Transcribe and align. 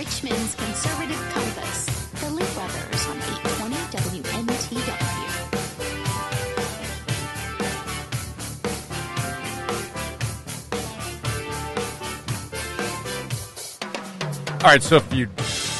Richmond's 0.00 0.54
conservative 0.54 1.20
compass. 1.34 1.84
The 2.20 2.30
Lee 2.30 2.46
Brothers 2.54 3.06
on 3.06 3.16
820 3.18 4.22
WNTW. 4.22 4.94
All 14.54 14.70
right, 14.70 14.82
so 14.82 14.96
if 14.96 15.12
you 15.12 15.28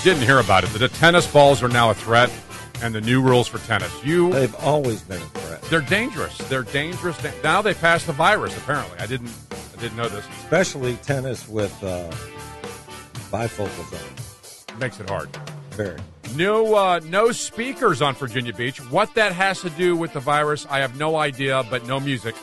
didn't 0.04 0.24
hear 0.24 0.40
about 0.40 0.64
it, 0.64 0.66
the 0.74 0.88
tennis 0.88 1.26
balls 1.26 1.62
are 1.62 1.70
now 1.70 1.88
a 1.88 1.94
threat, 1.94 2.30
and 2.82 2.94
the 2.94 3.00
new 3.00 3.22
rules 3.22 3.48
for 3.48 3.56
tennis. 3.60 3.90
You, 4.04 4.30
They've 4.34 4.54
always 4.56 5.00
been 5.00 5.22
a 5.22 5.24
threat, 5.24 5.62
they're 5.70 5.80
dangerous. 5.80 6.36
They're 6.36 6.64
dangerous. 6.64 7.16
Now 7.42 7.62
they 7.62 7.72
passed 7.72 8.06
the 8.06 8.12
virus. 8.12 8.54
Apparently, 8.58 8.98
I 8.98 9.06
didn't, 9.06 9.32
I 9.50 9.80
didn't 9.80 9.96
know 9.96 10.10
this. 10.10 10.26
especially 10.42 10.96
tennis 10.96 11.48
with 11.48 11.72
uh, 11.82 12.12
bifocal 13.30 13.90
zone. 13.90 14.78
Makes 14.78 15.00
it 15.00 15.08
hard. 15.08 15.28
Very. 15.70 15.98
No, 16.36 16.74
uh, 16.74 17.00
no 17.04 17.32
speakers 17.32 18.02
on 18.02 18.14
Virginia 18.14 18.52
Beach. 18.52 18.78
What 18.90 19.14
that 19.14 19.32
has 19.32 19.60
to 19.62 19.70
do 19.70 19.96
with 19.96 20.12
the 20.12 20.20
virus, 20.20 20.66
I 20.70 20.78
have 20.78 20.96
no 20.98 21.16
idea. 21.16 21.64
But 21.70 21.86
no 21.86 21.98
music, 21.98 22.34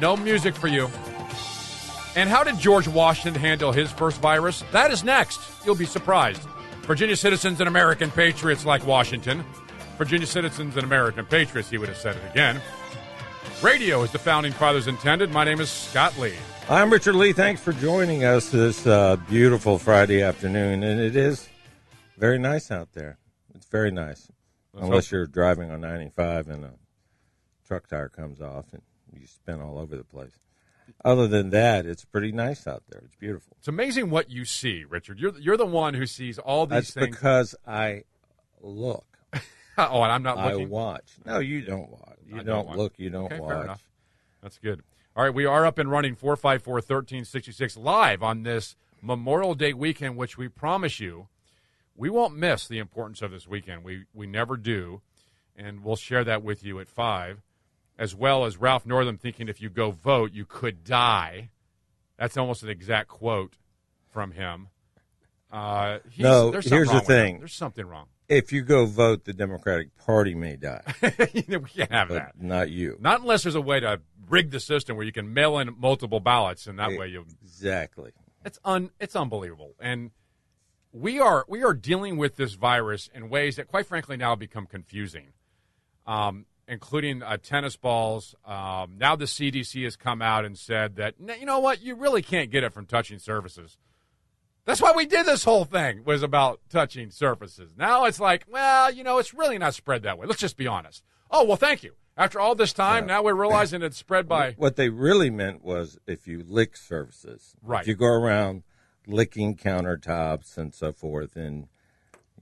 no 0.00 0.16
music 0.16 0.54
for 0.54 0.68
you. 0.68 0.88
And 2.16 2.28
how 2.28 2.42
did 2.42 2.58
George 2.58 2.88
Washington 2.88 3.40
handle 3.40 3.70
his 3.70 3.92
first 3.92 4.20
virus? 4.20 4.64
That 4.72 4.90
is 4.90 5.04
next. 5.04 5.40
You'll 5.64 5.76
be 5.76 5.86
surprised. 5.86 6.42
Virginia 6.82 7.16
citizens 7.16 7.60
and 7.60 7.68
American 7.68 8.10
patriots 8.10 8.64
like 8.64 8.86
Washington. 8.86 9.44
Virginia 9.98 10.26
citizens 10.26 10.76
and 10.76 10.84
American 10.84 11.26
patriots, 11.26 11.68
he 11.68 11.76
would 11.76 11.88
have 11.88 11.98
said 11.98 12.16
it 12.16 12.22
again. 12.30 12.60
Radio, 13.62 14.02
is 14.02 14.10
the 14.10 14.18
founding 14.18 14.52
fathers 14.52 14.86
intended. 14.86 15.30
My 15.30 15.44
name 15.44 15.60
is 15.60 15.70
Scott 15.70 16.16
Lee. 16.18 16.34
I'm 16.70 16.92
Richard 16.92 17.14
Lee. 17.14 17.32
Thanks 17.32 17.62
for 17.62 17.72
joining 17.72 18.24
us 18.24 18.50
this 18.50 18.86
uh, 18.86 19.16
beautiful 19.28 19.78
Friday 19.78 20.22
afternoon, 20.22 20.82
and 20.82 21.00
it 21.00 21.16
is 21.16 21.48
very 22.18 22.38
nice 22.38 22.70
out 22.70 22.92
there. 22.92 23.16
It's 23.54 23.66
very 23.66 23.90
nice, 23.90 24.30
unless 24.74 25.10
you're 25.10 25.26
driving 25.26 25.70
on 25.70 25.80
95 25.80 26.48
and 26.48 26.64
a 26.66 26.72
truck 27.66 27.86
tire 27.86 28.10
comes 28.10 28.42
off 28.42 28.66
and 28.74 28.82
you 29.18 29.26
spin 29.26 29.62
all 29.62 29.78
over 29.78 29.96
the 29.96 30.04
place. 30.04 30.38
Other 31.04 31.26
than 31.26 31.50
that, 31.50 31.86
it's 31.86 32.04
pretty 32.04 32.32
nice 32.32 32.66
out 32.66 32.82
there. 32.90 33.00
It's 33.02 33.14
beautiful. 33.14 33.56
It's 33.58 33.68
amazing 33.68 34.10
what 34.10 34.30
you 34.30 34.44
see, 34.44 34.84
Richard. 34.84 35.18
You're 35.18 35.38
you're 35.38 35.56
the 35.56 35.66
one 35.66 35.94
who 35.94 36.06
sees 36.06 36.38
all 36.38 36.66
these 36.66 36.92
That's 36.92 36.94
things. 36.94 37.16
because 37.16 37.54
I 37.66 38.02
look. 38.60 39.06
oh, 39.32 40.02
and 40.02 40.12
I'm 40.12 40.22
not 40.22 40.36
looking. 40.36 40.66
I 40.66 40.70
watch. 40.70 41.12
No, 41.24 41.38
you 41.38 41.62
don't 41.62 41.90
watch. 41.90 42.18
You 42.26 42.42
don't 42.42 42.66
don't, 42.66 42.76
look. 42.76 42.94
You 42.98 43.10
don't 43.10 43.26
Okay, 43.26 43.36
fair 43.36 43.46
watch. 43.46 43.64
enough. 43.64 43.82
That's 44.42 44.58
good. 44.58 44.82
All 45.18 45.24
right, 45.24 45.34
we 45.34 45.46
are 45.46 45.66
up 45.66 45.78
and 45.80 45.90
running 45.90 46.14
454 46.14 46.74
1366 46.74 47.76
live 47.76 48.22
on 48.22 48.44
this 48.44 48.76
Memorial 49.02 49.56
Day 49.56 49.72
weekend, 49.72 50.16
which 50.16 50.38
we 50.38 50.46
promise 50.46 51.00
you 51.00 51.26
we 51.96 52.08
won't 52.08 52.36
miss 52.36 52.68
the 52.68 52.78
importance 52.78 53.20
of 53.20 53.32
this 53.32 53.48
weekend. 53.48 53.82
We, 53.82 54.04
we 54.14 54.28
never 54.28 54.56
do. 54.56 55.00
And 55.56 55.82
we'll 55.82 55.96
share 55.96 56.22
that 56.22 56.44
with 56.44 56.62
you 56.62 56.78
at 56.78 56.86
5, 56.86 57.42
as 57.98 58.14
well 58.14 58.44
as 58.44 58.58
Ralph 58.58 58.86
Northam 58.86 59.18
thinking 59.18 59.48
if 59.48 59.60
you 59.60 59.68
go 59.68 59.90
vote, 59.90 60.32
you 60.32 60.44
could 60.44 60.84
die. 60.84 61.48
That's 62.16 62.36
almost 62.36 62.62
an 62.62 62.68
exact 62.68 63.08
quote 63.08 63.54
from 64.08 64.30
him. 64.30 64.68
Uh, 65.50 65.98
he's- 66.10 66.18
No, 66.22 66.52
there's 66.52 66.66
something 66.66 66.76
here's 66.78 66.92
the 66.92 67.00
thing. 67.00 67.38
There's 67.40 67.54
something 67.54 67.84
wrong. 67.86 68.06
If 68.28 68.52
you 68.52 68.62
go 68.62 68.86
vote, 68.86 69.24
the 69.24 69.32
Democratic 69.32 69.96
Party 69.98 70.36
may 70.36 70.54
die, 70.56 70.82
we 71.02 71.42
can't 71.42 71.90
have 71.90 72.08
but 72.08 72.14
that. 72.14 72.40
not 72.40 72.70
you. 72.70 72.98
Not 73.00 73.22
unless 73.22 73.42
there's 73.42 73.56
a 73.56 73.60
way 73.60 73.80
to 73.80 74.00
rig 74.28 74.50
the 74.50 74.60
system 74.60 74.96
where 74.96 75.06
you 75.06 75.12
can 75.12 75.32
mail 75.32 75.58
in 75.58 75.74
multiple 75.78 76.20
ballots, 76.20 76.66
and 76.66 76.78
that 76.78 76.96
way 76.98 77.08
you. 77.08 77.26
Exactly. 77.42 78.12
It's 78.44 78.58
un. 78.64 78.90
It's 79.00 79.16
unbelievable, 79.16 79.74
and 79.80 80.10
we 80.92 81.20
are 81.20 81.44
we 81.48 81.62
are 81.62 81.74
dealing 81.74 82.16
with 82.16 82.36
this 82.36 82.54
virus 82.54 83.10
in 83.14 83.28
ways 83.28 83.56
that, 83.56 83.68
quite 83.68 83.86
frankly, 83.86 84.16
now 84.16 84.34
become 84.34 84.66
confusing. 84.66 85.28
Um, 86.06 86.46
including 86.68 87.22
uh, 87.22 87.38
tennis 87.38 87.76
balls. 87.76 88.34
Um, 88.44 88.96
now 88.98 89.16
the 89.16 89.24
CDC 89.24 89.84
has 89.84 89.96
come 89.96 90.22
out 90.22 90.44
and 90.44 90.56
said 90.56 90.96
that 90.96 91.14
you 91.18 91.46
know 91.46 91.58
what, 91.58 91.82
you 91.82 91.94
really 91.96 92.22
can't 92.22 92.50
get 92.50 92.62
it 92.62 92.72
from 92.72 92.86
touching 92.86 93.18
surfaces. 93.18 93.78
That's 94.66 94.82
why 94.82 94.92
we 94.94 95.06
did 95.06 95.24
this 95.24 95.44
whole 95.44 95.64
thing 95.64 96.04
was 96.04 96.22
about 96.22 96.60
touching 96.68 97.10
surfaces. 97.10 97.72
Now 97.76 98.04
it's 98.04 98.20
like, 98.20 98.44
well, 98.46 98.92
you 98.92 99.02
know, 99.02 99.16
it's 99.16 99.32
really 99.32 99.56
not 99.56 99.74
spread 99.74 100.02
that 100.02 100.18
way. 100.18 100.26
Let's 100.26 100.40
just 100.40 100.58
be 100.58 100.66
honest. 100.66 101.02
Oh 101.30 101.44
well, 101.44 101.56
thank 101.56 101.82
you. 101.82 101.94
After 102.18 102.40
all 102.40 102.56
this 102.56 102.72
time, 102.72 103.06
now 103.06 103.22
we're 103.22 103.32
realizing 103.34 103.80
it's 103.80 103.96
spread 103.96 104.28
by. 104.28 104.54
What 104.58 104.74
they 104.74 104.88
really 104.88 105.30
meant 105.30 105.62
was 105.62 105.98
if 106.04 106.26
you 106.26 106.42
lick 106.44 106.76
surfaces, 106.76 107.54
Right. 107.62 107.82
If 107.82 107.86
you 107.86 107.94
go 107.94 108.06
around 108.06 108.64
licking 109.06 109.56
countertops 109.56 110.58
and 110.58 110.74
so 110.74 110.92
forth 110.92 111.36
in 111.36 111.68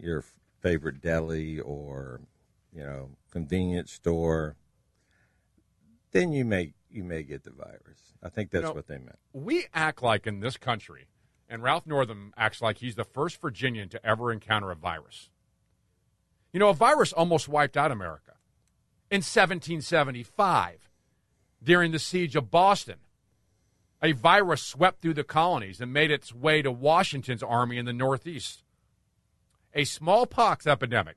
your 0.01 0.25
favorite 0.63 1.03
deli 1.03 1.61
or 1.61 2.23
you 2.73 2.83
know 2.83 3.11
convenience 3.31 3.93
store, 3.93 4.57
then 6.13 6.33
you 6.33 6.47
may 6.47 6.73
you 6.91 7.05
may 7.05 7.23
get 7.23 7.45
the 7.45 7.51
virus. 7.51 8.15
I 8.23 8.31
think 8.31 8.51
that's 8.51 8.65
know, 8.65 8.73
what 8.73 8.87
they 8.87 8.97
meant. 8.97 9.19
we 9.35 9.67
act 9.75 10.03
like 10.03 10.27
in 10.27 10.41
this 10.41 10.57
country, 10.57 11.05
and 11.51 11.63
Ralph 11.63 11.87
Northam 11.87 12.33
acts 12.39 12.63
like 12.63 12.79
he's 12.79 12.95
the 12.95 13.05
first 13.05 13.43
Virginian 13.43 13.91
to 13.91 14.05
ever 14.07 14.33
encounter 14.33 14.71
a 14.71 14.75
virus. 14.75 15.29
You 16.51 16.61
know, 16.61 16.71
a 16.71 16.75
virus 16.75 17.13
almost 17.13 17.47
wiped 17.47 17.77
out 17.77 17.93
America 17.93 18.26
in 19.11 19.19
1775 19.19 20.91
during 21.63 21.93
the 21.93 21.99
siege 21.99 22.37
of 22.37 22.51
Boston. 22.51 22.97
A 24.03 24.13
virus 24.13 24.63
swept 24.63 25.01
through 25.01 25.15
the 25.15 25.25
colonies 25.25 25.81
and 25.81 25.93
made 25.93 26.11
its 26.11 26.35
way 26.35 26.63
to 26.63 26.71
Washington's 26.71 27.43
army 27.43 27.79
in 27.79 27.87
the 27.87 27.93
Northeast. 27.93 28.63
A 29.75 29.85
smallpox 29.85 30.67
epidemic 30.67 31.17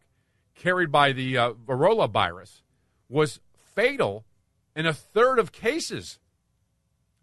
carried 0.56 0.92
by 0.92 1.12
the 1.12 1.38
uh, 1.38 1.52
Variola 1.54 2.10
virus 2.10 2.64
was 3.08 3.40
fatal 3.54 4.26
in 4.76 4.86
a 4.86 4.94
third 4.94 5.40
of 5.40 5.52
cases 5.52 6.20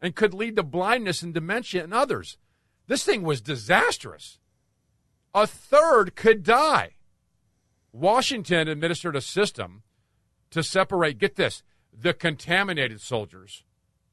and 0.01 0.15
could 0.15 0.35
lead 0.35 0.57
to 0.57 0.63
blindness 0.63 1.23
and 1.23 1.33
dementia 1.33 1.85
in 1.85 1.93
others. 1.93 2.39
This 2.87 3.05
thing 3.05 3.23
was 3.23 3.41
disastrous. 3.41 4.39
A 5.35 5.47
third 5.47 6.15
could 6.15 6.43
die. 6.43 6.93
Washington 7.93 8.69
administered 8.69 9.17
a 9.17 9.21
system 9.21 9.83
to 10.51 10.63
separate, 10.63 11.19
get 11.19 11.37
this, 11.37 11.63
the 11.93 12.15
contaminated 12.15 13.01
soldiers 13.01 13.65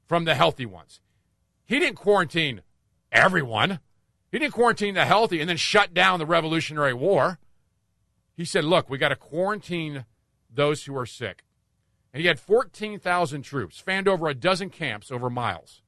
from 0.07 0.25
the 0.25 0.35
healthy 0.35 0.66
ones. 0.66 0.99
He 1.66 1.79
didn't 1.79 1.95
quarantine 1.95 2.61
everyone. 3.11 3.79
He 4.31 4.39
didn't 4.39 4.53
quarantine 4.53 4.95
the 4.95 5.05
healthy 5.05 5.39
and 5.39 5.49
then 5.49 5.57
shut 5.57 5.93
down 5.93 6.19
the 6.19 6.25
Revolutionary 6.25 6.93
War. 6.93 7.39
He 8.35 8.45
said, 8.45 8.63
look, 8.63 8.89
we 8.89 8.97
got 8.97 9.09
to 9.09 9.16
quarantine 9.16 10.05
those 10.53 10.85
who 10.85 10.97
are 10.97 11.05
sick. 11.05 11.43
And 12.13 12.22
he 12.22 12.27
had 12.27 12.39
14,000 12.39 13.41
troops 13.41 13.79
fanned 13.79 14.07
over 14.07 14.27
a 14.27 14.35
dozen 14.35 14.69
camps 14.69 15.11
over 15.11 15.29
miles. 15.29 15.81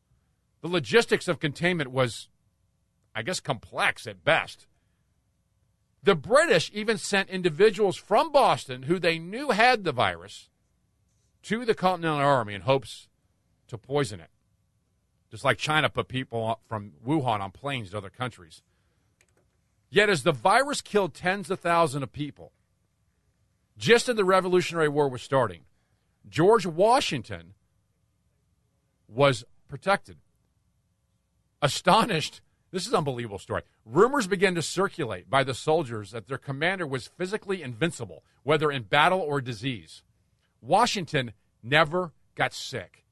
The 0.62 0.68
logistics 0.68 1.28
of 1.28 1.40
containment 1.40 1.92
was, 1.92 2.30
I 3.14 3.22
guess, 3.22 3.40
complex 3.40 4.08
at 4.08 4.24
best. 4.24 4.66
The 6.06 6.16
British 6.16 6.70
even 6.72 7.00
sent 7.00 7.32
individuals 7.32 7.98
from 7.98 8.32
Boston 8.32 8.84
who 8.84 9.00
they 9.00 9.18
knew 9.18 9.50
had 9.50 9.84
the 9.84 9.92
virus 9.92 10.50
to 11.42 11.66
the 11.66 11.74
Continental 11.74 12.20
Army 12.20 12.54
in 12.54 12.62
hopes 12.62 13.08
to 13.68 13.78
poison 13.80 14.20
it. 14.20 14.30
Just 15.32 15.44
like 15.44 15.58
China 15.58 15.90
put 15.90 16.08
people 16.08 16.60
from 16.70 16.92
Wuhan 17.04 17.40
on 17.40 17.50
planes 17.50 17.90
to 17.90 17.98
other 17.98 18.12
countries. 18.12 18.62
Yet, 19.90 20.08
as 20.08 20.22
the 20.22 20.32
virus 20.32 20.80
killed 20.80 21.16
tens 21.16 21.50
of 21.50 21.60
thousands 21.60 22.04
of 22.04 22.12
people, 22.12 22.52
just 23.76 24.08
as 24.08 24.16
the 24.16 24.24
Revolutionary 24.24 24.90
War 24.90 25.10
was 25.10 25.24
starting, 25.24 25.62
George 26.30 26.68
Washington 26.68 27.56
was 29.08 29.44
protected. 29.68 30.18
Astonished, 31.64 32.42
this 32.76 32.86
is 32.86 32.92
an 32.92 32.98
unbelievable 32.98 33.40
story. 33.40 33.62
Rumors 33.86 34.28
began 34.28 34.54
to 34.56 34.62
circulate 34.62 35.30
by 35.30 35.46
the 35.46 35.54
soldiers 35.54 36.12
that 36.12 36.28
their 36.28 36.38
commander 36.38 36.86
was 36.86 37.08
physically 37.08 37.64
invincible, 37.64 38.26
whether 38.44 38.70
in 38.70 38.84
battle 38.84 39.22
or 39.22 39.40
disease. 39.40 40.04
Washington 40.60 41.32
never 41.64 42.12
got 42.36 42.54
sick. 42.54 43.06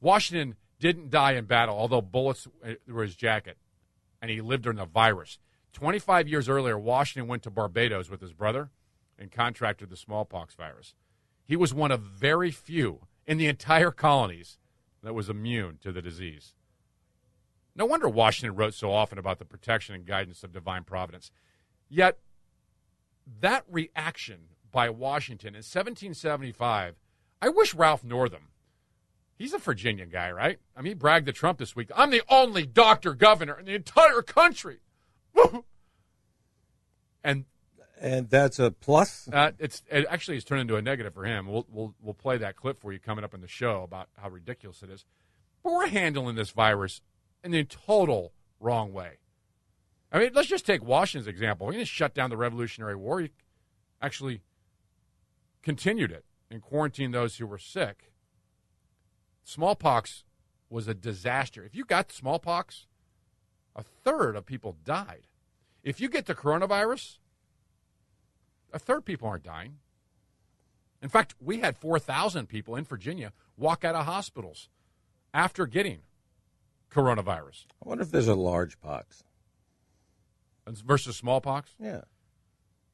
Washington 0.00 0.56
didn't 0.80 1.10
die 1.10 1.32
in 1.32 1.44
battle, 1.44 1.76
although 1.76 2.00
bullets 2.00 2.48
were 2.88 3.02
his 3.02 3.14
jacket, 3.14 3.58
and 4.22 4.30
he 4.30 4.40
lived 4.40 4.62
during 4.62 4.78
the 4.78 4.86
virus. 4.86 5.38
25 5.74 6.26
years 6.26 6.48
earlier, 6.48 6.78
Washington 6.78 7.28
went 7.28 7.42
to 7.42 7.50
Barbados 7.50 8.08
with 8.08 8.22
his 8.22 8.32
brother 8.32 8.70
and 9.18 9.30
contracted 9.30 9.90
the 9.90 9.96
smallpox 9.98 10.54
virus. 10.54 10.94
He 11.44 11.56
was 11.56 11.74
one 11.74 11.90
of 11.90 12.00
very 12.00 12.50
few 12.50 13.00
in 13.26 13.36
the 13.36 13.48
entire 13.48 13.90
colonies 13.90 14.56
that 15.02 15.14
was 15.14 15.28
immune 15.28 15.78
to 15.82 15.92
the 15.92 16.00
disease. 16.00 16.54
No 17.74 17.86
wonder 17.86 18.08
Washington 18.08 18.56
wrote 18.56 18.74
so 18.74 18.92
often 18.92 19.18
about 19.18 19.38
the 19.38 19.44
protection 19.44 19.94
and 19.94 20.04
guidance 20.04 20.44
of 20.44 20.52
divine 20.52 20.84
providence. 20.84 21.30
Yet, 21.88 22.18
that 23.40 23.64
reaction 23.70 24.48
by 24.70 24.90
Washington 24.90 25.48
in 25.48 25.58
1775, 25.58 26.96
I 27.40 27.48
wish 27.48 27.74
Ralph 27.74 28.04
Northam, 28.04 28.48
he's 29.36 29.52
a 29.52 29.58
Virginian 29.58 30.08
guy, 30.10 30.30
right? 30.30 30.58
I 30.76 30.82
mean, 30.82 30.90
he 30.90 30.94
bragged 30.94 31.26
to 31.26 31.32
Trump 31.32 31.58
this 31.58 31.74
week, 31.74 31.90
I'm 31.94 32.10
the 32.10 32.22
only 32.28 32.66
doctor 32.66 33.14
governor 33.14 33.58
in 33.58 33.66
the 33.66 33.74
entire 33.74 34.22
country. 34.22 34.80
and 37.24 37.44
and 38.00 38.28
that's 38.28 38.58
a 38.58 38.72
plus. 38.72 39.28
uh, 39.32 39.52
it's 39.58 39.82
it 39.88 40.06
actually 40.10 40.36
it's 40.36 40.44
turned 40.44 40.60
into 40.60 40.76
a 40.76 40.82
negative 40.82 41.14
for 41.14 41.24
him. 41.24 41.46
We'll 41.46 41.66
we'll 41.70 41.94
we'll 42.02 42.14
play 42.14 42.36
that 42.38 42.56
clip 42.56 42.80
for 42.80 42.92
you 42.92 42.98
coming 42.98 43.24
up 43.24 43.32
in 43.32 43.40
the 43.40 43.48
show 43.48 43.82
about 43.82 44.08
how 44.16 44.28
ridiculous 44.28 44.82
it 44.82 44.90
is. 44.90 45.04
But 45.62 45.72
we're 45.72 45.86
handling 45.86 46.34
this 46.34 46.50
virus 46.50 47.00
in 47.42 47.50
the 47.50 47.64
total 47.64 48.32
wrong 48.60 48.92
way. 48.92 49.18
I 50.10 50.18
mean, 50.18 50.30
let's 50.34 50.48
just 50.48 50.66
take 50.66 50.84
Washington's 50.84 51.26
example. 51.26 51.70
He 51.70 51.78
didn't 51.78 51.88
shut 51.88 52.14
down 52.14 52.30
the 52.30 52.36
Revolutionary 52.36 52.96
War. 52.96 53.20
He 53.20 53.30
actually 54.00 54.42
continued 55.62 56.12
it 56.12 56.24
and 56.50 56.60
quarantined 56.60 57.14
those 57.14 57.36
who 57.36 57.46
were 57.46 57.58
sick. 57.58 58.12
Smallpox 59.44 60.24
was 60.68 60.86
a 60.86 60.94
disaster. 60.94 61.64
If 61.64 61.74
you 61.74 61.84
got 61.84 62.12
smallpox, 62.12 62.86
a 63.74 63.82
third 63.82 64.36
of 64.36 64.46
people 64.46 64.76
died. 64.84 65.26
If 65.82 66.00
you 66.00 66.08
get 66.08 66.26
the 66.26 66.34
coronavirus, 66.34 67.18
a 68.72 68.78
third 68.78 69.04
people 69.04 69.28
aren't 69.28 69.44
dying. 69.44 69.78
In 71.02 71.08
fact, 71.08 71.34
we 71.40 71.60
had 71.60 71.76
4,000 71.76 72.46
people 72.48 72.76
in 72.76 72.84
Virginia 72.84 73.32
walk 73.56 73.84
out 73.84 73.94
of 73.94 74.06
hospitals 74.06 74.68
after 75.34 75.66
getting 75.66 76.02
coronavirus 76.92 77.64
I 77.84 77.88
wonder 77.88 78.02
if 78.02 78.10
there's 78.10 78.28
a 78.28 78.34
large 78.34 78.80
pox. 78.80 79.24
versus 80.66 81.16
smallpox. 81.16 81.74
Yeah. 81.80 82.02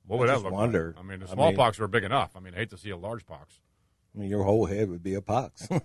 What 0.06 0.20
would 0.20 0.30
I 0.30 0.34
that 0.36 0.42
look 0.44 0.52
wonder. 0.52 0.94
like? 0.96 1.04
I 1.04 1.08
mean, 1.08 1.18
the 1.20 1.26
I 1.26 1.28
mean- 1.28 1.34
smallpox 1.34 1.78
were 1.78 1.88
big 1.88 2.04
enough. 2.04 2.30
I 2.36 2.40
mean, 2.40 2.54
I 2.54 2.58
hate 2.58 2.70
to 2.70 2.78
see 2.78 2.90
a 2.90 2.96
large 2.96 3.26
pox. 3.26 3.60
I 4.14 4.18
mean, 4.20 4.30
your 4.30 4.44
whole 4.44 4.66
head 4.66 4.88
would 4.88 5.02
be 5.02 5.14
a 5.14 5.20
pox. 5.20 5.68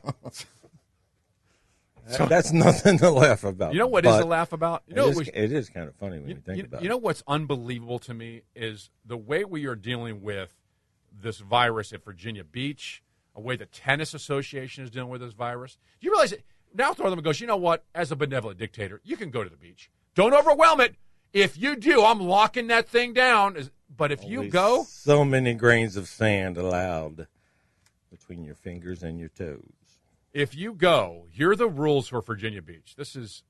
so, 2.07 2.25
That's 2.25 2.51
nothing 2.51 2.97
to 2.99 3.09
laugh 3.11 3.43
about. 3.43 3.73
You 3.73 3.79
know 3.79 3.87
what 3.87 4.05
is 4.05 4.15
to 4.17 4.25
laugh 4.25 4.51
about? 4.53 4.83
You 4.87 4.95
know, 4.95 5.07
is- 5.07 5.15
it 5.15 5.19
was, 5.19 5.27
it 5.29 5.51
is 5.51 5.69
kind 5.69 5.87
of 5.87 5.95
funny 5.95 6.19
when 6.19 6.29
you, 6.29 6.35
you, 6.35 6.41
think 6.41 6.57
you- 6.59 6.63
about 6.65 6.81
you 6.81 6.87
it. 6.87 6.89
know 6.89 6.97
what's 6.97 7.23
unbelievable 7.27 7.99
to 7.99 8.13
me 8.13 8.41
is 8.55 8.89
the 9.05 9.17
way 9.17 9.45
we 9.45 9.65
are 9.65 9.75
dealing 9.75 10.21
with 10.21 10.53
this 11.11 11.39
virus 11.39 11.93
at 11.93 12.03
Virginia 12.03 12.43
Beach, 12.43 13.03
a 13.35 13.41
way 13.41 13.55
the 13.55 13.65
tennis 13.65 14.13
association 14.13 14.83
is 14.83 14.89
dealing 14.89 15.09
with 15.09 15.21
this 15.21 15.33
virus. 15.33 15.77
Do 15.99 16.05
you 16.07 16.11
realize 16.11 16.33
now 16.73 16.93
Northam 16.97 17.21
goes, 17.21 17.39
you 17.39 17.47
know 17.47 17.57
what? 17.57 17.83
As 17.93 18.11
a 18.11 18.15
benevolent 18.15 18.59
dictator, 18.59 19.01
you 19.03 19.17
can 19.17 19.29
go 19.29 19.43
to 19.43 19.49
the 19.49 19.57
beach. 19.57 19.89
Don't 20.15 20.33
overwhelm 20.33 20.79
it. 20.81 20.95
If 21.31 21.57
you 21.57 21.75
do, 21.75 22.03
I'm 22.03 22.19
locking 22.19 22.67
that 22.67 22.87
thing 22.87 23.13
down. 23.13 23.69
But 23.95 24.11
if 24.11 24.23
you 24.23 24.49
go, 24.49 24.83
so 24.87 25.23
many 25.25 25.53
grains 25.53 25.97
of 25.97 26.07
sand 26.07 26.57
allowed 26.57 27.27
between 28.09 28.43
your 28.43 28.55
fingers 28.55 29.03
and 29.03 29.19
your 29.19 29.29
toes. 29.29 29.59
if 30.33 30.55
you 30.55 30.73
go, 30.73 31.25
here 31.31 31.51
are 31.51 31.55
the 31.55 31.67
rules 31.67 32.07
for 32.07 32.21
Virginia 32.21 32.61
Beach. 32.61 32.95
This 32.97 33.15
is 33.15 33.43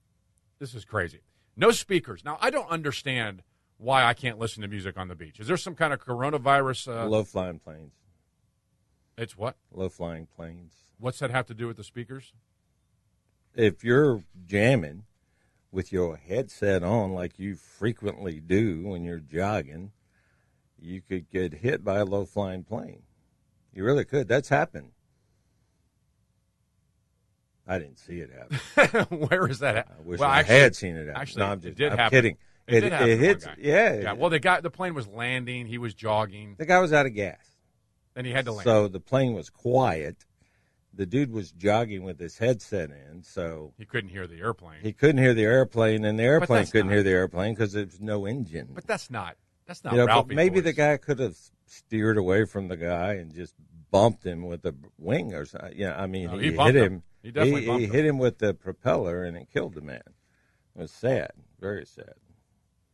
this 0.60 0.74
is 0.74 0.86
crazy. 0.86 1.22
No 1.56 1.72
speakers. 1.72 2.24
Now 2.24 2.38
I 2.42 2.50
don't 2.50 2.70
understand 2.70 3.44
why 3.78 4.06
I 4.06 4.14
can't 4.14 4.40
listen 4.40 4.62
to 4.62 4.68
music 4.68 4.98
on 4.98 5.08
the 5.10 5.16
beach. 5.16 5.40
Is 5.40 5.48
there 5.48 5.58
some 5.58 5.76
kind 5.76 5.94
of 5.94 6.00
coronavirus? 6.04 6.88
Uh, 7.04 7.06
low 7.08 7.24
flying 7.24 7.60
planes. 7.60 7.94
it's 9.18 9.38
what? 9.38 9.58
Low 9.72 9.90
flying 9.90 10.28
planes. 10.36 10.74
What's 11.00 11.20
that 11.20 11.32
have 11.32 11.46
to 11.48 11.54
do 11.54 11.68
with 11.68 11.78
the 11.78 11.84
speakers? 11.84 12.34
If 13.56 13.84
you're 13.84 14.24
jamming 14.46 15.04
with 15.72 15.92
your 15.92 16.18
headset 16.18 16.84
on, 16.84 17.14
like 17.14 17.40
you 17.40 17.56
frequently 17.56 18.40
do 18.40 18.88
when 18.88 19.04
you're 19.04 19.20
jogging, 19.20 19.92
you 20.80 21.02
could 21.02 21.30
get 21.30 21.54
hit 21.56 21.84
by 21.84 22.00
a 22.00 22.06
low 22.06 22.26
flying 22.26 22.64
plane. 22.64 23.04
You 23.74 23.84
really 23.84 24.06
could. 24.06 24.28
That's 24.28 24.50
happened. 24.50 24.92
I 27.66 27.80
didn't 27.80 27.98
see 27.98 28.20
it 28.20 28.30
happen. 28.78 29.18
Where 29.28 29.48
is 29.48 29.60
that? 29.60 29.78
At? 29.78 29.88
I 29.98 30.02
wish 30.02 30.20
well, 30.20 30.30
I 30.30 30.40
actually, 30.40 30.60
had 30.60 30.76
seen 30.76 30.96
it 30.96 31.08
happen. 31.08 31.22
Actually, 31.22 31.40
no, 31.40 31.46
I'm 31.48 31.58
it 31.64 31.76
did 31.76 31.92
I'm 31.92 31.98
happen. 31.98 32.18
kidding. 32.18 32.38
It, 32.68 32.82
did 32.82 32.92
happen 32.92 33.10
one 33.10 33.20
hits. 33.20 33.48
Yeah, 33.58 33.94
Yeah. 33.94 34.14
Well, 34.14 34.30
the 34.30 34.40
guy, 34.40 34.62
the 34.62 34.70
plane 34.70 34.94
was 34.94 35.08
landing. 35.08 35.66
He 35.66 35.78
was 35.78 35.94
jogging, 35.94 36.56
the 36.58 36.66
guy 36.66 36.80
was 36.80 36.94
out 36.94 37.06
of 37.06 37.14
gas. 37.14 37.40
and 38.16 38.28
he 38.28 38.34
had 38.34 38.46
to 38.46 38.52
land. 38.52 38.64
So 38.64 38.88
the 38.88 39.00
plane 39.00 39.34
was 39.34 39.50
quiet. 39.50 40.26
The 40.96 41.06
dude 41.08 41.32
was 41.32 41.52
jogging 41.52 42.04
with 42.04 42.20
his 42.20 42.38
headset 42.38 42.92
in, 42.92 43.24
so 43.24 43.74
he 43.78 43.86
couldn't 43.86 44.12
hear 44.12 44.28
the 44.28 44.40
airplane. 44.40 44.80
he 44.82 44.94
couldn't 44.94 45.18
hear 45.18 45.34
the 45.34 45.44
airplane, 45.44 46.06
and 46.06 46.20
the 46.20 46.24
airplane 46.24 46.66
couldn't 46.68 46.88
not- 46.88 46.94
hear 46.94 47.04
the 47.04 47.10
airplane 47.10 47.56
because 47.56 47.74
there 47.74 47.86
was 47.86 48.00
no 48.00 48.26
engine. 48.28 48.70
but 48.74 48.86
that's 48.86 49.10
not. 49.10 49.36
That's 49.66 49.84
not 49.84 49.94
you 49.94 50.06
know, 50.06 50.26
maybe 50.28 50.60
the 50.60 50.74
guy 50.74 50.98
could 50.98 51.20
have 51.20 51.38
steered 51.66 52.18
away 52.18 52.46
from 52.46 52.68
the 52.68 52.78
guy 52.78 53.14
and 53.14 53.34
just 53.34 53.56
bumped 53.90 54.24
him 54.26 54.44
with 54.46 54.66
a 54.66 54.76
wing 54.98 55.34
or 55.34 55.46
something. 55.46 55.74
Yeah, 55.76 56.00
I 56.00 56.06
mean, 56.06 56.28
No, 56.28 56.38
he, 56.38 56.52
he 56.52 56.58
hit 56.58 56.76
him. 56.76 56.84
him. 56.84 57.04
He 57.24 57.32
definitely 57.32 57.62
he, 57.66 57.72
he 57.72 57.84
him. 57.86 57.92
hit 57.92 58.06
him 58.06 58.18
with 58.18 58.40
the 58.40 58.54
propeller, 58.54 59.24
and 59.24 59.38
it 59.38 59.48
killed 59.52 59.74
the 59.76 59.82
man. 59.82 60.02
It 60.76 60.82
was 60.82 60.92
sad, 60.92 61.32
very 61.60 61.86
sad. 61.86 62.14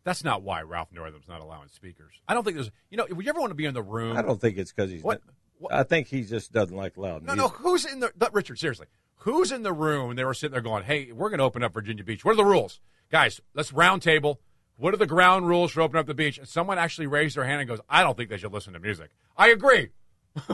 That's 0.03 0.23
not 0.23 0.43
why 0.43 0.61
Ralph 0.61 0.91
Northam's 0.93 1.27
not 1.27 1.41
allowing 1.41 1.67
speakers. 1.69 2.13
I 2.27 2.33
don't 2.33 2.43
think 2.43 2.55
there's. 2.55 2.71
You 2.89 2.97
know, 2.97 3.05
would 3.09 3.25
you 3.25 3.29
ever 3.29 3.39
want 3.39 3.51
to 3.51 3.55
be 3.55 3.65
in 3.65 3.73
the 3.73 3.81
room? 3.83 4.15
I 4.15 4.21
don't 4.21 4.39
think 4.39 4.57
it's 4.57 4.71
because 4.71 4.89
he's. 4.91 5.03
What- 5.03 5.21
not- 5.25 5.25
what- 5.25 5.33
I 5.71 5.83
think 5.83 6.07
he 6.07 6.23
just 6.23 6.51
doesn't 6.51 6.75
like 6.75 6.97
loud 6.97 7.23
No, 7.23 7.33
music. 7.35 7.37
no. 7.37 7.57
Who's 7.57 7.85
in 7.85 7.99
the 7.99 8.11
Richard? 8.31 8.59
Seriously, 8.59 8.87
who's 9.17 9.51
in 9.51 9.63
the 9.63 9.73
room? 9.73 10.11
And 10.11 10.19
they 10.19 10.23
were 10.23 10.33
sitting 10.33 10.53
there 10.53 10.61
going, 10.61 10.83
"Hey, 10.83 11.11
we're 11.11 11.29
going 11.29 11.39
to 11.39 11.43
open 11.45 11.63
up 11.63 11.73
Virginia 11.73 12.03
Beach. 12.03 12.23
What 12.23 12.31
are 12.33 12.37
the 12.37 12.45
rules, 12.45 12.79
guys? 13.11 13.41
Let's 13.53 13.73
round 13.73 14.01
table. 14.01 14.39
What 14.77 14.93
are 14.93 14.97
the 14.97 15.05
ground 15.07 15.47
rules 15.47 15.71
for 15.71 15.81
opening 15.81 15.99
up 16.01 16.05
the 16.07 16.13
beach?" 16.13 16.37
And 16.37 16.47
someone 16.47 16.77
actually 16.77 17.07
raised 17.07 17.35
their 17.35 17.43
hand 17.45 17.59
and 17.61 17.67
goes, 17.69 17.81
"I 17.89 18.03
don't 18.03 18.15
think 18.15 18.29
they 18.29 18.37
should 18.37 18.53
listen 18.53 18.73
to 18.73 18.79
music." 18.79 19.09
I 19.37 19.49
agree. 19.49 19.89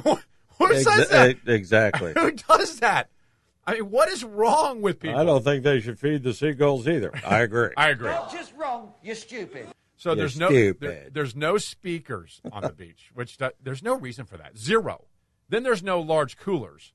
Who 0.57 0.73
says 0.73 0.85
Exa- 1.07 1.09
that? 1.09 1.53
Exactly. 1.53 2.13
Who 2.17 2.31
does 2.31 2.79
that? 2.79 3.09
I 3.67 3.73
mean, 3.73 3.89
what 3.89 4.09
is 4.09 4.23
wrong 4.23 4.81
with 4.81 4.99
people? 4.99 5.19
I 5.19 5.23
don't 5.25 5.43
think 5.43 5.63
they 5.63 5.79
should 5.79 5.99
feed 5.99 6.23
the 6.23 6.33
seagulls 6.33 6.87
either. 6.87 7.11
I 7.25 7.39
agree. 7.41 7.69
I 7.77 7.89
agree. 7.89 8.11
just 8.31 8.53
wrong. 8.55 8.93
You're 9.03 9.15
stupid. 9.15 9.67
So 9.97 10.09
You're 10.09 10.15
there's 10.17 10.37
no 10.39 10.49
there- 10.49 11.09
there's 11.11 11.35
no 11.35 11.57
speakers 11.57 12.41
on 12.51 12.63
the 12.63 12.73
beach, 12.73 13.11
which 13.13 13.37
do- 13.37 13.51
there's 13.61 13.81
no 13.83 13.95
reason 13.97 14.25
for 14.25 14.37
that. 14.37 14.57
Zero. 14.57 15.05
Then 15.47 15.63
there's 15.63 15.83
no 15.83 16.01
large 16.01 16.37
coolers. 16.37 16.93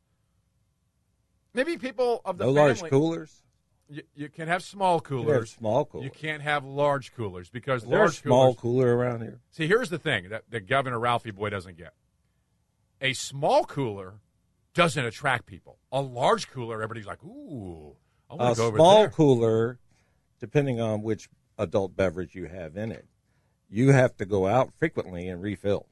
Maybe 1.54 1.76
people 1.78 2.20
of 2.24 2.38
the 2.38 2.44
no 2.46 2.54
family, 2.54 2.74
large 2.80 2.90
coolers. 2.90 3.42
You, 3.88 4.02
you 4.14 4.28
can 4.28 4.46
have 4.46 4.62
small 4.62 4.94
You 4.94 4.96
have 4.96 5.04
coolers. 5.04 5.50
small 5.52 5.84
coolers. 5.84 6.04
You 6.04 6.10
can't 6.10 6.42
have 6.42 6.64
large 6.64 7.12
coolers 7.14 7.50
because 7.50 7.82
Is 7.82 7.88
there 7.88 7.98
a 7.98 8.02
large 8.02 8.20
small 8.22 8.54
coolers. 8.54 8.60
cooler 8.60 8.96
around 8.96 9.22
here? 9.22 9.40
See, 9.50 9.66
here's 9.66 9.90
the 9.90 9.98
thing 9.98 10.28
that, 10.28 10.44
that 10.50 10.68
Governor 10.68 11.00
Ralphie 11.00 11.32
Boy 11.32 11.50
doesn't 11.50 11.76
get. 11.76 11.92
A 13.00 13.14
small 13.14 13.64
cooler 13.64 14.20
doesn't 14.74 15.04
attract 15.04 15.46
people. 15.46 15.78
A 15.90 16.00
large 16.00 16.48
cooler, 16.50 16.76
everybody's 16.82 17.06
like, 17.06 17.22
"Ooh, 17.24 17.96
I 18.30 18.34
want 18.34 18.54
to 18.56 18.60
go 18.60 18.66
over 18.68 18.76
there." 18.76 18.86
A 18.86 18.88
small 18.88 19.08
cooler, 19.08 19.78
depending 20.38 20.80
on 20.80 21.02
which 21.02 21.28
adult 21.60 21.96
beverage 21.96 22.34
you 22.34 22.46
have 22.46 22.76
in 22.76 22.90
it, 22.90 23.06
you 23.68 23.90
have 23.90 24.16
to 24.16 24.24
go 24.24 24.46
out 24.46 24.72
frequently 24.78 25.28
and 25.28 25.42
refill. 25.42 25.86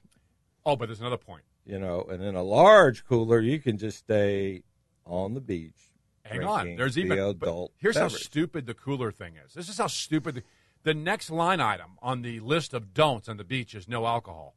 oh, 0.66 0.76
but 0.76 0.86
there's 0.86 1.00
another 1.00 1.16
point. 1.16 1.42
You 1.64 1.78
know, 1.78 2.02
and 2.10 2.22
in 2.22 2.34
a 2.34 2.42
large 2.42 3.04
cooler, 3.04 3.40
you 3.40 3.58
can 3.58 3.76
just 3.76 3.98
stay 3.98 4.62
on 5.04 5.34
the 5.34 5.40
beach. 5.40 5.92
Hang 6.24 6.44
on. 6.44 6.76
There's 6.76 6.94
the 6.94 7.02
even 7.02 7.18
adult. 7.18 7.72
Here's 7.78 7.96
how 7.96 8.08
stupid 8.08 8.66
the 8.66 8.74
cooler 8.74 9.10
thing 9.12 9.34
is. 9.44 9.54
This 9.54 9.68
is 9.68 9.78
how 9.78 9.86
stupid 9.86 10.36
the, 10.36 10.42
the 10.82 10.94
next 10.94 11.30
line 11.30 11.60
item 11.60 11.98
on 12.02 12.22
the 12.22 12.40
list 12.40 12.74
of 12.74 12.94
don'ts 12.94 13.28
on 13.28 13.36
the 13.36 13.44
beach 13.44 13.74
is 13.74 13.88
no 13.88 14.06
alcohol. 14.06 14.54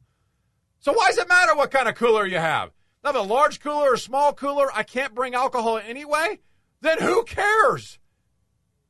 So 0.80 0.92
why 0.92 1.08
does 1.08 1.18
it 1.18 1.28
matter 1.28 1.54
what 1.54 1.70
kind 1.70 1.88
of 1.88 1.94
cooler 1.94 2.26
you 2.26 2.38
have? 2.38 2.72
Have 3.04 3.16
a 3.16 3.20
large 3.22 3.60
cooler 3.60 3.92
or 3.92 3.96
small 3.96 4.32
cooler. 4.32 4.68
I 4.74 4.82
can't 4.82 5.14
bring 5.14 5.34
alcohol 5.34 5.78
anyway. 5.78 6.40
Then 6.80 6.98
who 6.98 7.24
cares? 7.24 7.98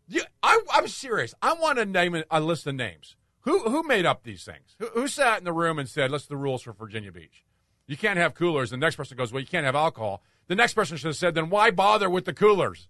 You, 0.08 0.22
I, 0.42 0.60
I'm 0.72 0.88
serious. 0.88 1.34
I 1.40 1.54
want 1.54 1.78
to 1.78 1.84
name 1.84 2.14
a, 2.14 2.24
a 2.30 2.40
list 2.40 2.66
of 2.66 2.74
names. 2.74 3.16
Who 3.40 3.60
who 3.60 3.82
made 3.82 4.06
up 4.06 4.22
these 4.22 4.44
things? 4.44 4.76
Who, 4.78 4.86
who 4.88 5.08
sat 5.08 5.38
in 5.38 5.44
the 5.44 5.52
room 5.52 5.78
and 5.78 5.88
said, 5.88 6.10
"Let's 6.10 6.26
the 6.26 6.36
rules 6.36 6.62
for 6.62 6.72
Virginia 6.72 7.10
Beach"? 7.10 7.44
You 7.86 7.96
can't 7.96 8.18
have 8.18 8.34
coolers. 8.34 8.70
The 8.70 8.76
next 8.76 8.96
person 8.96 9.16
goes, 9.16 9.32
"Well, 9.32 9.40
you 9.40 9.46
can't 9.46 9.66
have 9.66 9.74
alcohol." 9.74 10.22
The 10.48 10.54
next 10.54 10.74
person 10.74 10.96
should 10.96 11.08
have 11.08 11.16
said, 11.16 11.34
"Then 11.34 11.50
why 11.50 11.70
bother 11.70 12.08
with 12.08 12.24
the 12.24 12.34
coolers? 12.34 12.88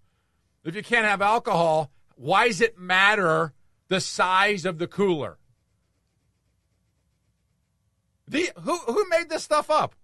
If 0.64 0.74
you 0.74 0.82
can't 0.82 1.06
have 1.06 1.22
alcohol, 1.22 1.90
why 2.16 2.48
does 2.48 2.60
it 2.60 2.78
matter 2.78 3.52
the 3.88 4.00
size 4.00 4.64
of 4.64 4.78
the 4.78 4.86
cooler?" 4.86 5.38
The 8.28 8.50
who 8.60 8.76
who 8.78 9.06
made 9.08 9.28
this 9.28 9.42
stuff 9.42 9.70
up? 9.70 9.94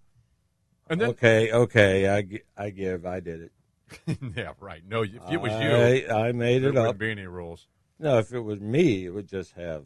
And 0.89 1.01
then 1.01 1.11
Okay, 1.11 1.53
okay, 1.53 2.09
I, 2.09 2.41
I 2.57 2.71
give, 2.71 3.05
I 3.05 3.21
did 3.21 3.43
it. 3.43 3.53
yeah, 4.37 4.53
right. 4.61 4.83
No, 4.87 5.03
if 5.03 5.15
it 5.31 5.41
was 5.41 5.53
you, 5.53 6.13
I, 6.15 6.29
I 6.29 6.33
made 6.33 6.63
there 6.63 6.71
it 6.71 6.75
wouldn't 6.75 6.89
up. 6.89 6.99
be 6.99 7.11
any 7.11 7.27
rules. 7.27 7.67
No, 7.99 8.19
if 8.19 8.33
it 8.33 8.41
was 8.41 8.61
me, 8.61 9.05
it 9.07 9.11
would 9.11 9.29
just 9.29 9.53
have 9.53 9.85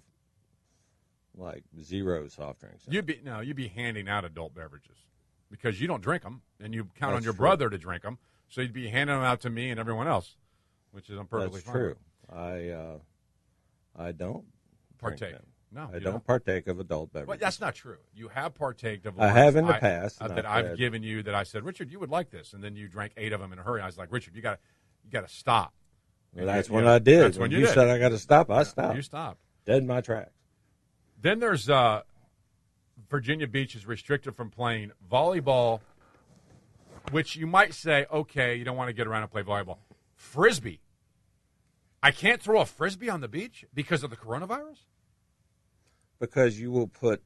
like 1.37 1.65
zero 1.81 2.29
soft 2.29 2.61
drinks. 2.61 2.87
in 2.87 2.93
it. 2.93 2.97
You'd 2.97 3.07
be 3.07 3.21
no, 3.25 3.41
you'd 3.41 3.57
be 3.57 3.69
handing 3.69 4.09
out 4.09 4.25
adult 4.25 4.55
beverages 4.55 4.97
because 5.51 5.81
you 5.81 5.87
don't 5.87 6.03
drink 6.03 6.23
them, 6.23 6.43
and 6.61 6.75
you 6.75 6.85
count 6.99 7.11
on 7.11 7.17
That's 7.17 7.25
your 7.25 7.35
true. 7.35 7.39
brother 7.47 7.71
to 7.71 7.79
drink 7.79 8.03
them. 8.03 8.19
So 8.49 8.61
you'd 8.61 8.73
be 8.73 8.89
handing 8.89 9.17
them 9.17 9.25
out 9.25 9.41
to 9.43 9.51
me 9.51 9.71
and 9.71 9.81
everyone 9.81 10.09
else, 10.09 10.37
which 10.91 11.09
is 11.09 11.19
I'm 11.19 11.27
perfectly 11.27 11.61
That's 11.61 11.65
fine 11.67 11.75
true. 11.75 11.97
I 12.31 12.69
uh, 12.69 12.99
I 13.97 14.13
don't 14.13 14.45
drink 14.99 15.21
Partake. 15.21 15.33
them. 15.33 15.47
No, 15.75 15.89
I 15.89 15.99
don't 15.99 16.03
don't. 16.03 16.27
partake 16.27 16.67
of 16.67 16.79
adult 16.81 17.13
beverages. 17.13 17.29
Well, 17.29 17.39
that's 17.41 17.61
not 17.61 17.75
true. 17.75 17.97
You 18.15 18.29
have 18.29 18.55
partaked 18.55 19.07
of. 19.07 19.19
I 19.19 19.29
have 19.29 19.57
in 19.57 19.67
the 19.67 19.73
past, 19.73 20.21
uh, 20.21 20.29
that 20.29 20.45
I've 20.45 20.67
had- 20.69 20.79
given 20.79 21.03
you 21.03 21.23
that 21.23 21.35
I 21.35 21.45
said, 21.45 21.65
Richard, 21.65 21.91
you 21.91 21.99
would 21.99 22.11
like 22.11 22.31
this, 22.31 22.53
and 22.53 22.63
then 22.63 22.77
you 22.77 22.89
drank 22.89 23.13
eight 23.17 23.33
of 23.33 23.41
them 23.41 23.53
in 23.53 23.59
a 23.59 23.63
hurry. 23.63 23.81
I 23.81 23.87
was 23.87 23.97
like, 23.97 24.13
Richard, 24.13 24.37
you 24.37 24.43
got 24.43 24.59
you 25.05 25.11
got 25.11 25.27
to 25.27 25.35
stop. 25.35 25.73
Well, 26.35 26.47
that's 26.47 26.69
Yeah, 26.69 26.75
when 26.75 26.85
yeah. 26.85 26.93
I 26.93 26.99
did. 26.99 27.21
That's 27.23 27.39
when 27.39 27.51
you 27.51 27.59
you 27.61 27.67
did. 27.67 27.75
said 27.75 27.89
I 27.89 27.99
got 27.99 28.11
to 28.11 28.19
stop. 28.19 28.51
I 28.51 28.63
stopped. 28.65 28.97
You 28.97 29.03
stopped. 29.03 29.41
Dead 29.65 29.79
in 29.79 29.87
my 29.87 30.01
tracks. 30.01 30.33
Then 31.21 31.39
there's 31.41 31.71
uh, 31.71 32.03
Virginia 33.09 33.47
Beach 33.47 33.75
is 33.75 33.87
restricted 33.87 34.35
from 34.37 34.51
playing 34.51 34.93
volleyball, 35.11 35.81
which 37.11 37.37
you 37.37 37.47
might 37.47 37.75
say, 37.75 38.07
okay, 38.13 38.55
you 38.57 38.65
don't 38.65 38.77
want 38.77 38.89
to 38.89 38.93
get 38.93 39.07
around 39.07 39.23
and 39.23 39.31
play 39.31 39.43
volleyball. 39.43 39.79
Frisbee. 40.15 40.81
I 42.03 42.11
can't 42.11 42.43
throw 42.43 42.61
a 42.61 42.67
frisbee 42.67 43.09
on 43.09 43.21
the 43.21 43.29
beach 43.29 43.65
because 43.73 44.03
of 44.03 44.11
the 44.11 44.17
coronavirus? 44.17 44.79
Because 46.23 46.61
you 46.61 46.71
will 46.71 46.87
put 46.87 47.21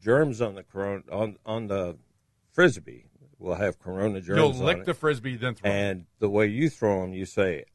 germs 0.00 0.40
on 0.40 0.54
the 0.54 0.62
corona 0.62 1.02
on 1.12 1.36
on 1.44 1.66
the 1.66 1.98
frisbee. 2.52 3.04
Will 3.38 3.54
have 3.54 3.78
corona 3.78 4.20
germs. 4.20 4.38
You'll 4.38 4.64
lick 4.64 4.84
the 4.84 4.94
frisbee, 4.94 5.36
then 5.36 5.54
throw 5.54 5.70
and 5.70 6.06
the 6.20 6.28
way 6.30 6.46
you 6.46 6.70
throw 6.70 7.02
them, 7.02 7.12
you 7.12 7.26
say, 7.26 7.66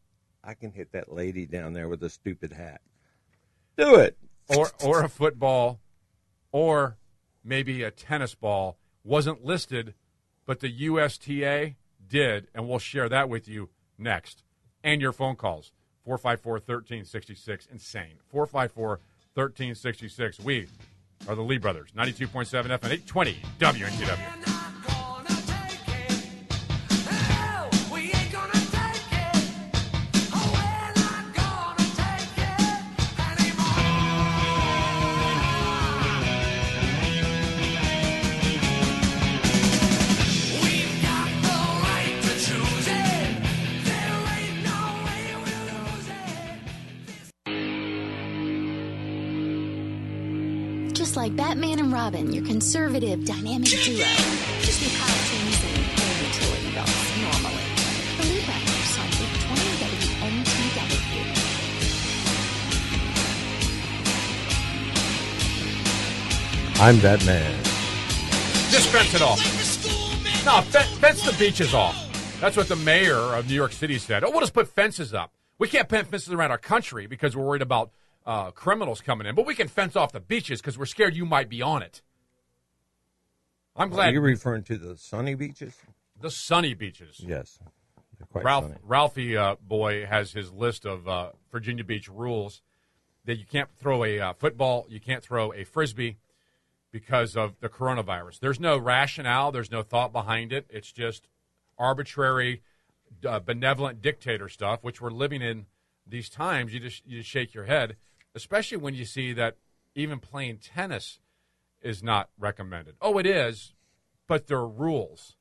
"I 0.44 0.56
can 0.56 0.72
hit 0.72 0.92
that 0.92 1.14
lady 1.14 1.46
down 1.46 1.74
there 1.74 1.88
with 1.88 2.04
a 2.04 2.10
stupid 2.10 2.52
hat." 2.52 2.82
Do 3.78 3.96
it. 3.96 4.18
or 4.50 4.72
or 4.84 5.04
a 5.04 5.10
football, 5.10 5.80
or 6.52 6.98
maybe 7.44 7.84
a 7.84 7.92
tennis 7.92 8.34
ball 8.34 8.78
wasn't 9.04 9.46
listed, 9.46 9.94
but 10.48 10.62
the 10.62 10.70
USTA 10.70 11.76
did, 12.08 12.48
and 12.56 12.68
we'll 12.68 12.80
share 12.80 13.08
that 13.10 13.30
with 13.30 13.48
you 13.48 13.70
next. 14.00 14.44
And 14.84 15.00
your 15.00 15.14
phone 15.14 15.36
calls 15.36 15.72
454 16.04 16.54
1366. 16.54 17.68
Insane. 17.68 18.18
454 18.28 19.00
1366. 19.36 20.40
We 20.40 20.68
are 21.28 21.36
the 21.36 21.42
Lee 21.42 21.58
Brothers, 21.58 21.90
92.7 21.96 22.48
FM, 22.48 22.92
820 22.92 23.42
WNTW. 23.60 24.55
Batman 51.36 51.80
and 51.80 51.92
Robin, 51.92 52.32
your 52.32 52.46
conservative, 52.46 53.26
dynamic 53.26 53.68
duo. 53.68 54.06
Just 54.62 54.80
be 54.80 54.88
power 54.98 55.10
chains 55.28 55.64
and 55.66 55.78
air 56.00 56.24
utility 56.28 56.72
belts 56.74 57.18
normally. 57.20 57.66
The 58.18 58.24
Lee 58.24 58.46
Brothers 58.46 58.98
on 59.00 59.08
820 59.08 59.84
WNTW. 59.84 61.26
I'm 66.82 67.00
that 67.00 67.26
man. 67.26 67.64
Just 68.72 68.90
fence 68.90 69.14
it 69.14 69.22
off. 69.22 69.40
No, 70.46 70.62
fe- 70.62 70.84
fence 71.00 71.24
the 71.26 71.34
beaches 71.38 71.74
off. 71.74 71.96
That's 72.40 72.58
what 72.58 72.68
the 72.68 72.76
mayor 72.78 73.16
of 73.16 73.48
New 73.50 73.56
York 73.56 73.72
City 73.72 73.98
said. 73.98 74.24
Oh, 74.24 74.30
we'll 74.30 74.42
just 74.42 74.54
put 74.54 74.68
fences 74.68 75.14
up. 75.14 75.32
We 75.58 75.68
can't 75.68 75.88
put 75.88 76.06
fences 76.08 76.34
around 76.34 76.52
our 76.52 76.58
country 76.58 77.08
because 77.08 77.36
we're 77.36 77.46
worried 77.46 77.62
about 77.62 77.92
uh, 78.26 78.52
criminals 78.52 79.02
coming 79.02 79.28
in, 79.28 79.36
but 79.36 79.46
we 79.46 79.56
can 79.56 79.68
fence 79.68 79.96
off 79.96 80.12
the 80.12 80.20
beaches 80.20 80.62
because 80.62 80.78
we're 80.78 80.86
scared 80.86 81.16
you 81.16 81.26
might 81.26 81.50
be 81.50 81.62
on 81.62 81.82
it. 81.84 82.02
I'm 83.76 83.90
Are 83.90 83.96
glad 83.96 84.14
you 84.14 84.22
referring 84.22 84.64
to 84.64 84.78
the 84.78 84.98
sunny 84.98 85.36
beaches? 85.36 85.76
the 86.20 86.32
sunny 86.32 86.74
beaches. 86.74 87.20
Yes. 87.20 87.60
Ralph 88.34 88.66
sunny. 88.66 88.78
Ralphie 88.84 89.38
uh, 89.38 89.56
boy 89.62 90.06
has 90.06 90.32
his 90.32 90.52
list 90.52 90.86
of 90.86 91.08
uh, 91.08 91.32
Virginia 91.52 91.84
Beach 91.84 92.08
rules 92.08 92.62
that 93.26 93.38
you 93.38 93.46
can't 93.46 93.70
throw 93.78 94.04
a 94.04 94.20
uh, 94.20 94.34
football, 94.34 94.86
you 94.90 95.00
can't 95.00 95.24
throw 95.24 95.52
a 95.54 95.64
frisbee 95.64 96.18
because 96.92 97.36
of 97.36 97.60
the 97.60 97.68
coronavirus. 97.68 98.40
There's 98.40 98.60
no 98.60 98.78
rationale, 98.78 99.52
there's 99.52 99.72
no 99.72 99.82
thought 99.84 100.14
behind 100.14 100.54
it. 100.54 100.66
It's 100.70 100.92
just 100.92 101.28
arbitrary, 101.78 102.62
uh, 103.28 103.40
benevolent 103.40 104.02
dictator 104.02 104.48
stuff, 104.48 104.80
which 104.84 105.02
we're 105.02 105.10
living 105.12 105.42
in 105.42 105.66
these 106.08 106.30
times. 106.30 106.74
You 106.74 106.80
just 106.80 107.06
you 107.06 107.18
just 107.20 107.30
shake 107.30 107.54
your 107.54 107.66
head, 107.66 107.98
especially 108.36 108.78
when 108.78 108.94
you 108.94 109.06
see 109.06 109.34
that 109.34 109.58
even 109.96 110.20
playing 110.20 110.58
tennis 110.58 111.20
is 111.82 112.04
not 112.04 112.30
recommended. 112.38 112.96
Oh, 113.02 113.18
it 113.18 113.26
is, 113.26 113.74
but 114.28 114.48
there 114.48 114.58
are 114.58 114.68
rules. 114.68 115.36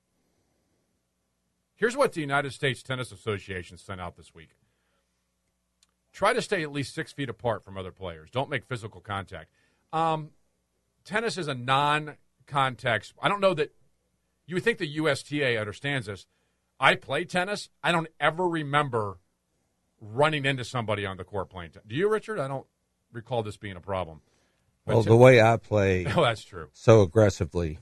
Here's 1.74 1.96
what 1.96 2.12
the 2.12 2.20
United 2.20 2.52
States 2.52 2.82
Tennis 2.82 3.10
Association 3.10 3.76
sent 3.76 4.00
out 4.00 4.16
this 4.16 4.34
week. 4.34 4.50
Try 6.12 6.32
to 6.32 6.40
stay 6.40 6.62
at 6.62 6.70
least 6.70 6.94
six 6.94 7.12
feet 7.12 7.28
apart 7.28 7.64
from 7.64 7.76
other 7.76 7.90
players. 7.90 8.30
Don't 8.30 8.48
make 8.48 8.64
physical 8.64 9.00
contact. 9.00 9.50
Um, 9.92 10.30
tennis 11.04 11.36
is 11.36 11.48
a 11.48 11.54
non-contact. 11.54 13.12
I 13.20 13.28
don't 13.28 13.40
know 13.40 13.54
that 13.54 13.74
you 14.46 14.54
would 14.54 14.62
think 14.62 14.78
the 14.78 14.86
USTA 14.86 15.58
understands 15.58 16.06
this. 16.06 16.26
I 16.78 16.94
play 16.94 17.24
tennis. 17.24 17.68
I 17.82 17.90
don't 17.90 18.08
ever 18.20 18.46
remember 18.48 19.18
running 20.00 20.44
into 20.44 20.64
somebody 20.64 21.04
on 21.04 21.16
the 21.16 21.24
court 21.24 21.50
playing 21.50 21.72
tennis. 21.72 21.88
Do 21.88 21.96
you, 21.96 22.08
Richard? 22.08 22.38
I 22.38 22.46
don't 22.46 22.66
recall 23.14 23.42
this 23.42 23.56
being 23.56 23.76
a 23.76 23.80
problem. 23.80 24.20
But 24.84 24.96
Well, 24.96 25.02
the 25.04 25.16
way 25.16 25.40
I 25.40 25.56
play 25.56 26.04
oh, 26.16 26.22
that's 26.22 26.44
true. 26.44 26.68
so 26.72 27.00
aggressively, 27.00 27.78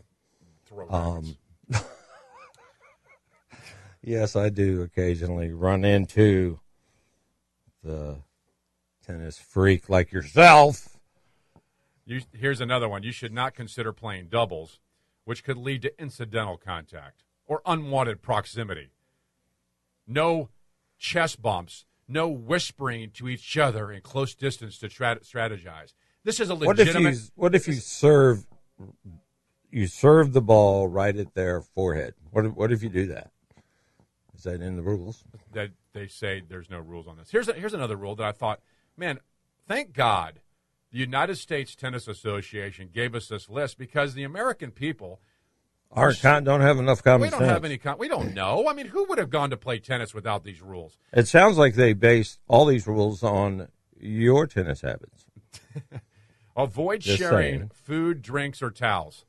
Throw 0.66 0.88
um, 0.88 1.36
yes, 4.02 4.36
I 4.36 4.48
do 4.50 4.82
occasionally 4.82 5.52
run 5.52 5.84
into 5.84 6.60
the 7.82 8.18
tennis 9.04 9.38
freak 9.38 9.88
like 9.88 10.12
yourself. 10.12 10.96
You, 12.04 12.20
here's 12.32 12.60
another 12.60 12.88
one. 12.88 13.02
You 13.02 13.12
should 13.12 13.32
not 13.32 13.54
consider 13.54 13.92
playing 13.92 14.28
doubles, 14.28 14.80
which 15.24 15.42
could 15.42 15.56
lead 15.56 15.82
to 15.82 16.00
incidental 16.00 16.56
contact 16.56 17.24
or 17.46 17.62
unwanted 17.66 18.22
proximity. 18.22 18.90
No 20.06 20.48
chest 20.98 21.42
bumps, 21.42 21.84
no 22.08 22.28
whispering 22.28 23.10
to 23.12 23.28
each 23.28 23.56
other 23.56 23.90
in 23.92 24.00
close 24.00 24.34
distance 24.34 24.78
to 24.78 24.88
tra- 24.88 25.20
strategize. 25.20 25.94
This 26.24 26.40
is 26.40 26.50
a 26.50 26.54
What 26.54 26.78
if 26.78 26.86
legitimate. 26.86 27.14
you 27.14 27.20
what 27.34 27.54
if 27.54 27.66
you 27.66 27.74
serve 27.74 28.46
you 29.70 29.86
serve 29.86 30.32
the 30.32 30.42
ball 30.42 30.88
right 30.88 31.16
at 31.16 31.34
their 31.34 31.62
forehead? 31.62 32.14
What 32.30 32.46
if, 32.46 32.54
what 32.54 32.72
if 32.72 32.82
you 32.82 32.88
do 32.88 33.06
that? 33.06 33.30
Is 34.34 34.44
that 34.44 34.60
in 34.60 34.76
the 34.76 34.82
rules? 34.82 35.24
that 35.52 35.70
they 35.92 36.06
say 36.06 36.42
there's 36.46 36.70
no 36.70 36.78
rules 36.80 37.06
on 37.06 37.16
this. 37.16 37.30
Here's 37.30 37.48
a, 37.48 37.52
here's 37.52 37.74
another 37.74 37.96
rule 37.96 38.16
that 38.16 38.26
I 38.26 38.32
thought, 38.32 38.60
man, 38.96 39.18
thank 39.68 39.92
God 39.92 40.40
the 40.90 40.98
United 40.98 41.36
States 41.36 41.74
Tennis 41.74 42.06
Association 42.06 42.90
gave 42.92 43.14
us 43.14 43.28
this 43.28 43.48
list 43.48 43.78
because 43.78 44.14
the 44.14 44.24
American 44.24 44.70
people 44.70 45.20
Our 45.92 46.14
con 46.14 46.44
don't 46.44 46.62
have 46.62 46.78
enough 46.78 47.02
common 47.02 47.20
we 47.22 47.28
don't 47.30 47.40
sense. 47.40 47.50
have 47.52 47.64
any 47.64 47.76
con- 47.78 47.98
we 47.98 48.08
don't 48.08 48.32
know. 48.34 48.66
I 48.68 48.72
mean, 48.72 48.86
who 48.86 49.04
would 49.08 49.18
have 49.18 49.28
gone 49.30 49.50
to 49.50 49.56
play 49.56 49.78
tennis 49.78 50.14
without 50.14 50.42
these 50.42 50.62
rules? 50.62 50.96
It 51.12 51.28
sounds 51.28 51.58
like 51.58 51.74
they 51.74 51.92
based 51.92 52.38
all 52.48 52.64
these 52.64 52.86
rules 52.86 53.22
on 53.22 53.68
your 54.00 54.46
tennis 54.46 54.80
habits. 54.80 55.26
Avoid 56.56 57.00
Just 57.00 57.18
sharing 57.18 57.58
saying. 57.58 57.70
food, 57.74 58.22
drinks, 58.22 58.62
or 58.62 58.70
towels. 58.70 59.24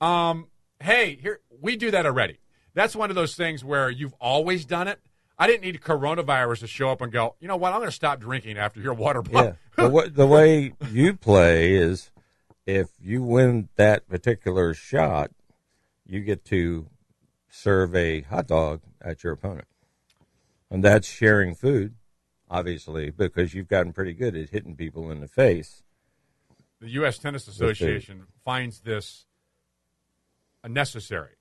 Um, 0.00 0.46
hey, 0.80 1.18
here 1.20 1.40
we 1.60 1.76
do 1.76 1.90
that 1.90 2.06
already. 2.06 2.38
That's 2.74 2.94
one 2.96 3.10
of 3.10 3.16
those 3.16 3.34
things 3.34 3.64
where 3.64 3.90
you've 3.90 4.14
always 4.20 4.64
done 4.64 4.88
it. 4.88 5.00
I 5.38 5.46
didn't 5.46 5.62
need 5.62 5.80
coronavirus 5.80 6.60
to 6.60 6.66
show 6.66 6.90
up 6.90 7.00
and 7.00 7.12
go. 7.12 7.34
You 7.40 7.48
know 7.48 7.56
what? 7.56 7.72
I'm 7.72 7.78
going 7.80 7.88
to 7.90 7.94
stop 7.94 8.18
drinking 8.20 8.56
after 8.58 8.80
your 8.80 8.94
water 8.94 9.22
Yeah. 9.26 9.32
bottle. 9.32 9.56
the, 9.76 9.88
wa- 9.88 10.06
the 10.10 10.26
way 10.34 10.72
you 10.90 11.14
play 11.14 11.74
is 11.74 12.10
if 12.66 12.88
you 13.00 13.22
win 13.22 13.68
that 13.76 14.08
particular 14.08 14.74
shot, 14.74 15.30
you 16.08 16.20
get 16.20 16.44
to 16.46 16.88
serve 17.48 17.94
a 17.94 18.22
hot 18.22 18.48
dog 18.48 18.80
at 19.00 19.22
your 19.22 19.34
opponent. 19.34 19.68
And 20.70 20.82
that's 20.82 21.06
sharing 21.06 21.54
food, 21.54 21.94
obviously, 22.50 23.10
because 23.10 23.54
you've 23.54 23.68
gotten 23.68 23.92
pretty 23.92 24.14
good 24.14 24.34
at 24.34 24.50
hitting 24.50 24.74
people 24.74 25.10
in 25.10 25.20
the 25.20 25.28
face. 25.28 25.82
the 26.80 26.90
U.S. 26.90 27.18
Tennis 27.18 27.46
Association 27.46 28.24
finds 28.44 28.80
this 28.80 29.26
necessary 30.66 31.36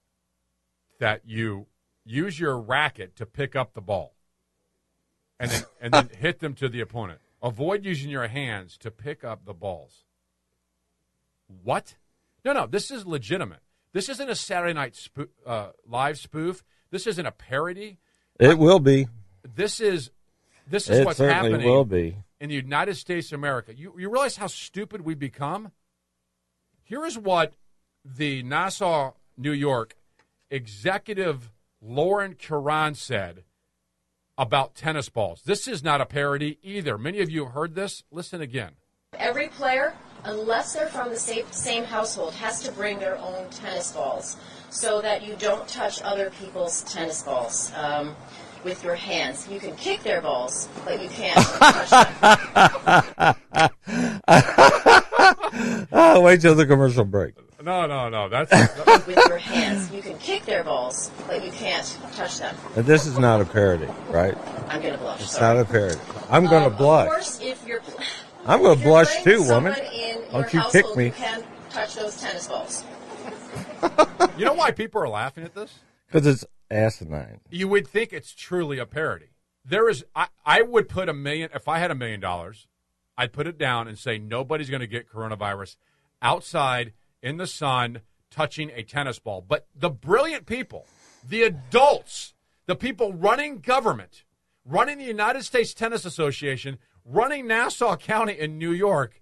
that 1.00 1.22
you 1.26 1.68
use 2.06 2.40
your 2.40 2.58
racket 2.58 3.16
to 3.16 3.26
pick 3.26 3.56
up 3.56 3.74
the 3.74 3.82
ball 3.82 4.14
and 5.40 5.52
then, 5.52 5.64
and 5.82 5.94
then 5.94 6.10
hit 6.20 6.40
them 6.40 6.54
to 6.56 6.70
the 6.70 6.82
opponent. 6.82 7.20
Avoid 7.42 7.86
using 7.86 8.10
your 8.10 8.28
hands 8.28 8.78
to 8.80 8.90
pick 8.90 9.24
up 9.24 9.46
the 9.46 9.54
balls. 9.54 10.06
What? 11.64 11.96
No, 12.44 12.54
no, 12.54 12.66
this 12.66 12.90
is 12.90 13.06
legitimate. 13.06 13.62
This 13.94 14.10
isn't 14.10 14.30
a 14.30 14.36
Saturday 14.36 14.74
night 14.74 14.94
spoo- 14.94 15.30
uh, 15.46 15.70
live 15.88 16.18
spoof. 16.18 16.64
This 16.92 17.08
isn't 17.08 17.26
a 17.26 17.32
parody. 17.32 17.98
It 18.40 18.58
will 18.58 18.80
be. 18.80 19.08
This 19.56 19.80
is 19.80 20.12
this 20.70 20.90
is 20.90 21.00
It 21.00 21.06
what's 21.06 21.18
certainly 21.18 21.52
happening 21.52 21.68
will 21.72 21.86
be. 21.86 22.18
in 22.40 22.50
the 22.50 22.56
United 22.56 22.96
States 22.96 23.32
of 23.32 23.40
America. 23.40 23.74
You, 23.74 23.94
you 23.98 24.10
realize 24.10 24.36
how 24.38 24.48
stupid 24.48 25.02
we've 25.02 25.18
become? 25.20 25.72
Here 26.84 27.06
is 27.06 27.18
what 27.18 27.54
the 28.04 28.44
Nassau, 28.44 29.14
New 29.38 29.52
York 29.54 29.96
executive 30.52 31.52
Laura 31.82 32.34
Curran 32.34 32.96
said 32.96 33.44
about 34.38 34.76
tennis 34.76 35.10
balls. 35.10 35.42
This 35.46 35.68
is 35.68 35.84
not 35.84 36.02
a 36.02 36.06
parody 36.06 36.60
either. 36.62 36.98
Many 36.98 37.22
of 37.22 37.30
you 37.30 37.46
have 37.46 37.54
heard 37.54 37.76
this. 37.76 38.04
Listen 38.12 38.42
again. 38.42 38.72
Every 39.14 39.48
player 39.48 39.94
unless 40.24 40.74
they're 40.74 40.88
from 40.88 41.10
the 41.10 41.18
same, 41.18 41.46
same 41.52 41.84
household, 41.84 42.34
has 42.36 42.62
to 42.64 42.72
bring 42.72 43.00
their 43.00 43.18
own 43.18 43.50
tennis 43.50 43.92
balls 43.92 44.38
so 44.70 45.02
that 45.02 45.26
you 45.26 45.36
don't 45.40 45.68
touch 45.68 46.02
other 46.02 46.30
people's 46.32 46.82
tennis 46.84 47.24
balls 47.24 47.72
um, 47.76 48.16
with 48.64 48.84
your 48.84 48.96
hands. 48.96 49.48
You 49.50 49.60
can 49.60 49.76
kick 49.76 50.04
their 50.04 50.22
balls, 50.22 50.68
but 50.84 51.02
you 51.02 51.10
can't 51.10 51.38
touch 51.38 51.90
them. 51.90 53.36
Oh, 55.92 56.22
wait 56.24 56.42
till 56.42 56.56
the 56.56 56.66
commercial 56.66 57.06
break. 57.06 57.34
No, 57.64 57.86
no, 57.88 58.08
no. 58.08 58.30
That's 58.30 58.52
with 59.08 59.18
your 59.28 59.38
hands. 59.38 59.92
You 59.92 60.02
can 60.02 60.18
kick 60.20 60.46
their 60.46 60.64
balls, 60.64 61.12
but 61.28 61.44
you 61.44 61.52
can't 61.52 61.98
touch 62.14 62.40
them. 62.40 62.56
And 62.76 62.86
this 62.86 63.06
is 63.06 63.18
not 63.18 63.42
a 63.42 63.46
parody, 63.46 63.88
right? 64.10 64.38
I'm 64.70 64.82
going 64.82 64.94
to 64.94 65.00
blush. 65.00 65.22
It's 65.22 65.32
sorry. 65.32 65.58
not 65.58 65.66
a 65.66 65.70
parody. 65.70 66.00
I'm 66.30 66.46
going 66.46 66.64
to 66.64 66.70
Um, 66.70 67.08
Of 67.08 67.14
course, 67.14 67.40
if 67.42 67.66
you're, 67.68 67.82
I'm 68.48 68.62
going 68.62 68.78
to 68.78 68.84
blush 68.84 69.24
too, 69.24 69.44
woman. 69.44 69.74
someone 69.74 69.94
in 69.94 70.22
your 70.22 70.32
Don't 70.32 70.54
you 70.54 70.60
household, 70.62 70.72
kick 70.72 70.96
me. 70.96 71.06
You 71.06 71.12
can 71.12 71.44
touch 71.70 71.96
those 71.96 72.22
tennis 72.22 72.48
balls. 72.48 72.84
you 74.38 74.46
know 74.46 74.54
why 74.54 74.72
people 74.72 75.02
are 75.02 75.10
laughing 75.10 75.44
at 75.44 75.54
this? 75.54 75.74
Because 76.08 76.26
it's 76.26 76.46
asinine. 76.72 77.42
You 77.50 77.68
would 77.68 77.88
think 77.88 78.14
it's 78.14 78.34
truly 78.34 78.80
a 78.80 78.86
parody. 78.86 79.28
There 79.66 79.90
is, 79.90 80.06
I, 80.16 80.28
I 80.46 80.62
would 80.62 80.88
put 80.88 81.10
a 81.10 81.14
million, 81.14 81.50
if 81.54 81.68
I 81.68 81.80
had 81.80 81.92
a 81.92 81.96
million 81.96 82.22
dollars, 82.22 82.68
I'd 83.18 83.34
put 83.34 83.48
it 83.48 83.58
down 83.58 83.88
and 83.88 83.98
say 83.98 84.18
nobody's 84.18 84.70
going 84.70 84.80
to 84.82 84.88
get 84.88 85.12
coronavirus 85.12 85.76
outside 86.22 86.94
in 87.22 87.38
the 87.38 87.48
sun 87.48 88.02
touching 88.32 88.72
a 88.74 88.84
tennis 88.84 89.20
ball. 89.20 89.44
But 89.46 89.68
the 89.76 89.90
brilliant 89.90 90.46
people, 90.46 90.86
the 91.28 91.44
adults, 91.44 92.34
the 92.66 92.76
people 92.76 93.14
running 93.14 93.60
government, 93.60 94.24
running 94.64 95.00
the 95.00 95.06
United 95.06 95.44
States 95.44 95.74
Tennis 95.74 96.06
Association, 96.06 96.78
running 97.08 97.48
Nassau 97.48 97.96
County 97.96 98.34
in 98.34 98.58
New 98.58 98.72
York, 98.72 99.22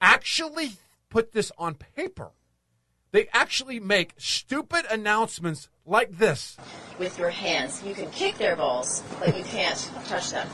actually 0.00 0.72
put 1.08 1.32
this 1.32 1.50
on 1.58 1.74
paper. 1.74 2.30
They 3.10 3.28
actually 3.32 3.80
make 3.80 4.14
stupid 4.18 4.84
announcements 4.90 5.68
like 5.86 6.18
this. 6.18 6.56
with 6.98 7.18
your 7.18 7.30
hands. 7.30 7.82
You 7.84 7.94
can 7.94 8.10
kick 8.10 8.36
their 8.38 8.56
balls, 8.56 9.02
but 9.20 9.36
you 9.36 9.44
can't 9.44 9.78
touch 10.06 10.30
them. 10.30 10.48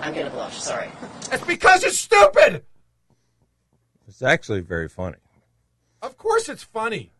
I'm 0.00 0.12
going 0.14 0.26
to 0.26 0.32
blush. 0.32 0.60
Sorry. 0.60 0.90
It's 1.32 1.44
because 1.44 1.82
it's 1.82 1.98
stupid. 1.98 2.64
It's 4.06 4.22
actually 4.22 4.60
very 4.60 4.88
funny. 4.88 5.16
Of 6.02 6.16
course, 6.18 6.48
it's 6.50 6.62
funny, 6.62 7.10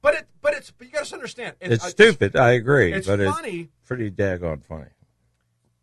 but 0.00 0.14
it, 0.14 0.26
but 0.40 0.54
it's, 0.54 0.70
but 0.70 0.86
you 0.86 0.92
got 0.92 1.04
to 1.04 1.14
understand. 1.14 1.56
and, 1.60 1.72
It's 1.72 1.84
uh, 1.84 1.88
stupid. 1.88 2.34
I 2.34 2.52
agree, 2.52 2.92
It's 2.94 3.06
but 3.06 3.20
funny. 3.20 3.60
it's 3.60 3.86
pretty 3.86 4.10
daggone 4.10 4.64
funny. 4.64 4.86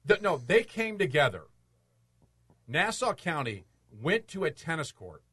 The, 0.03 0.17
no, 0.21 0.37
they 0.37 0.63
came 0.63 0.97
together. 0.97 1.43
Nassau 2.67 3.13
County 3.13 3.65
went 3.91 4.27
to 4.29 4.45
a 4.45 4.51
tennis 4.51 4.91
court, 4.91 5.23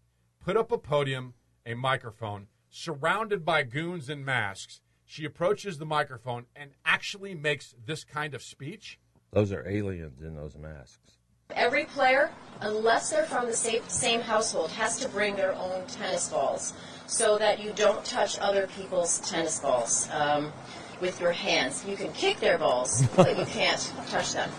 put 0.45 0.57
up 0.57 0.73
a 0.73 0.79
podium, 0.79 1.35
a 1.65 1.75
microphone, 1.75 2.49
surrounded 2.69 3.45
by 3.45 3.63
goons 3.63 4.11
in 4.11 4.25
masks. 4.25 4.81
She 5.05 5.25
approaches 5.25 5.79
the 5.79 5.87
microphone 5.87 6.47
and 6.55 6.73
actually 6.85 7.35
makes 7.35 7.75
this 7.87 8.05
kind 8.05 8.35
of 8.35 8.43
speech. 8.43 8.99
Those 9.33 9.53
are 9.53 9.67
aliens 9.67 10.21
in 10.21 10.35
those 10.35 10.57
masks. 10.57 11.19
Every 11.51 11.87
player, 11.87 12.31
unless 12.61 13.11
they're 13.11 13.25
from 13.25 13.47
the 13.47 13.55
same, 13.55 13.83
same 13.89 14.21
household, 14.21 14.71
has 14.73 14.99
to 15.01 15.09
bring 15.09 15.35
their 15.35 15.55
own 15.55 15.87
tennis 15.87 16.29
balls 16.29 16.75
so 17.07 17.39
that 17.39 17.63
you 17.63 17.73
don't 17.73 18.05
touch 18.05 18.39
other 18.39 18.67
people's 18.67 19.21
tennis 19.21 19.59
balls 19.59 20.11
um, 20.13 20.53
with 21.01 21.21
your 21.21 21.33
hands. 21.33 21.85
You 21.87 21.97
can 21.97 22.13
kick 22.13 22.41
their 22.41 22.59
balls, 22.59 23.03
but 23.17 23.39
you 23.39 23.45
can't 23.47 23.93
touch 24.09 24.33
them. 24.33 24.51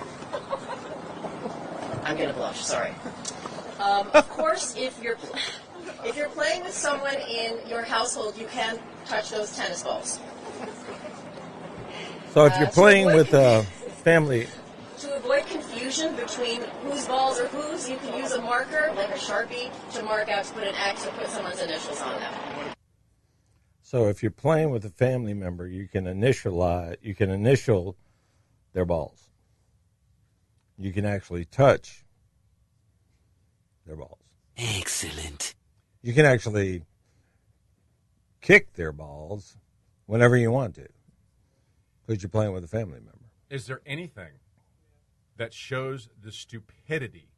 I'm 2.03 2.15
going 2.17 2.29
to 2.29 2.36
blush. 2.36 2.63
Sorry. 2.63 2.93
Um, 3.79 4.10
of 4.13 4.27
course, 4.29 4.75
if 4.77 5.01
you're 5.01 5.17
if 6.05 6.15
you're 6.17 6.29
playing 6.29 6.63
with 6.63 6.74
someone 6.74 7.15
in 7.15 7.59
your 7.68 7.83
household, 7.83 8.37
you 8.37 8.46
can 8.48 8.79
touch 9.05 9.29
those 9.29 9.55
tennis 9.55 9.83
balls. 9.83 10.20
So 12.33 12.46
if 12.46 12.53
Uh, 12.53 12.57
you're 12.59 12.68
to 12.68 12.74
playing 12.74 13.05
with 13.07 13.33
a 13.33 13.63
family, 14.03 14.48
To 15.00 15.16
avoid 15.16 15.46
confusion 15.48 16.16
between 16.16 16.61
whose 16.83 17.05
balls 17.05 17.40
are 17.40 17.48
whose, 17.48 17.90
you 17.90 17.98
can 17.98 18.18
use 18.22 18.33
a 18.33 18.42
marker, 18.42 18.92
like 18.96 19.09
a 19.09 19.18
Sharpie, 19.18 19.72
to 19.94 20.03
mark 20.03 20.29
out 20.29 20.44
to 20.46 20.53
put 20.53 20.63
an 20.63 20.75
X 20.75 21.05
or 21.05 21.09
put 21.11 21.27
someone's 21.29 21.61
initials 21.61 22.01
on 22.01 22.20
them. 22.20 22.33
So 23.89 24.07
if 24.07 24.21
you're 24.21 24.29
playing 24.29 24.69
with 24.69 24.85
a 24.85 24.89
family 24.91 25.33
member, 25.33 25.67
you 25.67 25.87
can 25.87 26.05
initialize, 26.05 26.97
you 27.01 27.15
can 27.15 27.31
initial 27.31 27.97
their 28.71 28.85
balls. 28.85 29.31
You 30.77 30.93
can 30.93 31.05
actually 31.05 31.45
touch 31.45 32.05
their 33.87 33.95
balls. 33.95 34.19
Excellent. 34.55 35.55
You 36.03 36.13
can 36.13 36.27
actually 36.27 36.83
kick 38.41 38.73
their 38.73 38.91
balls 38.91 39.57
whenever 40.05 40.37
you 40.37 40.51
want 40.51 40.75
to, 40.75 40.87
because 42.05 42.21
you're 42.21 42.29
playing 42.29 42.53
with 42.53 42.63
a 42.63 42.67
family 42.67 42.99
member. 42.99 43.25
Is 43.49 43.65
there 43.65 43.81
anything 43.87 44.33
that 45.37 45.51
shows 45.51 46.09
the 46.21 46.31
stupidity 46.31 47.31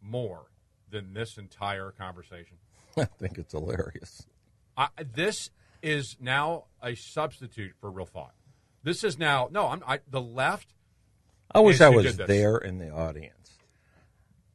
more 0.00 0.46
than 0.88 1.12
this 1.12 1.36
entire 1.36 1.90
conversation? 1.90 2.56
I 2.96 3.04
think 3.04 3.36
it's 3.36 3.52
hilarious. 3.52 4.26
I, 4.78 4.88
this 5.12 5.50
is 5.82 6.16
now 6.20 6.64
a 6.82 6.94
substitute 6.94 7.72
for 7.80 7.90
real 7.90 8.06
thought. 8.06 8.34
This 8.82 9.04
is 9.04 9.18
now 9.18 9.48
no. 9.50 9.68
I'm 9.68 9.82
I, 9.86 10.00
the 10.08 10.20
left. 10.20 10.74
I 11.52 11.60
wish 11.60 11.80
I 11.80 11.88
was 11.88 12.16
there 12.16 12.56
in 12.56 12.78
the 12.78 12.90
audience. 12.90 13.58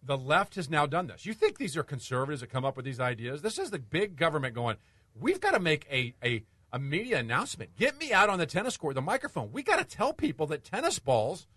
The 0.04 0.18
left 0.18 0.56
has 0.56 0.70
now 0.70 0.86
done 0.86 1.08
this. 1.08 1.26
You 1.26 1.34
think 1.34 1.58
these 1.58 1.76
are 1.76 1.84
conservatives 1.84 2.42
that 2.42 2.52
come 2.52 2.64
up 2.64 2.76
with 2.76 2.86
these 2.86 3.00
ideas? 3.00 3.42
This 3.42 3.58
is 3.58 3.72
the 3.72 3.80
big 3.80 4.16
government 4.16 4.54
going. 4.54 4.78
We've 5.20 5.40
got 5.40 5.52
to 5.52 5.60
make 5.60 5.88
a 5.92 6.14
a, 6.24 6.44
a 6.72 6.80
media 6.80 7.20
announcement. 7.20 7.76
Get 7.76 7.98
me 7.98 8.14
out 8.14 8.30
on 8.30 8.40
the 8.40 8.46
tennis 8.46 8.78
court, 8.78 8.96
the 8.96 9.02
microphone. 9.02 9.52
We 9.52 9.64
got 9.64 9.78
to 9.78 9.84
tell 9.86 10.14
people 10.14 10.48
that 10.48 10.64
tennis 10.64 11.00
balls 11.00 11.48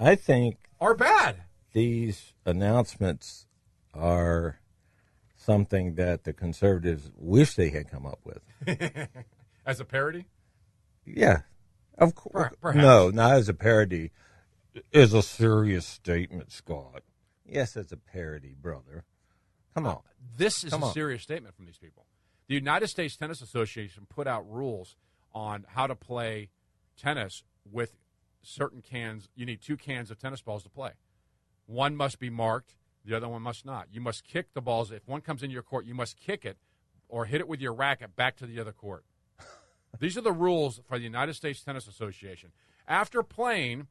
I 0.00 0.14
think 0.14 0.56
are 0.80 0.94
bad. 0.94 1.42
these 1.72 2.32
announcements 2.46 3.46
are 3.94 4.60
something 5.52 5.94
that 5.94 6.24
the 6.24 6.32
conservatives 6.34 7.10
wish 7.16 7.54
they 7.54 7.70
had 7.70 7.90
come 7.90 8.04
up 8.04 8.20
with. 8.24 8.42
As 9.66 9.80
a 9.80 9.84
parody, 9.84 10.26
Yeah, 11.06 11.40
of 11.96 12.14
course. 12.14 12.52
Perhaps. 12.60 12.82
No, 12.82 13.10
not 13.10 13.32
as 13.32 13.48
a 13.48 13.54
parody. 13.54 14.10
Is 14.92 15.12
a 15.12 15.22
serious 15.22 15.84
statement, 15.86 16.52
Scott. 16.52 17.02
Yes, 17.46 17.76
it's 17.76 17.92
a 17.92 17.96
parody, 17.96 18.54
brother. 18.58 19.04
Come 19.74 19.86
uh, 19.86 19.90
on. 19.90 19.98
this 20.36 20.64
is 20.64 20.70
Come 20.70 20.82
a 20.82 20.86
on. 20.86 20.92
serious 20.94 21.22
statement 21.22 21.54
from 21.54 21.66
these 21.66 21.76
people. 21.78 22.06
The 22.48 22.54
United 22.54 22.88
States 22.88 23.16
Tennis 23.16 23.42
Association 23.42 24.06
put 24.08 24.26
out 24.26 24.50
rules 24.50 24.96
on 25.34 25.64
how 25.68 25.86
to 25.86 25.94
play 25.94 26.48
tennis 26.96 27.42
with 27.70 27.96
certain 28.42 28.80
cans. 28.80 29.28
You 29.34 29.44
need 29.44 29.60
two 29.60 29.76
cans 29.76 30.10
of 30.10 30.18
tennis 30.18 30.40
balls 30.40 30.62
to 30.62 30.70
play. 30.70 30.92
One 31.66 31.94
must 31.96 32.18
be 32.18 32.30
marked, 32.30 32.74
the 33.08 33.16
other 33.16 33.28
one 33.28 33.40
must 33.40 33.64
not. 33.64 33.88
You 33.90 34.02
must 34.02 34.22
kick 34.22 34.52
the 34.52 34.60
balls. 34.60 34.90
If 34.90 35.08
one 35.08 35.22
comes 35.22 35.42
into 35.42 35.54
your 35.54 35.62
court, 35.62 35.86
you 35.86 35.94
must 35.94 36.20
kick 36.20 36.44
it 36.44 36.58
or 37.08 37.24
hit 37.24 37.40
it 37.40 37.48
with 37.48 37.58
your 37.58 37.72
racket 37.72 38.14
back 38.14 38.36
to 38.36 38.46
the 38.46 38.60
other 38.60 38.72
court. 38.72 39.04
These 39.98 40.18
are 40.18 40.22
the 40.22 40.32
rules 40.32 40.80
for 40.86 40.98
the 40.98 41.04
United 41.04 41.32
States 41.34 41.62
Tennis 41.62 41.88
Association. 41.88 42.50
After 42.86 43.22
playing, 43.22 43.86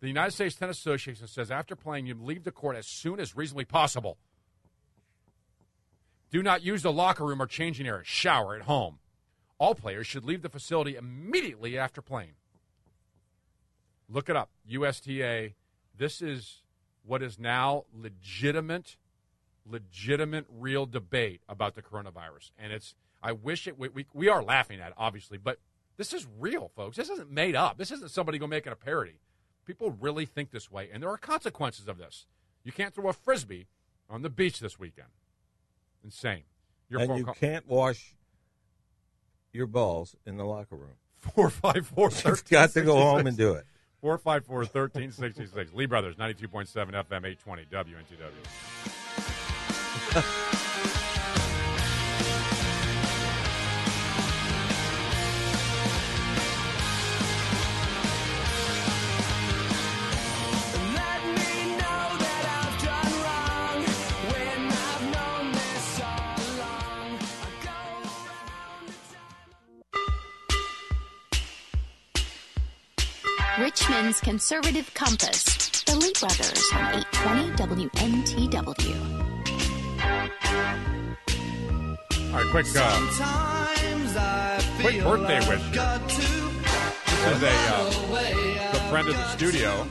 the 0.00 0.08
United 0.08 0.32
States 0.32 0.56
Tennis 0.56 0.78
Association 0.78 1.28
says 1.28 1.48
after 1.48 1.76
playing, 1.76 2.06
you 2.06 2.14
leave 2.14 2.42
the 2.42 2.50
court 2.50 2.76
as 2.76 2.88
soon 2.88 3.20
as 3.20 3.36
reasonably 3.36 3.64
possible. 3.64 4.18
Do 6.32 6.42
not 6.42 6.64
use 6.64 6.82
the 6.82 6.92
locker 6.92 7.24
room 7.24 7.40
or 7.40 7.46
changing 7.46 7.86
area. 7.86 8.02
Shower 8.04 8.56
at 8.56 8.62
home. 8.62 8.98
All 9.58 9.76
players 9.76 10.08
should 10.08 10.24
leave 10.24 10.42
the 10.42 10.48
facility 10.48 10.96
immediately 10.96 11.78
after 11.78 12.02
playing. 12.02 12.34
Look 14.08 14.28
it 14.28 14.34
up. 14.34 14.50
USTA. 14.68 15.54
This 15.96 16.20
is 16.20 16.62
what 17.06 17.22
is 17.22 17.38
now 17.38 17.84
legitimate, 17.94 18.96
legitimate, 19.64 20.46
real 20.50 20.86
debate 20.86 21.40
about 21.48 21.74
the 21.74 21.82
coronavirus. 21.82 22.50
And 22.58 22.72
it's, 22.72 22.94
I 23.22 23.32
wish 23.32 23.66
it, 23.66 23.78
we, 23.78 23.88
we, 23.88 24.06
we 24.12 24.28
are 24.28 24.42
laughing 24.42 24.80
at 24.80 24.88
it, 24.88 24.94
obviously, 24.96 25.38
but 25.38 25.58
this 25.96 26.12
is 26.12 26.26
real, 26.38 26.70
folks. 26.76 26.96
This 26.96 27.08
isn't 27.08 27.30
made 27.30 27.54
up. 27.54 27.78
This 27.78 27.90
isn't 27.90 28.10
somebody 28.10 28.38
going 28.38 28.50
making 28.50 28.72
a 28.72 28.76
parody. 28.76 29.20
People 29.64 29.96
really 30.00 30.26
think 30.26 30.50
this 30.50 30.70
way, 30.70 30.88
and 30.92 31.02
there 31.02 31.10
are 31.10 31.16
consequences 31.16 31.88
of 31.88 31.98
this. 31.98 32.26
You 32.62 32.72
can't 32.72 32.94
throw 32.94 33.08
a 33.08 33.12
frisbee 33.12 33.66
on 34.08 34.22
the 34.22 34.30
beach 34.30 34.60
this 34.60 34.78
weekend. 34.78 35.08
Insane. 36.04 36.42
Your 36.88 37.00
and 37.00 37.18
you 37.18 37.24
call- 37.24 37.34
can't 37.34 37.66
wash 37.66 38.14
your 39.52 39.66
balls 39.66 40.14
in 40.24 40.36
the 40.36 40.44
locker 40.44 40.76
room. 40.76 40.96
four 41.16 41.50
five 41.50 41.86
four 41.86 42.10
You've 42.24 42.44
got 42.44 42.70
to 42.70 42.82
go 42.82 42.96
home 42.96 43.26
and 43.26 43.36
do 43.36 43.54
it. 43.54 43.66
Four 44.00 44.18
five 44.18 44.44
four 44.44 44.64
thirteen 44.64 45.10
sixty 45.10 45.46
six. 45.46 45.72
Lee 45.72 45.86
Brothers 45.86 46.18
ninety 46.18 46.34
two 46.40 46.48
point 46.48 46.68
seven 46.68 46.94
FM 46.94 47.24
eight 47.24 47.40
twenty 47.40 47.64
WNTW. 47.64 48.30
Richmond's 73.96 74.20
conservative 74.20 74.92
compass. 74.92 75.42
The 75.84 75.96
Lee 75.96 76.12
Brothers 76.20 76.70
on 76.74 76.96
820 77.16 77.88
WNTW. 77.88 78.94
All 82.30 82.38
right, 82.38 82.50
quick, 82.50 82.66
uh, 82.76 82.92
quick 84.82 85.02
birthday 85.02 85.38
wish. 85.48 85.62
here. 85.72 86.00
This 87.06 87.26
is 87.26 87.42
a 87.42 87.48
uh, 87.48 88.72
good 88.72 88.82
friend 88.90 89.08
of 89.08 89.16
the 89.16 89.28
studio. 89.28 89.86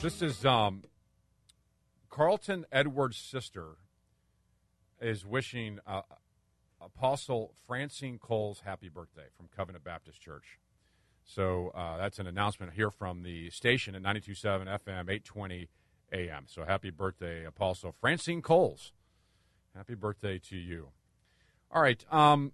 This 0.00 0.22
is 0.22 0.44
um, 0.44 0.84
Carlton 2.08 2.66
Edwards' 2.70 3.16
sister 3.16 3.78
is 5.00 5.26
wishing 5.26 5.80
uh, 5.88 6.02
Apostle 6.80 7.52
Francine 7.66 8.20
Coles 8.20 8.62
happy 8.64 8.88
birthday 8.88 9.26
from 9.36 9.48
Covenant 9.48 9.82
Baptist 9.82 10.22
Church. 10.22 10.60
So 11.30 11.70
uh, 11.76 11.96
that's 11.96 12.18
an 12.18 12.26
announcement 12.26 12.72
here 12.72 12.90
from 12.90 13.22
the 13.22 13.50
station 13.50 13.94
at 13.94 14.02
92.7 14.02 14.66
FM, 14.66 15.08
820 15.08 15.68
AM. 16.12 16.44
So 16.48 16.64
happy 16.64 16.90
birthday, 16.90 17.44
Apostle 17.44 17.94
Francine 18.00 18.42
Coles. 18.42 18.92
Happy 19.76 19.94
birthday 19.94 20.40
to 20.48 20.56
you. 20.56 20.88
All 21.70 21.82
right. 21.82 22.04
Um, 22.12 22.52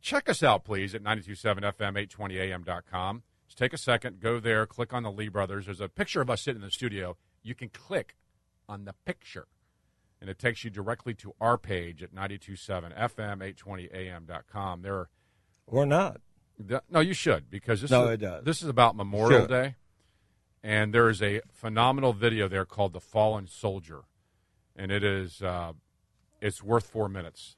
check 0.00 0.30
us 0.30 0.42
out, 0.42 0.64
please, 0.64 0.94
at 0.94 1.02
927 1.02 1.64
FM, 1.64 2.08
820am.com. 2.08 3.22
Just 3.46 3.58
take 3.58 3.74
a 3.74 3.78
second, 3.78 4.20
go 4.20 4.40
there, 4.40 4.64
click 4.64 4.94
on 4.94 5.02
the 5.02 5.12
Lee 5.12 5.28
Brothers. 5.28 5.66
There's 5.66 5.80
a 5.82 5.88
picture 5.88 6.22
of 6.22 6.30
us 6.30 6.42
sitting 6.42 6.62
in 6.62 6.66
the 6.66 6.70
studio. 6.70 7.18
You 7.42 7.54
can 7.54 7.68
click 7.68 8.16
on 8.70 8.86
the 8.86 8.94
picture, 9.04 9.48
and 10.18 10.30
it 10.30 10.38
takes 10.38 10.64
you 10.64 10.70
directly 10.70 11.12
to 11.14 11.34
our 11.42 11.58
page 11.58 12.02
at 12.02 12.14
927 12.14 12.92
FM, 12.92 13.54
820am.com. 13.54 14.80
There 14.80 14.94
are, 14.94 15.10
Or 15.66 15.84
not. 15.84 16.22
No, 16.90 17.00
you 17.00 17.14
should, 17.14 17.50
because 17.50 17.82
this, 17.82 17.90
No, 17.90 18.04
is, 18.08 18.14
it 18.14 18.16
does. 18.18 18.44
this 18.44 18.62
is 18.62 18.68
about 18.68 18.96
Memorial 18.96 19.42
Should. 19.42 19.48
Day, 19.50 19.74
and 20.62 20.92
there 20.92 21.08
is 21.08 21.22
a 21.22 21.40
phenomenal 21.52 22.12
video 22.12 22.48
there 22.48 22.64
called 22.64 22.92
The 22.92 23.00
Fallen 23.00 23.46
Soldier, 23.46 24.02
and 24.74 24.90
it 24.90 25.04
is 25.04 25.42
uh, 25.42 25.72
it's 26.40 26.62
worth 26.62 26.86
four 26.86 27.08
minutes. 27.08 27.56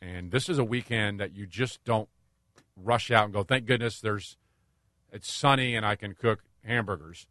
And 0.00 0.30
this 0.30 0.48
is 0.48 0.58
a 0.58 0.64
weekend 0.64 1.18
that 1.20 1.34
you 1.34 1.46
just 1.46 1.82
don't 1.84 2.08
rush 2.76 3.10
out 3.10 3.24
and 3.24 3.32
go, 3.32 3.42
thank 3.42 3.64
goodness 3.66 4.00
there's 4.00 4.36
it's 5.12 5.32
sunny 5.32 5.76
and 5.76 5.86
I 5.86 5.94
can 5.96 6.14
cook 6.14 6.40
hamburgers. 6.64 7.26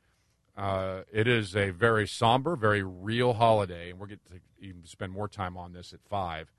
Uh, 0.56 1.02
it 1.12 1.28
is 1.28 1.56
a 1.56 1.72
very 1.72 2.08
somber, 2.08 2.56
very 2.56 2.84
real 2.84 3.34
holiday, 3.34 3.90
and 3.90 4.00
we're 4.00 4.08
going 4.08 4.20
to 4.32 4.40
even 4.66 4.86
spend 4.86 5.12
more 5.12 5.28
time 5.28 5.58
on 5.58 5.74
this 5.74 5.94
at 5.94 6.00
five. 6.10 6.52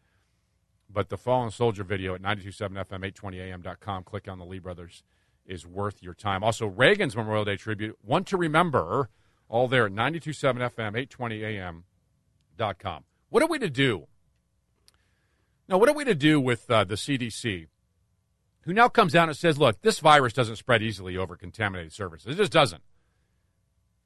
But 0.95 1.09
the 1.09 1.19
Fallen 1.19 1.51
Soldier 1.51 1.83
video 1.83 2.15
at 2.15 2.23
927 2.23 2.77
FM, 2.77 3.13
820am.com, 3.13 4.05
click 4.05 4.29
on 4.29 4.39
the 4.39 4.45
Lee 4.45 4.61
Brothers, 4.61 5.03
is 5.45 5.67
worth 5.67 6.01
your 6.01 6.15
time. 6.15 6.45
Also, 6.45 6.67
Reagan's 6.67 7.17
Memorial 7.17 7.45
Day 7.45 7.57
tribute, 7.57 7.99
one 8.01 8.23
to 8.25 8.37
remember, 8.37 9.11
all 9.49 9.67
there 9.67 9.87
at 9.87 9.93
927 9.93 10.63
FM, 10.63 11.83
820am.com. 12.59 13.05
What 13.29 13.43
are 13.43 13.49
we 13.49 13.59
to 13.59 13.69
do? 13.69 14.07
Now, 15.69 15.79
what 15.79 15.89
are 15.89 15.95
we 15.95 16.05
to 16.05 16.15
do 16.15 16.41
with 16.41 16.71
uh, 16.71 16.85
the 16.85 16.95
CDC, 16.95 17.67
who 18.61 18.73
now 18.73 18.89
comes 18.89 19.17
out 19.17 19.29
and 19.29 19.37
says, 19.37 19.59
look, 19.59 19.83
this 19.83 19.99
virus 19.99 20.33
doesn't 20.33 20.57
spread 20.57 20.81
easily 20.81 21.17
over 21.17 21.37
contaminated 21.37 21.93
surfaces? 21.93 22.35
It 22.35 22.37
just 22.37 22.53
doesn't. 22.53 22.83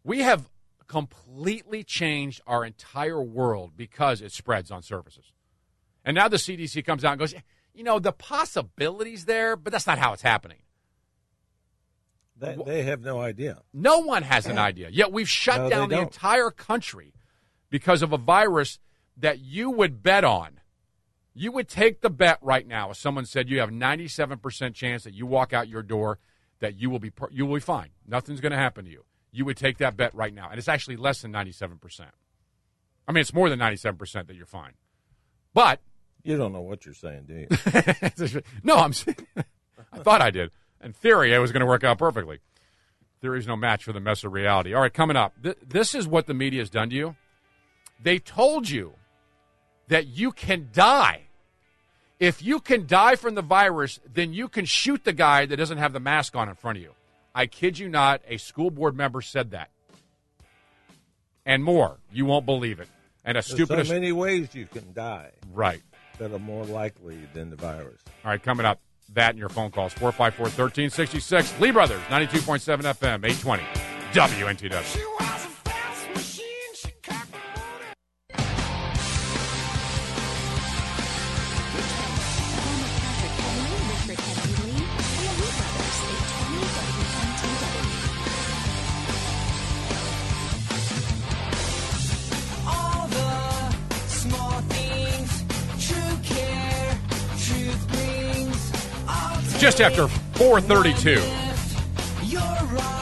We 0.05 0.21
have 0.21 0.49
completely 0.87 1.85
changed 1.85 2.41
our 2.47 2.65
entire 2.65 3.23
world 3.23 3.73
because 3.77 4.23
it 4.23 4.33
spreads 4.33 4.71
on 4.71 4.83
surfaces. 4.83 5.33
And 6.09 6.15
now 6.15 6.27
the 6.27 6.39
CDC 6.39 6.87
comes 6.87 7.05
out 7.05 7.13
and 7.13 7.19
goes, 7.19 7.35
you 7.75 7.85
know, 7.85 7.99
the 7.99 8.13
possibilities 8.13 9.27
there, 9.27 9.57
but 9.57 9.71
that's 9.75 9.87
not 9.87 9.99
how 9.99 10.15
it's 10.15 10.23
happening. 10.23 10.61
They, 12.35 12.57
they 12.65 12.83
have 12.85 13.03
no 13.03 13.21
idea. 13.21 13.59
No 13.75 13.99
one 13.99 14.23
has 14.23 14.47
an 14.47 14.57
idea. 14.57 14.89
Yet 14.91 15.13
we've 15.13 15.29
shut 15.29 15.61
No, 15.61 15.69
down 15.69 15.89
the 15.91 15.97
don't. 15.97 16.05
entire 16.05 16.51
country 16.51 17.13
because 17.69 18.01
of 18.01 18.15
a 18.15 18.17
virus 18.17 18.79
that 19.19 19.41
you 19.41 19.71
would 19.71 20.03
bet 20.03 20.25
on. 20.25 20.61
You 21.35 21.53
would 21.53 21.69
take 21.69 22.01
the 22.01 22.09
bet 22.09 22.39
right 22.41 22.67
now 22.67 22.91
if 22.91 22.97
someone 22.97 23.27
said 23.27 23.51
you 23.51 23.61
have 23.61 23.69
97% 23.69 24.73
chance 24.73 25.05
that 25.05 25.13
you 25.13 25.27
walk 25.27 25.53
out 25.53 25.69
your 25.69 25.83
door 25.83 26.21
that 26.61 26.75
you 26.77 26.89
will 26.89 27.01
be 27.01 27.13
you 27.31 27.45
will 27.45 27.57
be 27.57 27.61
fine. 27.61 27.91
Nothing's 28.07 28.41
going 28.41 28.53
to 28.53 28.59
happen 28.59 28.87
to 28.87 28.91
you. 28.91 29.05
You 29.31 29.45
would 29.45 29.59
take 29.59 29.77
that 29.77 29.95
bet 29.95 30.15
right 30.15 30.33
now. 30.33 30.49
And 30.49 30.59
it's 30.59 30.69
actually 30.69 30.97
less 30.97 31.21
than 31.21 31.35
97%. 31.35 32.01
I 33.07 33.13
mean, 33.13 33.21
it's 33.21 33.35
more 33.35 33.51
than 33.51 33.59
97% 33.59 34.27
that 34.27 34.35
you're 34.35 34.47
fine. 34.47 34.73
But 35.53 35.83
You 36.23 36.37
don't 36.37 36.53
know 36.53 36.61
what 36.61 36.85
you're 36.85 36.95
saying, 36.95 37.25
do 37.27 37.35
you? 37.35 38.41
no, 38.63 38.77
I'm. 38.77 38.93
I 39.93 39.99
thought 39.99 40.21
I 40.21 40.31
did. 40.31 40.51
In 40.83 40.93
theory, 40.93 41.33
it 41.33 41.39
was 41.39 41.53
going 41.53 41.61
to 41.61 41.67
work 41.67 41.85
out 41.85 41.99
perfectly. 41.99 42.41
Theory 43.21 43.39
is 43.39 43.47
no 43.47 43.57
match 43.57 43.85
for 43.85 43.93
the 43.93 44.01
mess 44.01 44.23
of 44.25 44.33
reality. 44.33 44.75
All 44.75 44.83
right, 44.83 44.93
coming 44.93 45.17
up. 45.17 45.35
Th- 45.43 45.57
this 45.67 45.95
is 45.95 46.07
what 46.07 46.27
the 46.27 46.35
media 46.35 46.61
has 46.61 46.71
done 46.71 46.91
to 46.91 46.97
you. 46.97 47.17
They 48.01 48.19
told 48.19 48.69
you 48.69 48.93
that 49.89 50.07
you 50.07 50.31
can 50.31 50.69
die. 50.73 51.23
If 52.21 52.43
you 52.43 52.61
can 52.61 52.87
die 52.87 53.17
from 53.17 53.35
the 53.35 53.43
virus, 53.43 54.01
then 54.13 54.33
you 54.33 54.49
can 54.49 54.65
shoot 54.65 55.05
the 55.05 55.13
guy 55.13 55.47
that 55.47 55.57
doesn't 55.57 55.79
have 55.79 55.93
the 55.93 56.01
mask 56.01 56.37
on 56.37 56.49
in 56.49 56.55
front 56.55 56.79
of 56.79 56.83
you. 56.83 56.93
I 57.35 57.47
kid 57.47 57.79
you 57.79 57.89
not, 57.89 58.21
a 58.29 58.37
school 58.37 58.71
board 58.71 58.97
member 58.97 59.21
said 59.21 59.53
that. 59.53 59.71
And 61.47 61.65
more. 61.65 61.99
You 62.13 62.27
won't 62.27 62.45
believe 62.47 62.81
it. 62.81 62.89
And 63.25 63.37
a 63.37 63.41
There's 63.41 63.47
stupid. 63.47 63.87
so 63.87 63.93
many 63.93 64.13
ways 64.13 64.55
you 64.55 64.67
can 64.67 64.93
die 64.93 65.31
right. 65.53 65.83
That 66.19 66.33
are 66.33 66.39
more 66.39 66.65
likely 66.65 67.19
than 67.35 67.51
the 67.51 67.57
virus. 67.57 68.01
All 68.25 68.31
right, 68.31 68.43
coming 68.43 68.67
up, 68.67 68.81
that 69.15 69.31
and 69.31 69.39
your 69.39 69.49
phone 69.49 69.71
calls 69.71 69.93
454 69.95 70.45
1366. 70.45 71.61
Lee 71.61 71.71
Brothers, 71.71 72.01
92.7 72.09 72.83
FM, 72.83 73.25
820. 73.25 73.63
WNTW. 74.13 75.38
Just 99.69 99.83
after 99.83 100.09
432, 100.39 101.21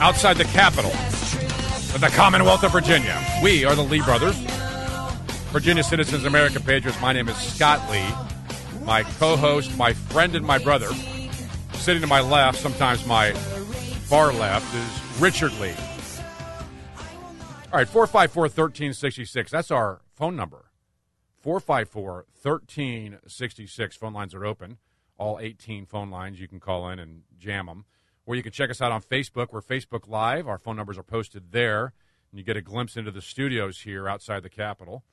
outside 0.02 0.36
the 0.36 0.42
Capitol 0.46 0.90
of 0.90 2.00
the 2.00 2.08
Commonwealth 2.08 2.64
of 2.64 2.72
Virginia, 2.72 3.16
we 3.40 3.64
are 3.64 3.76
the 3.76 3.84
Lee 3.84 4.00
Brothers. 4.00 4.34
Virginia 5.52 5.84
Citizens 5.84 6.24
American 6.24 6.64
Patriots. 6.64 7.00
My 7.00 7.12
name 7.12 7.28
is 7.28 7.36
Scott 7.36 7.88
Lee. 7.88 8.04
My 8.84 9.04
co 9.04 9.36
host, 9.36 9.78
my 9.78 9.92
friend, 9.92 10.34
and 10.34 10.44
my 10.44 10.58
brother, 10.58 10.92
sitting 11.74 12.02
to 12.02 12.08
my 12.08 12.20
left, 12.20 12.58
sometimes 12.58 13.06
my 13.06 13.30
far 13.30 14.32
left, 14.32 14.74
is 14.74 15.20
Richard 15.20 15.52
Lee. 15.60 15.72
All 17.72 17.78
right, 17.78 17.88
454 17.88 18.42
1366. 18.42 19.52
That's 19.52 19.70
our 19.70 20.00
phone 20.16 20.34
number. 20.34 20.72
454 21.42 22.26
1366. 22.42 23.96
Phone 23.96 24.12
lines 24.12 24.34
are 24.34 24.44
open. 24.44 24.78
All 25.18 25.38
18 25.40 25.86
phone 25.86 26.10
lines. 26.10 26.40
You 26.40 26.48
can 26.48 26.60
call 26.60 26.88
in 26.88 26.98
and 26.98 27.22
jam 27.38 27.66
them. 27.66 27.84
Or 28.26 28.34
you 28.34 28.42
can 28.42 28.52
check 28.52 28.70
us 28.70 28.80
out 28.80 28.92
on 28.92 29.02
Facebook. 29.02 29.48
We're 29.52 29.62
Facebook 29.62 30.08
Live. 30.08 30.48
Our 30.48 30.58
phone 30.58 30.76
numbers 30.76 30.98
are 30.98 31.02
posted 31.02 31.52
there. 31.52 31.92
And 32.30 32.38
you 32.38 32.44
get 32.44 32.56
a 32.56 32.62
glimpse 32.62 32.96
into 32.96 33.10
the 33.10 33.22
studios 33.22 33.80
here 33.82 34.08
outside 34.08 34.42
the 34.42 34.50
Capitol. 34.50 35.04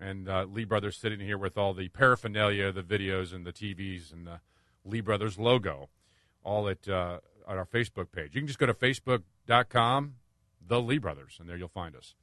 And 0.00 0.28
uh, 0.28 0.46
Lee 0.48 0.64
Brothers 0.64 0.96
sitting 0.96 1.20
here 1.20 1.38
with 1.38 1.56
all 1.56 1.74
the 1.74 1.88
paraphernalia, 1.88 2.72
the 2.72 2.82
videos, 2.82 3.34
and 3.34 3.46
the 3.46 3.52
TVs, 3.52 4.12
and 4.12 4.26
the 4.26 4.40
Lee 4.84 5.00
Brothers 5.00 5.38
logo, 5.38 5.88
all 6.44 6.68
at, 6.68 6.88
uh, 6.88 7.18
at 7.48 7.56
our 7.56 7.66
Facebook 7.66 8.12
page. 8.12 8.34
You 8.34 8.40
can 8.40 8.46
just 8.46 8.58
go 8.58 8.66
to 8.66 8.74
facebook.com, 8.74 10.14
The 10.66 10.80
Lee 10.80 10.98
Brothers, 10.98 11.38
and 11.40 11.48
there 11.48 11.56
you'll 11.56 11.68
find 11.68 11.96
us. 11.96 12.14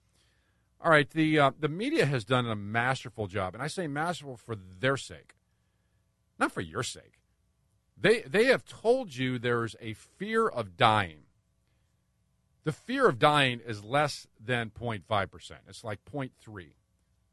All 0.83 0.91
right, 0.91 1.09
the 1.09 1.39
uh, 1.39 1.51
the 1.57 1.69
media 1.69 2.05
has 2.05 2.25
done 2.25 2.45
a 2.45 2.57
masterful 2.57 3.27
job, 3.27 3.53
and 3.53 3.63
I 3.63 3.67
say 3.67 3.87
masterful 3.87 4.35
for 4.35 4.53
their 4.55 4.97
sake, 4.97 5.33
not 6.39 6.51
for 6.51 6.61
your 6.61 6.83
sake. 6.83 7.19
They 7.97 8.21
they 8.21 8.45
have 8.45 8.65
told 8.65 9.15
you 9.15 9.37
there's 9.37 9.75
a 9.79 9.93
fear 9.93 10.47
of 10.47 10.77
dying. 10.77 11.23
The 12.63 12.71
fear 12.71 13.07
of 13.07 13.19
dying 13.19 13.59
is 13.65 13.83
less 13.83 14.27
than 14.43 14.69
0.5 14.69 15.31
percent. 15.31 15.61
It's 15.67 15.83
like 15.83 15.99
0.3. 16.05 16.31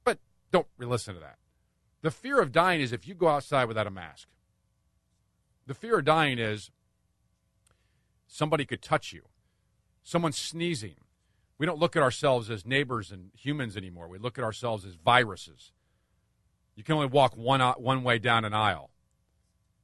But 0.04 0.18
don't 0.50 0.66
listen 0.78 1.14
to 1.14 1.20
that. 1.20 1.38
The 2.02 2.10
fear 2.10 2.40
of 2.40 2.52
dying 2.52 2.80
is 2.80 2.92
if 2.92 3.06
you 3.06 3.14
go 3.14 3.28
outside 3.28 3.66
without 3.66 3.86
a 3.86 3.90
mask. 3.90 4.28
The 5.66 5.74
fear 5.74 5.98
of 5.98 6.04
dying 6.04 6.38
is 6.38 6.70
somebody 8.26 8.64
could 8.64 8.82
touch 8.82 9.12
you, 9.12 9.22
someone 10.02 10.32
sneezing. 10.32 10.96
We 11.58 11.66
don't 11.66 11.78
look 11.78 11.94
at 11.94 12.02
ourselves 12.02 12.48
as 12.48 12.64
neighbors 12.64 13.12
and 13.12 13.30
humans 13.34 13.76
anymore. 13.76 14.08
We 14.08 14.18
look 14.18 14.38
at 14.38 14.44
ourselves 14.44 14.84
as 14.84 14.94
viruses. 14.94 15.72
You 16.74 16.84
can 16.84 16.94
only 16.94 17.06
walk 17.06 17.36
one, 17.36 17.60
one 17.60 18.02
way 18.02 18.18
down 18.18 18.44
an 18.44 18.54
aisle. 18.54 18.90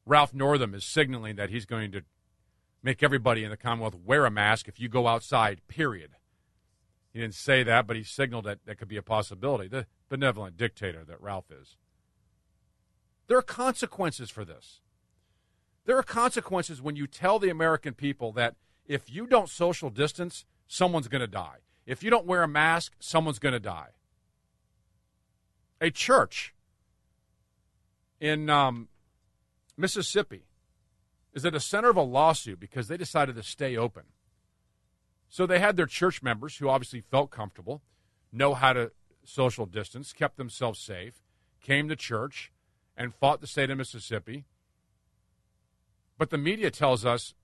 Ralph 0.04 0.32
Northam 0.32 0.74
is 0.74 0.84
signaling 0.84 1.36
that 1.36 1.50
he's 1.50 1.66
going 1.66 1.92
to 1.92 2.02
make 2.82 3.02
everybody 3.02 3.42
in 3.42 3.50
the 3.50 3.56
Commonwealth 3.56 3.96
wear 4.04 4.24
a 4.24 4.30
mask 4.30 4.68
if 4.68 4.78
you 4.78 4.88
go 4.88 5.08
outside, 5.08 5.60
period. 5.66 6.12
He 7.12 7.20
didn't 7.20 7.34
say 7.34 7.62
that, 7.62 7.86
but 7.86 7.96
he 7.96 8.02
signaled 8.02 8.44
that 8.44 8.60
that 8.66 8.78
could 8.78 8.88
be 8.88 8.96
a 8.96 9.02
possibility. 9.02 9.68
The 9.68 9.86
benevolent 10.08 10.56
dictator 10.56 11.04
that 11.04 11.20
Ralph 11.20 11.50
is. 11.50 11.76
There 13.26 13.38
are 13.38 13.42
consequences 13.42 14.30
for 14.30 14.44
this. 14.44 14.80
There 15.84 15.96
are 15.96 16.02
consequences 16.02 16.82
when 16.82 16.96
you 16.96 17.06
tell 17.06 17.38
the 17.38 17.50
American 17.50 17.94
people 17.94 18.32
that 18.32 18.54
if 18.86 19.10
you 19.10 19.26
don't 19.26 19.48
social 19.48 19.90
distance, 19.90 20.44
someone's 20.68 21.08
going 21.08 21.20
to 21.20 21.26
die. 21.26 21.58
If 21.86 22.02
you 22.02 22.10
don't 22.10 22.26
wear 22.26 22.42
a 22.42 22.48
mask, 22.48 22.94
someone's 22.98 23.38
going 23.38 23.52
to 23.52 23.60
die. 23.60 23.90
A 25.80 25.90
church 25.90 26.54
in 28.20 28.48
um, 28.50 28.88
Mississippi 29.76 30.42
is 31.34 31.44
at 31.44 31.52
the 31.52 31.60
center 31.60 31.90
of 31.90 31.96
a 31.96 32.02
lawsuit 32.02 32.58
because 32.58 32.88
they 32.88 32.96
decided 32.96 33.36
to 33.36 33.42
stay 33.42 33.76
open. 33.76 34.04
So 35.28 35.46
they 35.46 35.58
had 35.58 35.76
their 35.76 35.86
church 35.86 36.22
members 36.22 36.56
who 36.56 36.68
obviously 36.68 37.00
felt 37.00 37.30
comfortable, 37.30 37.82
know 38.32 38.54
how 38.54 38.72
to 38.72 38.92
social 39.24 39.66
distance, 39.66 40.12
kept 40.12 40.36
themselves 40.36 40.78
safe, 40.78 41.22
came 41.60 41.88
to 41.88 41.96
church, 41.96 42.52
and 42.96 43.14
fought 43.14 43.40
the 43.40 43.46
state 43.46 43.70
of 43.70 43.76
Mississippi. 43.76 44.44
But 46.16 46.30
the 46.30 46.38
media 46.38 46.70
tells 46.70 47.04
us 47.04 47.34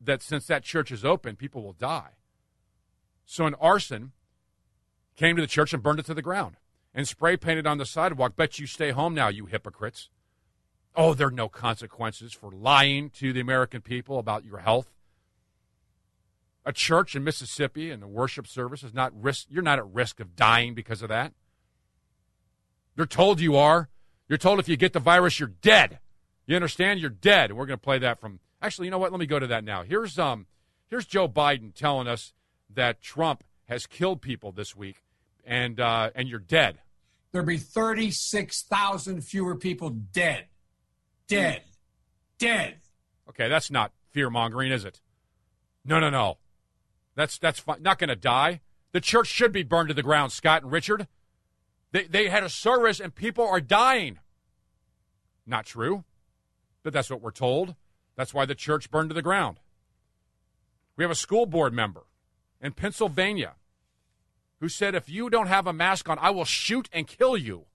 that 0.00 0.22
since 0.22 0.46
that 0.46 0.62
church 0.62 0.90
is 0.90 1.04
open, 1.04 1.36
people 1.36 1.62
will 1.62 1.74
die. 1.74 2.12
So 3.26 3.44
an 3.44 3.54
arson 3.60 4.12
came 5.16 5.36
to 5.36 5.42
the 5.42 5.48
church 5.48 5.74
and 5.74 5.82
burned 5.82 6.00
it 6.00 6.06
to 6.06 6.14
the 6.14 6.22
ground 6.22 6.56
and 6.94 7.06
spray 7.06 7.36
painted 7.36 7.66
on 7.66 7.78
the 7.78 7.86
sidewalk. 7.86 8.36
Bet 8.36 8.58
you 8.58 8.66
stay 8.66 8.90
home 8.90 9.14
now, 9.14 9.28
you 9.28 9.46
hypocrites. 9.46 10.08
Oh, 10.96 11.14
there 11.14 11.28
are 11.28 11.32
no 11.32 11.48
consequences 11.48 12.32
for 12.32 12.50
lying 12.50 13.10
to 13.10 13.32
the 13.32 13.40
American 13.40 13.80
people 13.80 14.18
about 14.18 14.44
your 14.44 14.58
health. 14.58 14.88
A 16.64 16.72
church 16.72 17.14
in 17.14 17.24
Mississippi 17.24 17.90
and 17.90 18.02
the 18.02 18.08
worship 18.08 18.46
service 18.46 18.82
is 18.82 18.92
not 18.92 19.12
risk. 19.20 19.46
You're 19.48 19.62
not 19.62 19.78
at 19.78 19.86
risk 19.86 20.20
of 20.20 20.36
dying 20.36 20.74
because 20.74 21.00
of 21.00 21.08
that. 21.08 21.32
You're 22.96 23.06
told 23.06 23.40
you 23.40 23.56
are. 23.56 23.88
You're 24.28 24.38
told 24.38 24.58
if 24.58 24.68
you 24.68 24.76
get 24.76 24.92
the 24.92 25.00
virus, 25.00 25.40
you're 25.40 25.48
dead. 25.48 26.00
You 26.46 26.56
understand? 26.56 27.00
You're 27.00 27.10
dead. 27.10 27.52
We're 27.52 27.66
going 27.66 27.78
to 27.78 27.82
play 27.82 27.98
that 27.98 28.20
from. 28.20 28.40
Actually, 28.60 28.88
you 28.88 28.90
know 28.90 28.98
what? 28.98 29.12
Let 29.12 29.20
me 29.20 29.26
go 29.26 29.38
to 29.38 29.46
that 29.46 29.64
now. 29.64 29.82
Here's 29.82 30.18
um, 30.18 30.46
here's 30.88 31.06
Joe 31.06 31.28
Biden 31.28 31.72
telling 31.72 32.08
us 32.08 32.32
that 32.68 33.00
Trump 33.00 33.44
has 33.66 33.86
killed 33.86 34.20
people 34.20 34.52
this 34.52 34.76
week, 34.76 35.02
and 35.44 35.80
uh, 35.80 36.10
and 36.14 36.28
you're 36.28 36.38
dead. 36.38 36.78
There'd 37.32 37.46
be 37.46 37.58
36,000 37.58 39.22
fewer 39.22 39.54
people 39.54 39.90
dead. 39.90 40.46
Dead. 41.28 41.62
Dead. 42.38 42.80
Okay, 43.28 43.48
that's 43.48 43.70
not 43.70 43.92
fear 44.10 44.30
mongering, 44.30 44.72
is 44.72 44.84
it? 44.84 45.00
No, 45.84 46.00
no, 46.00 46.10
no. 46.10 46.38
That's 47.14 47.38
that's 47.38 47.60
fine. 47.60 47.82
not 47.82 47.98
going 47.98 48.08
to 48.08 48.16
die. 48.16 48.60
The 48.92 49.00
church 49.00 49.28
should 49.28 49.52
be 49.52 49.62
burned 49.62 49.88
to 49.88 49.94
the 49.94 50.02
ground, 50.02 50.32
Scott 50.32 50.62
and 50.62 50.72
Richard. 50.72 51.06
They 51.92 52.04
they 52.04 52.28
had 52.28 52.42
a 52.42 52.48
service 52.48 53.00
and 53.00 53.14
people 53.14 53.46
are 53.46 53.60
dying. 53.60 54.18
Not 55.46 55.66
true, 55.66 56.04
but 56.82 56.92
that's 56.92 57.10
what 57.10 57.20
we're 57.20 57.30
told. 57.30 57.74
That's 58.16 58.34
why 58.34 58.44
the 58.44 58.54
church 58.54 58.90
burned 58.90 59.10
to 59.10 59.14
the 59.14 59.22
ground. 59.22 59.58
We 60.96 61.04
have 61.04 61.10
a 61.10 61.16
school 61.16 61.46
board 61.46 61.72
member 61.72 62.02
in 62.60 62.72
Pennsylvania 62.72 63.54
who 64.60 64.68
said, 64.68 64.94
"If 64.94 65.08
you 65.08 65.30
don't 65.30 65.48
have 65.48 65.66
a 65.66 65.72
mask 65.72 66.08
on, 66.08 66.18
I 66.18 66.30
will 66.30 66.44
shoot 66.44 66.88
and 66.92 67.06
kill 67.06 67.36
you." 67.36 67.66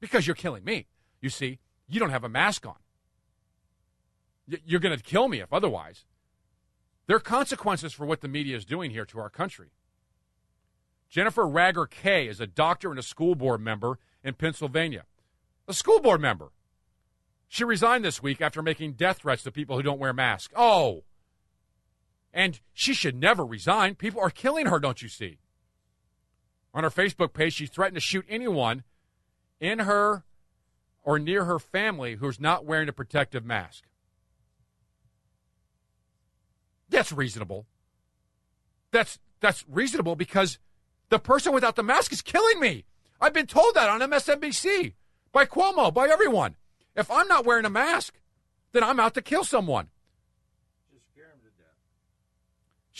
Because 0.00 0.26
you're 0.26 0.36
killing 0.36 0.64
me. 0.64 0.88
You 1.20 1.30
see, 1.30 1.58
you 1.88 2.00
don't 2.00 2.10
have 2.10 2.24
a 2.24 2.28
mask 2.28 2.66
on. 2.66 2.76
You're 4.46 4.80
going 4.80 4.96
to 4.96 5.02
kill 5.02 5.28
me 5.28 5.40
if 5.40 5.52
otherwise. 5.52 6.04
There 7.06 7.16
are 7.16 7.20
consequences 7.20 7.92
for 7.92 8.06
what 8.06 8.20
the 8.20 8.28
media 8.28 8.56
is 8.56 8.64
doing 8.64 8.90
here 8.90 9.04
to 9.06 9.20
our 9.20 9.30
country. 9.30 9.72
Jennifer 11.08 11.42
Rager-Kay 11.42 12.28
is 12.28 12.40
a 12.40 12.46
doctor 12.46 12.90
and 12.90 12.98
a 12.98 13.02
school 13.02 13.34
board 13.34 13.60
member 13.60 13.98
in 14.22 14.34
Pennsylvania. 14.34 15.04
A 15.66 15.74
school 15.74 16.00
board 16.00 16.20
member. 16.20 16.52
She 17.48 17.64
resigned 17.64 18.04
this 18.04 18.22
week 18.22 18.40
after 18.40 18.62
making 18.62 18.92
death 18.92 19.18
threats 19.18 19.42
to 19.42 19.50
people 19.50 19.76
who 19.76 19.82
don't 19.82 19.98
wear 19.98 20.12
masks. 20.12 20.54
Oh. 20.56 21.02
And 22.32 22.60
she 22.72 22.94
should 22.94 23.16
never 23.16 23.44
resign. 23.44 23.96
People 23.96 24.20
are 24.20 24.30
killing 24.30 24.66
her, 24.66 24.78
don't 24.78 25.02
you 25.02 25.08
see? 25.08 25.38
On 26.72 26.84
her 26.84 26.90
Facebook 26.90 27.32
page, 27.32 27.54
she 27.54 27.66
threatened 27.66 27.96
to 27.96 28.00
shoot 28.00 28.24
anyone 28.28 28.84
in 29.60 29.80
her 29.80 30.24
or 31.02 31.18
near 31.18 31.44
her 31.44 31.58
family 31.58 32.16
who's 32.16 32.38
not 32.40 32.64
wearing 32.64 32.88
a 32.88 32.92
protective 32.92 33.44
mask. 33.44 33.84
That's 36.88 37.12
reasonable. 37.12 37.66
That's 38.90 39.18
that's 39.40 39.64
reasonable 39.68 40.16
because 40.16 40.58
the 41.08 41.18
person 41.18 41.52
without 41.52 41.76
the 41.76 41.82
mask 41.82 42.12
is 42.12 42.22
killing 42.22 42.60
me. 42.60 42.84
I've 43.20 43.32
been 43.32 43.46
told 43.46 43.74
that 43.74 43.88
on 43.88 44.00
MSNBC 44.00 44.94
by 45.32 45.46
Cuomo, 45.46 45.92
by 45.92 46.08
everyone. 46.08 46.56
If 46.96 47.10
I'm 47.10 47.28
not 47.28 47.46
wearing 47.46 47.64
a 47.64 47.70
mask, 47.70 48.18
then 48.72 48.82
I'm 48.82 49.00
out 49.00 49.14
to 49.14 49.22
kill 49.22 49.44
someone. 49.44 49.88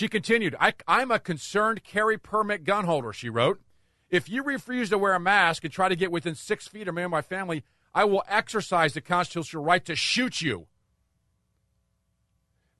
She 0.01 0.09
continued, 0.09 0.57
I, 0.59 0.73
I'm 0.89 1.11
a 1.11 1.19
concerned 1.19 1.85
carry 1.85 2.17
permit 2.17 2.65
gun 2.65 2.87
holder, 2.87 3.13
she 3.13 3.29
wrote. 3.29 3.61
If 4.09 4.31
you 4.31 4.43
refuse 4.43 4.89
to 4.89 4.97
wear 4.97 5.13
a 5.13 5.21
mask 5.21 5.63
and 5.63 5.71
try 5.71 5.91
to 5.91 5.95
get 5.95 6.11
within 6.11 6.35
six 6.35 6.67
feet 6.67 6.89
of 6.89 6.95
me 6.95 7.03
and 7.03 7.11
my 7.11 7.21
family, 7.21 7.65
I 7.95 8.05
will 8.05 8.23
exercise 8.27 8.95
the 8.95 9.03
constitutional 9.03 9.63
right 9.63 9.85
to 9.85 9.95
shoot 9.95 10.41
you. 10.41 10.69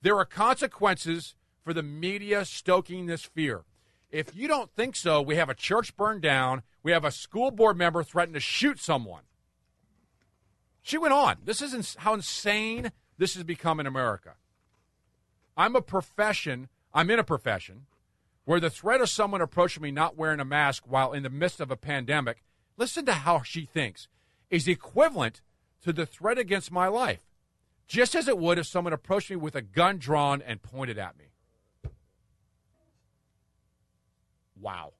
There 0.01 0.17
are 0.17 0.25
consequences 0.25 1.35
for 1.63 1.75
the 1.75 1.83
media 1.83 2.43
stoking 2.43 3.05
this 3.05 3.21
fear. 3.21 3.65
If 4.09 4.35
you 4.35 4.47
don't 4.47 4.71
think 4.71 4.95
so, 4.95 5.21
we 5.21 5.35
have 5.35 5.49
a 5.49 5.53
church 5.53 5.95
burned 5.95 6.23
down. 6.23 6.63
We 6.81 6.91
have 6.91 7.05
a 7.05 7.11
school 7.11 7.51
board 7.51 7.77
member 7.77 8.01
threatened 8.01 8.33
to 8.33 8.39
shoot 8.39 8.79
someone. 8.79 9.25
She 10.81 10.97
went 10.97 11.13
on. 11.13 11.35
This 11.45 11.61
is 11.61 11.75
ins- 11.75 11.97
how 11.99 12.15
insane 12.15 12.91
this 13.19 13.35
has 13.35 13.43
become 13.43 13.79
in 13.79 13.85
America. 13.85 14.37
I'm 15.55 15.75
a 15.75 15.83
profession, 15.83 16.67
I'm 16.93 17.09
in 17.09 17.19
a 17.19 17.23
profession 17.23 17.85
where 18.45 18.59
the 18.59 18.69
threat 18.69 19.01
of 19.01 19.09
someone 19.09 19.41
approaching 19.41 19.83
me 19.83 19.91
not 19.91 20.17
wearing 20.17 20.39
a 20.39 20.45
mask 20.45 20.83
while 20.87 21.13
in 21.13 21.23
the 21.23 21.29
midst 21.29 21.61
of 21.61 21.71
a 21.71 21.77
pandemic, 21.77 22.43
listen 22.77 23.05
to 23.05 23.13
how 23.13 23.43
she 23.43 23.65
thinks, 23.65 24.07
is 24.49 24.67
equivalent 24.67 25.41
to 25.83 25.93
the 25.93 26.05
threat 26.05 26.37
against 26.37 26.71
my 26.71 26.87
life, 26.87 27.21
just 27.87 28.15
as 28.15 28.27
it 28.27 28.37
would 28.37 28.57
if 28.57 28.67
someone 28.67 28.93
approached 28.93 29.29
me 29.29 29.35
with 29.35 29.55
a 29.55 29.61
gun 29.61 29.97
drawn 29.97 30.41
and 30.41 30.61
pointed 30.61 30.97
at 30.97 31.17
me. 31.17 31.25
Wow. 34.59 34.93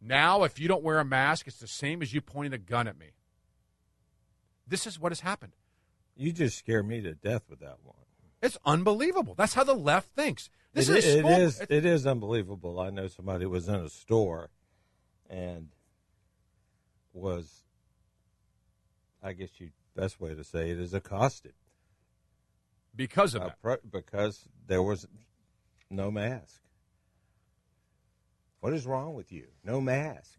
Now, 0.00 0.44
if 0.44 0.58
you 0.58 0.68
don't 0.68 0.82
wear 0.82 0.98
a 0.98 1.04
mask, 1.04 1.46
it's 1.46 1.58
the 1.58 1.66
same 1.66 2.02
as 2.02 2.14
you 2.14 2.20
pointing 2.20 2.54
a 2.54 2.58
gun 2.58 2.88
at 2.88 2.98
me. 2.98 3.10
This 4.66 4.86
is 4.86 4.98
what 4.98 5.12
has 5.12 5.20
happened. 5.20 5.54
You 6.16 6.32
just 6.32 6.58
scare 6.58 6.82
me 6.82 7.00
to 7.00 7.14
death 7.14 7.42
with 7.50 7.60
that 7.60 7.78
one. 7.82 7.96
It's 8.42 8.58
unbelievable. 8.64 9.34
That's 9.34 9.54
how 9.54 9.64
the 9.64 9.74
left 9.74 10.14
thinks. 10.14 10.48
This 10.72 10.88
it, 10.88 10.98
is 10.98 11.04
it, 11.06 11.24
it 11.24 11.38
is 11.40 11.60
it 11.68 11.84
is 11.84 12.06
unbelievable. 12.06 12.78
I 12.78 12.90
know 12.90 13.08
somebody 13.08 13.46
was 13.46 13.68
in 13.68 13.74
a 13.74 13.88
store 13.88 14.50
and 15.28 15.68
was 17.12 17.64
I 19.22 19.32
guess 19.32 19.48
you 19.58 19.70
best 19.96 20.20
way 20.20 20.34
to 20.34 20.44
say 20.44 20.70
it 20.70 20.78
is 20.78 20.94
accosted 20.94 21.54
because 22.94 23.34
of 23.34 23.42
uh, 23.42 23.44
that. 23.46 23.62
pro- 23.62 23.90
because 23.90 24.48
there 24.66 24.82
was 24.82 25.06
no 25.90 26.10
mask. 26.10 26.60
What 28.60 28.72
is 28.72 28.86
wrong 28.86 29.14
with 29.14 29.32
you? 29.32 29.48
No 29.64 29.80
mask. 29.80 30.38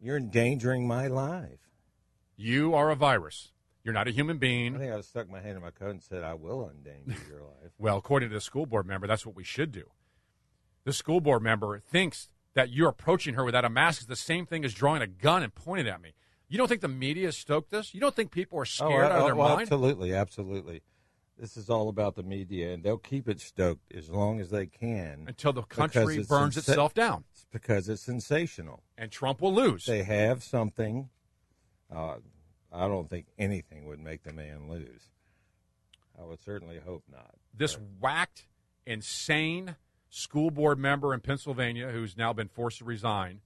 You're 0.00 0.16
endangering 0.16 0.86
my 0.86 1.08
life. 1.08 1.68
You 2.36 2.74
are 2.74 2.90
a 2.90 2.96
virus. 2.96 3.52
You're 3.84 3.94
not 3.94 4.06
a 4.06 4.12
human 4.12 4.38
being. 4.38 4.76
I 4.76 4.78
think 4.78 4.92
I 4.92 5.00
stuck 5.00 5.28
my 5.28 5.40
hand 5.40 5.56
in 5.56 5.62
my 5.62 5.70
coat 5.70 5.90
and 5.90 6.02
said, 6.02 6.22
"I 6.22 6.34
will 6.34 6.70
endanger 6.70 7.20
your 7.28 7.40
life." 7.62 7.72
Well, 7.78 7.98
according 7.98 8.28
to 8.28 8.34
the 8.34 8.40
school 8.40 8.66
board 8.66 8.86
member, 8.86 9.06
that's 9.06 9.26
what 9.26 9.34
we 9.34 9.44
should 9.44 9.72
do. 9.72 9.84
The 10.84 10.92
school 10.92 11.20
board 11.20 11.42
member 11.42 11.78
thinks 11.78 12.28
that 12.54 12.70
you're 12.70 12.88
approaching 12.88 13.34
her 13.34 13.44
without 13.44 13.64
a 13.64 13.70
mask 13.70 14.02
is 14.02 14.06
the 14.06 14.16
same 14.16 14.46
thing 14.46 14.64
as 14.64 14.74
drawing 14.74 15.02
a 15.02 15.06
gun 15.06 15.42
and 15.42 15.54
pointing 15.54 15.88
at 15.88 16.00
me. 16.00 16.12
You 16.48 16.58
don't 16.58 16.68
think 16.68 16.82
the 16.82 16.88
media 16.88 17.32
stoked 17.32 17.70
this? 17.70 17.94
You 17.94 18.00
don't 18.00 18.14
think 18.14 18.30
people 18.30 18.58
are 18.58 18.66
scared 18.66 19.06
out 19.06 19.12
of 19.12 19.24
their 19.24 19.34
oh, 19.34 19.38
well, 19.38 19.48
mind? 19.50 19.62
Absolutely, 19.62 20.12
absolutely. 20.12 20.82
This 21.38 21.56
is 21.56 21.70
all 21.70 21.88
about 21.88 22.14
the 22.14 22.22
media, 22.22 22.74
and 22.74 22.82
they'll 22.82 22.98
keep 22.98 23.26
it 23.26 23.40
stoked 23.40 23.90
as 23.92 24.10
long 24.10 24.38
as 24.38 24.50
they 24.50 24.66
can 24.66 25.24
Until 25.26 25.54
the 25.54 25.62
country 25.62 26.18
it's 26.18 26.28
burns 26.28 26.56
sensa- 26.56 26.68
itself 26.68 26.92
down. 26.92 27.24
It's 27.32 27.46
because 27.50 27.88
it's 27.88 28.02
sensational. 28.02 28.82
And 28.98 29.10
Trump 29.10 29.40
will 29.40 29.54
lose. 29.54 29.86
They 29.86 30.02
have 30.02 30.44
something. 30.44 31.08
Uh, 31.90 32.16
I 32.72 32.88
don't 32.88 33.10
think 33.10 33.26
anything 33.38 33.86
would 33.86 34.00
make 34.00 34.22
the 34.22 34.32
man 34.32 34.68
lose. 34.68 35.10
I 36.18 36.24
would 36.24 36.42
certainly 36.42 36.78
hope 36.84 37.04
not. 37.10 37.34
this 37.54 37.78
whacked, 38.00 38.46
insane 38.86 39.76
school 40.08 40.50
board 40.50 40.78
member 40.78 41.14
in 41.14 41.20
Pennsylvania, 41.20 41.90
who's 41.90 42.16
now 42.16 42.32
been 42.32 42.48
forced 42.48 42.78
to 42.78 42.84
resign, 42.84 43.40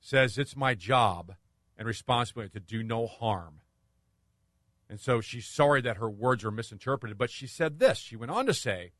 says 0.00 0.38
it's 0.38 0.56
my 0.56 0.74
job 0.74 1.34
and 1.76 1.86
responsibility 1.86 2.52
to 2.52 2.60
do 2.60 2.82
no 2.82 3.06
harm. 3.06 3.60
And 4.88 4.98
so 4.98 5.20
she's 5.20 5.46
sorry 5.46 5.82
that 5.82 5.98
her 5.98 6.08
words 6.08 6.44
were 6.44 6.50
misinterpreted. 6.50 7.18
But 7.18 7.30
she 7.30 7.46
said 7.46 7.78
this. 7.78 7.98
She 7.98 8.16
went 8.16 8.32
on 8.32 8.46
to 8.46 8.54
say, 8.54 8.92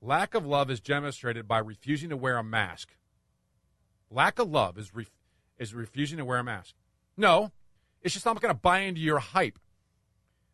lack 0.00 0.34
of 0.34 0.46
love 0.46 0.70
is 0.70 0.80
demonstrated 0.80 1.46
by 1.46 1.58
refusing 1.58 2.08
to 2.08 2.16
wear 2.16 2.38
a 2.38 2.44
mask. 2.44 2.96
Lack 4.10 4.38
of 4.38 4.48
love 4.48 4.78
is, 4.78 4.94
ref- 4.94 5.10
is 5.58 5.74
refusing 5.74 6.16
to 6.16 6.24
wear 6.24 6.38
a 6.38 6.44
mask. 6.44 6.74
No, 7.16 7.52
it's 8.02 8.14
just 8.14 8.26
I'm 8.26 8.34
not 8.34 8.42
going 8.42 8.54
to 8.54 8.60
buy 8.60 8.80
into 8.80 9.00
your 9.00 9.18
hype. 9.18 9.58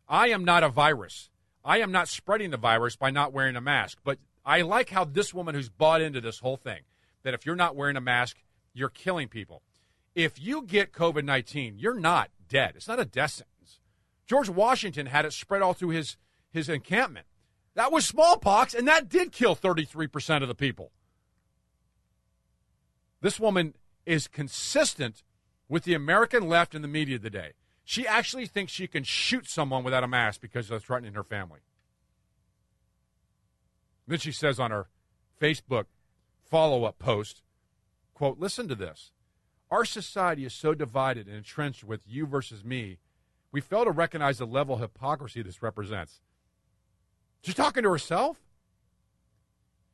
I 0.07 0.29
am 0.29 0.45
not 0.45 0.63
a 0.63 0.69
virus. 0.69 1.29
I 1.63 1.79
am 1.79 1.91
not 1.91 2.07
spreading 2.07 2.51
the 2.51 2.57
virus 2.57 2.95
by 2.95 3.09
not 3.09 3.33
wearing 3.33 3.55
a 3.55 3.61
mask. 3.61 3.99
But 4.03 4.19
I 4.45 4.61
like 4.61 4.89
how 4.89 5.05
this 5.05 5.33
woman 5.33 5.55
who's 5.55 5.69
bought 5.69 6.01
into 6.01 6.21
this 6.21 6.39
whole 6.39 6.57
thing 6.57 6.81
that 7.23 7.33
if 7.33 7.45
you're 7.45 7.55
not 7.55 7.75
wearing 7.75 7.97
a 7.97 8.01
mask, 8.01 8.37
you're 8.73 8.89
killing 8.89 9.27
people. 9.27 9.63
If 10.13 10.39
you 10.41 10.61
get 10.61 10.93
COVID 10.93 11.23
19, 11.23 11.77
you're 11.77 11.99
not 11.99 12.29
dead. 12.47 12.73
It's 12.75 12.87
not 12.87 12.99
a 12.99 13.05
death 13.05 13.31
sentence. 13.31 13.79
George 14.27 14.49
Washington 14.49 15.07
had 15.07 15.25
it 15.25 15.33
spread 15.33 15.61
all 15.61 15.73
through 15.73 15.89
his, 15.89 16.17
his 16.51 16.69
encampment. 16.69 17.25
That 17.75 17.91
was 17.91 18.05
smallpox, 18.05 18.73
and 18.73 18.87
that 18.87 19.09
did 19.09 19.31
kill 19.31 19.55
33% 19.55 20.41
of 20.41 20.47
the 20.47 20.55
people. 20.55 20.91
This 23.21 23.39
woman 23.39 23.73
is 24.05 24.27
consistent 24.27 25.23
with 25.67 25.83
the 25.83 25.93
American 25.93 26.47
left 26.47 26.75
and 26.75 26.83
the 26.83 26.89
media 26.89 27.19
today. 27.19 27.53
She 27.83 28.07
actually 28.07 28.47
thinks 28.47 28.71
she 28.71 28.87
can 28.87 29.03
shoot 29.03 29.47
someone 29.47 29.83
without 29.83 30.03
a 30.03 30.07
mask 30.07 30.41
because 30.41 30.71
of 30.71 30.83
threatening 30.83 31.13
her 31.13 31.23
family. 31.23 31.59
Then 34.07 34.19
she 34.19 34.31
says 34.31 34.59
on 34.59 34.71
her 34.71 34.87
Facebook 35.39 35.85
follow 36.43 36.83
up 36.85 36.99
post, 36.99 37.41
quote, 38.13 38.39
listen 38.39 38.67
to 38.67 38.75
this. 38.75 39.11
Our 39.71 39.85
society 39.85 40.45
is 40.45 40.53
so 40.53 40.73
divided 40.73 41.27
and 41.27 41.35
entrenched 41.35 41.83
with 41.83 42.01
you 42.07 42.25
versus 42.25 42.63
me, 42.63 42.99
we 43.51 43.61
fail 43.61 43.85
to 43.85 43.91
recognize 43.91 44.37
the 44.37 44.45
level 44.45 44.75
of 44.75 44.81
hypocrisy 44.81 45.41
this 45.41 45.61
represents. 45.61 46.21
She's 47.41 47.55
talking 47.55 47.83
to 47.83 47.91
herself. 47.91 48.37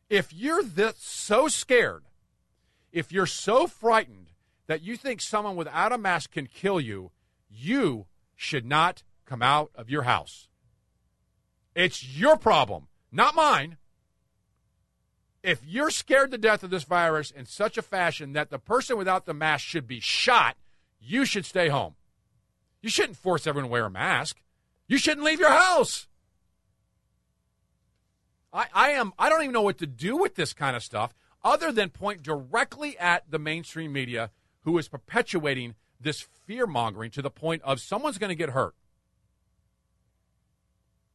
If 0.09 0.33
you're 0.33 0.63
this 0.63 0.95
so 0.97 1.47
scared, 1.47 2.03
if 2.91 3.11
you're 3.11 3.25
so 3.25 3.67
frightened 3.67 4.30
that 4.71 4.81
you 4.81 4.95
think 4.95 5.19
someone 5.19 5.57
without 5.57 5.91
a 5.91 5.97
mask 5.97 6.31
can 6.31 6.47
kill 6.47 6.79
you, 6.79 7.11
you 7.49 8.05
should 8.37 8.65
not 8.65 9.03
come 9.25 9.41
out 9.41 9.69
of 9.75 9.89
your 9.89 10.03
house. 10.03 10.47
It's 11.75 12.07
your 12.07 12.37
problem, 12.37 12.87
not 13.11 13.35
mine. 13.35 13.75
If 15.43 15.59
you're 15.65 15.89
scared 15.89 16.31
to 16.31 16.37
death 16.37 16.63
of 16.63 16.69
this 16.69 16.85
virus 16.85 17.31
in 17.31 17.45
such 17.45 17.77
a 17.77 17.81
fashion 17.81 18.31
that 18.31 18.49
the 18.49 18.59
person 18.59 18.95
without 18.95 19.25
the 19.25 19.33
mask 19.33 19.65
should 19.65 19.87
be 19.87 19.99
shot, 19.99 20.55
you 21.01 21.25
should 21.25 21.45
stay 21.45 21.67
home. 21.67 21.95
You 22.81 22.89
shouldn't 22.89 23.17
force 23.17 23.45
everyone 23.45 23.67
to 23.67 23.73
wear 23.73 23.85
a 23.87 23.89
mask. 23.89 24.37
You 24.87 24.97
shouldn't 24.97 25.25
leave 25.25 25.41
your 25.41 25.49
house. 25.49 26.07
I, 28.53 28.67
I 28.73 28.89
am 28.91 29.11
I 29.19 29.27
don't 29.27 29.41
even 29.41 29.51
know 29.51 29.63
what 29.63 29.79
to 29.79 29.87
do 29.87 30.15
with 30.15 30.35
this 30.35 30.53
kind 30.53 30.77
of 30.77 30.83
stuff 30.83 31.13
other 31.43 31.73
than 31.73 31.89
point 31.89 32.23
directly 32.23 32.97
at 32.97 33.29
the 33.29 33.37
mainstream 33.37 33.91
media 33.91 34.31
who 34.63 34.77
is 34.77 34.87
perpetuating 34.87 35.75
this 35.99 36.21
fear 36.45 36.65
mongering 36.65 37.11
to 37.11 37.21
the 37.21 37.29
point 37.29 37.61
of 37.63 37.79
someone's 37.79 38.17
going 38.17 38.29
to 38.29 38.35
get 38.35 38.49
hurt. 38.49 38.75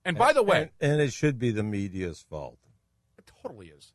And 0.04 0.16
by 0.16 0.32
the 0.32 0.42
way, 0.42 0.70
and, 0.80 0.92
and, 0.92 1.00
it 1.00 1.12
should 1.12 1.36
be 1.36 1.50
the 1.50 1.64
media's 1.64 2.24
fault. 2.30 2.58
It 3.18 3.28
totally 3.42 3.68
is. 3.68 3.92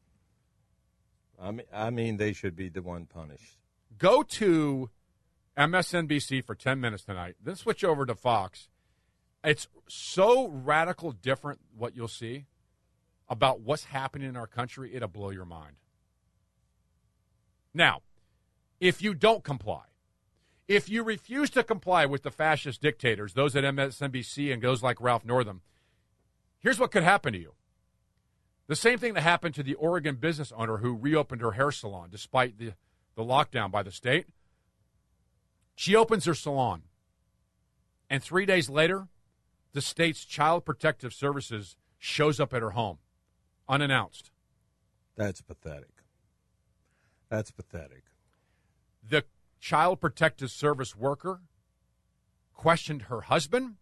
I 1.41 1.51
mean, 1.51 1.65
I 1.73 1.89
mean, 1.89 2.17
they 2.17 2.33
should 2.33 2.55
be 2.55 2.67
the 2.67 2.81
one 2.81 3.05
punished. 3.05 3.57
Go 3.97 4.21
to 4.21 4.89
MSNBC 5.57 6.43
for 6.45 6.53
ten 6.53 6.81
minutes 6.81 7.03
tonight, 7.03 7.35
then 7.41 7.55
switch 7.55 7.85
over 7.85 8.05
to 8.05 8.13
Fox. 8.13 8.67
It's 9.41 9.69
so 9.87 10.49
radical 10.49 11.13
different 11.13 11.61
what 11.75 11.95
you'll 11.95 12.09
see 12.09 12.45
about 13.29 13.61
what's 13.61 13.85
happening 13.85 14.27
in 14.27 14.35
our 14.35 14.47
country. 14.47 14.93
It'll 14.93 15.07
blow 15.07 15.29
your 15.29 15.45
mind. 15.45 15.77
Now, 17.73 18.01
if 18.81 19.01
you 19.01 19.13
don't 19.13 19.43
comply, 19.43 19.83
if 20.67 20.89
you 20.89 21.03
refuse 21.03 21.49
to 21.51 21.63
comply 21.63 22.05
with 22.05 22.23
the 22.23 22.31
fascist 22.31 22.81
dictators, 22.81 23.33
those 23.33 23.55
at 23.55 23.63
MSNBC 23.63 24.51
and 24.51 24.61
those 24.61 24.81
like 24.81 24.99
Ralph 24.99 25.23
Northam, 25.23 25.61
here's 26.59 26.79
what 26.79 26.91
could 26.91 27.03
happen 27.03 27.31
to 27.31 27.39
you. 27.39 27.53
The 28.67 28.75
same 28.75 28.97
thing 28.97 29.13
that 29.13 29.21
happened 29.21 29.53
to 29.55 29.63
the 29.63 29.75
Oregon 29.75 30.15
business 30.15 30.51
owner 30.55 30.77
who 30.77 30.95
reopened 30.95 31.41
her 31.41 31.51
hair 31.51 31.71
salon 31.71 32.09
despite 32.11 32.57
the, 32.57 32.73
the 33.15 33.23
lockdown 33.23 33.71
by 33.71 33.83
the 33.83 33.91
state. 33.91 34.25
She 35.75 35.95
opens 35.95 36.25
her 36.25 36.33
salon, 36.33 36.83
and 38.09 38.23
three 38.23 38.45
days 38.45 38.69
later, 38.69 39.07
the 39.73 39.81
state's 39.81 40.25
Child 40.25 40.65
Protective 40.65 41.13
Services 41.13 41.75
shows 41.97 42.39
up 42.39 42.53
at 42.53 42.61
her 42.61 42.71
home 42.71 42.97
unannounced. 43.69 44.31
That's 45.15 45.41
pathetic. 45.41 46.03
That's 47.29 47.51
pathetic. 47.51 48.03
The 49.07 49.25
Child 49.59 50.01
Protective 50.01 50.51
Service 50.51 50.95
worker 50.95 51.41
questioned 52.53 53.03
her 53.03 53.21
husband 53.21 53.75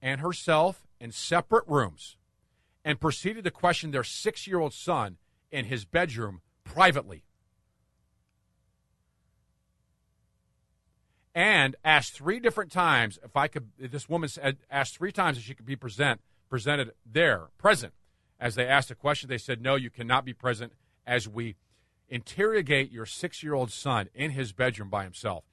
and 0.00 0.20
herself 0.20 0.86
in 1.00 1.12
separate 1.12 1.64
rooms 1.66 2.16
and 2.84 3.00
proceeded 3.00 3.44
to 3.44 3.50
question 3.50 3.90
their 3.90 4.04
six 4.04 4.46
year 4.46 4.58
old 4.58 4.72
son 4.72 5.16
in 5.50 5.66
his 5.66 5.84
bedroom 5.84 6.40
privately. 6.64 7.24
And 11.34 11.76
asked 11.84 12.14
three 12.14 12.40
different 12.40 12.72
times 12.72 13.18
if 13.22 13.36
I 13.36 13.46
could, 13.48 13.68
this 13.78 14.08
woman 14.08 14.28
said, 14.28 14.58
asked 14.70 14.96
three 14.96 15.12
times 15.12 15.38
if 15.38 15.44
she 15.44 15.54
could 15.54 15.66
be 15.66 15.76
present, 15.76 16.20
presented 16.50 16.92
there, 17.06 17.48
present. 17.58 17.92
As 18.40 18.54
they 18.54 18.66
asked 18.66 18.90
a 18.90 18.94
question, 18.94 19.28
they 19.28 19.38
said, 19.38 19.60
No, 19.60 19.74
you 19.74 19.90
cannot 19.90 20.24
be 20.24 20.32
present 20.32 20.72
as 21.06 21.28
we 21.28 21.56
interrogate 22.08 22.90
your 22.90 23.06
six 23.06 23.42
year 23.42 23.54
old 23.54 23.70
son 23.70 24.08
in 24.14 24.32
his 24.32 24.52
bedroom 24.52 24.88
by 24.88 25.04
himself. 25.04 25.44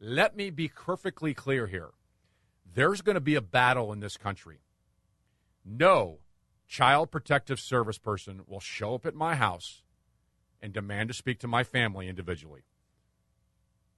Let 0.00 0.36
me 0.36 0.50
be 0.50 0.68
perfectly 0.68 1.34
clear 1.34 1.66
here. 1.66 1.90
There's 2.74 3.02
going 3.02 3.14
to 3.14 3.20
be 3.20 3.34
a 3.34 3.40
battle 3.40 3.92
in 3.92 4.00
this 4.00 4.16
country. 4.16 4.58
No 5.64 6.18
child 6.66 7.10
protective 7.10 7.60
service 7.60 7.98
person 7.98 8.42
will 8.46 8.60
show 8.60 8.94
up 8.94 9.06
at 9.06 9.14
my 9.14 9.34
house 9.34 9.82
and 10.60 10.72
demand 10.72 11.08
to 11.08 11.14
speak 11.14 11.38
to 11.40 11.48
my 11.48 11.62
family 11.62 12.08
individually. 12.08 12.62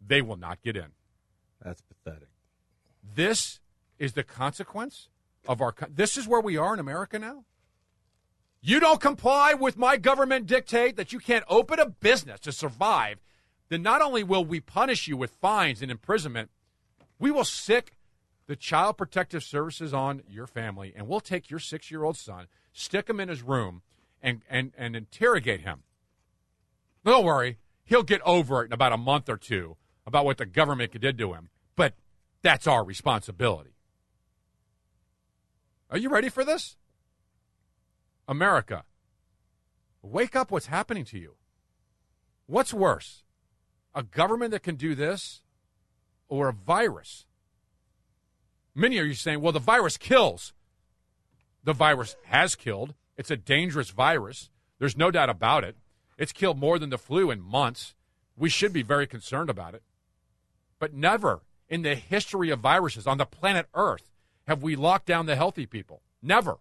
They 0.04 0.20
will 0.20 0.36
not 0.36 0.62
get 0.62 0.76
in. 0.76 0.92
That's 1.62 1.80
pathetic. 1.80 2.28
This 3.02 3.60
is 3.98 4.12
the 4.12 4.22
consequence 4.22 5.08
of 5.48 5.60
our. 5.60 5.74
This 5.88 6.16
is 6.16 6.28
where 6.28 6.40
we 6.40 6.56
are 6.56 6.74
in 6.74 6.80
America 6.80 7.18
now. 7.18 7.44
You 8.60 8.80
don't 8.80 9.00
comply 9.00 9.54
with 9.54 9.76
my 9.76 9.96
government 9.96 10.46
dictate 10.46 10.96
that 10.96 11.12
you 11.12 11.18
can't 11.18 11.44
open 11.48 11.78
a 11.78 11.86
business 11.86 12.40
to 12.40 12.52
survive, 12.52 13.18
then 13.68 13.82
not 13.82 14.02
only 14.02 14.24
will 14.24 14.44
we 14.44 14.60
punish 14.60 15.06
you 15.06 15.16
with 15.16 15.30
fines 15.30 15.82
and 15.82 15.90
imprisonment, 15.90 16.50
we 17.18 17.30
will 17.30 17.44
sick 17.44 17.96
the 18.46 18.56
Child 18.56 18.96
Protective 18.96 19.42
Services 19.42 19.92
on 19.92 20.22
your 20.28 20.46
family, 20.46 20.92
and 20.96 21.08
we'll 21.08 21.20
take 21.20 21.50
your 21.50 21.58
six 21.58 21.90
year 21.90 22.04
old 22.04 22.16
son, 22.16 22.46
stick 22.72 23.08
him 23.08 23.20
in 23.20 23.28
his 23.28 23.42
room, 23.42 23.82
and, 24.22 24.42
and, 24.48 24.72
and 24.76 24.96
interrogate 24.96 25.60
him. 25.60 25.82
Don't 27.04 27.24
worry, 27.24 27.58
he'll 27.84 28.02
get 28.02 28.20
over 28.22 28.62
it 28.62 28.66
in 28.66 28.72
about 28.72 28.92
a 28.92 28.96
month 28.96 29.28
or 29.28 29.36
two 29.36 29.76
about 30.06 30.24
what 30.24 30.38
the 30.38 30.46
government 30.46 30.98
did 31.00 31.18
to 31.18 31.32
him, 31.32 31.50
but 31.74 31.94
that's 32.42 32.66
our 32.66 32.84
responsibility. 32.84 33.74
Are 35.90 35.98
you 35.98 36.08
ready 36.08 36.28
for 36.28 36.44
this? 36.44 36.76
America, 38.28 38.84
wake 40.02 40.34
up 40.34 40.50
what's 40.50 40.66
happening 40.66 41.04
to 41.06 41.18
you. 41.18 41.34
What's 42.46 42.74
worse, 42.74 43.24
a 43.94 44.02
government 44.02 44.52
that 44.52 44.62
can 44.62 44.76
do 44.76 44.94
this 44.94 45.42
or 46.28 46.48
a 46.48 46.52
virus? 46.52 47.26
Many 48.74 48.98
of 48.98 49.06
you 49.06 49.14
saying, 49.14 49.40
well, 49.40 49.52
the 49.52 49.58
virus 49.58 49.96
kills. 49.96 50.52
The 51.64 51.72
virus 51.72 52.16
has 52.26 52.54
killed. 52.54 52.94
It's 53.16 53.30
a 53.30 53.36
dangerous 53.36 53.90
virus. 53.90 54.50
There's 54.78 54.96
no 54.96 55.10
doubt 55.10 55.30
about 55.30 55.64
it. 55.64 55.76
It's 56.18 56.32
killed 56.32 56.58
more 56.58 56.78
than 56.78 56.90
the 56.90 56.98
flu 56.98 57.30
in 57.30 57.40
months. 57.40 57.94
We 58.36 58.48
should 58.48 58.72
be 58.72 58.82
very 58.82 59.06
concerned 59.06 59.50
about 59.50 59.74
it. 59.74 59.82
But 60.78 60.94
never 60.94 61.40
in 61.68 61.82
the 61.82 61.94
history 61.94 62.50
of 62.50 62.60
viruses 62.60 63.06
on 63.06 63.18
the 63.18 63.26
planet 63.26 63.66
Earth 63.74 64.10
have 64.46 64.62
we 64.62 64.76
locked 64.76 65.06
down 65.06 65.26
the 65.26 65.36
healthy 65.36 65.66
people. 65.66 66.02
Never. 66.22 66.58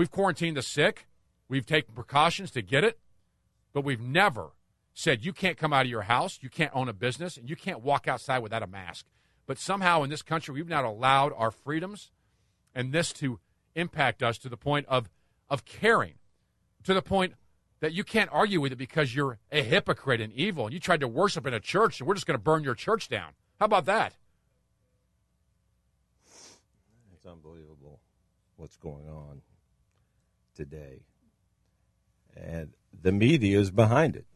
We've 0.00 0.10
quarantined 0.10 0.56
the 0.56 0.62
sick. 0.62 1.06
We've 1.46 1.66
taken 1.66 1.92
precautions 1.92 2.50
to 2.52 2.62
get 2.62 2.84
it, 2.84 2.98
but 3.74 3.84
we've 3.84 4.00
never 4.00 4.52
said 4.94 5.26
you 5.26 5.34
can't 5.34 5.58
come 5.58 5.74
out 5.74 5.84
of 5.84 5.90
your 5.90 6.00
house, 6.00 6.38
you 6.40 6.48
can't 6.48 6.74
own 6.74 6.88
a 6.88 6.94
business, 6.94 7.36
and 7.36 7.50
you 7.50 7.54
can't 7.54 7.82
walk 7.82 8.08
outside 8.08 8.38
without 8.38 8.62
a 8.62 8.66
mask. 8.66 9.04
But 9.46 9.58
somehow 9.58 10.02
in 10.02 10.08
this 10.08 10.22
country, 10.22 10.54
we've 10.54 10.66
not 10.66 10.86
allowed 10.86 11.34
our 11.36 11.50
freedoms 11.50 12.12
and 12.74 12.94
this 12.94 13.12
to 13.12 13.40
impact 13.74 14.22
us 14.22 14.38
to 14.38 14.48
the 14.48 14.56
point 14.56 14.86
of, 14.88 15.10
of 15.50 15.66
caring, 15.66 16.14
to 16.84 16.94
the 16.94 17.02
point 17.02 17.34
that 17.80 17.92
you 17.92 18.02
can't 18.02 18.30
argue 18.32 18.62
with 18.62 18.72
it 18.72 18.76
because 18.76 19.14
you're 19.14 19.36
a 19.52 19.62
hypocrite 19.62 20.22
and 20.22 20.32
evil 20.32 20.64
and 20.64 20.72
you 20.72 20.80
tried 20.80 21.00
to 21.00 21.08
worship 21.08 21.46
in 21.46 21.52
a 21.52 21.60
church 21.60 22.00
and 22.00 22.08
we're 22.08 22.14
just 22.14 22.26
going 22.26 22.38
to 22.38 22.42
burn 22.42 22.64
your 22.64 22.74
church 22.74 23.10
down. 23.10 23.32
How 23.58 23.66
about 23.66 23.84
that? 23.84 24.14
It's 27.12 27.26
unbelievable 27.26 28.00
what's 28.56 28.78
going 28.78 29.06
on 29.06 29.42
today. 30.54 31.00
And 32.36 32.72
the 33.02 33.12
media 33.12 33.58
is 33.58 33.70
behind 33.70 34.16
it. 34.16 34.26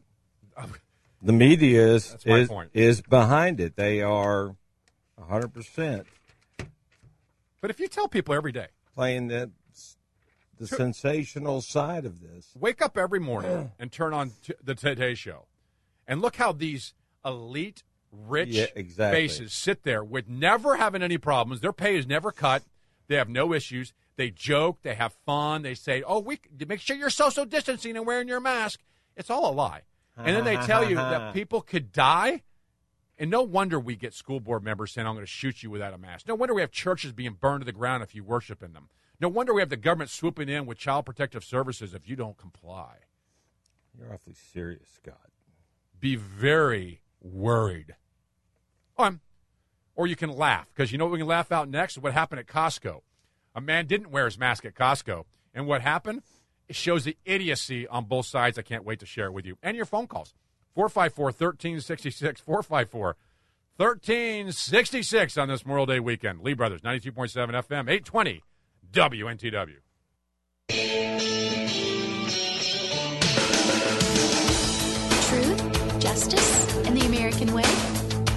The 1.23 1.33
media 1.33 1.95
is 1.95 2.17
is, 2.25 2.49
point. 2.49 2.71
is 2.75 3.01
behind 3.03 3.61
it. 3.61 3.77
They 3.77 4.03
are 4.03 4.55
100% 5.19 6.05
But 7.61 7.71
if 7.71 7.81
you 7.81 7.89
tell 7.89 8.09
people 8.09 8.35
every 8.35 8.53
day, 8.53 8.69
playing 8.95 9.29
the 9.29 9.51
the 10.57 10.67
sensational 10.69 11.61
side 11.61 12.05
of 12.05 12.21
this. 12.21 12.51
wake 12.57 12.81
up 12.81 12.97
every 12.97 13.19
morning 13.19 13.73
and 13.79 13.91
turn 13.91 14.13
on 14.15 14.31
t- 14.43 14.55
the 14.63 14.75
Today 14.77 15.15
Show, 15.15 15.47
and 16.07 16.21
look 16.23 16.37
how 16.37 16.53
these 16.53 16.95
elite, 17.25 17.83
rich 18.13 18.51
Yeah, 18.51 18.67
exactly. 18.77 19.23
faces 19.27 19.53
sit 19.53 19.83
there 19.83 20.05
with 20.05 20.29
never 20.29 20.77
having 20.77 21.03
any 21.03 21.19
problems. 21.19 21.61
Their 21.61 21.73
pay 21.73 21.97
is 21.97 22.07
never 22.07 22.31
cut. 22.31 22.63
They 23.09 23.17
have 23.17 23.29
no 23.29 23.53
issues. 23.53 23.93
They 24.17 24.31
joke. 24.31 24.79
They 24.83 24.95
have 24.95 25.15
fun. 25.27 25.63
They 25.63 25.75
say, 25.75 26.03
"Oh, 26.03 26.21
we 26.21 26.39
make 26.67 26.81
sure 26.81 26.97
you're 26.97 27.11
social 27.11 27.45
distancing 27.45 27.97
and 27.97 28.07
wearing 28.07 28.29
your 28.29 28.41
mask." 28.41 28.81
It's 29.17 29.31
all 29.31 29.51
a 29.51 29.53
lie. 29.53 29.83
And 30.17 30.37
then 30.37 30.45
they 30.45 30.57
tell 30.57 30.89
you 30.89 30.97
that 30.97 31.35
people 31.35 31.61
could 31.61 31.93
die. 31.93 32.43
And 33.19 33.31
no 33.31 33.43
wonder 33.43 33.79
we 33.79 33.95
get 33.95 34.13
school 34.13 34.41
board 34.41 34.65
members 34.65 34.93
saying, 34.93 35.07
I'm 35.07 35.15
going 35.15 35.25
to 35.25 35.31
shoot 35.31 35.63
you 35.63 35.71
without 35.71 35.95
a 35.95 35.99
mask. 35.99 36.27
No 36.27 36.35
wonder 36.35 36.55
we 36.55 36.63
have 36.63 36.73
churches 36.73 37.13
being 37.13 37.35
burned 37.35 37.61
to 37.61 37.65
the 37.65 37.73
ground 37.73 38.03
if 38.03 38.15
you 38.15 38.25
worship 38.25 38.63
in 38.63 38.73
them. 38.73 38.89
No 39.21 39.29
wonder 39.29 39.55
we 39.55 39.61
have 39.61 39.69
the 39.69 39.77
government 39.77 40.11
swooping 40.11 40.49
in 40.49 40.67
with 40.67 40.79
child 40.79 41.07
protective 41.07 41.45
services 41.45 41.95
if 41.95 42.09
you 42.09 42.17
don't 42.17 42.37
comply. 42.37 42.97
You're 43.97 44.13
awfully 44.13 44.35
serious, 44.53 44.89
Scott. 44.97 45.31
Be 46.01 46.17
very 46.17 47.01
worried. 47.21 47.95
Um, 48.99 49.21
or 49.95 50.09
you 50.09 50.17
can 50.17 50.31
laugh 50.31 50.69
because 50.75 50.91
you 50.91 50.99
know 50.99 51.05
what 51.05 51.13
we 51.13 51.19
can 51.19 51.29
laugh 51.29 51.53
out 51.53 51.69
next? 51.69 51.99
What 51.99 52.13
happened 52.13 52.41
at 52.41 52.47
Costco? 52.47 53.03
A 53.55 53.61
man 53.61 53.87
didn't 53.87 54.11
wear 54.11 54.25
his 54.25 54.39
mask 54.39 54.65
at 54.65 54.75
Costco. 54.75 55.25
And 55.55 55.67
what 55.67 55.81
happened? 55.81 56.23
It 56.69 56.77
shows 56.77 57.05
the 57.05 57.17
idiocy 57.25 57.87
on 57.87 58.07
both 58.07 58.27
sides. 58.27 58.59
I 58.59 58.63
can't 58.63 58.85
wait 58.85 59.01
to 59.01 59.07
share 59.07 59.27
it 59.27 59.33
with 59.33 59.47
you. 59.47 59.57
And 59.63 59.77
your 59.77 59.87
phone 59.87 60.07
calls 60.07 60.35
454 60.75 61.27
1366 61.27 62.41
454 62.41 63.17
1366 63.77 65.39
on 65.39 65.49
this 65.49 65.65
Memorial 65.65 65.87
Day 65.87 66.01
weekend. 66.01 66.41
Lee 66.41 66.55
Brothers, 66.55 66.81
92.7 66.81 67.51
FM, 67.51 67.91
820 67.91 68.43
WNTW. 68.93 69.77
Truth, 75.29 76.01
justice, 76.01 76.77
and 76.87 76.97
the 76.97 77.07
American 77.07 77.53
way. 77.53 77.65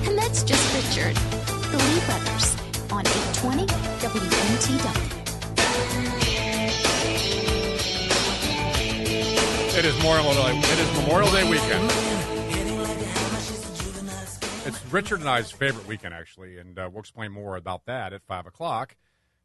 And 0.08 0.18
that's 0.18 0.44
just 0.44 0.76
Richard. 0.76 1.16
The 1.16 1.78
Lee 1.78 2.06
Brothers 2.06 2.67
on 2.92 3.06
820 3.06 3.66
WNTW. 3.66 5.18
It 9.78 9.86
is 9.86 9.96
Memorial 9.98 10.34
Day. 10.34 10.58
It 10.58 10.80
is 10.80 10.98
Memorial 11.02 11.32
Day 11.32 11.50
weekend. 11.50 11.92
It's 14.66 14.86
Richard 14.92 15.20
and 15.20 15.30
I's 15.30 15.52
favorite 15.52 15.88
weekend, 15.88 16.14
actually, 16.14 16.58
and 16.58 16.80
uh, 16.80 16.90
we'll 16.92 17.02
explain 17.02 17.32
more 17.32 17.56
about 17.56 17.86
that 17.86 18.12
at 18.14 18.24
five 18.24 18.46
o'clock, 18.48 18.96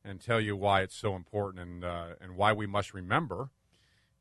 and 0.05 0.20
tell 0.20 0.40
you 0.40 0.57
why 0.57 0.82
it's 0.82 0.97
so 0.97 1.14
important 1.14 1.62
and 1.62 1.84
uh, 1.84 2.14
and 2.20 2.36
why 2.36 2.53
we 2.53 2.66
must 2.66 2.95
remember. 2.95 3.51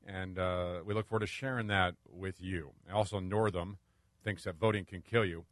And 0.05 0.39
uh, 0.39 0.81
we 0.83 0.93
look 0.93 1.07
forward 1.07 1.21
to 1.21 1.27
sharing 1.27 1.67
that 1.67 1.95
with 2.11 2.41
you. 2.41 2.71
Also, 2.91 3.19
Northam 3.19 3.77
thinks 4.23 4.43
that 4.45 4.55
voting 4.55 4.83
can 4.83 5.01
kill 5.01 5.23
you. 5.23 5.45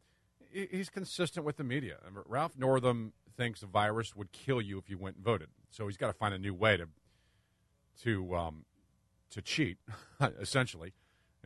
He's 0.52 0.90
consistent 0.90 1.46
with 1.46 1.56
the 1.56 1.64
media. 1.64 1.98
Ralph 2.26 2.58
Northam 2.58 3.12
thinks 3.40 3.62
a 3.62 3.66
virus 3.66 4.14
would 4.14 4.32
kill 4.32 4.60
you 4.60 4.76
if 4.76 4.90
you 4.90 4.98
went 4.98 5.16
and 5.16 5.24
voted. 5.24 5.48
So 5.70 5.86
he's 5.86 5.96
got 5.96 6.08
to 6.08 6.12
find 6.12 6.34
a 6.34 6.38
new 6.38 6.52
way 6.52 6.76
to 6.76 6.88
to 8.02 8.36
um, 8.36 8.66
to 9.30 9.40
cheat, 9.40 9.78
essentially. 10.40 10.92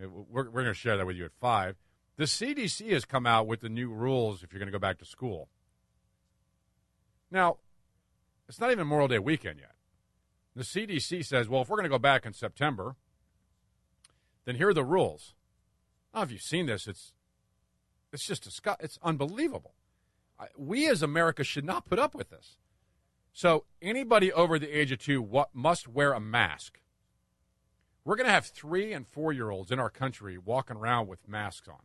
Uh, 0.02 0.08
We're, 0.08 0.50
we're 0.50 0.62
going 0.62 0.66
to 0.66 0.74
share 0.74 0.96
that 0.96 1.06
with 1.06 1.16
you 1.16 1.24
at 1.24 1.30
5. 1.40 1.76
The 2.16 2.24
CDC 2.24 2.90
has 2.90 3.04
come 3.04 3.26
out 3.26 3.46
with 3.46 3.60
the 3.60 3.68
new 3.68 3.92
rules 3.92 4.42
if 4.42 4.52
you're 4.52 4.58
going 4.58 4.66
to 4.66 4.72
go 4.72 4.80
back 4.80 4.98
to 4.98 5.04
school. 5.04 5.48
Now, 7.30 7.58
it's 8.48 8.60
not 8.60 8.72
even 8.72 8.86
Memorial 8.88 9.08
Day 9.08 9.20
weekend 9.20 9.60
yet. 9.60 9.72
The 10.56 10.64
CDC 10.64 11.24
says, 11.24 11.48
well, 11.48 11.62
if 11.62 11.68
we're 11.68 11.76
going 11.76 11.84
to 11.84 11.88
go 11.90 11.98
back 11.98 12.26
in 12.26 12.32
September, 12.32 12.96
then 14.46 14.56
here 14.56 14.68
are 14.68 14.74
the 14.74 14.84
rules. 14.84 15.34
Know 16.12 16.22
if 16.22 16.32
you've 16.32 16.40
seen 16.40 16.66
this. 16.66 16.88
It's, 16.88 17.12
it's 18.12 18.26
just 18.26 18.48
disgu- 18.48 18.76
it's 18.80 18.98
unbelievable. 19.02 19.74
We 20.56 20.88
as 20.88 21.02
America 21.02 21.44
should 21.44 21.64
not 21.64 21.84
put 21.84 21.98
up 21.98 22.14
with 22.14 22.30
this. 22.30 22.58
So 23.32 23.64
anybody 23.82 24.32
over 24.32 24.58
the 24.58 24.70
age 24.70 24.92
of 24.92 24.98
two 24.98 25.20
what, 25.20 25.50
must 25.52 25.88
wear 25.88 26.12
a 26.12 26.20
mask. 26.20 26.80
We're 28.04 28.16
going 28.16 28.26
to 28.26 28.32
have 28.32 28.46
three 28.46 28.92
and 28.92 29.06
four 29.06 29.32
year 29.32 29.50
olds 29.50 29.70
in 29.70 29.80
our 29.80 29.90
country 29.90 30.38
walking 30.38 30.76
around 30.76 31.08
with 31.08 31.26
masks 31.28 31.68
on. 31.68 31.80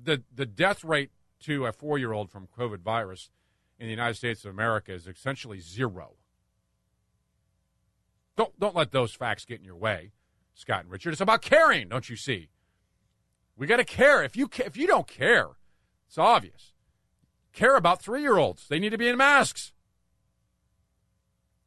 The, 0.00 0.22
the 0.32 0.46
death 0.46 0.84
rate 0.84 1.10
to 1.40 1.66
a 1.66 1.72
four 1.72 1.98
year 1.98 2.12
old 2.12 2.30
from 2.30 2.46
COVID 2.56 2.80
virus 2.80 3.30
in 3.78 3.86
the 3.86 3.90
United 3.90 4.14
States 4.14 4.44
of 4.44 4.50
America 4.50 4.92
is 4.92 5.06
essentially 5.06 5.60
zero. 5.60 6.14
Don't, 8.36 8.58
don't 8.60 8.76
let 8.76 8.92
those 8.92 9.14
facts 9.14 9.44
get 9.44 9.58
in 9.58 9.64
your 9.64 9.76
way, 9.76 10.12
Scott 10.54 10.82
and 10.82 10.90
Richard. 10.92 11.12
It's 11.12 11.20
about 11.20 11.42
caring, 11.42 11.88
don't 11.88 12.08
you 12.08 12.14
see? 12.14 12.50
We 13.56 13.66
got 13.66 13.78
to 13.78 13.84
care. 13.84 14.22
If 14.22 14.36
you, 14.36 14.48
if 14.58 14.76
you 14.76 14.86
don't 14.86 15.08
care, 15.08 15.48
it's 16.08 16.18
obvious. 16.18 16.72
Care 17.52 17.76
about 17.76 18.02
three 18.02 18.22
year 18.22 18.38
olds. 18.38 18.66
They 18.68 18.78
need 18.78 18.90
to 18.90 18.98
be 18.98 19.08
in 19.08 19.16
masks. 19.16 19.72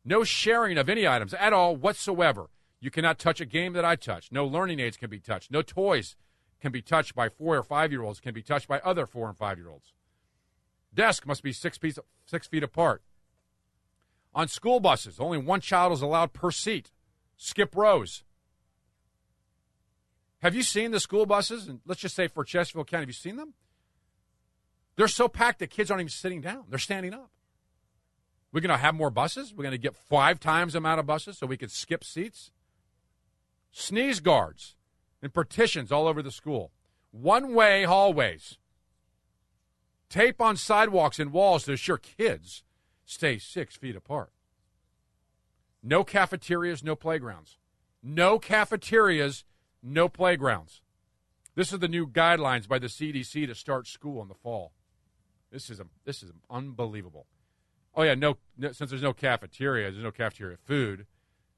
No 0.04 0.24
sharing 0.24 0.78
of 0.78 0.90
any 0.90 1.08
items 1.08 1.34
at 1.36 1.54
all 1.54 1.76
whatsoever. 1.76 2.50
You 2.80 2.90
cannot 2.90 3.20
touch 3.20 3.40
a 3.40 3.46
game 3.46 3.74
that 3.74 3.86
I 3.86 3.96
touch. 3.96 4.32
No 4.32 4.46
learning 4.46 4.80
aids 4.80 4.98
can 4.98 5.10
be 5.10 5.20
touched. 5.20 5.52
No 5.52 5.62
toys 5.62 6.16
can 6.60 6.72
be 6.72 6.82
touched 6.82 7.14
by 7.14 7.30
four 7.30 7.56
or 7.56 7.64
five 7.64 7.92
year 7.92 8.02
olds, 8.02 8.20
can 8.20 8.34
be 8.34 8.42
touched 8.42 8.68
by 8.68 8.80
other 8.80 9.06
four 9.06 9.28
and 9.28 9.38
five 9.38 9.60
year 9.60 9.70
olds. 9.70 9.94
Desk 10.94 11.26
must 11.26 11.44
be 11.44 11.54
six 11.54 11.78
feet, 11.78 11.98
six 12.26 12.48
feet 12.48 12.64
apart. 12.64 13.04
On 14.34 14.48
school 14.48 14.80
buses, 14.80 15.20
only 15.20 15.38
one 15.38 15.62
child 15.62 15.94
is 15.94 16.02
allowed 16.02 16.34
per 16.34 16.52
seat. 16.52 16.92
Skip 17.38 17.76
rows. 17.76 18.24
Have 20.42 20.56
you 20.56 20.64
seen 20.64 20.92
the 20.92 21.00
school 21.00 21.26
buses? 21.26 21.68
And 21.68 21.82
let's 21.86 22.02
just 22.02 22.16
say 22.16 22.28
for 22.28 22.44
Chesterfield 22.44 22.88
County, 22.88 23.04
have 23.04 23.10
you 23.10 23.14
seen 23.14 23.36
them? 23.36 23.54
They're 24.96 25.08
so 25.08 25.28
packed 25.28 25.60
that 25.60 25.70
kids 25.70 25.90
aren't 25.90 26.02
even 26.02 26.10
sitting 26.10 26.42
down. 26.42 26.66
They're 26.70 26.80
standing 26.80 27.14
up. 27.14 27.32
We're 28.52 28.62
going 28.62 28.70
to 28.70 28.78
have 28.78 28.96
more 28.96 29.10
buses. 29.10 29.54
We're 29.54 29.64
going 29.64 29.72
to 29.72 29.78
get 29.78 29.96
five 29.96 30.40
times 30.40 30.74
the 30.74 30.80
amount 30.80 31.00
of 31.00 31.06
buses 31.06 31.38
so 31.38 31.48
we 31.48 31.58
could 31.58 31.72
skip 31.72 32.04
seats. 32.04 32.52
Sneeze 33.72 34.20
guards 34.20 34.76
and 35.22 35.34
partitions 35.34 35.92
all 35.92 36.08
over 36.08 36.22
the 36.22 36.32
school. 36.32 36.72
One 37.12 37.54
way 37.54 37.84
hallways. 37.84 38.58
Tape 40.10 40.42
on 40.42 40.58
sidewalks 40.58 41.20
and 41.20 41.32
walls 41.32 41.64
to 41.64 41.74
assure 41.74 41.98
kids 41.98 42.64
stay 43.06 43.38
six 43.38 43.78
feet 43.78 43.96
apart. 43.96 44.32
No 45.82 46.04
cafeterias, 46.04 46.84
no 46.84 46.96
playgrounds. 46.96 47.58
No 48.04 48.38
cafeterias, 48.38 49.46
no 49.82 50.10
playgrounds. 50.10 50.82
This 51.56 51.72
is 51.72 51.80
the 51.80 51.88
new 51.88 52.08
guidelines 52.08 52.68
by 52.68 52.80
the 52.80 52.88
CDC 52.88 53.48
to 53.48 53.56
start 53.56 53.88
school 53.88 54.22
in 54.22 54.28
the 54.28 54.34
fall. 54.34 54.74
This 55.52 55.70
is 55.70 55.80
a, 55.80 55.86
this 56.06 56.24
is 56.24 56.32
unbelievable. 56.50 57.28
Oh 57.94 58.04
yeah, 58.04 58.16
no, 58.16 58.38
no 58.58 58.72
since 58.72 58.90
there's 58.90 59.02
no 59.02 59.14
cafeteria, 59.14 59.92
there's 59.92 60.04
no 60.04 60.12
cafeteria 60.12 60.58
food, 60.66 61.06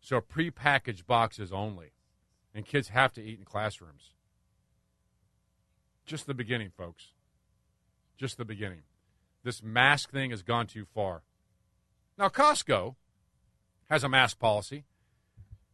so 0.01 0.19
prepackaged 0.19 1.05
boxes 1.05 1.53
only, 1.53 1.91
and 2.53 2.65
kids 2.65 2.89
have 2.89 3.13
to 3.13 3.21
eat 3.21 3.39
in 3.39 3.45
classrooms. 3.45 4.13
Just 6.05 6.25
the 6.25 6.33
beginning, 6.33 6.71
folks. 6.75 7.13
Just 8.17 8.37
the 8.37 8.45
beginning. 8.45 8.81
This 9.43 9.61
mask 9.61 10.11
thing 10.11 10.31
has 10.31 10.41
gone 10.41 10.67
too 10.67 10.85
far. 10.85 11.23
Now 12.17 12.29
Costco 12.29 12.95
has 13.89 14.03
a 14.03 14.09
mask 14.09 14.39
policy. 14.39 14.85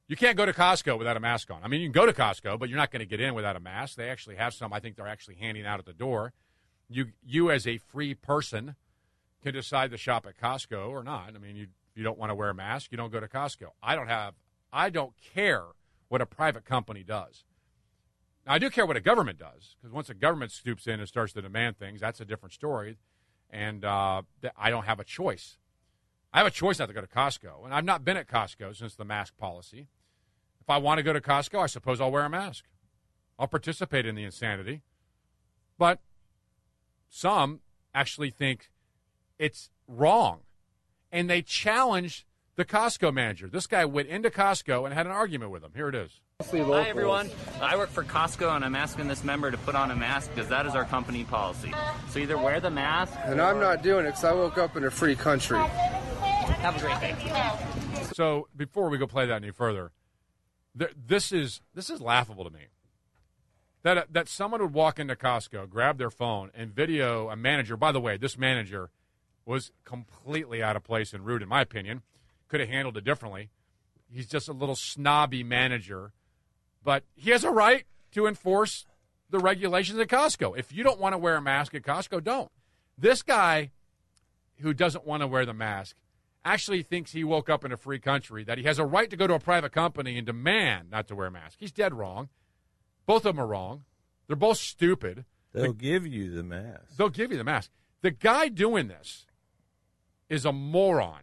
You 0.08 0.16
can't 0.16 0.36
go 0.36 0.46
to 0.46 0.54
Costco 0.54 0.98
without 0.98 1.18
a 1.18 1.20
mask 1.20 1.52
on. 1.52 1.64
I 1.64 1.68
mean, 1.68 1.82
you 1.82 1.88
can 1.88 1.94
go 1.94 2.08
to 2.08 2.14
Costco, 2.14 2.58
but 2.58 2.68
you're 2.68 2.80
not 2.80 2.90
going 2.90 3.02
to 3.02 3.06
get 3.06 3.22
in 3.22 3.36
without 3.36 3.56
a 3.56 3.60
mask. 3.60 3.96
They 3.96 4.10
actually 4.10 4.38
have 4.38 4.56
some. 4.56 4.74
I 4.74 4.80
think 4.80 4.96
they're 4.96 5.08
actually 5.08 5.36
handing 5.36 5.68
out 5.68 5.78
at 5.78 5.86
the 5.86 5.94
door. 5.94 6.34
You, 6.90 7.12
you 7.24 7.52
as 7.52 7.68
a 7.68 7.78
free 7.78 8.16
person, 8.16 8.76
can 9.42 9.54
decide 9.54 9.92
to 9.92 9.98
shop 9.98 10.26
at 10.26 10.38
Costco 10.38 10.90
or 10.90 11.04
not. 11.04 11.32
I 11.36 11.38
mean, 11.38 11.56
you 11.56 11.68
you 11.96 12.04
don't 12.04 12.18
want 12.18 12.30
to 12.30 12.36
wear 12.36 12.50
a 12.50 12.54
mask, 12.54 12.92
you 12.92 12.98
don't 12.98 13.12
go 13.12 13.20
to 13.20 13.28
Costco. 13.28 13.72
I 13.82 13.96
don't 13.96 14.08
have. 14.08 14.36
I 14.72 14.90
don't 14.90 15.14
care 15.34 15.64
what 16.08 16.22
a 16.22 16.26
private 16.26 16.64
company 16.64 17.04
does. 17.04 17.44
Now, 18.46 18.54
I 18.54 18.60
do 18.60 18.70
care 18.70 18.86
what 18.86 18.96
a 18.96 19.02
government 19.02 19.38
does 19.38 19.76
because 19.80 19.94
once 19.94 20.10
a 20.10 20.14
government 20.14 20.52
stoops 20.52 20.88
in 20.88 21.00
and 21.00 21.10
starts 21.10 21.34
to 21.34 21.42
demand 21.42 21.78
things, 21.78 22.00
that's 22.00 22.22
a 22.22 22.26
different 22.26 22.54
story. 22.54 22.98
And 23.50 23.84
uh, 23.84 24.22
I 24.56 24.70
don't 24.70 24.86
have 24.86 25.00
a 25.00 25.04
choice. 25.04 25.58
I 26.32 26.38
have 26.38 26.48
a 26.48 26.52
choice 26.52 26.78
not 26.78 26.88
to 26.88 26.94
go 26.94 27.02
to 27.02 27.08
Costco, 27.08 27.66
and 27.66 27.74
I've 27.74 27.86
not 27.86 28.06
been 28.06 28.16
at 28.16 28.28
Costco 28.28 28.76
since 28.78 28.96
the 28.96 29.04
mask 29.04 29.36
policy. 29.38 29.88
If 30.62 30.70
I 30.70 30.78
want 30.78 31.00
to 31.00 31.04
go 31.04 31.14
to 31.14 31.22
Costco, 31.22 31.60
I 31.60 31.66
suppose 31.66 32.00
I'll 32.00 32.12
wear 32.12 32.24
a 32.24 32.30
mask. 32.30 32.66
I'll 33.40 33.48
participate 33.48 34.06
in 34.06 34.14
the 34.14 34.24
insanity. 34.24 34.84
But 35.80 36.00
some 37.10 37.60
actually 37.94 38.30
think 38.30 38.70
it's 39.38 39.70
wrong 39.88 40.42
and 41.12 41.30
they 41.30 41.42
challenged 41.42 42.26
the 42.56 42.66
Costco 42.66 43.14
manager. 43.14 43.48
This 43.48 43.68
guy 43.68 43.86
went 43.86 44.10
into 44.10 44.30
Costco 44.30 44.86
and 44.86 44.94
had 44.94 45.06
an 45.06 45.12
argument 45.12 45.52
with 45.52 45.64
him. 45.64 45.72
Here 45.74 45.90
it 45.90 45.96
is. 45.96 46.22
Hi 46.42 46.88
everyone. 46.88 47.30
I 47.62 47.76
work 47.76 47.90
for 47.90 48.04
Costco 48.04 48.56
and 48.56 48.64
I'm 48.64 48.76
asking 48.76 49.08
this 49.08 49.24
member 49.24 49.52
to 49.52 49.58
put 49.58 49.76
on 49.76 49.92
a 49.92 49.96
mask 49.96 50.30
because 50.34 50.50
that 50.50 50.66
is 50.66 50.76
our 50.76 50.86
company 50.86 51.26
policy. 51.26 51.74
So 52.10 52.20
either 52.20 52.38
wear 52.38 52.60
the 52.62 52.70
mask. 52.70 53.14
And 53.26 53.42
I'm 53.42 53.60
not 53.60 53.82
doing 53.82 54.06
it 54.06 54.10
because 54.10 54.24
I 54.24 54.34
woke 54.34 54.58
up 54.58 54.78
in 54.78 54.86
a 54.86 54.92
free 54.92 55.16
country. 55.16 55.60
Have 55.60 56.78
a 56.78 56.80
great 56.80 57.00
day. 57.00 57.16
So 58.14 58.48
before 58.56 58.90
we 58.90 58.98
go 58.98 59.08
play 59.08 59.26
that 59.26 59.36
any 59.36 59.52
further, 59.52 59.92
this 60.76 61.32
is 61.32 61.62
this 61.74 61.90
is 61.90 62.00
laughable 62.02 62.44
to 62.44 62.50
me. 62.50 62.68
That 63.84 63.98
uh, 63.98 64.04
that 64.12 64.28
someone 64.28 64.62
would 64.62 64.74
walk 64.74 65.00
into 65.00 65.16
Costco, 65.16 65.70
grab 65.70 65.98
their 65.98 66.10
phone, 66.10 66.52
and 66.54 66.74
video 66.74 67.30
a 67.30 67.36
manager. 67.36 67.78
By 67.78 67.92
the 67.92 68.02
way, 68.02 68.18
this 68.18 68.38
manager 68.38 68.90
was 69.46 69.72
completely 69.86 70.62
out 70.62 70.76
of 70.76 70.84
place 70.84 71.14
and 71.14 71.26
rude, 71.26 71.42
in 71.42 71.50
my 71.50 71.62
opinion. 71.62 72.02
Could 72.50 72.60
have 72.60 72.70
handled 72.70 72.98
it 72.98 73.04
differently. 73.04 73.50
He's 74.12 74.28
just 74.28 74.50
a 74.50 74.54
little 74.54 74.76
snobby 74.76 75.44
manager, 75.44 76.12
but 76.84 77.04
he 77.16 77.30
has 77.30 77.44
a 77.44 77.52
right 77.52 77.86
to 78.12 78.28
enforce 78.28 78.86
the 79.30 79.40
regulations 79.40 80.00
at 80.00 80.08
Costco. 80.08 80.58
If 80.58 80.74
you 80.74 80.84
don't 80.84 81.00
want 81.00 81.14
to 81.14 81.18
wear 81.18 81.36
a 81.36 81.42
mask 81.42 81.76
at 81.76 81.84
Costco, 81.84 82.24
don't. 82.24 82.52
This 82.98 83.22
guy 83.22 83.72
who 84.58 84.74
doesn't 84.74 85.06
want 85.06 85.22
to 85.22 85.28
wear 85.28 85.46
the 85.46 85.54
mask 85.54 85.96
actually 86.44 86.82
thinks 86.84 87.12
he 87.12 87.24
woke 87.24 87.50
up 87.50 87.64
in 87.64 87.72
a 87.72 87.78
free 87.78 88.00
country, 88.00 88.44
that 88.44 88.58
he 88.58 88.64
has 88.64 88.80
a 88.80 88.86
right 88.86 89.10
to 89.10 89.16
go 89.16 89.28
to 89.28 89.36
a 89.36 89.40
private 89.40 89.72
company 89.72 90.18
and 90.18 90.26
demand 90.26 90.90
not 90.90 91.08
to 91.08 91.16
wear 91.16 91.28
a 91.28 91.32
mask. 91.32 91.58
He's 91.60 91.72
dead 91.72 91.94
wrong. 91.94 92.30
Both 93.10 93.26
of 93.26 93.36
them 93.36 93.44
are 93.44 93.48
wrong. 93.48 93.86
They're 94.28 94.36
both 94.36 94.60
stupid. 94.60 95.26
They'll 95.52 95.74
give 95.74 96.06
you 96.06 96.30
the 96.30 96.44
mask. 96.44 96.96
They'll 96.96 97.10
give 97.10 97.32
you 97.32 97.40
the 97.40 97.44
mask. 97.44 97.72
The 98.04 98.12
guy 98.12 98.50
doing 98.50 98.88
this 98.88 99.26
is 100.30 100.46
a 100.46 100.52
moron. 100.52 101.22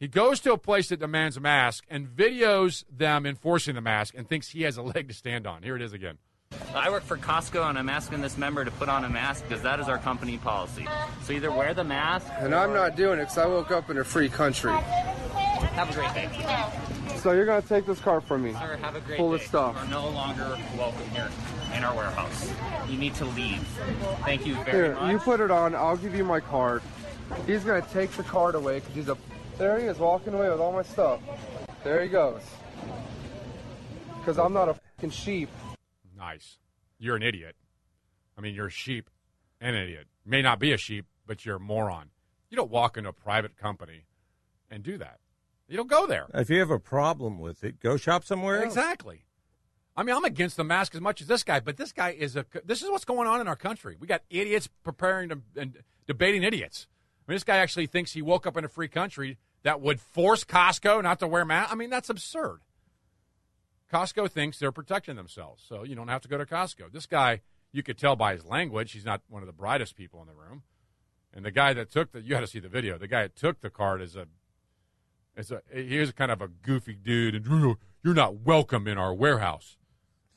He 0.00 0.08
goes 0.08 0.40
to 0.40 0.54
a 0.54 0.56
place 0.56 0.88
that 0.88 1.00
demands 1.00 1.36
a 1.36 1.40
mask 1.40 1.84
and 1.90 2.08
videos 2.08 2.84
them 2.90 3.26
enforcing 3.26 3.74
the 3.74 3.82
mask 3.82 4.14
and 4.16 4.26
thinks 4.26 4.48
he 4.48 4.62
has 4.62 4.78
a 4.78 4.82
leg 4.94 5.08
to 5.08 5.14
stand 5.14 5.46
on. 5.46 5.62
Here 5.62 5.76
it 5.76 5.82
is 5.82 5.92
again. 5.92 6.16
I 6.74 6.88
work 6.88 7.02
for 7.02 7.18
Costco 7.18 7.68
and 7.68 7.78
I'm 7.78 7.90
asking 7.90 8.22
this 8.22 8.38
member 8.38 8.64
to 8.64 8.70
put 8.70 8.88
on 8.88 9.04
a 9.04 9.10
mask 9.10 9.44
because 9.46 9.62
that 9.62 9.80
is 9.80 9.90
our 9.90 9.98
company 9.98 10.38
policy. 10.38 10.88
So 11.24 11.34
either 11.34 11.52
wear 11.52 11.74
the 11.74 11.84
mask. 11.84 12.28
And 12.38 12.54
I'm 12.54 12.72
not 12.72 12.96
doing 12.96 13.18
it 13.18 13.24
because 13.24 13.36
I 13.36 13.44
woke 13.44 13.70
up 13.70 13.90
in 13.90 13.98
a 13.98 14.04
free 14.04 14.30
country. 14.30 14.72
Have 14.72 15.90
a 15.90 15.92
great 15.92 16.14
day. 16.14 16.93
So 17.24 17.32
you're 17.32 17.46
going 17.46 17.62
to 17.62 17.66
take 17.66 17.86
this 17.86 18.00
car 18.00 18.20
from 18.20 18.42
me. 18.42 18.52
Sir, 18.52 18.76
have 18.82 18.96
a 18.96 19.00
great 19.00 19.16
Full 19.16 19.30
day. 19.30 19.36
of 19.36 19.48
stuff. 19.48 19.74
You 19.76 19.80
are 19.80 19.88
no 19.88 20.10
longer 20.10 20.58
welcome 20.76 21.08
here 21.08 21.30
in 21.74 21.82
our 21.82 21.96
warehouse. 21.96 22.52
You 22.86 22.98
need 22.98 23.14
to 23.14 23.24
leave. 23.24 23.66
Thank 24.26 24.44
you 24.44 24.56
very 24.56 24.88
Here, 24.88 24.94
much. 24.94 25.10
you 25.10 25.18
put 25.20 25.40
it 25.40 25.50
on. 25.50 25.74
I'll 25.74 25.96
give 25.96 26.14
you 26.14 26.22
my 26.22 26.40
card. 26.40 26.82
He's 27.46 27.64
going 27.64 27.82
to 27.82 27.88
take 27.88 28.10
the 28.10 28.24
card 28.24 28.54
away 28.54 28.80
because 28.80 28.94
he's 28.94 29.08
a. 29.08 29.16
There 29.56 29.80
he 29.80 29.86
is 29.86 29.98
walking 29.98 30.34
away 30.34 30.50
with 30.50 30.60
all 30.60 30.70
my 30.70 30.82
stuff. 30.82 31.18
There 31.82 32.02
he 32.02 32.10
goes. 32.10 32.42
Because 34.18 34.38
I'm 34.38 34.52
not 34.52 34.68
a 34.68 34.74
fucking 34.74 35.08
sheep. 35.08 35.48
Nice. 36.18 36.58
You're 36.98 37.16
an 37.16 37.22
idiot. 37.22 37.56
I 38.36 38.42
mean, 38.42 38.54
you're 38.54 38.66
a 38.66 38.70
sheep 38.70 39.08
and 39.62 39.74
an 39.74 39.82
idiot. 39.82 40.08
May 40.26 40.42
not 40.42 40.58
be 40.58 40.74
a 40.74 40.76
sheep, 40.76 41.06
but 41.26 41.46
you're 41.46 41.56
a 41.56 41.60
moron. 41.60 42.10
You 42.50 42.58
don't 42.58 42.70
walk 42.70 42.98
into 42.98 43.08
a 43.08 43.14
private 43.14 43.56
company 43.56 44.04
and 44.70 44.82
do 44.82 44.98
that. 44.98 45.20
You 45.68 45.76
don't 45.76 45.88
go 45.88 46.06
there. 46.06 46.26
If 46.34 46.50
you 46.50 46.58
have 46.60 46.70
a 46.70 46.78
problem 46.78 47.38
with 47.38 47.64
it, 47.64 47.80
go 47.80 47.96
shop 47.96 48.24
somewhere 48.24 48.56
else. 48.62 48.74
Exactly. 48.74 49.24
I 49.96 50.02
mean, 50.02 50.16
I'm 50.16 50.24
against 50.24 50.56
the 50.56 50.64
mask 50.64 50.94
as 50.94 51.00
much 51.00 51.20
as 51.20 51.28
this 51.28 51.44
guy, 51.44 51.60
but 51.60 51.76
this 51.76 51.92
guy 51.92 52.10
is 52.10 52.36
a. 52.36 52.44
This 52.64 52.82
is 52.82 52.90
what's 52.90 53.04
going 53.04 53.28
on 53.28 53.40
in 53.40 53.48
our 53.48 53.56
country. 53.56 53.96
We 53.98 54.06
got 54.06 54.22
idiots 54.28 54.68
preparing 54.82 55.28
to 55.28 55.38
and 55.56 55.82
debating 56.06 56.42
idiots. 56.42 56.88
I 57.26 57.30
mean, 57.30 57.36
this 57.36 57.44
guy 57.44 57.58
actually 57.58 57.86
thinks 57.86 58.12
he 58.12 58.20
woke 58.20 58.46
up 58.46 58.56
in 58.56 58.64
a 58.64 58.68
free 58.68 58.88
country 58.88 59.38
that 59.62 59.80
would 59.80 60.00
force 60.00 60.44
Costco 60.44 61.02
not 61.02 61.20
to 61.20 61.26
wear 61.26 61.44
masks. 61.44 61.72
I 61.72 61.76
mean, 61.76 61.90
that's 61.90 62.10
absurd. 62.10 62.60
Costco 63.92 64.30
thinks 64.30 64.58
they're 64.58 64.72
protecting 64.72 65.16
themselves, 65.16 65.64
so 65.66 65.84
you 65.84 65.94
don't 65.94 66.08
have 66.08 66.20
to 66.22 66.28
go 66.28 66.36
to 66.36 66.44
Costco. 66.44 66.92
This 66.92 67.06
guy, 67.06 67.40
you 67.72 67.82
could 67.82 67.96
tell 67.96 68.16
by 68.16 68.34
his 68.34 68.44
language, 68.44 68.92
he's 68.92 69.04
not 69.04 69.22
one 69.28 69.42
of 69.42 69.46
the 69.46 69.52
brightest 69.52 69.96
people 69.96 70.20
in 70.20 70.26
the 70.26 70.34
room. 70.34 70.64
And 71.32 71.44
the 71.44 71.50
guy 71.50 71.72
that 71.72 71.90
took 71.90 72.12
the, 72.12 72.20
you 72.20 72.30
got 72.30 72.40
to 72.40 72.46
see 72.46 72.58
the 72.58 72.68
video. 72.68 72.98
The 72.98 73.08
guy 73.08 73.22
that 73.22 73.36
took 73.36 73.60
the 73.60 73.70
card 73.70 74.02
is 74.02 74.16
a, 74.16 74.26
is 75.36 75.50
a, 75.50 75.60
he 75.72 75.98
is 75.98 76.12
kind 76.12 76.30
of 76.30 76.40
a 76.42 76.48
goofy 76.48 76.94
dude, 76.94 77.34
and 77.34 77.46
"You're- 77.46 77.76
you're 78.02 78.14
not 78.14 78.36
welcome 78.40 78.86
in 78.86 78.98
our 78.98 79.14
warehouse. 79.14 79.76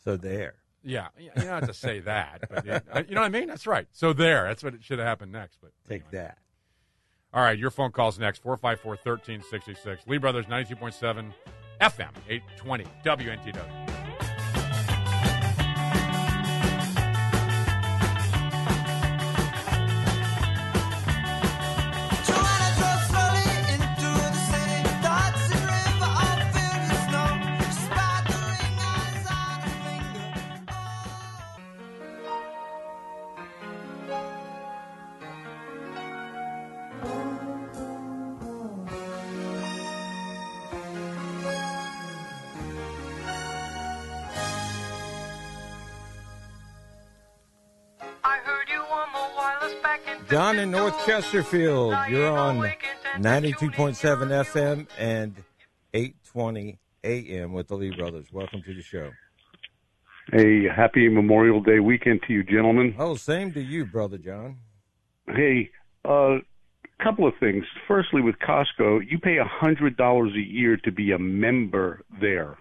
So 0.04 0.16
there. 0.18 0.56
Yeah, 0.84 1.08
you 1.18 1.32
don't 1.36 1.46
have 1.48 1.68
to 1.68 1.74
say 1.74 2.00
that, 2.02 2.44
but 2.50 2.66
it, 2.66 2.84
uh, 2.92 3.04
you 3.10 3.14
know 3.16 3.22
what 3.22 3.28
I 3.28 3.30
mean. 3.30 3.48
That's 3.50 3.68
right. 3.68 3.88
So 3.92 4.14
there, 4.14 4.44
that's 4.46 4.64
what 4.64 4.74
it 4.74 4.84
should 4.84 5.00
have 5.00 5.08
happened 5.08 5.34
next. 5.34 5.58
But 5.62 5.72
Take 5.90 6.10
that. 6.12 6.38
all 7.34 7.42
right, 7.42 7.58
your 7.60 7.72
phone 7.72 7.92
calls 7.92 8.18
next 8.18 8.42
454 8.42 8.92
1366. 9.04 10.08
Lee 10.08 10.18
Brothers 10.18 10.46
92.7 10.46 11.34
FM 11.82 12.10
820 12.30 12.86
WNTW. 13.04 13.87
Chesterfield, 51.08 51.96
you're 52.10 52.38
on 52.38 52.58
92.7 53.18 53.96
FM 53.96 54.88
and 54.98 55.42
820 55.94 56.78
AM 57.06 57.54
with 57.54 57.70
the 57.70 57.76
Lee 57.76 57.96
Brothers. 57.96 58.26
Welcome 58.34 58.62
to 58.64 58.74
the 58.74 58.82
show. 58.82 59.12
A 60.34 60.68
happy 60.68 61.08
Memorial 61.08 61.62
Day 61.62 61.80
weekend 61.80 62.24
to 62.28 62.34
you, 62.34 62.44
gentlemen. 62.44 62.94
Oh, 63.00 63.16
same 63.16 63.54
to 63.54 63.62
you, 63.62 63.86
Brother 63.86 64.18
John. 64.18 64.58
Hey, 65.28 65.70
a 66.04 66.10
uh, 66.10 66.38
couple 67.02 67.26
of 67.26 67.36
things. 67.40 67.64
Firstly, 67.88 68.22
with 68.22 68.36
Costco, 68.46 69.00
you 69.10 69.18
pay 69.18 69.38
a 69.38 69.46
hundred 69.46 69.96
dollars 69.96 70.34
a 70.36 70.42
year 70.42 70.76
to 70.84 70.92
be 70.92 71.14
a 71.14 71.20
member 71.20 72.02
there. 72.20 72.58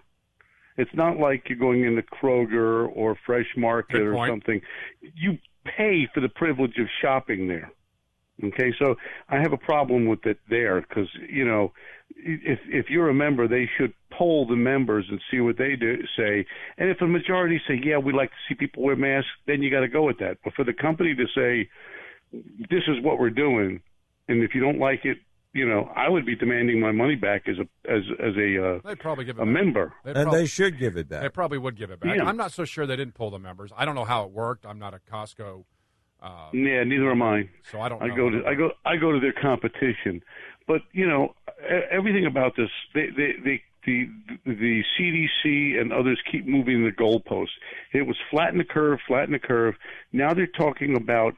It's 0.77 0.93
not 0.93 1.17
like 1.17 1.49
you're 1.49 1.59
going 1.59 1.83
into 1.83 2.01
Kroger 2.01 2.87
or 2.95 3.17
Fresh 3.25 3.47
Market 3.57 3.97
Good 3.97 4.03
or 4.03 4.13
point. 4.13 4.31
something. 4.31 4.61
You 5.01 5.37
pay 5.65 6.07
for 6.13 6.21
the 6.21 6.29
privilege 6.29 6.77
of 6.79 6.87
shopping 7.01 7.49
there. 7.49 7.73
Okay, 8.43 8.71
so 8.77 8.95
I 9.29 9.37
have 9.39 9.51
a 9.53 9.57
problem 9.57 10.05
with 10.05 10.25
it 10.25 10.37
there 10.49 10.81
because 10.81 11.07
you 11.29 11.43
know, 11.43 11.73
if 12.15 12.59
if 12.67 12.89
you're 12.89 13.09
a 13.09 13.13
member, 13.13 13.47
they 13.47 13.67
should 13.77 13.93
poll 14.11 14.45
the 14.45 14.55
members 14.55 15.05
and 15.09 15.19
see 15.31 15.39
what 15.39 15.57
they 15.57 15.75
do 15.75 15.97
say. 16.15 16.45
And 16.77 16.89
if 16.89 17.01
a 17.01 17.07
majority 17.07 17.59
say, 17.67 17.79
"Yeah, 17.83 17.97
we 17.97 18.13
like 18.13 18.29
to 18.29 18.35
see 18.47 18.55
people 18.55 18.83
wear 18.83 18.95
masks," 18.95 19.29
then 19.47 19.63
you 19.63 19.71
got 19.71 19.79
to 19.81 19.87
go 19.87 20.03
with 20.03 20.19
that. 20.19 20.37
But 20.43 20.53
for 20.53 20.63
the 20.63 20.73
company 20.73 21.15
to 21.15 21.25
say, 21.35 21.67
"This 22.69 22.83
is 22.87 23.01
what 23.03 23.19
we're 23.19 23.31
doing," 23.31 23.81
and 24.27 24.43
if 24.43 24.53
you 24.53 24.61
don't 24.61 24.77
like 24.79 25.03
it, 25.03 25.17
you 25.53 25.67
know, 25.67 25.89
I 25.95 26.07
would 26.07 26.25
be 26.25 26.35
demanding 26.35 26.79
my 26.79 26.91
money 26.91 27.15
back 27.15 27.47
as 27.47 27.55
a 27.57 27.91
as 27.91 28.03
as 28.19 28.35
a 28.37 28.63
uh, 28.75 28.79
They'd 28.85 28.99
probably 28.99 29.25
give 29.25 29.39
it 29.39 29.41
a 29.41 29.45
back. 29.45 29.53
member. 29.53 29.93
They'd 30.05 30.15
And 30.15 30.25
prob- 30.25 30.35
they 30.35 30.45
should 30.45 30.77
give 30.77 30.95
it 30.95 31.09
back. 31.09 31.23
They 31.23 31.29
probably 31.29 31.57
would 31.57 31.75
give 31.75 31.89
it 31.89 31.99
back. 31.99 32.17
Yeah. 32.17 32.25
I'm 32.25 32.37
not 32.37 32.51
so 32.51 32.65
sure 32.65 32.85
they 32.85 32.95
didn't 32.97 33.15
pull 33.15 33.31
the 33.31 33.39
members. 33.39 33.71
I 33.75 33.85
don't 33.85 33.95
know 33.95 34.05
how 34.05 34.25
it 34.25 34.31
worked. 34.31 34.63
I'm 34.65 34.77
not 34.77 34.93
a 34.93 34.99
Costco, 35.11 35.63
uh, 36.27 36.49
Yeah, 36.53 36.83
neither 36.83 37.09
am 37.11 37.21
I. 37.21 37.49
so 37.71 37.79
I 37.81 37.89
don't. 37.89 38.01
I 38.01 38.07
know. 38.07 38.15
go 38.15 38.29
to 38.29 38.45
I 38.45 38.53
go 38.55 38.71
I 38.85 38.97
go 38.97 39.11
to 39.11 39.19
their 39.19 39.33
competition, 39.33 40.21
but 40.67 40.81
you 40.91 41.07
know 41.07 41.35
everything 41.91 42.25
about 42.25 42.55
this 42.55 42.69
they 42.93 43.07
they, 43.15 43.33
they 43.43 43.63
the 43.85 44.09
the 44.45 44.83
CDC 44.99 45.79
and 45.79 45.93
others 45.93 46.19
keep 46.31 46.45
moving 46.45 46.83
the 46.83 46.91
goalposts. 46.91 47.55
It 47.93 48.05
was 48.05 48.17
flatten 48.29 48.57
the 48.57 48.65
curve, 48.65 48.99
flatten 49.07 49.31
the 49.31 49.39
curve. 49.39 49.75
Now 50.11 50.33
they're 50.33 50.47
talking 50.47 50.95
about 50.97 51.33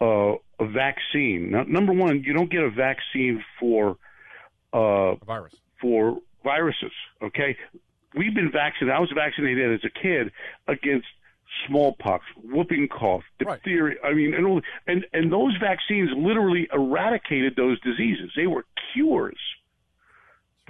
uh, 0.00 0.34
a 0.58 0.66
vaccine. 0.66 1.50
Now, 1.50 1.64
number 1.64 1.92
one, 1.92 2.22
you 2.24 2.32
don't 2.32 2.50
get 2.50 2.62
a 2.62 2.70
vaccine 2.70 3.44
for 3.60 3.98
uh, 4.74 4.78
a 5.20 5.24
virus. 5.24 5.54
for 5.80 6.18
viruses. 6.42 6.92
Okay, 7.22 7.56
we've 8.14 8.34
been 8.34 8.50
vaccinated. 8.50 8.94
I 8.96 9.00
was 9.00 9.10
vaccinated 9.14 9.74
as 9.74 9.84
a 9.84 9.90
kid 9.90 10.32
against 10.66 11.06
smallpox, 11.66 12.24
whooping 12.42 12.88
cough, 12.88 13.22
Right. 13.44 13.56
diphtheria. 13.62 13.96
I 14.04 14.14
mean, 14.14 14.34
and 14.34 14.46
all, 14.46 14.60
and 14.86 15.06
and 15.12 15.32
those 15.32 15.56
vaccines 15.60 16.10
literally 16.16 16.68
eradicated 16.72 17.56
those 17.56 17.80
diseases. 17.80 18.30
They 18.36 18.46
were 18.46 18.64
cures. 18.92 19.38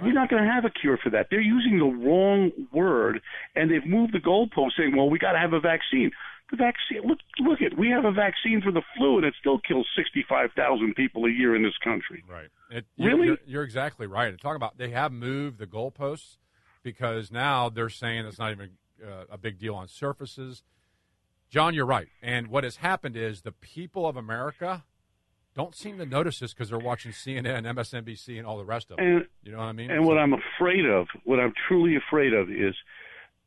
We're 0.01 0.11
not 0.11 0.29
going 0.29 0.43
to 0.43 0.49
have 0.51 0.65
a 0.65 0.69
cure 0.71 0.97
for 0.97 1.11
that. 1.11 1.27
They're 1.29 1.39
using 1.39 1.77
the 1.77 1.85
wrong 1.85 2.51
word, 2.73 3.21
and 3.55 3.69
they've 3.69 3.85
moved 3.85 4.13
the 4.13 4.19
goalpost, 4.19 4.71
saying, 4.75 4.95
"Well, 4.95 5.09
we 5.09 5.19
got 5.19 5.33
to 5.33 5.39
have 5.39 5.53
a 5.53 5.59
vaccine." 5.59 6.11
The 6.51 6.57
vaccine. 6.57 7.07
Look, 7.07 7.19
look 7.39 7.61
at. 7.61 7.77
We 7.77 7.89
have 7.91 8.03
a 8.03 8.11
vaccine 8.11 8.61
for 8.61 8.71
the 8.71 8.81
flu, 8.97 9.17
and 9.17 9.25
it 9.25 9.33
still 9.39 9.59
kills 9.59 9.87
sixty-five 9.95 10.51
thousand 10.55 10.95
people 10.95 11.25
a 11.25 11.29
year 11.29 11.55
in 11.55 11.63
this 11.63 11.77
country. 11.83 12.23
Right. 12.27 12.49
It, 12.69 12.85
Really? 12.97 13.27
You're, 13.27 13.37
you're 13.45 13.63
exactly 13.63 14.07
right. 14.07 14.39
Talk 14.41 14.55
about 14.55 14.77
they 14.77 14.89
have 14.89 15.11
moved 15.11 15.59
the 15.59 15.67
goalposts 15.67 16.37
because 16.81 17.31
now 17.31 17.69
they're 17.69 17.89
saying 17.89 18.25
it's 18.25 18.39
not 18.39 18.51
even 18.51 18.71
uh, 19.01 19.25
a 19.29 19.37
big 19.37 19.59
deal 19.59 19.75
on 19.75 19.87
surfaces. 19.87 20.63
John, 21.49 21.73
you're 21.73 21.85
right. 21.85 22.07
And 22.21 22.47
what 22.47 22.63
has 22.63 22.77
happened 22.77 23.15
is 23.15 23.41
the 23.41 23.51
people 23.51 24.07
of 24.07 24.17
America 24.17 24.83
don't 25.55 25.75
seem 25.75 25.97
to 25.99 26.05
notice 26.05 26.39
this 26.39 26.53
because 26.53 26.69
they're 26.69 26.79
watching 26.79 27.11
CNN, 27.11 27.63
MSNBC, 27.63 28.37
and 28.37 28.47
all 28.47 28.57
the 28.57 28.65
rest 28.65 28.91
of 28.91 28.99
it. 28.99 29.03
And- 29.03 29.27
you 29.43 29.51
know 29.51 29.59
what 29.59 29.65
I 29.65 29.71
mean? 29.73 29.91
And 29.91 30.05
what 30.05 30.17
I'm 30.17 30.33
afraid 30.33 30.85
of, 30.85 31.07
what 31.25 31.39
I'm 31.39 31.53
truly 31.67 31.95
afraid 31.95 32.33
of, 32.33 32.49
is 32.49 32.75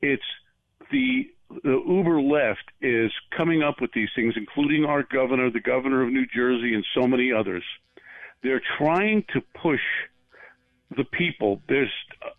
it's 0.03 0.22
the 0.90 1.30
the 1.62 1.80
Uber 1.86 2.20
left 2.20 2.64
is 2.80 3.12
coming 3.36 3.62
up 3.62 3.80
with 3.80 3.92
these 3.92 4.09
things, 4.16 4.34
including 4.36 4.84
our 4.84 5.05
governor, 5.05 5.49
the 5.49 5.61
governor 5.61 6.03
of 6.03 6.12
New 6.12 6.26
Jersey, 6.26 6.74
and 6.74 6.84
so 6.92 7.07
many 7.07 7.30
others. 7.32 7.62
They're 8.42 8.62
trying 8.78 9.24
to 9.32 9.40
push 9.61 9.80
the 10.97 11.05
people. 11.05 11.62
There's 11.68 11.92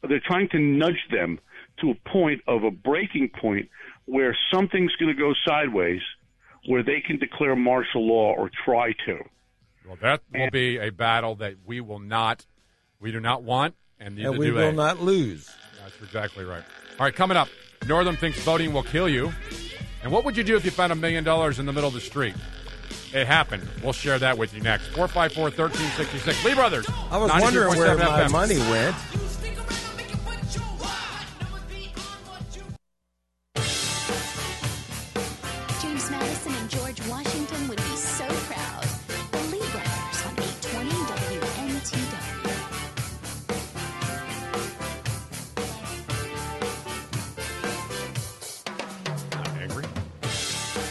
they're 0.07 0.21
trying 0.25 0.49
to 0.49 0.59
nudge 0.59 1.07
them 1.11 1.39
to 1.81 1.91
a 1.91 2.09
point 2.09 2.41
of 2.47 2.63
a 2.63 2.71
breaking 2.71 3.29
point 3.39 3.69
where 4.05 4.35
something's 4.53 4.95
going 4.95 5.13
to 5.13 5.19
go 5.19 5.33
sideways, 5.45 6.01
where 6.65 6.83
they 6.83 7.01
can 7.05 7.17
declare 7.19 7.55
martial 7.55 8.07
law 8.07 8.33
or 8.33 8.49
try 8.65 8.93
to. 9.05 9.17
well, 9.85 9.97
that 10.01 10.21
will 10.33 10.49
be 10.49 10.77
a 10.77 10.89
battle 10.91 11.35
that 11.35 11.55
we 11.65 11.81
will 11.81 11.99
not, 11.99 12.45
we 12.99 13.11
do 13.11 13.19
not 13.19 13.43
want, 13.43 13.75
and 13.99 14.17
and 14.17 14.37
we 14.37 14.47
do 14.47 14.53
will 14.53 14.71
they. 14.71 14.75
not 14.75 15.01
lose. 15.01 15.49
That's 15.81 16.01
exactly 16.01 16.45
right. 16.45 16.63
All 16.99 17.05
right, 17.05 17.15
coming 17.15 17.37
up, 17.37 17.49
Northam 17.87 18.15
thinks 18.15 18.39
voting 18.41 18.73
will 18.73 18.83
kill 18.83 19.07
you. 19.09 19.31
And 20.03 20.11
what 20.11 20.25
would 20.25 20.37
you 20.37 20.43
do 20.43 20.55
if 20.55 20.63
you 20.65 20.71
found 20.71 20.91
a 20.91 20.95
million 20.95 21.23
dollars 21.23 21.59
in 21.59 21.65
the 21.65 21.73
middle 21.73 21.87
of 21.87 21.93
the 21.93 22.01
street? 22.01 22.35
It 23.13 23.25
happened. 23.27 23.67
We'll 23.83 23.93
share 23.93 24.19
that 24.19 24.37
with 24.37 24.53
you 24.53 24.61
next. 24.61 24.87
454 24.87 25.43
1366. 25.43 26.45
Lee 26.45 26.53
Brothers. 26.53 26.87
I 27.09 27.17
was 27.17 27.31
wondering 27.31 27.73
92.7 27.73 27.77
where 27.77 27.97
my 27.97 28.23
FM. 28.23 28.31
money 28.31 28.57
went. 28.57 28.95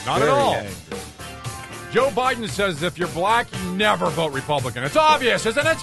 Not 0.07 0.21
Very 0.21 0.31
at 0.31 0.39
all. 0.39 0.67
Joe 1.93 2.11
Biden 2.11 2.49
says 2.49 2.83
if 2.83 2.99
you're 2.99 3.09
black, 3.09 3.49
you 3.53 3.75
never 3.75 4.09
vote 4.11 4.33
Republican. 4.33 4.85
It's 4.85 4.97
obvious, 4.97 5.47
isn't 5.47 5.67
it? 5.67 5.79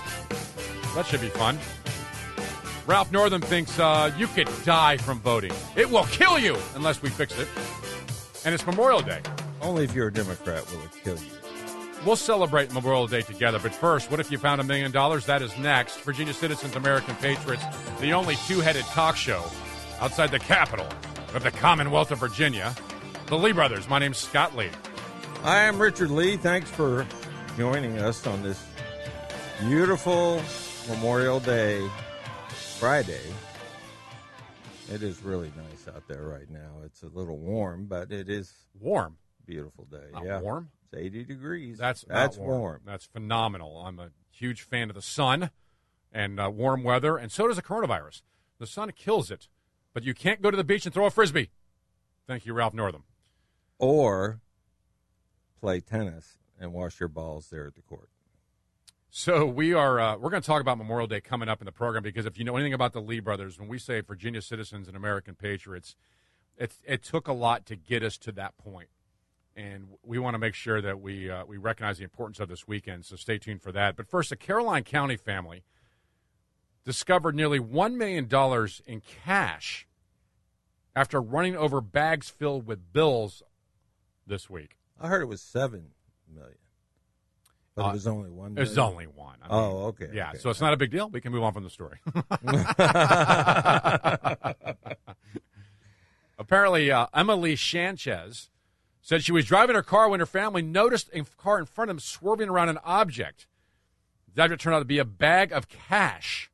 That 0.95 1.05
should 1.05 1.21
be 1.21 1.29
fun. 1.29 1.59
Ralph 2.85 3.11
Northam 3.11 3.41
thinks 3.41 3.77
uh, 3.79 4.11
you 4.17 4.27
could 4.27 4.49
die 4.63 4.97
from 4.97 5.19
voting. 5.19 5.51
It 5.75 5.89
will 5.89 6.03
kill 6.05 6.37
you 6.39 6.57
unless 6.75 7.01
we 7.01 7.09
fix 7.09 7.37
it. 7.37 7.47
And 8.45 8.53
it's 8.53 8.65
Memorial 8.65 9.01
Day. 9.01 9.21
Only 9.61 9.85
if 9.85 9.93
you're 9.93 10.07
a 10.07 10.13
Democrat 10.13 10.69
will 10.71 10.83
it 10.83 10.91
kill 11.03 11.17
you. 11.17 11.31
We'll 12.05 12.17
celebrate 12.17 12.73
Memorial 12.73 13.07
Day 13.07 13.21
together. 13.21 13.59
But 13.59 13.73
first, 13.73 14.11
what 14.11 14.19
if 14.19 14.29
you 14.29 14.37
found 14.37 14.59
a 14.59 14.63
million 14.63 14.91
dollars? 14.91 15.25
That 15.25 15.41
is 15.41 15.57
next. 15.57 16.01
Virginia 16.01 16.33
Citizens, 16.33 16.75
American 16.75 17.15
Patriots, 17.15 17.63
the 18.01 18.11
only 18.11 18.35
two 18.47 18.59
headed 18.59 18.83
talk 18.85 19.15
show 19.15 19.43
outside 20.01 20.31
the 20.31 20.39
capital 20.39 20.87
of 21.33 21.43
the 21.43 21.51
Commonwealth 21.51 22.11
of 22.11 22.19
Virginia. 22.19 22.75
The 23.33 23.39
Lee 23.39 23.51
Brothers. 23.51 23.89
My 23.89 23.97
name's 23.97 24.19
Scott 24.19 24.55
Lee. 24.55 24.69
I 25.43 25.61
am 25.61 25.81
Richard 25.81 26.11
Lee. 26.11 26.37
Thanks 26.37 26.69
for 26.69 27.03
joining 27.57 27.97
us 27.97 28.27
on 28.27 28.43
this 28.43 28.63
beautiful 29.59 30.39
Memorial 30.87 31.39
Day 31.39 31.83
Friday. 32.77 33.23
It 34.87 35.01
is 35.01 35.23
really 35.23 35.51
nice 35.57 35.87
out 35.87 36.07
there 36.07 36.21
right 36.27 36.47
now. 36.47 36.83
It's 36.85 37.01
a 37.01 37.07
little 37.07 37.39
warm, 37.39 37.87
but 37.87 38.11
it 38.11 38.29
is 38.29 38.53
Warm. 38.79 39.17
beautiful 39.47 39.85
day. 39.85 40.11
Not 40.13 40.25
yeah, 40.25 40.39
warm? 40.39 40.69
It's 40.91 41.01
80 41.01 41.23
degrees. 41.23 41.79
That's 41.79 42.05
that's 42.07 42.37
not 42.37 42.45
warm. 42.45 42.81
That's 42.85 43.05
phenomenal. 43.05 43.77
I'm 43.83 43.97
a 43.97 44.11
huge 44.29 44.61
fan 44.61 44.91
of 44.91 44.95
the 44.95 45.01
sun 45.01 45.49
and 46.11 46.39
uh, 46.39 46.51
warm 46.51 46.83
weather, 46.83 47.17
and 47.17 47.31
so 47.31 47.47
does 47.47 47.55
the 47.55 47.63
coronavirus. 47.63 48.21
The 48.59 48.67
sun 48.67 48.91
kills 48.91 49.31
it, 49.31 49.47
but 49.91 50.03
you 50.03 50.13
can't 50.13 50.43
go 50.43 50.51
to 50.51 50.57
the 50.57 50.63
beach 50.63 50.85
and 50.85 50.93
throw 50.93 51.07
a 51.07 51.09
frisbee. 51.09 51.49
Thank 52.27 52.45
you, 52.45 52.53
Ralph 52.53 52.75
Northam. 52.75 53.05
Or 53.79 54.39
play 55.59 55.79
tennis 55.79 56.37
and 56.59 56.73
wash 56.73 56.99
your 56.99 57.09
balls 57.09 57.49
there 57.49 57.67
at 57.67 57.75
the 57.75 57.81
court. 57.81 58.09
So 59.15 59.45
we 59.45 59.73
are 59.73 59.99
uh, 59.99 60.17
we're 60.17 60.31
going 60.31 60.41
to 60.41 60.47
talk 60.47 60.59
about 60.59 60.79
Memorial 60.79 61.05
Day 61.05 61.21
coming 61.21 61.47
up 61.47 61.61
in 61.61 61.65
the 61.65 61.71
program 61.71 62.01
because 62.01 62.25
if 62.25 62.39
you 62.39 62.43
know 62.43 62.55
anything 62.55 62.73
about 62.73 62.93
the 62.93 62.99
Lee 62.99 63.19
brothers, 63.19 63.59
when 63.59 63.67
we 63.69 63.77
say 63.77 64.01
Virginia 64.01 64.41
citizens 64.41 64.87
and 64.87 64.97
American 64.97 65.35
patriots, 65.35 65.95
it 66.57 66.73
it 66.83 67.03
took 67.03 67.27
a 67.27 67.33
lot 67.33 67.67
to 67.67 67.75
get 67.75 68.01
us 68.01 68.17
to 68.17 68.31
that 68.31 68.57
point, 68.57 68.89
and 69.55 69.87
we 70.03 70.17
want 70.17 70.33
to 70.33 70.39
make 70.39 70.55
sure 70.55 70.81
that 70.81 70.99
we 70.99 71.29
uh, 71.29 71.45
we 71.45 71.57
recognize 71.57 71.99
the 71.99 72.03
importance 72.03 72.39
of 72.39 72.49
this 72.49 72.67
weekend. 72.67 73.05
So 73.05 73.15
stay 73.15 73.37
tuned 73.37 73.61
for 73.61 73.71
that. 73.71 73.95
But 73.95 74.07
first, 74.07 74.31
a 74.31 74.35
Caroline 74.35 74.83
County 74.83 75.15
family 75.15 75.63
discovered 76.83 77.35
nearly 77.35 77.59
one 77.59 77.97
million 77.97 78.27
dollars 78.27 78.81
in 78.87 79.01
cash 79.01 79.87
after 80.95 81.21
running 81.21 81.55
over 81.55 81.81
bags 81.81 82.29
filled 82.29 82.65
with 82.65 82.91
bills 82.91 83.43
this 84.27 84.49
week. 84.49 84.77
I 84.99 85.07
heard 85.07 85.21
it 85.21 85.25
was 85.27 85.41
7 85.41 85.87
million. 86.33 86.57
But 87.75 87.85
Uh, 87.85 87.89
it 87.89 87.93
was 87.93 88.07
only 88.07 88.29
1 88.29 88.57
It 88.57 88.61
was 88.61 88.77
only 88.77 89.05
one. 89.07 89.37
I 89.41 89.47
mean, 89.47 89.57
Oh, 89.57 89.85
okay. 89.87 90.09
Yeah, 90.13 90.29
okay. 90.29 90.37
so 90.37 90.49
it's 90.49 90.61
not 90.61 90.73
a 90.73 90.77
big 90.77 90.91
deal. 90.91 91.09
We 91.09 91.21
can 91.21 91.31
move 91.31 91.43
on 91.43 91.53
from 91.53 91.63
the 91.63 91.69
story. 91.71 91.99
Apparently, 96.37 96.91
uh, 96.91 97.07
Emily 97.13 97.55
Sanchez 97.55 98.49
said 99.01 99.23
she 99.23 99.31
was 99.31 99.45
driving 99.45 99.75
her 99.75 99.83
car 99.83 100.09
when 100.09 100.19
her 100.19 100.25
family 100.25 100.61
noticed 100.61 101.09
a 101.13 101.23
car 101.37 101.59
in 101.59 101.65
front 101.65 101.89
of 101.89 101.95
them 101.97 101.99
swerving 101.99 102.49
around 102.49 102.69
an 102.69 102.79
object. 102.83 103.47
The 104.33 104.43
object 104.43 104.61
turned 104.61 104.75
out 104.75 104.79
to 104.79 104.85
be 104.85 104.99
a 104.99 105.05
bag 105.05 105.51
of 105.51 105.67
cash 105.69 106.49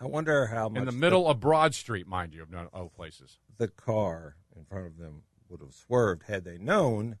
I 0.00 0.06
wonder 0.06 0.46
how 0.46 0.68
much 0.68 0.80
in 0.80 0.86
the 0.86 0.90
middle 0.92 1.28
of 1.28 1.38
Broad 1.38 1.74
Street, 1.76 2.08
mind 2.08 2.34
you, 2.34 2.42
of 2.42 2.50
no 2.50 2.68
of 2.72 2.92
places. 2.92 3.38
the 3.56 3.68
car 3.68 4.34
in 4.56 4.64
front 4.64 4.86
of 4.86 4.98
them 4.98 5.22
would 5.52 5.60
have 5.60 5.74
swerved 5.74 6.22
had 6.26 6.44
they 6.44 6.56
known 6.58 7.18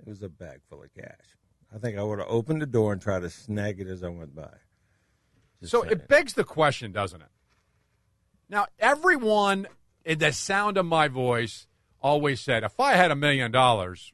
it 0.00 0.08
was 0.08 0.22
a 0.22 0.28
bag 0.28 0.60
full 0.68 0.82
of 0.82 0.92
cash. 0.94 1.36
I 1.74 1.78
think 1.78 1.96
I 1.96 2.02
would 2.02 2.18
have 2.18 2.28
opened 2.28 2.60
the 2.60 2.66
door 2.66 2.92
and 2.92 3.00
tried 3.00 3.20
to 3.20 3.30
snag 3.30 3.80
it 3.80 3.86
as 3.86 4.02
I 4.02 4.08
went 4.08 4.34
by. 4.34 4.50
Just 5.60 5.70
So 5.70 5.82
saying. 5.82 5.92
it 5.92 6.08
begs 6.08 6.34
the 6.34 6.42
question, 6.44 6.90
doesn't 6.90 7.20
it? 7.22 7.28
Now, 8.48 8.66
everyone 8.80 9.68
in 10.04 10.18
the 10.18 10.32
sound 10.32 10.76
of 10.76 10.84
my 10.86 11.06
voice 11.06 11.68
always 12.02 12.40
said, 12.40 12.64
if 12.64 12.80
I 12.80 12.94
had 12.94 13.12
a 13.12 13.16
million 13.16 13.52
dollars, 13.52 14.12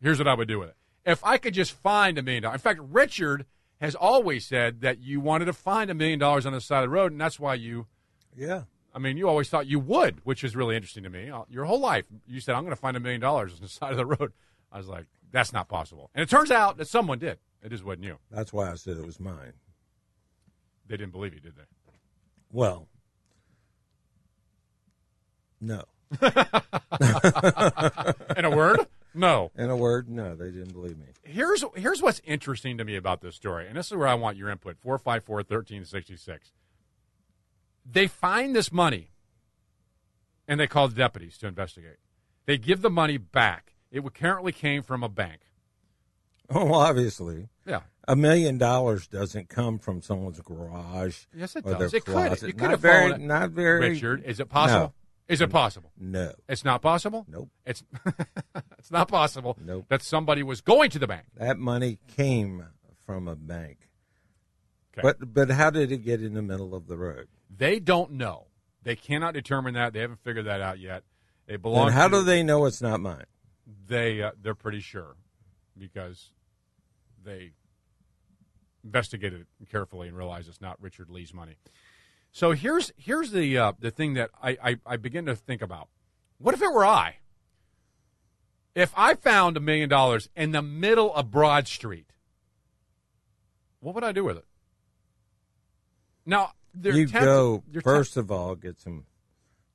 here's 0.00 0.18
what 0.18 0.28
I 0.28 0.34
would 0.34 0.48
do 0.48 0.58
with 0.60 0.70
it. 0.70 0.76
If 1.04 1.22
I 1.22 1.36
could 1.36 1.52
just 1.52 1.72
find 1.72 2.16
a 2.16 2.22
million 2.22 2.44
dollars. 2.44 2.56
In 2.56 2.62
fact, 2.62 2.80
Richard 2.82 3.44
has 3.80 3.94
always 3.94 4.46
said 4.46 4.80
that 4.80 5.00
you 5.00 5.20
wanted 5.20 5.44
to 5.46 5.52
find 5.52 5.90
a 5.90 5.94
million 5.94 6.18
dollars 6.18 6.46
on 6.46 6.54
the 6.54 6.60
side 6.62 6.84
of 6.84 6.90
the 6.90 6.94
road, 6.94 7.12
and 7.12 7.20
that's 7.20 7.38
why 7.38 7.54
you, 7.54 7.86
yeah. 8.34 8.62
I 8.94 8.98
mean, 9.00 9.16
you 9.16 9.28
always 9.28 9.48
thought 9.48 9.66
you 9.66 9.80
would, 9.80 10.20
which 10.24 10.44
is 10.44 10.54
really 10.54 10.76
interesting 10.76 11.02
to 11.02 11.10
me. 11.10 11.28
Uh, 11.28 11.42
Your 11.50 11.64
whole 11.64 11.80
life, 11.80 12.06
you 12.28 12.38
said, 12.40 12.54
I'm 12.54 12.62
going 12.62 12.70
to 12.74 12.80
find 12.80 12.96
a 12.96 13.00
million 13.00 13.20
dollars 13.20 13.52
on 13.54 13.60
the 13.60 13.68
side 13.80 13.90
of 13.90 13.96
the 13.96 14.06
road. 14.06 14.32
I 14.70 14.78
was 14.78 14.88
like, 14.88 15.06
that's 15.32 15.52
not 15.52 15.68
possible. 15.68 16.10
And 16.14 16.22
it 16.22 16.30
turns 16.30 16.50
out 16.52 16.76
that 16.78 16.86
someone 16.86 17.18
did. 17.18 17.38
It 17.62 17.70
just 17.70 17.84
wasn't 17.84 18.04
you. 18.04 18.18
That's 18.30 18.52
why 18.52 18.70
I 18.70 18.74
said 18.76 18.96
it 18.98 19.04
was 19.06 19.18
mine. 19.18 19.54
They 20.86 20.96
didn't 20.96 21.12
believe 21.12 21.34
you, 21.34 21.40
did 21.40 21.56
they? 21.56 21.62
Well, 22.52 22.86
no. 25.60 25.82
In 28.36 28.44
a 28.44 28.50
word, 28.54 28.80
no. 29.14 29.50
In 29.56 29.70
a 29.70 29.76
word, 29.76 30.08
no, 30.08 30.34
they 30.36 30.50
didn't 30.50 30.72
believe 30.72 30.98
me. 30.98 31.06
here's 31.22 31.64
here's 31.74 32.02
what's 32.02 32.20
interesting 32.24 32.78
to 32.78 32.84
me 32.84 32.94
about 32.96 33.20
this 33.22 33.34
story, 33.34 33.66
and 33.66 33.76
this 33.76 33.86
is 33.90 33.96
where 33.96 34.06
I 34.06 34.14
want 34.14 34.36
your 34.36 34.50
input. 34.50 34.76
Four 34.78 34.98
five 34.98 35.24
four 35.24 35.42
thirteen 35.42 35.84
sixty 35.84 36.16
six. 36.16 36.52
They 37.84 38.06
find 38.06 38.54
this 38.54 38.72
money, 38.72 39.10
and 40.48 40.58
they 40.58 40.66
call 40.66 40.88
the 40.88 40.94
deputies 40.94 41.36
to 41.38 41.46
investigate. 41.46 41.96
They 42.46 42.58
give 42.58 42.82
the 42.82 42.90
money 42.90 43.16
back. 43.16 43.74
It 43.90 44.02
currently 44.14 44.52
came 44.52 44.82
from 44.82 45.02
a 45.02 45.08
bank. 45.08 45.40
Oh, 46.50 46.64
well, 46.66 46.80
obviously. 46.80 47.48
Yeah. 47.66 47.80
A 48.06 48.16
million 48.16 48.58
dollars 48.58 49.06
doesn't 49.06 49.48
come 49.48 49.78
from 49.78 50.02
someone's 50.02 50.40
garage. 50.40 51.24
Yes, 51.34 51.56
it 51.56 51.64
or 51.64 51.74
does. 51.74 51.90
Their 51.92 51.98
It 51.98 52.04
could. 52.04 52.12
closet. 52.12 52.48
It 52.50 52.52
could 52.52 52.62
not 52.62 52.70
have 52.72 52.80
very, 52.80 53.08
fallen- 53.10 53.26
Not 53.26 53.50
very. 53.50 53.90
Richard, 53.90 54.22
is 54.24 54.40
it 54.40 54.48
possible? 54.50 54.94
Is 55.26 55.40
it 55.40 55.48
possible? 55.48 55.90
No. 55.98 56.32
It's 56.48 56.64
not 56.66 56.82
possible. 56.82 57.24
Nope. 57.28 57.48
It's 57.64 57.82
it's 58.78 58.90
not 58.90 59.08
possible. 59.08 59.56
Nope. 59.64 59.86
That 59.88 60.02
somebody 60.02 60.42
was 60.42 60.60
going 60.60 60.90
to 60.90 60.98
the 60.98 61.06
bank. 61.06 61.24
That 61.36 61.56
money 61.58 61.98
came 62.14 62.66
from 63.06 63.26
a 63.26 63.34
bank. 63.34 63.88
Okay. 64.92 65.00
But 65.02 65.32
but 65.32 65.50
how 65.50 65.70
did 65.70 65.90
it 65.90 66.04
get 66.04 66.20
in 66.22 66.34
the 66.34 66.42
middle 66.42 66.74
of 66.74 66.88
the 66.88 66.98
road? 66.98 67.28
They 67.50 67.78
don't 67.80 68.12
know. 68.12 68.46
They 68.82 68.96
cannot 68.96 69.34
determine 69.34 69.74
that. 69.74 69.92
They 69.92 70.00
haven't 70.00 70.20
figured 70.22 70.46
that 70.46 70.60
out 70.60 70.78
yet. 70.78 71.04
They 71.46 71.56
belong. 71.56 71.86
And 71.86 71.94
how 71.94 72.08
to, 72.08 72.18
do 72.18 72.22
they 72.22 72.42
know 72.42 72.64
it's 72.66 72.82
not 72.82 73.00
mine? 73.00 73.24
they 73.86 74.22
uh, 74.22 74.32
they're 74.40 74.54
pretty 74.54 74.80
sure 74.80 75.16
because 75.76 76.30
they 77.24 77.52
investigated 78.82 79.40
it 79.40 79.70
carefully 79.70 80.08
and 80.08 80.16
realized 80.16 80.48
it's 80.48 80.60
not 80.60 80.80
Richard 80.80 81.10
Lee's 81.10 81.32
money. 81.32 81.56
So 82.32 82.52
here's 82.52 82.92
here's 82.96 83.30
the 83.30 83.56
uh, 83.58 83.72
the 83.78 83.90
thing 83.90 84.14
that 84.14 84.30
I, 84.42 84.56
I, 84.62 84.76
I 84.86 84.96
begin 84.96 85.26
to 85.26 85.36
think 85.36 85.62
about. 85.62 85.88
What 86.38 86.54
if 86.54 86.62
it 86.62 86.72
were 86.72 86.84
I? 86.84 87.16
If 88.74 88.92
I 88.96 89.14
found 89.14 89.56
a 89.56 89.60
million 89.60 89.88
dollars 89.88 90.28
in 90.34 90.50
the 90.50 90.62
middle 90.62 91.14
of 91.14 91.30
Broad 91.30 91.68
Street, 91.68 92.10
what 93.78 93.94
would 93.94 94.02
I 94.02 94.10
do 94.10 94.24
with 94.24 94.36
it? 94.36 94.46
Now, 96.26 96.52
they're 96.74 96.94
you 96.94 97.06
tempted- 97.06 97.24
go 97.26 97.62
first 97.82 98.16
of 98.16 98.30
all 98.30 98.54
get 98.54 98.78
some 98.80 99.06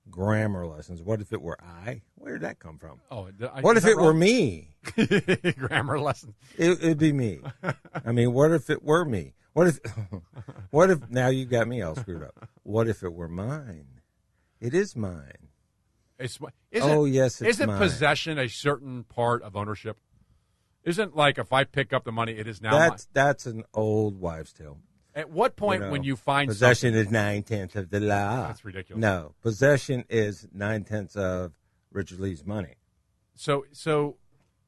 grammar 0.10 0.66
lessons. 0.66 1.02
What 1.02 1.22
if 1.22 1.32
it 1.34 1.41
were 1.41 1.58
I? 1.62 2.02
Where 2.16 2.34
did 2.34 2.41
that 2.41 2.60
come 2.60 2.78
from? 2.78 3.00
Oh, 3.12 3.30
I- 3.54 3.62
what 3.62 3.78
if 3.78 3.86
it 3.86 3.97
were 3.97 4.14
me? 4.14 4.76
Grammar 5.58 6.00
lesson. 6.00 6.34
It, 6.58 6.72
it'd 6.84 6.97
be 6.97 7.14
me. 7.14 7.39
I 8.06 8.12
mean, 8.12 8.34
what 8.34 8.52
if 8.52 8.70
it 8.70 8.84
were 8.84 9.06
me? 9.06 9.34
What 9.54 9.68
if? 9.68 9.80
what 10.72 10.89
if? 10.89 11.10
Now 11.10 11.28
you 11.28 11.45
got 11.45 11.68
me 11.68 11.82
all 11.82 11.95
screwed 11.95 12.24
up. 12.24 12.50
What 12.64 12.88
if 12.88 13.04
it 13.04 13.14
were 13.14 13.28
mine? 13.30 14.02
It 14.60 14.74
is 14.74 14.95
mine. 14.95 15.50
It's, 16.18 16.38
isn't, 16.72 16.89
Oh, 16.89 17.06
yes, 17.06 17.41
it's 17.41 17.52
isn't 17.52 17.68
mine. 17.68 17.80
possession 17.80 18.38
a 18.38 18.50
certain 18.50 19.06
part 19.06 19.41
of 19.41 19.56
ownership? 19.56 19.97
Isn't 20.84 21.16
like 21.16 21.38
if 21.38 21.54
I 21.54 21.64
pick 21.64 21.93
up 21.93 22.04
the 22.04 22.12
money, 22.12 22.34
it 22.34 22.47
is 22.47 22.62
now 22.62 22.78
that's 22.78 23.08
that's 23.14 23.45
an 23.45 23.64
old 23.74 24.20
wives' 24.20 24.54
tale. 24.54 24.80
At 25.20 25.30
what 25.30 25.55
point, 25.57 25.82
You 25.82 25.86
know, 25.88 25.91
when 25.91 26.03
you 26.03 26.15
find 26.15 26.47
possession 26.47 26.93
is 26.95 27.11
nine 27.11 27.43
tenths 27.43 27.76
of 27.76 27.89
the 27.89 27.99
law. 27.99 28.47
That's 28.47 28.63
ridiculous. 28.63 29.01
No, 29.01 29.34
possession 29.41 30.05
is 30.09 30.47
nine 30.53 30.84
tenths 30.86 31.15
of 31.15 31.51
Richard 31.91 32.20
Lee's 32.20 32.45
money. 32.45 32.76
so 33.36 33.65
so 33.74 34.15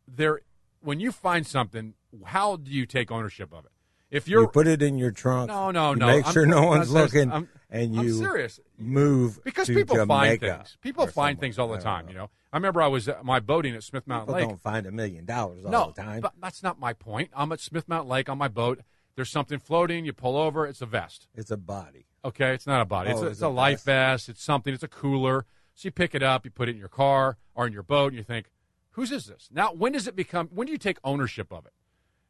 there, 0.08 0.42
when 0.82 1.00
you 1.00 1.12
find 1.12 1.48
something, 1.48 1.94
how 2.26 2.58
do 2.58 2.70
you 2.70 2.86
take 2.86 3.12
ownership 3.12 3.54
of 3.54 3.66
it? 3.66 3.72
If 4.10 4.28
You 4.28 4.40
you're 4.40 4.48
put 4.50 4.68
it 4.68 4.82
in 4.82 4.98
your 4.98 5.12
trunk. 5.12 5.48
no 5.48 5.72
no 5.72 5.92
you 5.92 5.96
no, 5.98 6.08
Make 6.08 6.26
I'm- 6.26 6.34
sure 6.34 6.46
no 6.46 6.58
I'm 6.64 6.68
one's 6.80 6.92
looking, 6.92 7.32
I'm- 7.32 7.48
and 7.70 7.98
I'm 7.98 8.06
you 8.06 8.14
serious. 8.18 8.60
move 8.78 9.42
because 9.46 9.70
people 9.70 9.96
find 10.06 10.38
Jamaica 10.42 10.58
things. 10.58 10.78
People 10.82 11.08
find 11.08 11.40
things 11.40 11.58
all 11.58 11.70
the 11.70 11.78
time. 11.78 12.08
know. 12.08 12.12
You 12.12 12.18
know, 12.18 12.30
I 12.52 12.58
remember 12.58 12.82
I 12.82 12.88
was 12.88 13.08
at 13.08 13.24
my 13.24 13.40
boating 13.40 13.74
at 13.74 13.84
Smith 13.84 14.06
Mountain 14.06 14.28
People 14.28 14.42
Lake. 14.42 14.50
don't 14.50 14.62
find 14.62 14.86
a 14.86 14.92
million 14.92 15.24
dollars 15.26 15.64
all 15.64 15.72
no, 15.72 15.94
the 15.96 16.02
time. 16.02 16.20
but 16.20 16.34
that's 16.42 16.62
not 16.62 16.78
my 16.78 16.92
point. 16.92 17.30
I'm 17.34 17.54
at 17.54 17.62
Smith 17.62 17.88
Mountain 17.88 18.10
Lake 18.10 18.28
on 18.28 18.38
my 18.38 18.50
boat. 18.50 18.82
There's 19.16 19.30
something 19.30 19.60
floating. 19.60 20.06
You 20.06 20.14
pull 20.14 20.38
over. 20.38 20.66
It's 20.66 20.82
a 20.82 20.86
vest. 20.86 21.28
it's 21.36 21.52
a 21.52 21.58
body. 21.58 22.06
Okay, 22.24 22.54
it's 22.54 22.68
not 22.68 22.82
a 22.82 22.86
body. 22.86 23.10
it's 23.12 23.20
Oh, 23.20 23.24
a, 23.24 23.26
it's 23.28 23.34
it's 23.38 23.42
a 23.42 23.48
life 23.50 23.84
vest. 23.84 23.86
vest. 24.28 24.30
It's 24.30 24.44
something. 24.44 24.74
It's 24.74 24.84
a 24.84 24.88
cooler. 24.88 25.46
So 25.74 25.88
you 25.88 25.92
pick 25.92 26.14
it 26.14 26.22
up, 26.22 26.46
you 26.46 26.52
put 26.52 26.70
it 26.70 26.74
in 26.74 26.78
your 26.78 26.88
car 26.90 27.38
or 27.56 27.66
in 27.68 27.74
your 27.74 27.84
boat, 27.84 28.08
and 28.08 28.18
you 28.18 28.24
think, 28.24 28.52
"Whose 28.92 29.12
is 29.12 29.26
this?" 29.26 29.50
Now, 29.52 29.74
when 29.74 29.92
does 29.94 30.08
it 30.08 30.16
become? 30.16 30.48
When 30.54 30.68
do 30.68 30.72
you 30.72 30.78
take 30.78 30.98
ownership 31.04 31.52
of 31.52 31.66
it? 31.66 31.74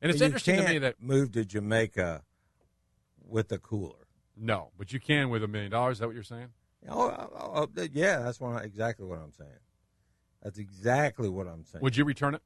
And 0.02 0.10
it's 0.10 0.20
you 0.20 0.26
interesting 0.28 0.56
to 0.58 0.68
me 0.68 0.78
that 0.80 1.02
move 1.02 1.32
to 1.34 1.44
Jamaica 1.46 2.24
with 3.24 3.52
a 3.52 3.58
cooler. 3.60 4.08
no, 4.36 4.72
but 4.78 4.92
you 4.94 5.00
can 5.00 5.30
with 5.30 5.44
a 5.44 5.48
million 5.48 5.72
dollars. 5.72 5.98
Is 5.98 6.00
that 6.00 6.08
what 6.08 6.16
you're 6.16 6.24
saying? 6.24 6.48
Oh, 6.90 7.10
oh, 7.10 7.68
oh, 7.78 7.84
yeah, 7.94 8.20
that's 8.20 8.40
what 8.40 8.54
I, 8.62 8.64
exactly 8.64 9.06
what 9.06 9.20
I'm 9.20 9.32
saying. 9.34 9.60
That's 10.42 10.58
exactly 10.58 11.30
what 11.30 11.48
I'm 11.48 11.64
saying. 11.66 11.84
Would 11.84 11.96
you 11.98 12.06
return 12.06 12.34
it? 12.34 12.42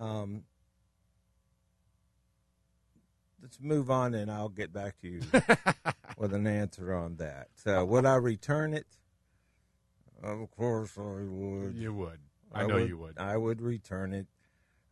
Um, 0.00 0.44
let's 3.42 3.58
move 3.60 3.90
on, 3.90 4.14
and 4.14 4.30
I'll 4.30 4.48
get 4.48 4.72
back 4.72 4.98
to 5.00 5.08
you 5.08 5.20
with 6.16 6.32
an 6.32 6.46
answer 6.46 6.94
on 6.94 7.16
that. 7.16 7.48
So, 7.56 7.84
would 7.84 8.06
I 8.06 8.14
return 8.14 8.72
it? 8.72 8.86
Of 10.22 10.50
course, 10.52 10.96
I 10.96 11.02
would. 11.02 11.74
You 11.74 11.92
would. 11.94 12.20
I, 12.52 12.66
know 12.66 12.76
you 12.76 12.96
would. 12.98 13.18
I 13.18 13.36
would 13.36 13.60
return 13.60 14.12
it. 14.12 14.26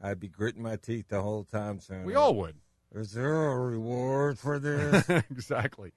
I'd 0.02 0.18
be 0.18 0.28
gritting 0.28 0.62
my 0.62 0.76
teeth 0.76 1.08
the 1.08 1.22
whole 1.22 1.44
time 1.44 1.78
saying, 1.80 2.04
We 2.04 2.14
all 2.14 2.34
would. 2.36 2.56
Is 2.92 3.12
there 3.12 3.52
a 3.52 3.58
reward 3.58 4.38
for 4.38 4.58
this? 4.58 5.08
exactly. 5.30 5.92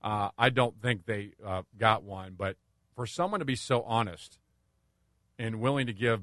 Uh, 0.00 0.30
I 0.38 0.48
don't 0.48 0.80
think 0.80 1.04
they 1.04 1.32
uh, 1.44 1.62
got 1.76 2.02
one, 2.02 2.34
but 2.36 2.56
for 2.94 3.06
someone 3.06 3.40
to 3.40 3.44
be 3.44 3.56
so 3.56 3.82
honest 3.82 4.38
and 5.38 5.60
willing 5.60 5.86
to 5.86 5.92
give 5.92 6.22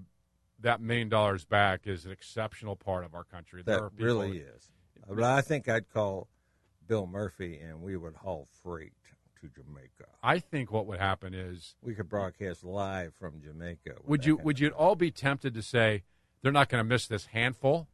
that 0.62 0.82
million 0.82 1.10
dollars 1.10 1.46
back 1.46 1.82
is 1.86 2.06
an 2.06 2.12
exceptional 2.12 2.76
part 2.76 3.06
of 3.06 3.14
our 3.14 3.24
country. 3.24 3.62
There 3.64 3.76
that 3.76 3.84
are 3.84 3.90
people- 3.90 4.06
really 4.06 4.38
is. 4.40 4.72
But 5.08 5.24
I 5.24 5.42
think 5.42 5.68
I'd 5.68 5.90
call 5.92 6.28
Bill 6.88 7.08
Murphy, 7.08 7.60
and 7.60 7.82
we 7.82 7.96
would 7.98 8.16
haul 8.16 8.48
freight 8.64 8.94
to 9.42 9.48
Jamaica. 9.48 10.06
I 10.22 10.40
think 10.40 10.72
what 10.72 10.86
would 10.88 11.00
happen 11.00 11.34
is 11.34 11.76
We 11.82 11.96
could 11.96 12.10
broadcast 12.10 12.64
live 12.64 13.14
from 13.16 13.42
Jamaica. 13.42 13.96
would 14.06 14.26
you 14.26 14.38
would 14.38 14.60
you 14.60 14.70
all 14.70 14.96
be 14.96 15.12
tempted 15.12 15.54
to 15.54 15.62
say 15.62 16.04
they're 16.42 16.52
not 16.52 16.70
going 16.70 16.84
to 16.84 16.88
miss 16.88 17.08
this 17.08 17.28
handful 17.28 17.88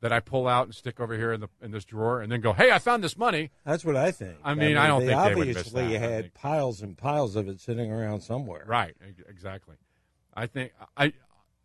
that 0.00 0.12
I 0.12 0.20
pull 0.20 0.46
out 0.46 0.66
and 0.66 0.74
stick 0.74 1.00
over 1.00 1.16
here 1.16 1.32
in 1.32 1.40
the 1.40 1.48
in 1.60 1.72
this 1.72 1.84
drawer 1.84 2.20
and 2.20 2.30
then 2.30 2.40
go, 2.40 2.52
"Hey, 2.52 2.70
I 2.70 2.78
found 2.78 3.02
this 3.02 3.16
money." 3.16 3.50
That's 3.64 3.84
what 3.84 3.96
I 3.96 4.12
think. 4.12 4.36
I 4.44 4.54
mean, 4.54 4.76
I 4.76 4.86
don't 4.86 5.00
they 5.00 5.08
think 5.08 5.18
they 5.18 5.40
obviously 5.40 5.82
miss 5.82 6.00
that. 6.00 6.00
Had 6.00 6.34
piles 6.34 6.80
and 6.82 6.96
piles 6.96 7.36
of 7.36 7.48
it 7.48 7.60
sitting 7.60 7.90
around 7.90 8.20
somewhere. 8.20 8.64
Right, 8.66 8.96
exactly. 9.28 9.76
I 10.34 10.46
think 10.46 10.72
I 10.96 11.12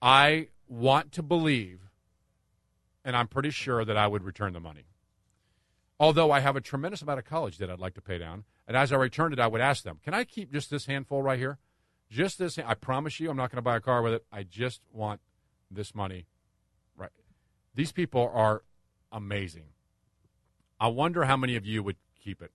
I 0.01 0.47
want 0.67 1.11
to 1.13 1.23
believe 1.23 1.79
and 3.03 3.15
I'm 3.15 3.27
pretty 3.27 3.49
sure 3.49 3.85
that 3.85 3.97
I 3.97 4.07
would 4.07 4.23
return 4.23 4.53
the 4.53 4.59
money. 4.59 4.85
Although 5.99 6.31
I 6.31 6.39
have 6.39 6.55
a 6.55 6.61
tremendous 6.61 7.01
amount 7.01 7.19
of 7.19 7.25
college 7.25 7.57
that 7.57 7.69
I'd 7.69 7.79
like 7.79 7.93
to 7.95 8.01
pay 8.01 8.17
down, 8.17 8.45
and 8.67 8.75
as 8.75 8.91
I 8.91 8.95
returned 8.95 9.33
it, 9.33 9.39
I 9.39 9.47
would 9.47 9.61
ask 9.61 9.83
them, 9.83 9.99
"Can 10.03 10.13
I 10.13 10.23
keep 10.23 10.51
just 10.51 10.69
this 10.69 10.85
handful 10.85 11.21
right 11.21 11.39
here? 11.39 11.59
Just 12.09 12.39
this? 12.39 12.57
I 12.57 12.73
promise 12.73 13.19
you, 13.19 13.29
I'm 13.29 13.37
not 13.37 13.51
going 13.51 13.57
to 13.57 13.61
buy 13.61 13.77
a 13.77 13.81
car 13.81 14.01
with 14.01 14.13
it. 14.13 14.25
I 14.31 14.43
just 14.43 14.81
want 14.91 15.21
this 15.69 15.93
money." 15.93 16.27
Right. 16.95 17.11
These 17.75 17.91
people 17.91 18.29
are 18.33 18.63
amazing. 19.11 19.67
I 20.79 20.87
wonder 20.87 21.25
how 21.25 21.37
many 21.37 21.55
of 21.55 21.65
you 21.65 21.83
would 21.83 21.97
keep 22.19 22.41
it. 22.41 22.51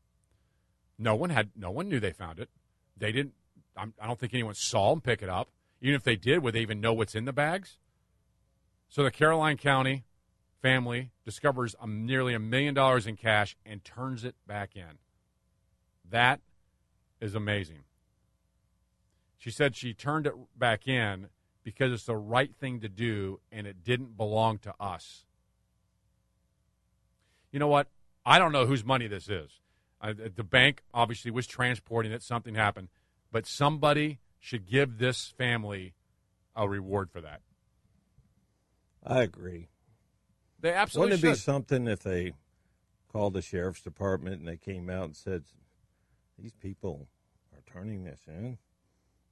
No 0.99 1.15
one 1.15 1.31
had. 1.31 1.51
No 1.57 1.71
one 1.71 1.89
knew 1.89 2.01
they 2.01 2.13
found 2.13 2.39
it. 2.39 2.51
They 2.97 3.13
didn't. 3.13 3.35
I'm, 3.77 3.95
I 4.01 4.07
don't 4.07 4.19
think 4.19 4.35
anyone 4.35 4.55
saw 4.55 4.91
them 4.91 5.01
pick 5.01 5.23
it 5.23 5.29
up. 5.29 5.51
Even 5.81 5.95
if 5.95 6.03
they 6.03 6.17
did, 6.17 6.43
would 6.43 6.55
they 6.55 6.61
even 6.61 6.81
know 6.81 6.93
what's 6.93 7.15
in 7.15 7.25
the 7.25 7.33
bags? 7.33 7.79
So 8.89 9.05
the 9.05 9.11
Caroline 9.11 9.57
County 9.57 10.05
family 10.61 11.11
discovers 11.25 11.75
a, 11.81 11.87
nearly 11.87 12.35
a 12.35 12.39
million 12.39 12.75
dollars 12.75 13.07
in 13.07 13.17
cash 13.17 13.57
and 13.65 13.85
turns 13.85 14.25
it 14.25 14.35
back 14.47 14.77
in. 14.77 14.99
That 16.09 16.41
is 17.21 17.35
amazing. 17.35 17.85
She 19.37 19.51
said 19.51 19.77
she 19.77 19.95
turned 19.95 20.27
it 20.27 20.35
back 20.57 20.89
in 20.89 21.29
because 21.63 21.93
it's 21.93 22.05
the 22.05 22.17
right 22.17 22.55
thing 22.57 22.81
to 22.81 22.89
do 22.89 23.41
and 23.53 23.67
it 23.67 23.85
didn't 23.85 24.17
belong 24.17 24.59
to 24.59 24.75
us. 24.81 25.25
You 27.53 27.59
know 27.59 27.69
what? 27.69 27.89
I 28.27 28.39
don't 28.39 28.53
know 28.53 28.67
whose 28.67 28.85
money 28.85 29.07
this 29.07 29.29
is. 29.29 29.61
The 30.03 30.45
bank 30.45 30.83
obviously 30.93 31.31
was 31.31 31.47
transporting 31.47 32.13
it. 32.13 32.23
Something 32.23 32.55
happened, 32.55 32.89
but 33.33 33.47
somebody 33.47 34.19
should 34.39 34.67
give 34.67 34.99
this 34.99 35.33
family 35.37 35.95
a 36.55 36.69
reward 36.69 37.11
for 37.11 37.21
that. 37.21 37.41
I 39.05 39.23
agree. 39.23 39.69
They 40.61 40.73
absolutely 40.73 41.13
Wouldn't 41.15 41.25
it 41.25 41.33
be 41.33 41.39
something 41.39 41.87
if 41.87 42.01
they 42.03 42.33
called 43.13 43.35
the 43.35 43.43
sheriff's 43.43 43.83
department 43.83 44.41
and 44.41 44.49
they 44.49 44.57
came 44.57 44.91
out 44.91 45.05
and 45.05 45.17
said, 45.17 45.45
"These 46.39 46.55
people 46.55 47.09
are 47.55 47.63
turning 47.67 48.05
this 48.05 48.23
in. 48.27 48.59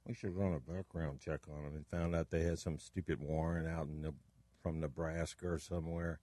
We 0.05 0.13
should 0.13 0.35
run 0.35 0.53
a 0.53 0.59
background 0.59 1.19
check 1.19 1.41
on 1.49 1.63
them," 1.63 1.75
and 1.75 1.85
found 1.87 2.15
out 2.15 2.29
they 2.29 2.43
had 2.43 2.59
some 2.59 2.79
stupid 2.79 3.19
warrant 3.19 3.67
out 3.67 3.87
in 3.87 4.01
the, 4.01 4.13
from 4.61 4.79
Nebraska 4.79 5.49
or 5.49 5.59
somewhere, 5.59 6.19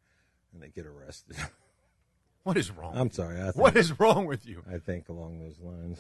and 0.52 0.62
they 0.62 0.68
get 0.68 0.86
arrested. 0.86 1.36
What 2.44 2.58
is 2.58 2.70
wrong? 2.70 2.92
I'm 2.94 3.10
sorry. 3.10 3.40
I 3.40 3.44
think, 3.44 3.56
What 3.56 3.74
is 3.74 3.98
wrong 3.98 4.26
with 4.26 4.46
you? 4.46 4.62
I 4.70 4.76
think 4.76 5.08
along 5.08 5.40
those 5.40 5.58
lines. 5.60 5.98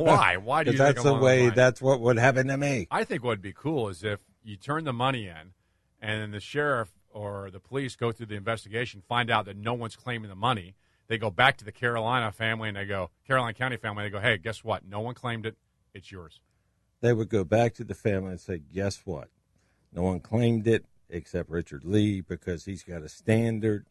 Why? 0.00 0.36
Why 0.36 0.62
do 0.62 0.70
you 0.70 0.78
that's 0.78 1.02
the 1.02 1.14
way? 1.14 1.50
That's 1.50 1.82
what 1.82 2.00
would 2.00 2.16
happen 2.16 2.46
to 2.46 2.56
me. 2.56 2.86
I 2.92 3.02
think 3.02 3.24
what 3.24 3.30
would 3.30 3.42
be 3.42 3.52
cool 3.52 3.88
is 3.88 4.04
if 4.04 4.20
you 4.44 4.56
turn 4.56 4.84
the 4.84 4.92
money 4.92 5.26
in, 5.26 5.52
and 6.00 6.22
then 6.22 6.30
the 6.30 6.38
sheriff 6.38 6.92
or 7.14 7.50
the 7.50 7.60
police 7.60 7.96
go 7.96 8.12
through 8.12 8.26
the 8.26 8.34
investigation, 8.34 9.02
find 9.08 9.30
out 9.30 9.46
that 9.46 9.56
no 9.56 9.72
one's 9.72 9.96
claiming 9.96 10.28
the 10.28 10.34
money. 10.36 10.74
They 11.06 11.16
go 11.16 11.30
back 11.30 11.56
to 11.58 11.64
the 11.64 11.72
Carolina 11.72 12.32
family 12.32 12.68
and 12.68 12.76
they 12.76 12.84
go, 12.84 13.10
Caroline 13.26 13.54
County 13.54 13.76
family. 13.78 14.04
They 14.04 14.10
go, 14.10 14.20
hey, 14.20 14.36
guess 14.36 14.62
what? 14.64 14.84
No 14.86 15.00
one 15.00 15.14
claimed 15.14 15.46
it. 15.46 15.56
It's 15.94 16.10
yours. 16.10 16.40
they 17.00 17.12
would 17.12 17.28
go 17.28 17.44
back 17.44 17.74
to 17.74 17.84
the 17.84 17.94
family 17.94 18.30
and 18.32 18.40
say, 18.40 18.58
"Guess 18.72 19.02
what? 19.04 19.28
No 19.92 20.02
one 20.02 20.20
claimed 20.20 20.66
it 20.66 20.86
except 21.08 21.50
Richard 21.50 21.84
Lee 21.84 22.20
because 22.22 22.64
he's 22.64 22.82
got 22.82 23.02
a 23.02 23.08
standard 23.08 23.86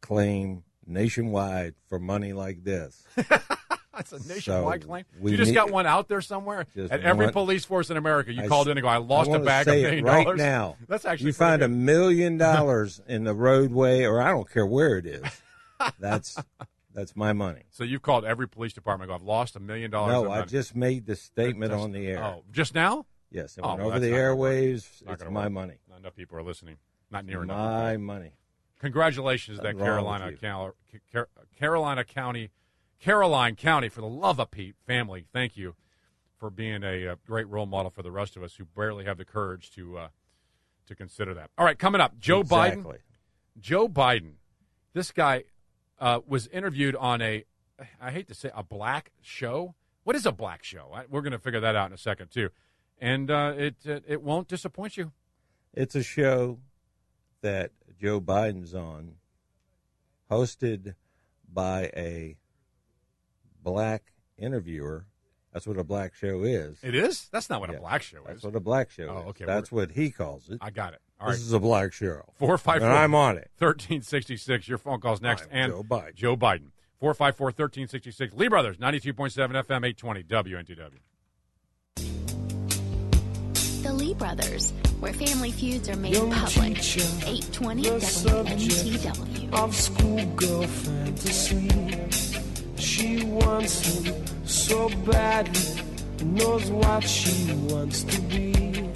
claim 0.00 0.64
nationwide 0.86 1.74
for 1.86 1.98
money 1.98 2.32
like 2.32 2.64
this." 2.64 3.04
That's 3.98 4.12
a 4.12 4.28
nationwide 4.32 4.82
So, 4.82 4.88
claim. 4.88 5.04
You 5.22 5.36
just 5.36 5.48
need- 5.48 5.54
got 5.54 5.70
one 5.70 5.86
out 5.86 6.08
there 6.08 6.20
somewhere 6.20 6.66
at 6.76 7.00
every 7.00 7.26
one- 7.26 7.32
police 7.32 7.64
force 7.64 7.90
in 7.90 7.96
America. 7.96 8.32
You 8.32 8.44
I 8.44 8.46
called 8.46 8.68
in 8.68 8.78
and 8.78 8.82
go, 8.82 8.88
I 8.88 8.98
lost 8.98 9.28
I 9.30 9.34
a 9.36 9.38
bag 9.40 9.66
of 9.68 9.74
million 9.74 10.04
right 10.04 10.24
dollars. 10.24 10.38
now. 10.38 10.76
That's 10.88 11.04
actually 11.04 11.26
you 11.26 11.32
find 11.32 11.62
a 11.62 11.68
million 11.68 12.38
dollars 12.38 13.00
in 13.08 13.24
the 13.24 13.34
roadway, 13.34 14.04
or 14.04 14.20
I 14.22 14.30
don't 14.30 14.48
care 14.50 14.64
where 14.66 14.96
it 14.98 15.06
is. 15.06 15.22
That's 15.98 16.36
that's 16.94 17.14
my 17.16 17.32
money. 17.32 17.62
So 17.70 17.84
you've 17.84 18.02
called 18.02 18.24
every 18.24 18.48
police 18.48 18.72
department. 18.72 19.10
and 19.10 19.18
Go, 19.18 19.22
I've 19.22 19.28
lost 19.28 19.56
a 19.56 19.60
million 19.60 19.90
dollars. 19.90 20.12
No, 20.12 20.24
I 20.30 20.38
money." 20.40 20.50
just 20.50 20.74
made 20.76 21.06
the 21.06 21.16
statement 21.16 21.72
Just- 21.72 21.82
on 21.82 21.92
the 21.92 22.06
air. 22.06 22.22
Oh, 22.24 22.44
just 22.50 22.74
now? 22.74 23.04
Yes, 23.30 23.58
it 23.58 23.62
Oh, 23.62 23.68
went 23.68 23.78
well, 23.80 23.88
over 23.90 23.98
the 24.00 24.10
not 24.10 24.16
gonna 24.16 24.36
work. 24.36 24.50
airwaves. 24.52 25.04
Not 25.06 25.12
It's 25.20 25.24
my 25.30 25.42
work. 25.44 25.52
money. 25.52 25.74
Not 25.90 25.98
enough 25.98 26.14
people 26.16 26.38
are 26.38 26.42
listening. 26.42 26.76
Not 27.10 27.24
near 27.26 27.42
enough. 27.42 27.56
My 27.58 27.96
money. 27.98 28.32
Congratulations 28.80 29.58
to 29.58 29.62
that 29.64 29.76
Carolina. 29.78 30.32
Cal- 30.34 30.74
Car- 31.12 31.28
Carolina 31.58 32.04
County, 32.04 32.50
Caroline 33.00 33.56
County, 33.56 33.88
for 33.88 34.00
the 34.00 34.08
love 34.08 34.38
of 34.40 34.50
Pete 34.50 34.76
family. 34.86 35.24
Thank 35.32 35.56
you 35.56 35.74
for 36.38 36.50
being 36.50 36.82
a, 36.82 37.08
uh 37.08 37.16
great 37.26 37.48
role 37.48 37.66
model 37.66 37.90
for 37.90 38.02
the 38.02 38.10
rest 38.10 38.36
of 38.36 38.42
us 38.42 38.54
who 38.54 38.64
barely 38.64 39.04
have 39.04 39.18
the 39.18 39.24
courage 39.24 39.70
to 39.72 39.98
uh, 39.98 40.08
to 40.86 40.94
consider 40.94 41.34
that. 41.34 41.50
All 41.58 41.64
right, 41.64 41.78
coming 41.78 42.00
up, 42.00 42.18
Joe 42.18 42.42
Biden. 42.42 42.96
Joe 43.60 43.88
Biden, 43.88 44.34
this 44.94 45.10
guy 45.10 45.44
uh, 45.98 46.20
was 46.26 46.46
interviewed 46.48 46.94
on 46.94 47.20
a, 47.20 47.44
I 48.00 48.12
hate 48.12 48.28
to 48.28 48.34
say, 48.34 48.50
a 48.54 48.62
black 48.62 49.10
show. 49.20 49.74
What 50.04 50.14
is 50.14 50.26
a 50.26 50.32
black 50.32 50.62
show? 50.62 50.92
I, 50.94 51.04
we're 51.10 51.22
going 51.22 51.32
to 51.32 51.38
figure 51.38 51.60
that 51.60 51.74
out 51.74 51.88
in 51.88 51.92
a 51.92 51.98
second 51.98 52.30
too, 52.30 52.50
and 52.98 53.30
uh, 53.30 53.54
it, 53.56 53.76
it 53.84 54.04
it 54.06 54.22
won't 54.22 54.48
disappoint 54.48 54.96
you. 54.96 55.12
It's 55.74 55.94
a 55.94 56.02
show 56.02 56.58
that 57.42 57.72
Joe 58.00 58.20
Biden's 58.20 58.74
on, 58.74 59.14
hosted 60.30 60.94
by 61.52 61.90
a 61.96 62.36
black 63.62 64.12
interviewer. 64.38 65.06
That's 65.52 65.66
what 65.66 65.78
a 65.78 65.84
black 65.84 66.14
show 66.14 66.42
is. 66.42 66.78
It 66.82 66.94
is. 66.94 67.28
That's 67.32 67.48
not 67.50 67.60
what 67.60 67.70
Yeah, 67.70 67.76
a 67.78 67.80
black 67.80 68.02
show 68.02 68.18
is. 68.18 68.24
That's 68.26 68.42
what 68.44 68.54
a 68.54 68.60
black 68.60 68.90
show 68.90 69.08
Oh, 69.08 69.18
is. 69.20 69.26
okay, 69.28 69.44
That's 69.46 69.72
we're- 69.72 69.86
what 69.86 69.94
he 69.96 70.10
calls 70.10 70.48
it. 70.50 70.58
I 70.60 70.70
got 70.70 70.92
it. 70.92 71.00
All 71.20 71.28
this 71.28 71.38
right. 71.38 71.46
is 71.46 71.52
a 71.52 71.58
black 71.58 71.92
show. 71.92 72.22
Four 72.38 72.58
five 72.58 72.80
four. 72.80 72.88
And 72.88 72.96
I'm 72.98 73.14
on 73.14 73.38
it. 73.38 73.50
Thirteen 73.56 74.02
sixty 74.02 74.36
six. 74.36 74.68
Your 74.68 74.78
phone 74.78 75.00
calls 75.00 75.20
next. 75.20 75.42
I'm 75.44 75.48
and 75.52 75.72
Joe 75.72 75.82
Biden. 75.82 76.14
Joe 76.14 76.36
Biden. 76.36 76.70
Four 77.00 77.12
five 77.14 77.34
four 77.36 77.50
thirteen 77.50 77.88
sixty 77.88 78.10
six. 78.12 78.34
Lee 78.34 78.48
Brothers 78.48 78.78
ninety 78.78 79.00
two 79.00 79.12
point 79.14 79.32
seven 79.32 79.56
FM 79.56 79.84
eight 79.86 79.96
twenty 79.96 80.22
WNTW. 80.22 81.00
The 83.82 83.92
Lee 83.92 84.14
Brothers, 84.14 84.72
where 85.00 85.12
family 85.12 85.50
feuds 85.50 85.88
are 85.88 85.96
made 85.96 86.14
Young 86.14 86.30
public. 86.30 86.76
teacher, 86.80 87.00
820 87.26 87.82
WNTW. 87.84 89.52
of 89.54 89.74
schoolgirl 89.74 90.66
fantasy. 90.66 91.68
She 92.98 93.24
wants 93.24 94.00
him 94.00 94.26
so 94.44 94.88
badly, 95.06 95.82
knows 96.24 96.68
what 96.68 97.04
she 97.04 97.52
wants 97.54 98.02
to 98.02 98.20
be. 98.22 98.90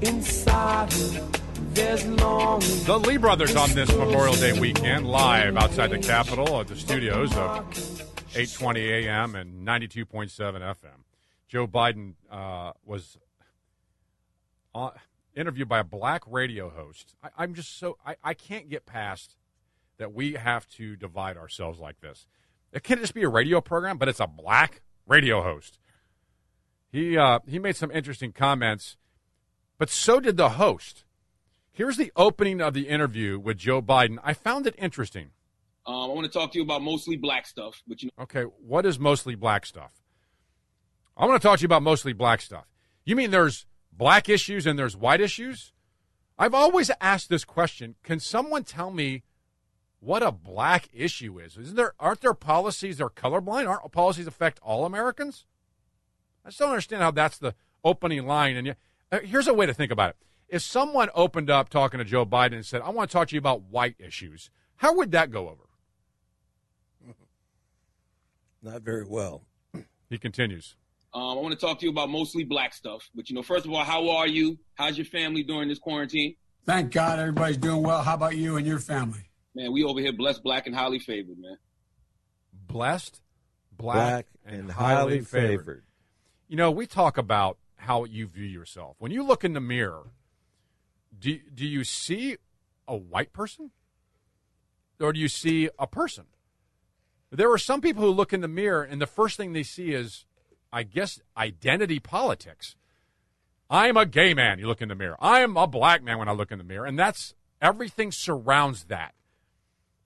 Inside 0.00 0.92
her, 0.92 1.28
there's. 1.72 2.02
The 2.02 2.98
Lee 2.98 3.18
Brothers 3.18 3.54
on 3.54 3.70
this 3.74 3.88
Memorial 3.90 4.34
Day 4.34 4.58
weekend, 4.58 5.06
live 5.06 5.56
outside 5.56 5.90
the 5.90 5.98
Capitol 5.98 6.60
at 6.60 6.66
the 6.66 6.74
studios 6.74 7.32
of 7.36 7.64
8:20 8.34 9.04
a.m. 9.04 9.36
and 9.36 9.64
92.7 9.66 10.34
FM. 10.36 11.04
Joe 11.46 11.68
Biden 11.68 12.14
uh, 12.28 12.72
was 12.84 13.18
on, 14.74 14.90
interviewed 15.36 15.68
by 15.68 15.78
a 15.78 15.84
black 15.84 16.24
radio 16.26 16.70
host. 16.70 17.14
I, 17.22 17.28
I'm 17.38 17.54
just 17.54 17.78
so 17.78 17.98
I, 18.04 18.16
I 18.24 18.34
can't 18.34 18.68
get 18.68 18.84
past 18.84 19.36
that 19.98 20.12
we 20.12 20.32
have 20.32 20.68
to 20.70 20.96
divide 20.96 21.36
ourselves 21.36 21.78
like 21.78 22.00
this. 22.00 22.26
It 22.72 22.82
can't 22.82 23.00
just 23.00 23.14
be 23.14 23.22
a 23.22 23.28
radio 23.28 23.60
program, 23.60 23.98
but 23.98 24.08
it's 24.08 24.20
a 24.20 24.26
black 24.26 24.80
radio 25.06 25.42
host. 25.42 25.78
He 26.90 27.16
uh, 27.16 27.40
he 27.46 27.58
made 27.58 27.76
some 27.76 27.90
interesting 27.90 28.32
comments, 28.32 28.96
but 29.78 29.90
so 29.90 30.20
did 30.20 30.36
the 30.36 30.50
host. 30.50 31.04
Here's 31.70 31.96
the 31.96 32.12
opening 32.16 32.60
of 32.60 32.74
the 32.74 32.88
interview 32.88 33.38
with 33.38 33.56
Joe 33.56 33.80
Biden. 33.80 34.18
I 34.22 34.34
found 34.34 34.66
it 34.66 34.74
interesting. 34.78 35.30
Um, 35.86 35.94
I 35.94 36.06
want 36.08 36.30
to 36.30 36.38
talk 36.38 36.52
to 36.52 36.58
you 36.58 36.64
about 36.64 36.82
mostly 36.82 37.16
black 37.16 37.46
stuff, 37.46 37.82
but 37.88 38.02
you 38.02 38.10
know, 38.16 38.24
Okay, 38.24 38.42
what 38.42 38.84
is 38.86 38.98
mostly 38.98 39.34
black 39.34 39.64
stuff? 39.66 39.90
I 41.16 41.26
want 41.26 41.40
to 41.40 41.46
talk 41.48 41.58
to 41.58 41.62
you 41.62 41.66
about 41.66 41.82
mostly 41.82 42.12
black 42.12 42.40
stuff. 42.40 42.66
You 43.04 43.16
mean 43.16 43.30
there's 43.30 43.66
black 43.90 44.28
issues 44.28 44.66
and 44.66 44.78
there's 44.78 44.96
white 44.96 45.20
issues? 45.20 45.72
I've 46.38 46.54
always 46.54 46.90
asked 47.00 47.28
this 47.30 47.44
question. 47.44 47.96
Can 48.02 48.20
someone 48.20 48.64
tell 48.64 48.90
me 48.90 49.22
what 50.02 50.20
a 50.24 50.32
black 50.32 50.88
issue 50.92 51.38
is? 51.38 51.56
Isn't 51.56 51.76
there 51.76 51.94
aren't 52.00 52.22
there 52.22 52.34
policies 52.34 52.98
that 52.98 53.04
are 53.04 53.10
colorblind? 53.10 53.68
Aren't 53.68 53.92
policies 53.92 54.26
affect 54.26 54.58
all 54.60 54.84
Americans? 54.84 55.46
I 56.44 56.50
still 56.50 56.66
don't 56.66 56.72
understand 56.72 57.02
how 57.02 57.12
that's 57.12 57.38
the 57.38 57.54
opening 57.84 58.26
line. 58.26 58.56
And 58.56 58.66
yet, 58.66 58.78
uh, 59.12 59.20
here's 59.20 59.46
a 59.46 59.54
way 59.54 59.64
to 59.64 59.72
think 59.72 59.92
about 59.92 60.10
it: 60.10 60.16
if 60.48 60.60
someone 60.62 61.08
opened 61.14 61.50
up 61.50 61.68
talking 61.68 61.98
to 61.98 62.04
Joe 62.04 62.26
Biden 62.26 62.54
and 62.54 62.66
said, 62.66 62.82
"I 62.82 62.90
want 62.90 63.10
to 63.10 63.12
talk 63.12 63.28
to 63.28 63.36
you 63.36 63.38
about 63.38 63.62
white 63.62 63.94
issues," 64.00 64.50
how 64.74 64.92
would 64.96 65.12
that 65.12 65.30
go 65.30 65.48
over? 65.48 65.68
Not 68.62 68.82
very 68.82 69.04
well. 69.04 69.44
He 70.10 70.18
continues. 70.18 70.74
um, 71.14 71.22
I 71.22 71.40
want 71.40 71.54
to 71.54 71.60
talk 71.64 71.78
to 71.78 71.86
you 71.86 71.90
about 71.92 72.10
mostly 72.10 72.44
black 72.44 72.74
stuff. 72.74 73.08
But 73.14 73.30
you 73.30 73.36
know, 73.36 73.42
first 73.42 73.64
of 73.66 73.72
all, 73.72 73.84
how 73.84 74.10
are 74.10 74.26
you? 74.26 74.58
How's 74.74 74.98
your 74.98 75.06
family 75.06 75.42
during 75.44 75.68
this 75.68 75.78
quarantine? 75.78 76.34
Thank 76.66 76.92
God 76.92 77.18
everybody's 77.20 77.56
doing 77.56 77.82
well. 77.82 78.02
How 78.02 78.14
about 78.14 78.36
you 78.36 78.56
and 78.56 78.66
your 78.66 78.78
family? 78.80 79.30
Man, 79.54 79.72
we 79.72 79.84
over 79.84 80.00
here 80.00 80.12
blessed, 80.12 80.42
black, 80.42 80.66
and 80.66 80.74
highly 80.74 80.98
favored, 80.98 81.38
man. 81.38 81.58
blessed, 82.52 83.20
black, 83.70 83.96
Black 83.96 84.26
and, 84.46 84.60
and 84.60 84.70
highly, 84.72 84.94
highly 84.96 85.20
favored. 85.20 85.58
favored. 85.58 85.84
You 86.48 86.56
know, 86.56 86.70
we 86.70 86.86
talk 86.86 87.18
about 87.18 87.58
how 87.76 88.04
you 88.04 88.26
view 88.26 88.44
yourself. 88.46 88.96
When 88.98 89.12
you 89.12 89.22
look 89.22 89.44
in 89.44 89.52
the 89.52 89.60
mirror, 89.60 90.12
do 91.18 91.38
do 91.52 91.66
you 91.66 91.84
see 91.84 92.36
a 92.88 92.96
white 92.96 93.32
person, 93.32 93.70
or 95.00 95.12
do 95.12 95.20
you 95.20 95.28
see 95.28 95.68
a 95.78 95.86
person? 95.86 96.24
There 97.30 97.50
are 97.50 97.58
some 97.58 97.80
people 97.80 98.02
who 98.02 98.10
look 98.10 98.32
in 98.32 98.42
the 98.42 98.48
mirror 98.48 98.82
and 98.82 99.00
the 99.00 99.06
first 99.06 99.38
thing 99.38 99.52
they 99.54 99.62
see 99.62 99.92
is, 99.92 100.26
I 100.70 100.82
guess, 100.82 101.18
identity 101.36 101.98
politics. 101.98 102.76
I'm 103.70 103.96
a 103.96 104.04
gay 104.04 104.34
man. 104.34 104.58
You 104.58 104.66
look 104.66 104.82
in 104.82 104.90
the 104.90 104.94
mirror. 104.94 105.16
I 105.18 105.40
am 105.40 105.56
a 105.56 105.66
black 105.66 106.02
man 106.02 106.18
when 106.18 106.28
I 106.28 106.32
look 106.32 106.52
in 106.52 106.58
the 106.58 106.64
mirror, 106.64 106.84
and 106.84 106.98
that's 106.98 107.34
everything 107.60 108.12
surrounds 108.12 108.84
that. 108.84 109.14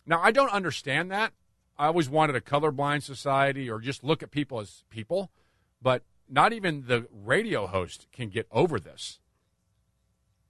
Now, 0.06 0.20
I 0.22 0.30
don't 0.30 0.52
understand 0.52 1.10
that. 1.10 1.32
I 1.78 1.86
always 1.86 2.08
wanted 2.08 2.36
a 2.36 2.40
colorblind 2.40 3.02
society 3.02 3.68
or 3.68 3.80
just 3.80 4.02
look 4.02 4.22
at 4.22 4.30
people 4.30 4.60
as 4.60 4.84
people, 4.88 5.30
but 5.82 6.02
not 6.28 6.52
even 6.52 6.84
the 6.86 7.06
radio 7.12 7.66
host 7.66 8.06
can 8.12 8.28
get 8.28 8.46
over 8.50 8.80
this. 8.80 9.18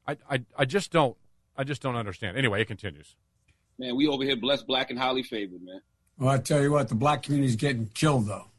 I, 0.06 0.16
I, 0.30 0.44
I 0.56 0.64
just 0.64 0.92
don't 0.92 1.16
I 1.56 1.64
just 1.64 1.82
don't 1.82 1.96
understand. 1.96 2.36
Anyway, 2.36 2.60
it 2.60 2.66
continues. 2.66 3.16
Man, 3.78 3.96
we 3.96 4.06
over 4.06 4.24
here 4.24 4.36
blessed, 4.36 4.66
black, 4.66 4.90
and 4.90 4.98
highly 4.98 5.22
favored, 5.22 5.62
man. 5.62 5.80
Well, 6.18 6.30
I 6.30 6.38
tell 6.38 6.62
you 6.62 6.72
what, 6.72 6.88
the 6.88 6.94
black 6.94 7.22
community's 7.22 7.56
getting 7.56 7.86
killed, 7.88 8.26
though. 8.26 8.50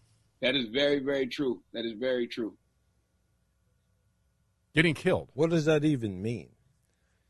That 0.41 0.55
is 0.55 0.65
very, 0.69 0.99
very 0.99 1.27
true. 1.27 1.63
That 1.73 1.85
is 1.85 1.93
very 1.93 2.27
true. 2.27 2.55
Getting 4.75 4.93
killed. 4.93 5.29
What 5.33 5.49
does 5.49 5.65
that 5.65 5.83
even 5.83 6.21
mean? 6.21 6.49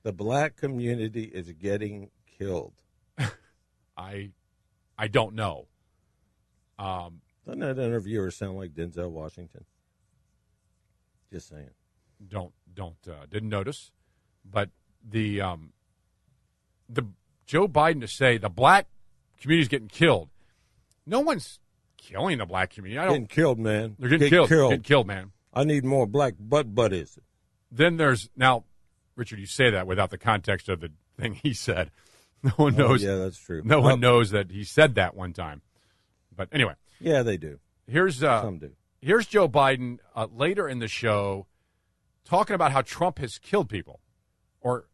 The 0.04 0.12
black 0.12 0.58
community 0.58 1.24
is 1.24 1.52
getting 1.54 2.12
killed. 2.38 2.74
I 3.98 4.32
I 4.98 5.08
don't 5.08 5.36
know. 5.36 5.68
Um, 6.80 7.22
Doesn't 7.46 7.60
that 7.60 7.80
interviewer 7.80 8.32
sound 8.32 8.58
like 8.58 8.74
Denzel 8.74 9.10
Washington? 9.10 9.66
Just 11.32 11.50
saying. 11.50 11.70
don't 12.28 12.54
don't 12.74 12.96
uh, 13.08 13.26
didn't 13.30 13.50
notice, 13.50 13.92
but 14.46 14.70
the 15.08 15.42
um, 15.42 15.74
the 16.88 17.06
Joe 17.46 17.68
Biden 17.68 18.02
to 18.02 18.08
say 18.08 18.38
the 18.38 18.50
black 18.50 18.88
community 19.42 19.64
is 19.64 19.68
getting 19.68 19.88
killed. 19.88 20.30
No 21.06 21.20
one's 21.20 21.60
killing 21.98 22.38
the 22.38 22.46
black 22.46 22.72
community. 22.72 23.00
I 23.00 23.06
don't. 23.06 23.14
Getting 23.14 23.28
killed, 23.28 23.60
man. 23.60 23.96
They're 24.00 24.10
getting 24.10 24.30
Get 24.30 24.48
killed. 24.50 24.70
Getting 24.70 24.84
killed, 24.84 25.08
man. 25.08 25.32
I 25.54 25.64
need 25.64 25.84
more 25.84 26.06
black 26.06 26.36
butt 26.40 26.74
buddies. 26.74 27.18
Then 27.72 27.98
there's 27.98 28.30
now, 28.36 28.64
Richard. 29.16 29.40
You 29.40 29.46
say 29.46 29.70
that 29.72 29.88
without 29.88 30.12
the 30.12 30.18
context 30.18 30.70
of 30.70 30.80
the 30.82 30.92
thing 31.20 31.34
he 31.44 31.54
said. 31.54 31.92
No 32.44 32.52
one 32.52 32.76
knows. 32.76 33.04
yeah, 33.04 33.16
that's 33.16 33.38
true. 33.38 33.62
No 33.66 33.78
Oh. 33.78 33.82
one 33.82 34.00
knows 34.00 34.30
that 34.32 34.52
he 34.52 34.64
said 34.64 34.96
that 34.96 35.16
one 35.16 35.34
time. 35.34 35.62
But 36.36 36.50
anyway, 36.52 36.74
Yeah, 37.00 37.24
they 37.24 37.38
do. 37.38 37.60
here's 37.88 38.22
uh, 38.24 38.42
Some 38.44 38.60
do. 38.60 38.72
here's 39.02 39.26
Joe 39.26 39.50
Biden 39.50 39.98
uh, 40.16 40.28
later 40.32 40.68
in 40.70 40.80
the 40.80 40.88
show 40.88 41.48
talking 42.26 42.54
about 42.54 42.72
how 42.72 42.82
Trump 42.82 43.18
has 43.20 43.38
killed 43.40 43.70
people, 43.70 44.02
or 44.62 44.86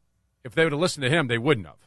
if 0.43 0.53
they 0.55 0.63
would 0.63 0.71
have 0.71 0.79
listened 0.81 1.03
to 1.03 1.09
him, 1.09 1.27
they 1.27 1.37
wouldn't 1.37 1.67
have. 1.67 1.77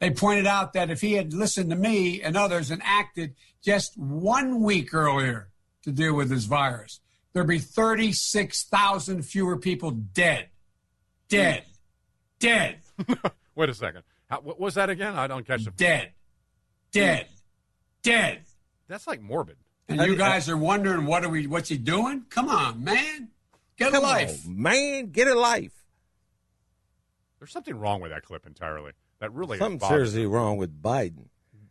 They 0.00 0.10
pointed 0.10 0.46
out 0.46 0.72
that 0.74 0.90
if 0.90 1.00
he 1.00 1.12
had 1.14 1.32
listened 1.32 1.70
to 1.70 1.76
me 1.76 2.20
and 2.22 2.36
others 2.36 2.70
and 2.70 2.80
acted 2.84 3.34
just 3.62 3.96
one 3.98 4.62
week 4.62 4.94
earlier 4.94 5.48
to 5.82 5.92
deal 5.92 6.14
with 6.14 6.28
this 6.28 6.44
virus, 6.44 7.00
there'd 7.32 7.46
be 7.48 7.58
36,000 7.58 9.22
fewer 9.22 9.56
people 9.58 9.90
dead. 9.90 10.48
Dead. 11.28 11.64
Dead. 12.38 12.78
Wait 13.54 13.68
a 13.68 13.74
second. 13.74 14.02
How, 14.28 14.40
what 14.40 14.60
was 14.60 14.74
that 14.74 14.90
again? 14.90 15.14
I 15.14 15.26
don't 15.26 15.46
catch 15.46 15.64
the. 15.64 15.70
Dead. 15.70 16.12
Dead. 16.92 17.26
Dead. 18.02 18.42
That's 18.88 19.06
like 19.06 19.20
morbid. 19.20 19.56
And 19.88 20.00
you 20.02 20.16
guys 20.16 20.48
are 20.48 20.56
wondering 20.56 21.06
what 21.06 21.24
are 21.24 21.30
we 21.30 21.46
what's 21.46 21.68
he 21.70 21.78
doing? 21.78 22.24
Come 22.28 22.48
on, 22.48 22.84
man. 22.84 23.28
Get 23.76 23.94
a 23.94 24.00
life. 24.00 24.44
on, 24.46 24.62
man, 24.62 25.10
get 25.10 25.28
a 25.28 25.34
life. 25.34 25.72
There's 27.38 27.52
something 27.52 27.78
wrong 27.78 28.00
with 28.00 28.10
that 28.10 28.22
clip 28.24 28.46
entirely. 28.46 28.92
That 29.20 29.32
really 29.32 29.54
is 29.54 29.60
Something 29.60 29.78
bothering 29.78 29.98
seriously 30.06 30.26
wrong 30.26 30.56
with 30.56 30.82
Biden. 30.82 31.26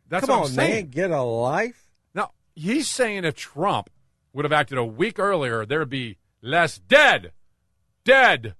That's 0.09 0.25
Come 0.25 0.39
what 0.39 0.45
on, 0.45 0.49
I'm 0.51 0.55
man, 0.55 0.65
saying. 0.71 0.89
get 0.89 1.11
a 1.11 1.21
life. 1.21 1.89
Now, 2.13 2.31
he's 2.55 2.89
saying 2.89 3.25
if 3.25 3.35
Trump 3.35 3.89
would 4.33 4.45
have 4.45 4.53
acted 4.53 4.77
a 4.77 4.85
week 4.85 5.19
earlier, 5.19 5.65
there 5.65 5.79
would 5.79 5.89
be 5.89 6.17
less 6.41 6.77
dead. 6.77 7.33
Dead. 8.05 8.55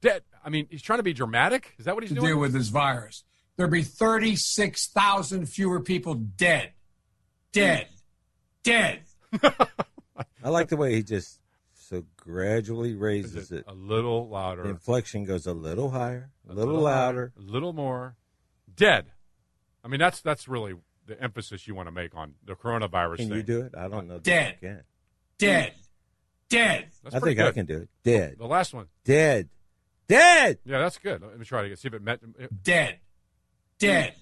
Dead. 0.00 0.22
I 0.44 0.48
mean, 0.48 0.68
he's 0.70 0.82
trying 0.82 1.00
to 1.00 1.02
be 1.04 1.12
dramatic. 1.12 1.74
Is 1.78 1.84
that 1.86 1.94
what 1.94 2.04
he's 2.04 2.10
to 2.10 2.14
doing? 2.16 2.28
deal 2.28 2.38
with 2.38 2.52
this 2.52 2.68
virus. 2.68 3.24
There'd 3.56 3.70
be 3.70 3.82
36,000 3.82 5.46
fewer 5.46 5.80
people 5.80 6.14
dead. 6.14 6.72
Dead. 7.52 7.88
Dead. 8.62 9.00
I 10.42 10.48
like 10.48 10.68
the 10.68 10.76
way 10.76 10.94
he 10.94 11.02
just 11.02 11.38
so 11.74 12.04
gradually 12.16 12.94
raises 12.94 13.52
it. 13.52 13.64
a 13.66 13.74
little 13.74 14.28
louder, 14.28 14.62
The 14.64 14.70
inflection 14.70 15.24
goes 15.24 15.46
a 15.46 15.52
little 15.52 15.90
higher, 15.90 16.30
a 16.48 16.52
a 16.52 16.54
little, 16.54 16.74
higher, 16.76 16.82
louder. 16.84 17.32
a 17.38 17.40
little 17.42 17.72
more. 17.72 18.16
Dead. 18.74 19.06
I 19.84 19.88
mean, 19.88 20.00
that's 20.00 20.20
that's 20.20 20.48
really 20.48 20.74
the 21.06 21.20
emphasis 21.22 21.66
you 21.66 21.74
want 21.74 21.88
to 21.88 21.92
make 21.92 22.14
on 22.16 22.34
the 22.44 22.54
coronavirus 22.54 23.16
Can 23.18 23.28
thing. 23.28 23.36
you 23.38 23.42
do 23.42 23.60
it? 23.62 23.74
I 23.76 23.88
don't 23.88 24.06
know. 24.08 24.14
that 24.14 24.22
Dead. 24.24 24.60
can. 24.60 24.82
Dead. 25.38 25.72
Dead. 26.48 26.86
That's 27.02 27.14
I 27.16 27.18
pretty 27.20 27.36
think 27.36 27.48
I 27.48 27.52
can 27.52 27.66
do 27.66 27.78
it. 27.82 27.88
Dead. 28.04 28.36
The 28.38 28.46
last 28.46 28.72
one. 28.72 28.86
Dead. 29.04 29.48
Dead. 30.08 30.58
Yeah, 30.64 30.78
that's 30.78 30.98
good. 30.98 31.20
Let 31.22 31.38
me 31.38 31.44
try 31.44 31.62
to 31.62 31.68
get, 31.68 31.78
see 31.78 31.88
if 31.88 31.94
it 31.94 32.02
met. 32.02 32.20
Dead. 32.62 32.98
Dead. 33.82 34.14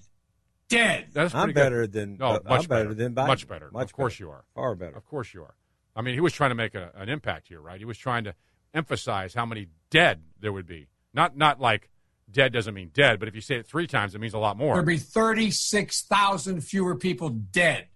Dead. 0.69 1.07
That's 1.13 1.35
I'm 1.35 1.43
pretty 1.43 1.53
good. 1.53 1.59
better 1.59 1.87
than. 1.87 2.17
No, 2.17 2.27
uh, 2.27 2.39
much 2.47 2.61
I'm 2.61 2.67
better, 2.67 2.93
than 2.93 3.13
Biden. 3.13 3.27
Much 3.27 3.47
better. 3.47 3.69
Much 3.71 3.85
of 3.85 3.93
course 3.93 4.13
better. 4.15 4.23
you 4.23 4.31
are. 4.31 4.43
Far 4.55 4.75
better. 4.75 4.95
Of 4.95 5.05
course 5.05 5.33
you 5.33 5.43
are. 5.43 5.55
I 5.95 6.01
mean, 6.01 6.13
he 6.13 6.21
was 6.21 6.33
trying 6.33 6.51
to 6.51 6.55
make 6.55 6.75
a, 6.75 6.91
an 6.95 7.09
impact 7.09 7.47
here, 7.49 7.59
right? 7.59 7.77
He 7.77 7.85
was 7.85 7.97
trying 7.97 8.23
to 8.23 8.33
emphasize 8.73 9.33
how 9.33 9.45
many 9.45 9.67
dead 9.89 10.21
there 10.39 10.53
would 10.53 10.65
be. 10.65 10.87
Not 11.13 11.35
not 11.35 11.59
like 11.59 11.89
dead 12.31 12.53
doesn't 12.53 12.73
mean 12.73 12.91
dead, 12.93 13.19
but 13.19 13.27
if 13.27 13.35
you 13.35 13.41
say 13.41 13.55
it 13.55 13.67
three 13.67 13.87
times, 13.87 14.15
it 14.15 14.19
means 14.19 14.33
a 14.33 14.39
lot 14.39 14.57
more. 14.57 14.75
There'd 14.75 14.85
be 14.85 14.97
36,000 14.97 16.61
fewer 16.61 16.95
people 16.95 17.29
dead. 17.29 17.87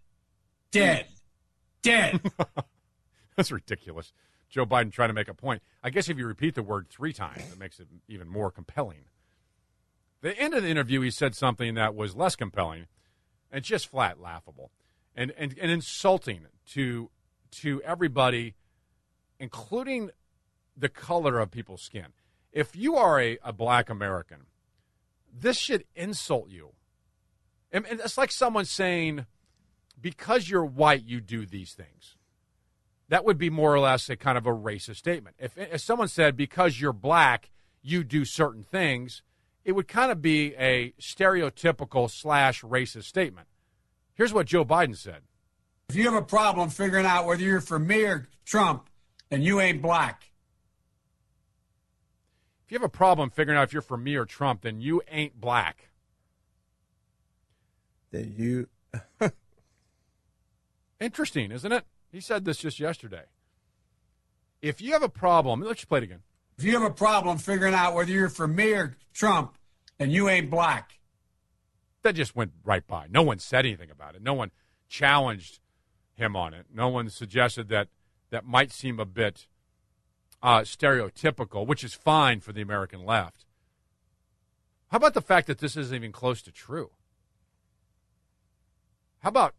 Dead. 0.72 1.08
Dead. 1.82 2.20
That's 3.38 3.52
ridiculous. 3.52 4.12
Joe 4.50 4.66
Biden 4.66 4.92
trying 4.92 5.10
to 5.10 5.14
make 5.14 5.28
a 5.28 5.34
point. 5.34 5.62
I 5.84 5.90
guess 5.90 6.10
if 6.10 6.18
you 6.18 6.28
repeat 6.28 6.56
the 6.56 6.64
word 6.64 6.88
three 6.90 7.14
times, 7.14 7.44
it 7.52 7.60
makes 7.60 7.80
it 7.80 7.88
even 8.08 8.28
more 8.28 8.52
compelling. 8.52 9.06
The 10.26 10.36
end 10.40 10.56
of 10.56 10.64
the 10.64 10.70
interview, 10.70 11.02
he 11.02 11.12
said 11.12 11.36
something 11.36 11.76
that 11.76 11.94
was 11.94 12.16
less 12.16 12.36
compelling 12.36 12.88
and 13.52 13.64
just 13.64 13.88
flat 13.88 14.20
laughable 14.20 14.72
and, 15.16 15.32
and, 15.38 15.54
and 15.62 15.70
insulting 15.70 16.48
to 16.72 17.12
to 17.62 17.80
everybody, 17.84 18.56
including 19.40 20.10
the 20.76 20.90
color 20.90 21.38
of 21.38 21.52
people's 21.52 21.84
skin. 21.84 22.08
If 22.52 22.76
you 22.76 22.96
are 22.96 23.22
a, 23.22 23.38
a 23.44 23.54
black 23.54 23.88
American, 23.88 24.48
this 25.32 25.58
should 25.58 25.84
insult 25.96 26.50
you. 26.50 26.72
And, 27.72 27.86
and 27.86 28.00
it's 28.00 28.18
like 28.18 28.32
someone 28.32 28.66
saying, 28.66 29.28
because 30.02 30.50
you're 30.50 30.66
white, 30.66 31.06
you 31.06 31.22
do 31.22 31.46
these 31.46 31.74
things 31.74 32.18
that 33.10 33.26
would 33.26 33.38
be 33.38 33.52
more 33.52 33.76
or 33.76 33.80
less 33.80 34.10
a 34.10 34.16
kind 34.16 34.40
of 34.40 34.48
a 34.48 34.52
racist 34.52 34.96
statement. 34.96 35.36
If, 35.38 35.56
if 35.56 35.82
someone 35.82 36.08
said, 36.08 36.36
because 36.36 36.82
you're 36.82 36.94
black, 36.94 37.52
you 37.84 38.04
do 38.04 38.26
certain 38.26 38.64
things, 38.64 39.22
it 39.66 39.72
would 39.72 39.88
kind 39.88 40.12
of 40.12 40.22
be 40.22 40.56
a 40.56 40.92
stereotypical 41.02 42.10
slash 42.10 42.62
racist 42.62 43.06
statement. 43.06 43.48
Here's 44.14 44.32
what 44.32 44.46
Joe 44.46 44.64
Biden 44.64 44.96
said. 44.96 45.24
if 45.90 45.96
you 45.96 46.06
have 46.06 46.14
a 46.14 46.26
problem 46.26 46.70
figuring 46.70 47.06
out 47.06 47.26
whether 47.26 47.44
you're 47.44 47.60
for 47.60 47.80
me 47.80 48.04
or 48.04 48.30
Trump, 48.46 48.88
then 49.30 49.42
you 49.42 49.60
ain't 49.60 49.82
black. 49.82 50.32
If 52.66 52.72
you 52.72 52.76
have 52.76 52.86
a 52.86 52.90
problem 52.90 53.32
figuring 53.32 53.58
out 53.60 53.64
if 53.64 53.74
you're 53.74 53.82
for 53.82 53.98
me 53.98 54.16
or 54.16 54.26
Trump, 54.26 54.62
then 54.62 54.80
you 54.80 55.02
ain't 55.10 55.42
black. 55.42 55.90
Then 58.12 58.34
you. 58.38 58.68
Interesting, 61.00 61.52
isn't 61.52 61.72
it? 61.72 61.86
He 62.12 62.22
said 62.22 62.46
this 62.46 62.58
just 62.58 62.80
yesterday. 62.80 63.24
If 64.62 64.80
you 64.80 64.94
have 64.94 65.04
a 65.04 65.10
problem, 65.10 65.62
let's 65.62 65.82
just 65.82 65.90
play 65.90 66.00
it 66.00 66.04
again. 66.04 66.22
If 66.58 66.64
you 66.64 66.74
have 66.74 66.90
a 66.90 66.94
problem 66.94 67.38
figuring 67.38 67.74
out 67.74 67.94
whether 67.94 68.12
you're 68.12 68.30
for 68.30 68.48
me 68.48 68.72
or 68.74 68.98
Trump, 69.14 69.56
and 70.00 70.12
you 70.12 70.30
ain't 70.30 70.50
black. 70.50 71.00
That 72.04 72.16
just 72.16 72.36
went 72.36 72.52
right 72.64 72.86
by. 72.86 73.08
No 73.10 73.24
one 73.24 73.40
said 73.40 73.66
anything 73.66 73.90
about 73.90 74.16
it. 74.16 74.22
No 74.22 74.34
one 74.34 74.52
challenged 74.88 75.60
him 76.14 76.36
on 76.36 76.54
it. 76.54 76.68
No 76.74 76.88
one 76.88 77.10
suggested 77.10 77.70
that 77.70 77.88
that 78.30 78.46
might 78.46 78.72
seem 78.72 79.00
a 79.00 79.06
bit 79.06 79.48
uh, 80.42 80.60
stereotypical, 80.60 81.66
which 81.66 81.84
is 81.84 81.94
fine 81.94 82.40
for 82.40 82.54
the 82.54 82.62
American 82.62 83.06
left. 83.06 83.46
How 84.90 84.98
about 84.98 85.14
the 85.14 85.22
fact 85.22 85.48
that 85.48 85.60
this 85.60 85.76
isn't 85.76 85.96
even 85.96 86.12
close 86.12 86.42
to 86.44 86.52
true? 86.52 86.92
How 89.20 89.30
about 89.30 89.56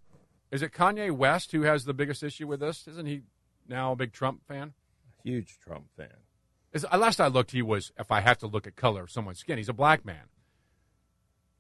is 0.53 0.63
it 0.63 0.73
Kanye 0.73 1.11
West 1.11 1.51
who 1.53 1.63
has 1.63 1.85
the 1.85 1.95
biggest 1.95 2.23
issue 2.23 2.47
with 2.47 2.61
this? 2.61 2.87
Isn't 2.87 3.07
he 3.07 3.23
now 3.67 3.93
a 3.93 3.97
big 3.97 4.13
Trump 4.13 4.47
fan? 4.47 4.75
Huge 5.25 5.59
Trump 5.59 5.87
fan. 5.97 6.26
Is, 6.77 6.85
uh, 6.93 6.99
last 6.99 7.23
I 7.23 7.29
looked, 7.29 7.53
he 7.53 7.63
was, 7.63 7.91
if 7.99 8.13
I 8.13 8.21
have 8.21 8.37
to 8.39 8.47
look 8.47 8.67
at 8.67 8.77
color 8.77 9.05
of 9.05 9.11
someone's 9.11 9.39
skin, 9.39 9.57
he's 9.57 9.71
a 9.71 9.73
black 9.73 10.05
man. 10.05 10.29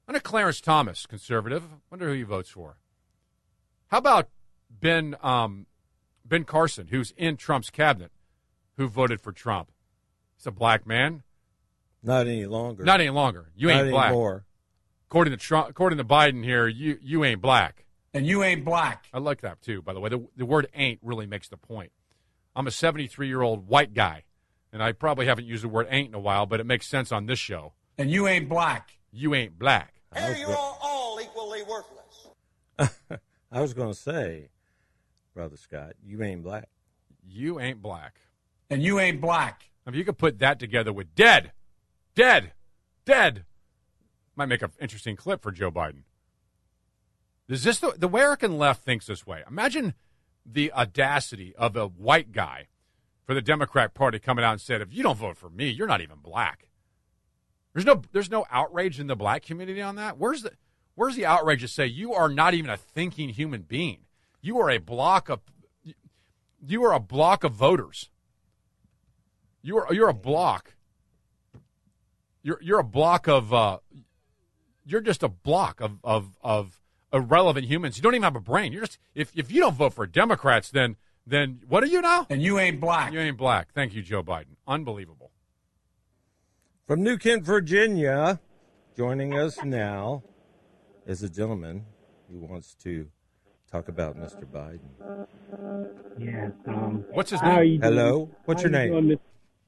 And 0.06 0.14
a 0.14 0.20
Clarence 0.20 0.60
Thomas, 0.60 1.06
conservative. 1.06 1.64
Wonder 1.90 2.08
who 2.08 2.12
he 2.12 2.22
votes 2.22 2.50
for. 2.50 2.76
How 3.88 3.96
about 3.98 4.28
Ben 4.70 5.16
um, 5.22 5.64
Ben 6.22 6.44
Carson, 6.44 6.88
who's 6.88 7.14
in 7.16 7.38
Trump's 7.38 7.70
cabinet, 7.70 8.12
who 8.76 8.88
voted 8.88 9.22
for 9.22 9.32
Trump? 9.32 9.72
He's 10.36 10.46
a 10.46 10.50
black 10.50 10.86
man. 10.86 11.22
Not 12.02 12.26
any 12.26 12.44
longer. 12.44 12.84
Not 12.84 13.00
any 13.00 13.08
longer. 13.08 13.50
You 13.56 13.68
Not 13.68 13.84
ain't 13.84 13.90
black. 13.92 14.08
anymore. 14.08 14.44
According 15.08 15.30
to 15.32 15.38
Trump, 15.38 15.70
according 15.70 15.96
to 15.96 16.04
Biden 16.04 16.44
here, 16.44 16.68
you 16.68 16.98
you 17.00 17.24
ain't 17.24 17.40
black. 17.40 17.86
And 18.12 18.26
you 18.26 18.42
ain't 18.42 18.66
black. 18.66 19.06
I 19.14 19.18
like 19.18 19.40
that 19.40 19.62
too. 19.62 19.80
By 19.80 19.94
the 19.94 20.00
way, 20.00 20.10
the, 20.10 20.26
the 20.36 20.44
word 20.44 20.68
"ain't" 20.74 21.00
really 21.02 21.26
makes 21.26 21.48
the 21.48 21.56
point. 21.56 21.92
I'm 22.54 22.66
a 22.66 22.70
73 22.70 23.28
year 23.28 23.40
old 23.40 23.66
white 23.66 23.94
guy, 23.94 24.24
and 24.76 24.82
I 24.82 24.92
probably 24.92 25.24
haven't 25.24 25.46
used 25.46 25.64
the 25.64 25.70
word 25.70 25.86
"ain't" 25.88 26.08
in 26.08 26.14
a 26.14 26.20
while, 26.20 26.44
but 26.44 26.60
it 26.60 26.66
makes 26.66 26.86
sense 26.86 27.10
on 27.10 27.24
this 27.24 27.38
show. 27.38 27.72
And 27.96 28.10
you 28.10 28.28
ain't 28.28 28.46
black. 28.46 28.90
You 29.10 29.34
ain't 29.34 29.58
black. 29.58 29.94
I 30.12 30.28
was, 30.28 30.38
You're 30.38 30.54
all, 30.54 30.78
all 30.82 31.18
equally 31.18 31.62
worthless. 31.62 32.98
I 33.50 33.62
was 33.62 33.72
going 33.72 33.88
to 33.88 33.98
say, 33.98 34.50
brother 35.32 35.56
Scott, 35.56 35.94
you 36.04 36.22
ain't 36.22 36.42
black. 36.42 36.68
You 37.26 37.58
ain't 37.58 37.80
black. 37.80 38.20
And 38.68 38.82
you 38.82 39.00
ain't 39.00 39.18
black. 39.18 39.70
If 39.86 39.94
you 39.94 40.04
could 40.04 40.18
put 40.18 40.40
that 40.40 40.58
together 40.58 40.92
with 40.92 41.14
dead, 41.14 41.52
dead, 42.14 42.52
dead, 43.06 43.46
might 44.34 44.44
make 44.50 44.60
an 44.60 44.72
interesting 44.78 45.16
clip 45.16 45.40
for 45.40 45.52
Joe 45.52 45.70
Biden. 45.70 46.02
Is 47.48 47.64
this 47.64 47.78
the, 47.78 47.94
the 47.96 48.08
American 48.08 48.58
left 48.58 48.84
thinks 48.84 49.06
this 49.06 49.26
way? 49.26 49.42
Imagine 49.48 49.94
the 50.44 50.70
audacity 50.74 51.54
of 51.56 51.76
a 51.76 51.86
white 51.86 52.32
guy 52.32 52.66
for 53.26 53.34
the 53.34 53.42
Democrat 53.42 53.92
Party 53.92 54.18
coming 54.18 54.44
out 54.44 54.52
and 54.52 54.60
said, 54.60 54.80
"If 54.80 54.92
you 54.92 55.02
don't 55.02 55.18
vote 55.18 55.36
for 55.36 55.50
me, 55.50 55.68
you're 55.68 55.86
not 55.86 56.00
even 56.00 56.18
black." 56.18 56.68
There's 57.74 57.84
no 57.84 58.00
there's 58.12 58.30
no 58.30 58.46
outrage 58.50 58.98
in 58.98 59.06
the 59.06 59.16
black 59.16 59.42
community 59.42 59.82
on 59.82 59.96
that. 59.96 60.16
Where's 60.16 60.42
the 60.42 60.52
where's 60.94 61.14
the 61.14 61.26
outrage 61.26 61.60
to 61.60 61.68
say 61.68 61.86
you 61.86 62.14
are 62.14 62.30
not 62.30 62.54
even 62.54 62.70
a 62.70 62.76
thinking 62.76 63.28
human 63.28 63.62
being? 63.62 64.06
You 64.40 64.58
are 64.60 64.70
a 64.70 64.78
block 64.78 65.28
of 65.28 65.40
you 66.64 66.84
are 66.84 66.94
a 66.94 67.00
block 67.00 67.44
of 67.44 67.52
voters. 67.52 68.08
You 69.60 69.78
are 69.78 69.92
you're 69.92 70.08
a 70.08 70.14
block. 70.14 70.74
You're 72.42 72.58
you're 72.62 72.78
a 72.78 72.84
block 72.84 73.26
of 73.26 73.52
uh, 73.52 73.78
you're 74.86 75.00
just 75.00 75.22
a 75.22 75.28
block 75.28 75.80
of, 75.80 75.98
of 76.02 76.36
of 76.40 76.80
irrelevant 77.12 77.66
humans. 77.66 77.96
You 77.96 78.02
don't 78.02 78.14
even 78.14 78.22
have 78.22 78.36
a 78.36 78.40
brain. 78.40 78.72
You're 78.72 78.82
just 78.82 78.98
if 79.14 79.32
if 79.34 79.50
you 79.50 79.60
don't 79.60 79.74
vote 79.74 79.92
for 79.92 80.06
Democrats, 80.06 80.70
then 80.70 80.96
then 81.26 81.60
what 81.68 81.82
are 81.82 81.86
you 81.86 82.00
now? 82.00 82.26
And 82.30 82.40
you 82.42 82.58
ain't 82.58 82.80
black. 82.80 83.12
You 83.12 83.20
ain't 83.20 83.36
black. 83.36 83.68
Thank 83.74 83.94
you, 83.94 84.02
Joe 84.02 84.22
Biden. 84.22 84.56
Unbelievable. 84.66 85.30
From 86.86 87.02
New 87.02 87.18
Kent, 87.18 87.42
Virginia, 87.44 88.38
joining 88.96 89.34
us 89.36 89.62
now 89.64 90.22
is 91.06 91.22
a 91.22 91.28
gentleman 91.28 91.84
who 92.30 92.38
wants 92.38 92.74
to 92.84 93.08
talk 93.70 93.88
about 93.88 94.16
Mr. 94.16 94.44
Biden. 94.44 95.26
Yes. 96.18 96.52
Um, 96.68 97.04
What's 97.10 97.30
his 97.30 97.40
how 97.40 97.50
are 97.52 97.64
name? 97.64 97.72
you 97.72 97.78
doing? 97.78 97.92
Hello? 97.94 98.30
What's 98.44 98.62
How 98.62 98.68
your 98.68 98.82
you 98.84 98.90
name? 98.92 99.06
doing, 99.08 99.18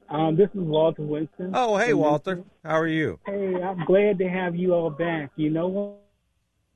Um, 0.08 0.36
this 0.36 0.48
is 0.54 0.60
Walter 0.60 1.02
Winston. 1.02 1.50
Oh, 1.54 1.76
hey, 1.76 1.90
from 1.90 1.98
Walter. 1.98 2.34
Houston. 2.36 2.50
How 2.64 2.78
are 2.78 2.86
you? 2.86 3.18
Hey, 3.26 3.54
I'm 3.62 3.84
glad 3.84 4.18
to 4.18 4.28
have 4.28 4.54
you 4.54 4.72
all 4.74 4.90
back. 4.90 5.30
You 5.36 5.50
know 5.50 6.00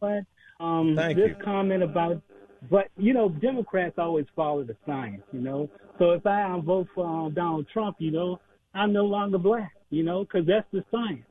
what? 0.01 0.25
Um, 0.61 0.95
Thank 0.97 1.17
this 1.17 1.29
you. 1.31 1.37
comment 1.45 1.83
about, 1.83 2.21
but 2.71 2.89
you 2.97 3.13
know, 3.13 3.29
Democrats 3.29 3.95
always 3.99 4.27
follow 4.37 4.63
the 4.63 4.77
science. 4.87 5.23
You 5.33 5.41
know, 5.41 5.71
so 5.99 6.13
if 6.13 6.27
I 6.27 6.59
vote 6.65 6.89
for 6.95 7.07
um, 7.07 7.35
Donald 7.35 7.67
Trump, 7.73 7.97
you 7.99 8.11
know, 8.11 8.41
I'm 8.75 8.93
no 8.93 9.05
longer 9.05 9.39
black. 9.39 9.73
You 9.91 10.03
know, 10.05 10.25
because 10.25 10.47
that's 10.47 10.67
the 10.73 10.85
science. 10.91 11.27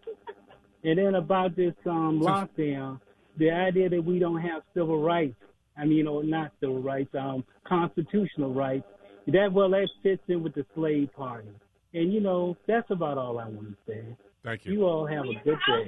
And 0.84 0.98
then 0.98 1.16
about 1.16 1.56
this 1.56 1.74
um, 1.86 2.22
lockdown, 2.22 3.00
the 3.38 3.52
idea 3.52 3.90
that 3.90 4.04
we 4.04 4.20
don't 4.20 4.42
have 4.42 4.64
civil 4.74 5.02
rights. 5.02 5.36
I 5.78 5.86
mean, 5.86 5.98
you 5.98 6.04
know, 6.04 6.22
not 6.22 6.52
civil 6.60 6.82
rights, 6.82 7.10
um, 7.16 7.44
constitutional 7.68 8.54
rights. 8.54 8.86
That 9.28 9.54
well, 9.54 9.70
that 9.70 9.88
fits 10.04 10.22
in 10.28 10.44
with 10.44 10.54
the 10.56 10.66
slave 10.76 11.10
party. 11.16 11.50
And 11.94 12.12
you 12.14 12.20
know, 12.20 12.58
that's 12.68 12.90
about 12.90 13.18
all 13.18 13.40
I 13.40 13.48
want 13.48 13.70
to 13.70 13.76
say. 13.88 14.04
Thank 14.44 14.66
you. 14.66 14.74
You 14.74 14.86
all 14.86 15.06
have 15.06 15.26
a 15.26 15.34
good 15.44 15.58
day. 15.68 15.88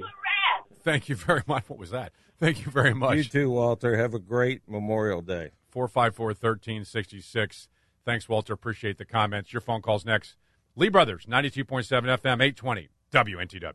Thank 0.84 1.08
you 1.08 1.16
very 1.16 1.42
much. 1.46 1.68
What 1.68 1.78
was 1.78 1.90
that? 1.90 2.12
Thank 2.38 2.64
you 2.64 2.70
very 2.70 2.94
much. 2.94 3.16
You 3.16 3.24
too, 3.24 3.50
Walter. 3.50 3.96
Have 3.96 4.12
a 4.12 4.18
great 4.18 4.62
Memorial 4.68 5.22
Day. 5.22 5.50
454 5.70 6.26
1366. 6.26 7.68
Thanks, 8.04 8.28
Walter. 8.28 8.52
Appreciate 8.52 8.98
the 8.98 9.06
comments. 9.06 9.52
Your 9.52 9.62
phone 9.62 9.80
calls 9.80 10.04
next. 10.04 10.36
Lee 10.76 10.90
Brothers, 10.90 11.24
92.7 11.24 11.64
FM, 11.86 12.42
820. 12.42 12.88
WNTW. 13.12 13.72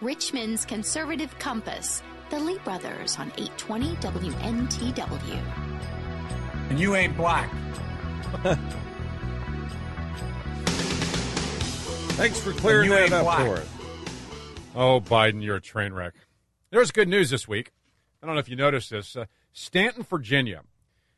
Richmond's 0.00 0.64
conservative 0.64 1.38
compass, 1.38 2.02
the 2.30 2.38
Lee 2.38 2.58
Brothers 2.58 3.18
on 3.18 3.32
820 3.36 3.96
WNTW. 3.96 5.42
And 6.70 6.78
you 6.78 6.94
ain't 6.94 7.16
black. 7.16 7.50
Thanks 12.16 12.38
for 12.38 12.52
clearing 12.52 12.90
you 12.90 12.96
that 12.96 13.12
up 13.12 13.24
black. 13.24 13.46
for 13.46 13.56
us. 13.56 13.68
Oh, 14.76 15.00
Biden, 15.00 15.42
you're 15.42 15.56
a 15.56 15.60
train 15.60 15.92
wreck. 15.92 16.14
There's 16.70 16.92
good 16.92 17.08
news 17.08 17.30
this 17.30 17.48
week. 17.48 17.72
I 18.22 18.26
don't 18.26 18.36
know 18.36 18.40
if 18.40 18.48
you 18.48 18.54
noticed 18.54 18.90
this. 18.90 19.16
Uh, 19.16 19.24
Staunton, 19.52 20.04
Virginia, 20.04 20.62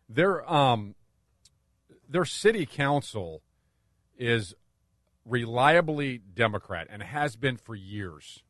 their 0.08 0.50
um, 0.50 0.94
their 2.08 2.24
city 2.24 2.64
council 2.64 3.42
is 4.16 4.54
reliably 5.26 6.18
Democrat 6.18 6.86
and 6.88 7.02
has 7.02 7.36
been 7.36 7.58
for 7.58 7.74
years, 7.74 8.42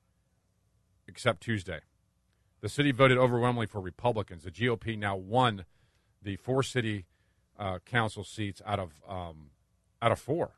except 1.08 1.42
Tuesday. 1.42 1.80
The 2.62 2.68
city 2.68 2.92
voted 2.92 3.18
overwhelmingly 3.18 3.66
for 3.66 3.80
Republicans. 3.80 4.44
The 4.44 4.50
GOP 4.50 4.98
now 4.98 5.16
won 5.16 5.66
the 6.22 6.36
four 6.36 6.62
city 6.62 7.04
uh, 7.58 7.80
council 7.80 8.24
seats 8.24 8.62
out 8.64 8.78
of 8.78 8.92
um, 9.06 9.50
out 10.00 10.12
of 10.12 10.18
four 10.18 10.52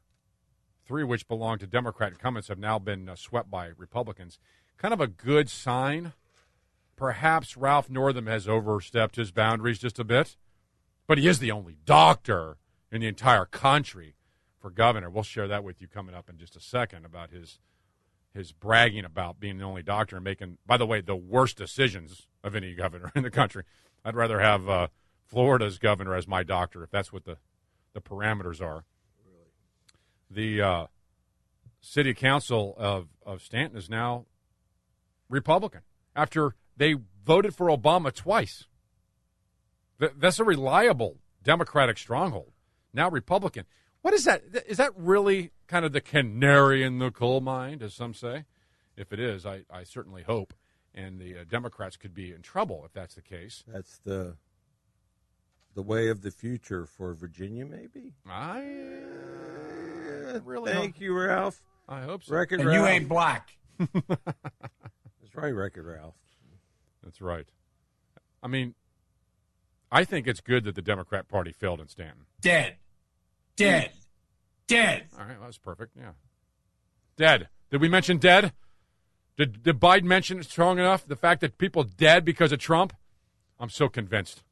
three 0.85 1.03
of 1.03 1.09
which 1.09 1.29
belong 1.29 1.59
to 1.59 1.67
Democrat 1.67 2.13
incumbents, 2.13 2.49
have 2.49 2.59
now 2.59 2.79
been 2.79 3.09
uh, 3.09 3.17
swept 3.17 3.51
by 3.51 3.71
Republicans. 3.77 4.39
Kind 4.77 4.93
of 4.93 5.01
a 5.01 5.07
good 5.07 5.49
sign. 5.49 6.13
Perhaps 6.97 7.57
Ralph 7.57 7.91
Northam 7.91 8.27
has 8.27 8.47
overstepped 8.47 9.17
his 9.17 9.33
boundaries 9.33 9.79
just 9.79 9.99
a 9.99 10.05
bit, 10.05 10.37
but 11.07 11.19
he 11.19 11.27
is 11.27 11.39
the 11.39 11.51
only 11.51 11.77
doctor 11.85 12.59
in 12.93 13.01
the 13.01 13.09
entire 13.09 13.47
country 13.47 14.15
for 14.61 14.71
governor. 14.71 15.11
We'll 15.11 15.25
share 15.25 15.49
that 15.49 15.65
with 15.65 15.81
you 15.81 15.89
coming 15.89 16.15
up 16.15 16.29
in 16.29 16.39
just 16.39 16.57
a 16.57 16.61
second 16.61 17.05
about 17.05 17.31
his 17.31 17.59
his 18.35 18.53
bragging 18.53 19.05
about 19.05 19.39
being 19.39 19.59
the 19.59 19.64
only 19.64 19.82
doctor 19.82 20.16
and 20.16 20.24
making, 20.24 20.59
by 20.66 20.76
the 20.76 20.87
way, 20.87 21.01
the 21.01 21.14
worst 21.16 21.57
decisions 21.57 22.26
of 22.43 22.55
any 22.57 22.74
governor 22.74 23.12
in 23.16 23.22
the 23.22 23.30
country. 23.30 23.62
I'd 24.05 24.16
rather 24.16 24.41
have 24.41 24.68
uh, 24.68 24.89
Florida's 25.24 25.78
governor 25.78 26.14
as 26.14 26.26
my 26.28 26.43
doctor 26.43 26.82
if 26.82 26.91
that's 26.91 27.12
what 27.12 27.24
the, 27.24 27.37
the 27.95 28.01
parameters 28.01 28.61
are 28.61 28.85
Really? 29.24 30.59
the 30.59 30.62
uh, 30.62 30.87
city 31.80 32.12
council 32.12 32.74
of, 32.76 33.09
of 33.24 33.41
Staunton 33.41 33.78
is 33.78 33.89
now 33.89 34.26
Republican 35.28 35.82
after 36.14 36.55
they 36.76 36.97
voted 37.24 37.55
for 37.55 37.68
Obama 37.68 38.12
twice. 38.12 38.66
Th- 40.01 40.12
that's 40.16 40.39
a 40.41 40.45
reliable 40.45 41.18
Democratic 41.43 41.99
stronghold. 41.99 42.53
Now 42.93 43.09
Republican. 43.09 43.64
What 44.03 44.12
is 44.12 44.24
that? 44.24 44.43
Is 44.66 44.76
that 44.76 44.93
really 44.97 45.51
kind 45.67 45.85
of 45.85 45.93
the 45.93 46.01
canary 46.01 46.83
in 46.83 46.99
the 46.99 47.11
coal 47.11 47.41
mine, 47.41 47.81
as 47.83 47.95
some 47.95 48.15
say? 48.15 48.45
If 48.97 49.12
it 49.12 49.19
is, 49.21 49.45
I, 49.45 49.62
I 49.71 49.85
certainly 49.85 50.23
hope. 50.23 50.55
And 50.95 51.19
the 51.19 51.39
uh, 51.39 51.45
Democrats 51.49 51.97
could 51.97 52.15
be 52.15 52.33
in 52.33 52.43
trouble 52.43 52.83
if 52.85 52.93
that's 52.93 53.17
the 53.17 53.23
case. 53.23 53.65
That's 53.67 53.99
the 53.99 54.37
the 55.75 55.83
way 55.83 56.09
of 56.09 56.23
the 56.23 56.31
future 56.31 56.87
for 56.87 57.15
Virginia, 57.15 57.67
maybe. 57.67 58.12
I 58.31 58.61
uh, 60.35 60.41
really 60.45 60.73
Thank 60.73 60.95
hope- 60.97 61.01
you, 61.03 61.15
Ralph. 61.19 61.61
I 61.89 62.03
hope 62.03 62.23
so. 62.23 62.35
Record 62.35 62.61
And 62.61 62.69
Ralph. 62.69 62.81
you 62.81 62.87
ain't 62.95 63.09
black. 63.09 63.57
That's 63.79 65.35
right, 65.35 65.51
Record 65.53 65.87
Ralph. 65.87 66.15
That's 67.03 67.21
right. 67.21 67.47
I 68.43 68.47
mean, 68.47 68.75
I 69.91 70.05
think 70.05 70.27
it's 70.29 70.41
good 70.41 70.62
that 70.65 70.77
the 70.77 70.83
Democrat 70.83 71.27
Party 71.29 71.51
failed 71.53 71.81
in 71.81 71.89
Staunton. 71.89 72.27
Dead. 72.41 72.77
Dead. 73.57 73.91
Dead. 74.67 75.07
All 75.19 75.25
right, 75.25 75.39
well, 75.39 75.47
that's 75.47 75.59
perfect. 75.59 75.93
Yeah. 75.97 76.12
Dead. 77.17 77.49
Did 77.71 77.81
we 77.81 77.89
mention 77.89 78.19
dead? 78.19 78.53
Did, 79.37 79.62
did 79.62 79.81
Biden 79.81 80.05
mention 80.05 80.39
it 80.39 80.47
strong 80.47 80.79
enough? 80.79 81.07
The 81.07 81.17
fact 81.17 81.41
that 81.41 81.59
people 81.59 81.83
dead 81.83 82.25
because 82.25 82.53
of 82.53 82.61
Trump? 82.61 82.95
I'm 83.59 83.69
so 83.69 83.89
convinced. 83.89 84.43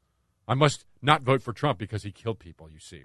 I 0.48 0.54
must 0.54 0.84
not 1.00 1.22
vote 1.22 1.42
for 1.42 1.52
Trump 1.52 1.78
because 1.78 2.02
he 2.02 2.10
killed 2.10 2.38
people, 2.38 2.68
you 2.70 2.80
see. 2.80 3.04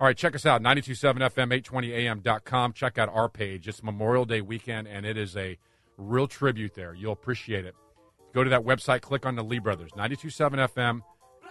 All 0.00 0.06
right, 0.06 0.16
check 0.16 0.34
us 0.34 0.44
out, 0.44 0.60
927 0.60 1.22
FM, 1.22 1.62
820am.com. 1.62 2.72
Check 2.72 2.98
out 2.98 3.08
our 3.12 3.28
page. 3.28 3.68
It's 3.68 3.82
Memorial 3.82 4.24
Day 4.24 4.40
weekend, 4.40 4.88
and 4.88 5.06
it 5.06 5.16
is 5.16 5.36
a 5.36 5.56
real 5.96 6.26
tribute 6.26 6.74
there. 6.74 6.94
You'll 6.94 7.12
appreciate 7.12 7.64
it. 7.64 7.74
Go 8.32 8.42
to 8.42 8.50
that 8.50 8.64
website, 8.64 9.02
click 9.02 9.24
on 9.24 9.36
the 9.36 9.44
Lee 9.44 9.60
Brothers, 9.60 9.90
927 9.94 10.58
FM, 10.58 11.02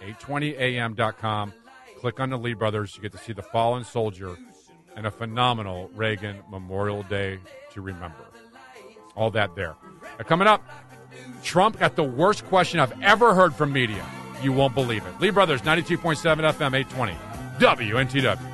820am.com. 0.02 1.54
Click 1.98 2.20
on 2.20 2.28
the 2.28 2.36
Lee 2.36 2.52
Brothers. 2.52 2.94
You 2.96 3.02
get 3.02 3.12
to 3.12 3.18
see 3.18 3.32
the 3.32 3.42
fallen 3.42 3.84
soldier 3.84 4.36
and 4.96 5.06
a 5.06 5.10
phenomenal 5.10 5.90
Reagan 5.94 6.42
Memorial 6.50 7.02
Day 7.04 7.38
to 7.72 7.80
remember. 7.80 8.24
All 9.16 9.30
that 9.32 9.54
there. 9.54 9.74
Now, 10.18 10.24
coming 10.24 10.48
up, 10.48 10.62
Trump 11.42 11.78
got 11.78 11.96
the 11.96 12.04
worst 12.04 12.44
question 12.46 12.80
I've 12.80 13.00
ever 13.02 13.34
heard 13.34 13.54
from 13.54 13.72
media. 13.72 14.04
You 14.42 14.52
won't 14.52 14.74
believe 14.74 15.04
it. 15.06 15.20
Lee 15.20 15.30
Brothers, 15.30 15.62
92.7 15.62 16.16
FM, 16.18 16.74
820. 16.74 17.12
WNTW. 17.58 18.53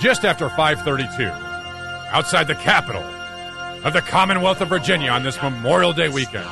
Just 0.00 0.24
after 0.24 0.48
532, 0.48 1.24
outside 2.10 2.46
the 2.46 2.54
capital 2.54 3.02
of 3.84 3.92
the 3.92 4.00
Commonwealth 4.00 4.60
of 4.60 4.68
Virginia 4.68 5.10
on 5.10 5.22
this 5.22 5.40
Memorial 5.42 5.92
Day 5.92 6.08
weekend. 6.08 6.48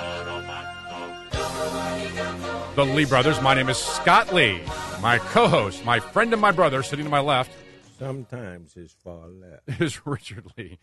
The 2.77 2.85
Lee 2.85 3.07
Brothers. 3.07 3.41
My 3.41 3.55
name 3.55 3.69
is 3.69 3.79
Scott 3.79 4.33
Lee. 4.33 4.61
My 5.01 5.19
co-host, 5.19 5.85
my 5.85 5.99
friend 5.99 6.33
and 6.33 6.41
my 6.41 6.53
brother, 6.53 6.83
sitting 6.83 7.07
to 7.07 7.11
my 7.11 7.21
left, 7.21 7.51
Sometimes 7.99 8.75
his 8.75 8.93
far 8.93 9.27
left. 9.27 9.69
is 9.81 10.07
Richard 10.07 10.47
Lee. 10.57 10.79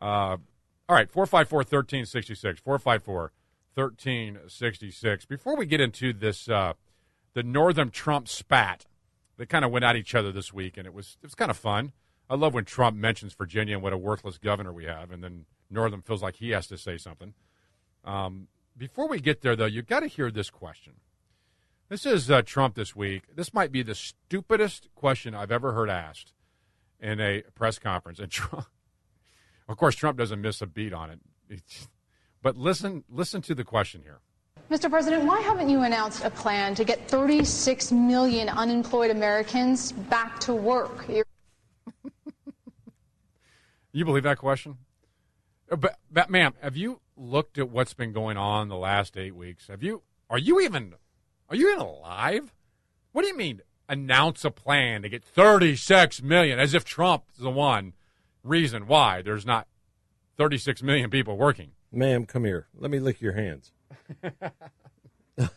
Uh, 0.00 0.36
all 0.88 0.96
right, 0.96 1.10
454 1.10 1.58
1366. 1.58 2.60
454 2.60 3.32
1366. 3.74 5.26
Before 5.26 5.56
we 5.56 5.66
get 5.66 5.80
into 5.80 6.12
this, 6.12 6.48
uh, 6.48 6.72
the 7.34 7.42
Northam 7.44 7.90
Trump 7.90 8.26
spat, 8.26 8.86
they 9.38 9.46
kind 9.46 9.64
of 9.64 9.70
went 9.70 9.84
at 9.84 9.96
each 9.96 10.14
other 10.14 10.32
this 10.32 10.52
week, 10.52 10.76
and 10.76 10.86
it 10.86 10.92
was, 10.92 11.16
it 11.22 11.26
was 11.26 11.34
kind 11.34 11.50
of 11.50 11.56
fun. 11.56 11.92
I 12.28 12.34
love 12.34 12.52
when 12.52 12.64
Trump 12.64 12.96
mentions 12.96 13.32
Virginia 13.32 13.74
and 13.74 13.82
what 13.82 13.92
a 13.94 13.98
worthless 13.98 14.36
governor 14.36 14.72
we 14.72 14.84
have, 14.84 15.10
and 15.10 15.24
then 15.24 15.46
Northam 15.70 16.02
feels 16.02 16.22
like 16.22 16.36
he 16.36 16.50
has 16.50 16.66
to 16.66 16.76
say 16.76 16.98
something. 16.98 17.32
Um, 18.04 18.48
before 18.76 19.08
we 19.08 19.20
get 19.20 19.40
there, 19.40 19.56
though, 19.56 19.66
you've 19.66 19.86
got 19.86 20.00
to 20.00 20.06
hear 20.06 20.30
this 20.30 20.50
question. 20.50 20.94
This 21.88 22.04
is 22.04 22.30
uh, 22.30 22.42
Trump 22.42 22.74
this 22.74 22.94
week. 22.94 23.34
This 23.34 23.54
might 23.54 23.72
be 23.72 23.82
the 23.82 23.94
stupidest 23.94 24.88
question 24.94 25.34
I've 25.34 25.50
ever 25.50 25.72
heard 25.72 25.88
asked 25.88 26.34
in 27.00 27.18
a 27.20 27.42
press 27.54 27.78
conference. 27.78 28.18
And 28.18 28.30
Trump, 28.30 28.66
of 29.68 29.76
course, 29.76 29.94
Trump 29.94 30.18
doesn't 30.18 30.40
miss 30.40 30.60
a 30.60 30.66
beat 30.66 30.92
on 30.92 31.10
it. 31.10 31.20
It's- 31.48 31.88
but 32.40 32.56
listen, 32.56 33.04
listen 33.08 33.42
to 33.42 33.54
the 33.54 33.64
question 33.64 34.02
here. 34.02 34.20
Mr. 34.70 34.90
President, 34.90 35.24
why 35.24 35.40
haven't 35.40 35.68
you 35.70 35.82
announced 35.82 36.24
a 36.24 36.30
plan 36.30 36.74
to 36.74 36.84
get 36.84 37.08
36 37.08 37.90
million 37.90 38.48
unemployed 38.50 39.10
Americans 39.10 39.92
back 39.92 40.38
to 40.40 40.54
work? 40.54 41.06
You're- 41.08 41.24
believe 43.92 44.24
that 44.24 44.38
question? 44.38 44.76
Uh, 45.70 45.76
But, 45.76 45.98
but, 46.10 46.28
ma'am, 46.28 46.54
have 46.60 46.76
you 46.76 47.00
looked 47.16 47.56
at 47.58 47.70
what's 47.70 47.94
been 47.94 48.12
going 48.12 48.36
on 48.36 48.68
the 48.68 48.76
last 48.76 49.16
eight 49.16 49.34
weeks? 49.34 49.68
Have 49.68 49.82
you? 49.82 50.02
Are 50.28 50.38
you 50.38 50.60
even? 50.60 50.94
Are 51.48 51.56
you 51.56 51.70
even 51.72 51.80
alive? 51.80 52.52
What 53.12 53.22
do 53.22 53.28
you 53.28 53.36
mean 53.36 53.62
announce 53.88 54.44
a 54.44 54.50
plan 54.50 55.02
to 55.02 55.08
get 55.08 55.24
36 55.24 56.22
million, 56.22 56.58
as 56.58 56.74
if 56.74 56.84
Trump 56.84 57.24
is 57.34 57.42
the 57.42 57.50
one 57.50 57.94
reason 58.44 58.86
why 58.86 59.22
there's 59.22 59.46
not 59.46 59.66
36 60.36 60.82
million 60.82 61.10
people 61.10 61.36
working. 61.36 61.70
Ma'am, 61.90 62.26
come 62.26 62.44
here. 62.44 62.68
Let 62.74 62.90
me 62.90 63.00
lick 63.00 63.20
your 63.20 63.32
hands. 63.32 63.72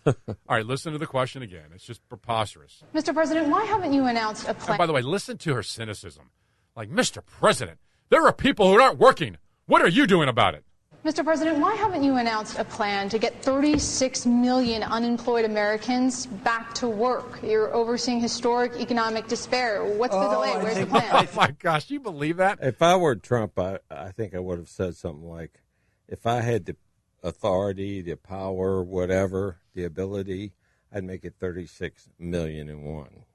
All 0.05 0.13
right, 0.49 0.65
listen 0.65 0.93
to 0.93 0.99
the 0.99 1.07
question 1.07 1.41
again. 1.41 1.65
It's 1.73 1.83
just 1.83 2.07
preposterous. 2.07 2.83
Mr. 2.93 3.13
President, 3.13 3.49
why 3.49 3.65
haven't 3.65 3.93
you 3.93 4.05
announced 4.05 4.45
a 4.45 4.49
And 4.49 4.59
plan? 4.59 4.77
by 4.77 4.85
the 4.85 4.93
way, 4.93 5.01
listen 5.01 5.37
to 5.39 5.55
her 5.55 5.63
cynicism. 5.63 6.29
Like, 6.75 6.89
Mr. 6.89 7.25
President, 7.25 7.79
there 8.09 8.25
are 8.25 8.33
people 8.33 8.71
who 8.71 8.79
aren't 8.79 8.99
working. 8.99 9.37
What 9.65 9.81
are 9.81 9.87
you 9.87 10.05
doing 10.05 10.29
about 10.29 10.53
it? 10.53 10.63
Mr. 11.03 11.23
President, 11.23 11.57
why 11.57 11.73
haven't 11.73 12.03
you 12.03 12.17
announced 12.17 12.59
a 12.59 12.63
plan 12.63 13.09
to 13.09 13.17
get 13.17 13.41
36 13.41 14.27
million 14.27 14.83
unemployed 14.83 15.45
Americans 15.45 16.27
back 16.27 16.75
to 16.75 16.87
work? 16.87 17.39
You're 17.41 17.73
overseeing 17.73 18.19
historic 18.19 18.73
economic 18.79 19.27
despair. 19.27 19.83
What's 19.83 20.13
the 20.13 20.29
delay? 20.29 20.53
Where's 20.61 20.77
the 20.77 20.85
plan? 20.85 21.09
Oh 21.11 21.27
my 21.35 21.49
gosh, 21.57 21.89
you 21.89 21.99
believe 21.99 22.37
that? 22.37 22.59
If 22.61 22.83
I 22.83 22.95
were 22.97 23.15
Trump, 23.15 23.57
I, 23.57 23.79
I 23.89 24.11
think 24.11 24.35
I 24.35 24.39
would 24.39 24.59
have 24.59 24.69
said 24.69 24.95
something 24.95 25.27
like, 25.27 25.63
if 26.07 26.27
I 26.27 26.41
had 26.41 26.65
the 26.65 26.75
authority, 27.23 28.01
the 28.01 28.15
power, 28.15 28.83
whatever, 28.83 29.57
the 29.73 29.83
ability, 29.83 30.53
I'd 30.93 31.03
make 31.03 31.23
it 31.23 31.35
36 31.39 32.09
million 32.19 32.69
and 32.69 32.83
one. 32.83 33.25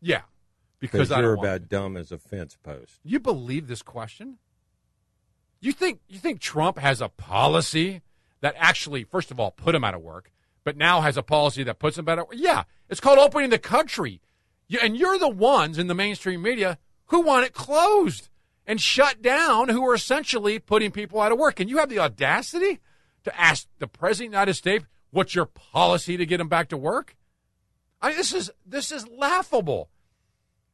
Yeah, 0.00 0.22
because 0.78 1.10
you're 1.10 1.34
about 1.34 1.68
dumb 1.68 1.96
as 1.96 2.12
a 2.12 2.18
fence 2.18 2.56
post. 2.62 3.00
You 3.02 3.18
believe 3.18 3.66
this 3.66 3.82
question? 3.82 4.38
You 5.60 5.72
think 5.72 6.00
you 6.08 6.18
think 6.18 6.40
Trump 6.40 6.78
has 6.78 7.00
a 7.00 7.08
policy 7.08 8.02
that 8.40 8.54
actually, 8.58 9.04
first 9.04 9.30
of 9.30 9.40
all, 9.40 9.50
put 9.50 9.74
him 9.74 9.84
out 9.84 9.94
of 9.94 10.02
work, 10.02 10.30
but 10.64 10.76
now 10.76 11.00
has 11.00 11.16
a 11.16 11.22
policy 11.22 11.62
that 11.64 11.78
puts 11.78 11.96
him 11.96 12.08
out 12.08 12.18
of 12.18 12.26
work? 12.28 12.36
Yeah, 12.38 12.64
it's 12.90 13.00
called 13.00 13.18
opening 13.18 13.50
the 13.50 13.58
country. 13.58 14.20
You, 14.68 14.78
and 14.82 14.96
you're 14.96 15.18
the 15.18 15.28
ones 15.28 15.78
in 15.78 15.86
the 15.86 15.94
mainstream 15.94 16.42
media 16.42 16.78
who 17.06 17.22
want 17.22 17.46
it 17.46 17.54
closed 17.54 18.28
and 18.66 18.80
shut 18.80 19.22
down, 19.22 19.68
who 19.68 19.86
are 19.88 19.94
essentially 19.94 20.58
putting 20.58 20.90
people 20.90 21.20
out 21.20 21.32
of 21.32 21.38
work. 21.38 21.60
And 21.60 21.70
you 21.70 21.78
have 21.78 21.88
the 21.88 22.00
audacity 22.00 22.80
to 23.26 23.40
ask 23.40 23.66
the 23.78 23.86
president 23.86 24.28
of 24.28 24.32
the 24.32 24.36
United 24.36 24.54
States 24.54 24.84
what's 25.10 25.34
your 25.34 25.46
policy 25.46 26.16
to 26.16 26.26
get 26.26 26.40
him 26.40 26.48
back 26.48 26.68
to 26.70 26.76
work? 26.76 27.16
I 28.00 28.08
mean, 28.08 28.16
this 28.16 28.32
is 28.32 28.50
this 28.64 28.90
is 28.90 29.06
laughable. 29.08 29.90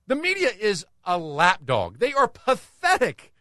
The 0.07 0.17
media 0.17 0.51
is 0.59 0.85
a 1.05 1.19
lapdog. 1.19 1.99
They 1.99 2.13
are 2.13 2.29
pathetic. 2.29 3.33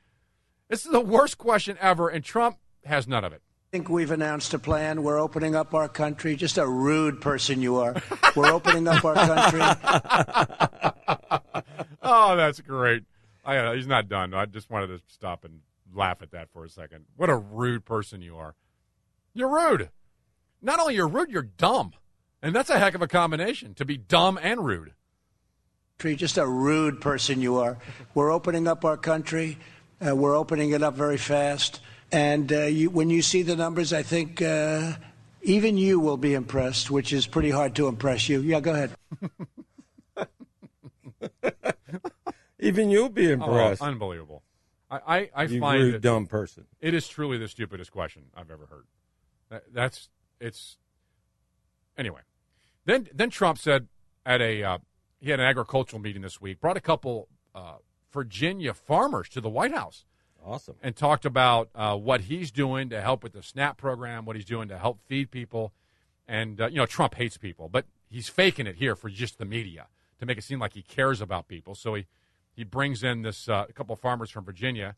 This 0.69 0.85
is 0.85 0.91
the 0.91 1.01
worst 1.01 1.37
question 1.37 1.77
ever, 1.81 2.07
and 2.07 2.23
Trump 2.23 2.57
has 2.85 3.07
none 3.07 3.23
of 3.23 3.33
it. 3.33 3.41
I 3.71 3.77
think 3.77 3.89
we've 3.89 4.11
announced 4.11 4.53
a 4.53 4.59
plan. 4.59 5.03
We're 5.03 5.19
opening 5.19 5.55
up 5.55 5.73
our 5.73 5.87
country. 5.87 6.35
Just 6.35 6.57
a 6.57 6.67
rude 6.67 7.21
person 7.21 7.61
you 7.61 7.77
are. 7.77 7.95
We're 8.35 8.51
opening 8.51 8.87
up 8.87 9.03
our 9.03 9.15
country. 9.15 9.61
oh, 12.01 12.35
that's 12.35 12.59
great. 12.59 13.03
I, 13.43 13.57
uh, 13.57 13.73
he's 13.73 13.87
not 13.87 14.07
done. 14.07 14.33
I 14.33 14.45
just 14.45 14.69
wanted 14.69 14.87
to 14.87 15.01
stop 15.07 15.45
and 15.45 15.61
laugh 15.93 16.21
at 16.21 16.31
that 16.31 16.49
for 16.51 16.65
a 16.65 16.69
second. 16.69 17.05
What 17.15 17.29
a 17.29 17.35
rude 17.35 17.85
person 17.85 18.21
you 18.21 18.37
are. 18.37 18.55
You're 19.33 19.49
rude. 19.49 19.89
Not 20.61 20.79
only 20.79 20.95
you're 20.95 21.07
rude, 21.07 21.29
you're 21.31 21.41
dumb. 21.43 21.93
And 22.41 22.55
that's 22.55 22.69
a 22.69 22.79
heck 22.79 22.95
of 22.95 23.01
a 23.01 23.07
combination 23.07 23.73
to 23.75 23.85
be 23.85 23.97
dumb 23.97 24.39
and 24.41 24.65
rude. 24.65 24.93
Just 25.99 26.37
a 26.39 26.47
rude 26.47 26.99
person 26.99 27.41
you 27.41 27.57
are. 27.57 27.77
We're 28.15 28.31
opening 28.31 28.67
up 28.67 28.83
our 28.83 28.97
country. 28.97 29.59
Uh, 30.05 30.15
we're 30.15 30.35
opening 30.35 30.71
it 30.71 30.81
up 30.81 30.95
very 30.95 31.17
fast. 31.17 31.79
And 32.11 32.51
uh, 32.51 32.61
you, 32.63 32.89
when 32.89 33.11
you 33.11 33.21
see 33.21 33.43
the 33.43 33.55
numbers, 33.55 33.93
I 33.93 34.01
think 34.01 34.41
uh, 34.41 34.93
even 35.43 35.77
you 35.77 35.99
will 35.99 36.17
be 36.17 36.33
impressed, 36.33 36.89
which 36.89 37.13
is 37.13 37.27
pretty 37.27 37.51
hard 37.51 37.75
to 37.75 37.87
impress 37.87 38.27
you. 38.27 38.41
Yeah, 38.41 38.59
go 38.61 38.73
ahead. 38.73 38.91
Even 42.59 42.89
you'll 42.91 43.09
be 43.09 43.31
impressed. 43.31 43.81
Oh, 43.81 43.85
unbelievable. 43.85 44.43
I, 44.89 44.99
I, 45.07 45.29
I 45.35 45.43
You 45.43 45.59
find 45.59 45.81
rude, 45.81 45.95
it- 45.95 46.01
dumb 46.01 46.27
person. 46.27 46.65
It 46.79 46.93
is 46.93 47.07
truly 47.07 47.37
the 47.37 47.47
stupidest 47.47 47.91
question 47.91 48.23
I've 48.35 48.51
ever 48.51 48.65
heard. 48.67 48.85
That, 49.51 49.63
that's 49.71 50.09
it's 50.39 50.77
anyway. 51.95 52.21
Then 52.85 53.07
then 53.13 53.29
Trump 53.29 53.59
said 53.59 53.87
at 54.25 54.41
a 54.41 54.63
uh, 54.63 54.77
he 55.19 55.29
had 55.29 55.39
an 55.39 55.45
agricultural 55.45 56.01
meeting 56.01 56.23
this 56.23 56.41
week, 56.41 56.59
brought 56.59 56.77
a 56.77 56.81
couple 56.81 57.27
uh, 57.53 57.75
Virginia 58.11 58.73
farmers 58.73 59.29
to 59.29 59.41
the 59.41 59.49
White 59.49 59.73
House. 59.73 60.05
Awesome. 60.43 60.75
And 60.81 60.95
talked 60.95 61.25
about 61.25 61.69
uh, 61.75 61.95
what 61.95 62.21
he's 62.21 62.49
doing 62.49 62.89
to 62.89 62.99
help 62.99 63.21
with 63.21 63.33
the 63.33 63.43
SNAP 63.43 63.77
program, 63.77 64.25
what 64.25 64.35
he's 64.35 64.45
doing 64.45 64.69
to 64.69 64.77
help 64.79 64.99
feed 65.05 65.29
people. 65.29 65.71
And, 66.27 66.59
uh, 66.59 66.67
you 66.67 66.77
know, 66.77 66.87
Trump 66.87 67.13
hates 67.13 67.37
people, 67.37 67.69
but 67.69 67.85
he's 68.09 68.27
faking 68.27 68.65
it 68.65 68.77
here 68.77 68.95
for 68.95 69.07
just 69.07 69.37
the 69.37 69.45
media 69.45 69.87
to 70.19 70.25
make 70.25 70.39
it 70.39 70.43
seem 70.43 70.59
like 70.59 70.73
he 70.73 70.81
cares 70.81 71.21
about 71.21 71.47
people. 71.47 71.75
So 71.75 71.93
he, 71.93 72.07
he 72.53 72.63
brings 72.63 73.03
in 73.03 73.21
this 73.21 73.47
uh, 73.47 73.65
a 73.69 73.73
couple 73.73 73.93
of 73.93 73.99
farmers 73.99 74.31
from 74.31 74.43
Virginia, 74.43 74.95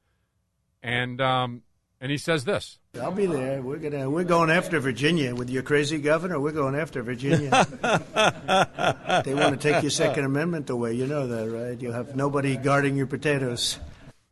and 0.81 1.19
um, 1.19 1.63
and 2.03 2.11
he 2.11 2.17
says 2.17 2.43
this. 2.43 2.79
I'll 3.01 3.13
be 3.13 3.25
there. 3.25 3.61
We're 3.61 3.77
gonna 3.77 4.09
we're 4.09 4.25
going 4.25 4.49
after 4.49 4.77
Virginia 4.81 5.33
with 5.33 5.49
your 5.49 5.63
crazy 5.63 5.99
governor. 5.99 6.37
We're 6.37 6.51
going 6.51 6.75
after 6.75 7.01
Virginia. 7.01 7.49
they 9.25 9.33
want 9.33 9.59
to 9.59 9.71
take 9.71 9.81
your 9.81 9.89
Second 9.89 10.25
Amendment 10.25 10.69
away. 10.69 10.95
You 10.95 11.07
know 11.07 11.27
that, 11.27 11.49
right? 11.49 11.81
You 11.81 11.93
have 11.93 12.13
nobody 12.13 12.57
guarding 12.57 12.97
your 12.97 13.07
potatoes. 13.07 13.79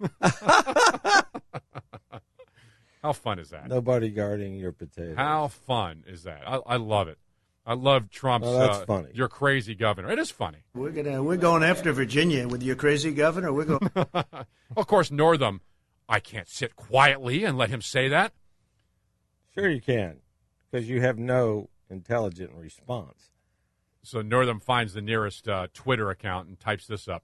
How 3.01 3.13
fun 3.13 3.39
is 3.39 3.51
that? 3.51 3.69
Nobody 3.69 4.09
guarding 4.09 4.55
your 4.55 4.73
potatoes. 4.73 5.15
How 5.15 5.47
fun 5.47 6.03
is 6.05 6.23
that? 6.23 6.41
I, 6.45 6.57
I 6.57 6.75
love 6.75 7.07
it. 7.07 7.19
I 7.65 7.75
love 7.75 8.09
Trump's. 8.09 8.47
Well, 8.47 8.59
that's 8.59 8.79
uh, 8.79 8.85
funny. 8.85 9.11
Your 9.13 9.29
crazy 9.29 9.75
governor. 9.75 10.11
It 10.11 10.19
is 10.19 10.29
funny. 10.29 10.57
We're 10.73 10.91
gonna 10.91 11.23
we're 11.23 11.37
going 11.37 11.63
after 11.63 11.93
Virginia 11.93 12.49
with 12.49 12.63
your 12.63 12.75
crazy 12.75 13.13
governor. 13.13 13.53
We're 13.53 13.63
going. 13.63 13.89
of 14.75 14.87
course, 14.87 15.09
Northam. 15.09 15.61
I 16.11 16.19
can't 16.19 16.49
sit 16.49 16.75
quietly 16.75 17.45
and 17.45 17.57
let 17.57 17.69
him 17.69 17.81
say 17.81 18.09
that. 18.09 18.33
Sure, 19.55 19.69
you 19.69 19.79
can, 19.79 20.17
because 20.69 20.89
you 20.89 20.99
have 20.99 21.17
no 21.17 21.69
intelligent 21.89 22.51
response. 22.53 23.29
So 24.03 24.21
Northam 24.21 24.59
finds 24.59 24.93
the 24.93 25.01
nearest 25.01 25.47
uh, 25.47 25.67
Twitter 25.73 26.09
account 26.09 26.49
and 26.49 26.59
types 26.59 26.85
this 26.85 27.07
up. 27.07 27.23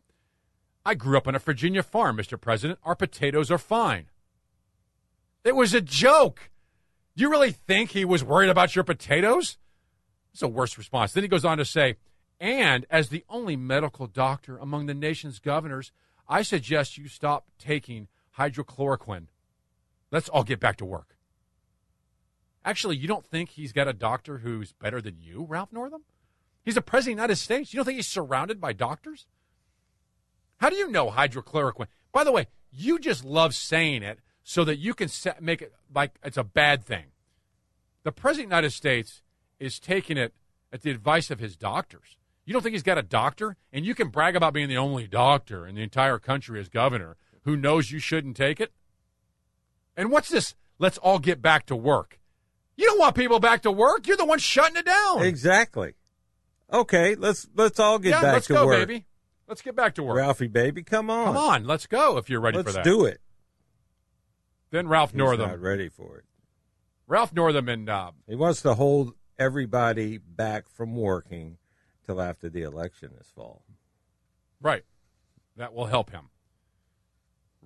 I 0.86 0.94
grew 0.94 1.18
up 1.18 1.28
on 1.28 1.36
a 1.36 1.40
Virginia 1.40 1.84
farm, 1.84 2.16
Mr. 2.16 2.40
President. 2.40 2.80
Our 2.82 2.96
potatoes 2.96 3.52
are 3.52 3.58
fine. 3.58 4.06
It 5.44 5.54
was 5.54 5.74
a 5.74 5.82
joke. 5.82 6.50
Do 7.18 7.24
you 7.24 7.30
really 7.30 7.52
think 7.52 7.92
he 7.92 8.06
was 8.06 8.24
worried 8.24 8.50
about 8.50 8.74
your 8.74 8.86
potatoes? 8.86 9.58
It's 10.32 10.42
a 10.42 10.48
worse 10.48 10.78
response. 10.78 11.12
Then 11.12 11.26
he 11.26 11.28
goes 11.28 11.44
on 11.44 11.58
to 11.58 11.66
say, 11.66 11.98
and 12.40 12.86
as 12.90 13.10
the 13.10 13.26
only 13.28 13.58
medical 13.58 14.08
doctor 14.08 14.58
among 14.58 14.86
the 14.86 14.94
nation's 14.94 15.40
governors, 15.40 15.92
I 16.30 16.42
suggest 16.42 16.98
you 16.98 17.10
stop 17.10 17.48
taking 17.60 18.08
hydrochloroquine. 18.38 19.28
Let's 20.12 20.30
all 20.30 20.44
get 20.44 20.60
back 20.60 20.78
to 20.78 20.86
work. 20.86 21.18
Actually, 22.64 22.98
you 22.98 23.08
don't 23.08 23.26
think 23.26 23.50
he's 23.50 23.72
got 23.72 23.88
a 23.88 23.94
doctor 23.94 24.40
who's 24.40 24.74
better 24.74 25.02
than 25.02 25.18
you, 25.20 25.46
Ralph 25.48 25.72
Northam? 25.72 26.04
He's 26.64 26.76
the 26.76 26.82
president 26.82 27.14
of 27.14 27.18
the 27.18 27.22
United 27.22 27.36
States. 27.38 27.74
You 27.74 27.78
don't 27.78 27.86
think 27.86 27.96
he's 27.96 28.08
surrounded 28.08 28.60
by 28.60 28.74
doctors? 28.74 29.26
How 30.58 30.70
do 30.70 30.76
you 30.76 30.90
know 30.90 31.10
hydrochloroquine? 31.10 31.88
By 32.12 32.24
the 32.24 32.32
way, 32.32 32.48
you 32.72 33.00
just 33.00 33.24
love 33.24 33.56
saying 33.56 34.04
it 34.04 34.20
so 34.44 34.64
that 34.66 34.78
you 34.78 34.94
can 34.94 35.08
set, 35.08 35.42
make 35.42 35.62
it 35.62 35.74
like 35.94 36.20
it's 36.24 36.38
a 36.38 36.44
bad 36.44 36.84
thing. 36.84 37.06
The 38.04 38.12
president 38.12 38.48
of 38.48 38.50
the 38.50 38.56
United 38.56 38.72
States 38.72 39.22
is 39.60 39.80
taking 39.80 40.18
it 40.18 40.34
at 40.72 40.82
the 40.82 40.92
advice 40.92 41.32
of 41.32 41.40
his 41.40 41.56
doctors. 41.56 42.18
You 42.46 42.54
don't 42.54 42.62
think 42.62 42.74
he's 42.74 42.84
got 42.84 42.98
a 42.98 43.04
doctor? 43.04 43.58
And 43.74 43.86
you 43.86 43.94
can 43.94 44.08
brag 44.10 44.36
about 44.36 44.54
being 44.54 44.70
the 44.70 44.78
only 44.78 45.08
doctor 45.08 45.68
in 45.68 45.76
the 45.76 45.84
entire 45.84 46.18
country 46.18 46.60
as 46.60 46.70
governor 46.70 47.18
who 47.48 47.56
knows 47.56 47.92
you 47.92 48.00
shouldn't 48.00 48.36
take 48.36 48.60
it? 48.60 48.74
And 49.96 50.12
what's 50.12 50.28
this? 50.30 50.54
Let's 50.80 50.98
all 50.98 51.18
get 51.18 51.42
back 51.42 51.66
to 51.68 51.76
work. 51.76 52.20
You 52.76 52.86
don't 52.86 53.00
want 53.00 53.16
people 53.16 53.40
back 53.40 53.62
to 53.64 53.72
work. 53.72 54.06
You're 54.06 54.18
the 54.18 54.26
one 54.26 54.38
shutting 54.38 54.76
it 54.76 54.86
down. 54.86 55.24
Exactly. 55.24 55.96
Okay, 56.72 57.16
let's 57.16 57.48
let's 57.56 57.80
all 57.80 57.98
get 57.98 58.10
yeah, 58.10 58.22
back 58.22 58.34
let's 58.34 58.48
to 58.48 58.54
go, 58.54 58.66
work. 58.68 58.78
baby. 58.88 59.06
Let's 59.48 59.62
get 59.62 59.76
back 59.78 59.96
to 59.96 60.04
work. 60.04 60.18
Ralphie, 60.18 60.48
baby, 60.48 60.84
come 60.84 61.10
on. 61.10 61.28
Come 61.28 61.38
on, 61.38 61.64
let's 61.64 61.88
go 61.88 62.18
if 62.18 62.30
you're 62.30 62.42
ready 62.42 62.58
let's 62.58 62.72
for 62.72 62.74
that. 62.74 62.84
do 62.84 63.06
it. 63.06 63.22
Then 64.70 64.90
Ralph 64.90 65.12
He's 65.12 65.18
Northam. 65.20 65.48
not 65.48 65.62
ready 65.62 65.88
for 65.88 66.18
it. 66.18 66.26
Ralph 67.08 67.34
Northam 67.34 67.70
and 67.70 67.90
uh, 67.90 68.12
He 68.28 68.36
wants 68.36 68.62
to 68.64 68.74
hold 68.74 69.14
everybody 69.40 70.18
back 70.18 70.68
from 70.68 70.94
working 70.96 71.58
till 72.06 72.22
after 72.22 72.50
the 72.50 72.64
election 72.64 73.12
this 73.18 73.32
fall. 73.34 73.64
right, 74.62 74.84
that 75.56 75.74
will 75.74 75.86
help 75.86 76.12
him. 76.12 76.30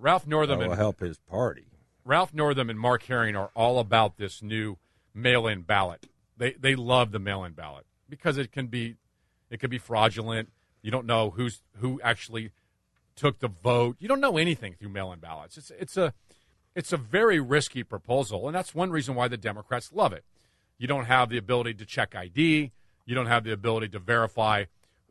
Ralph 0.02 0.26
Northam 0.26 0.58
will 0.58 0.72
and 0.72 0.74
help 0.74 1.00
his 1.00 1.18
party. 1.18 1.66
Ralph 2.04 2.34
Northam 2.34 2.68
and 2.68 2.78
Mark 2.78 3.04
Herring 3.04 3.36
are 3.36 3.50
all 3.54 3.78
about 3.78 4.16
this 4.16 4.42
new 4.42 4.76
mail-in 5.14 5.62
ballot. 5.62 6.06
They 6.36 6.52
they 6.52 6.74
love 6.74 7.12
the 7.12 7.20
mail-in 7.20 7.52
ballot 7.52 7.86
because 8.08 8.36
it 8.36 8.50
can 8.50 8.66
be 8.66 8.96
it 9.48 9.60
can 9.60 9.70
be 9.70 9.78
fraudulent. 9.78 10.50
You 10.82 10.90
don't 10.90 11.06
know 11.06 11.30
who's 11.30 11.62
who 11.76 12.00
actually 12.02 12.50
took 13.14 13.38
the 13.38 13.48
vote. 13.48 13.96
You 14.00 14.08
don't 14.08 14.20
know 14.20 14.36
anything 14.36 14.74
through 14.74 14.88
mail-in 14.88 15.20
ballots. 15.20 15.56
It's 15.56 15.70
it's 15.78 15.96
a 15.96 16.12
it's 16.74 16.92
a 16.92 16.96
very 16.96 17.38
risky 17.38 17.84
proposal, 17.84 18.48
and 18.48 18.56
that's 18.56 18.74
one 18.74 18.90
reason 18.90 19.14
why 19.14 19.28
the 19.28 19.36
Democrats 19.36 19.92
love 19.92 20.12
it. 20.12 20.24
You 20.78 20.88
don't 20.88 21.04
have 21.04 21.28
the 21.28 21.38
ability 21.38 21.74
to 21.74 21.86
check 21.86 22.16
ID. 22.16 22.72
You 23.04 23.14
don't 23.14 23.26
have 23.26 23.44
the 23.44 23.52
ability 23.52 23.90
to 23.90 24.00
verify 24.00 24.64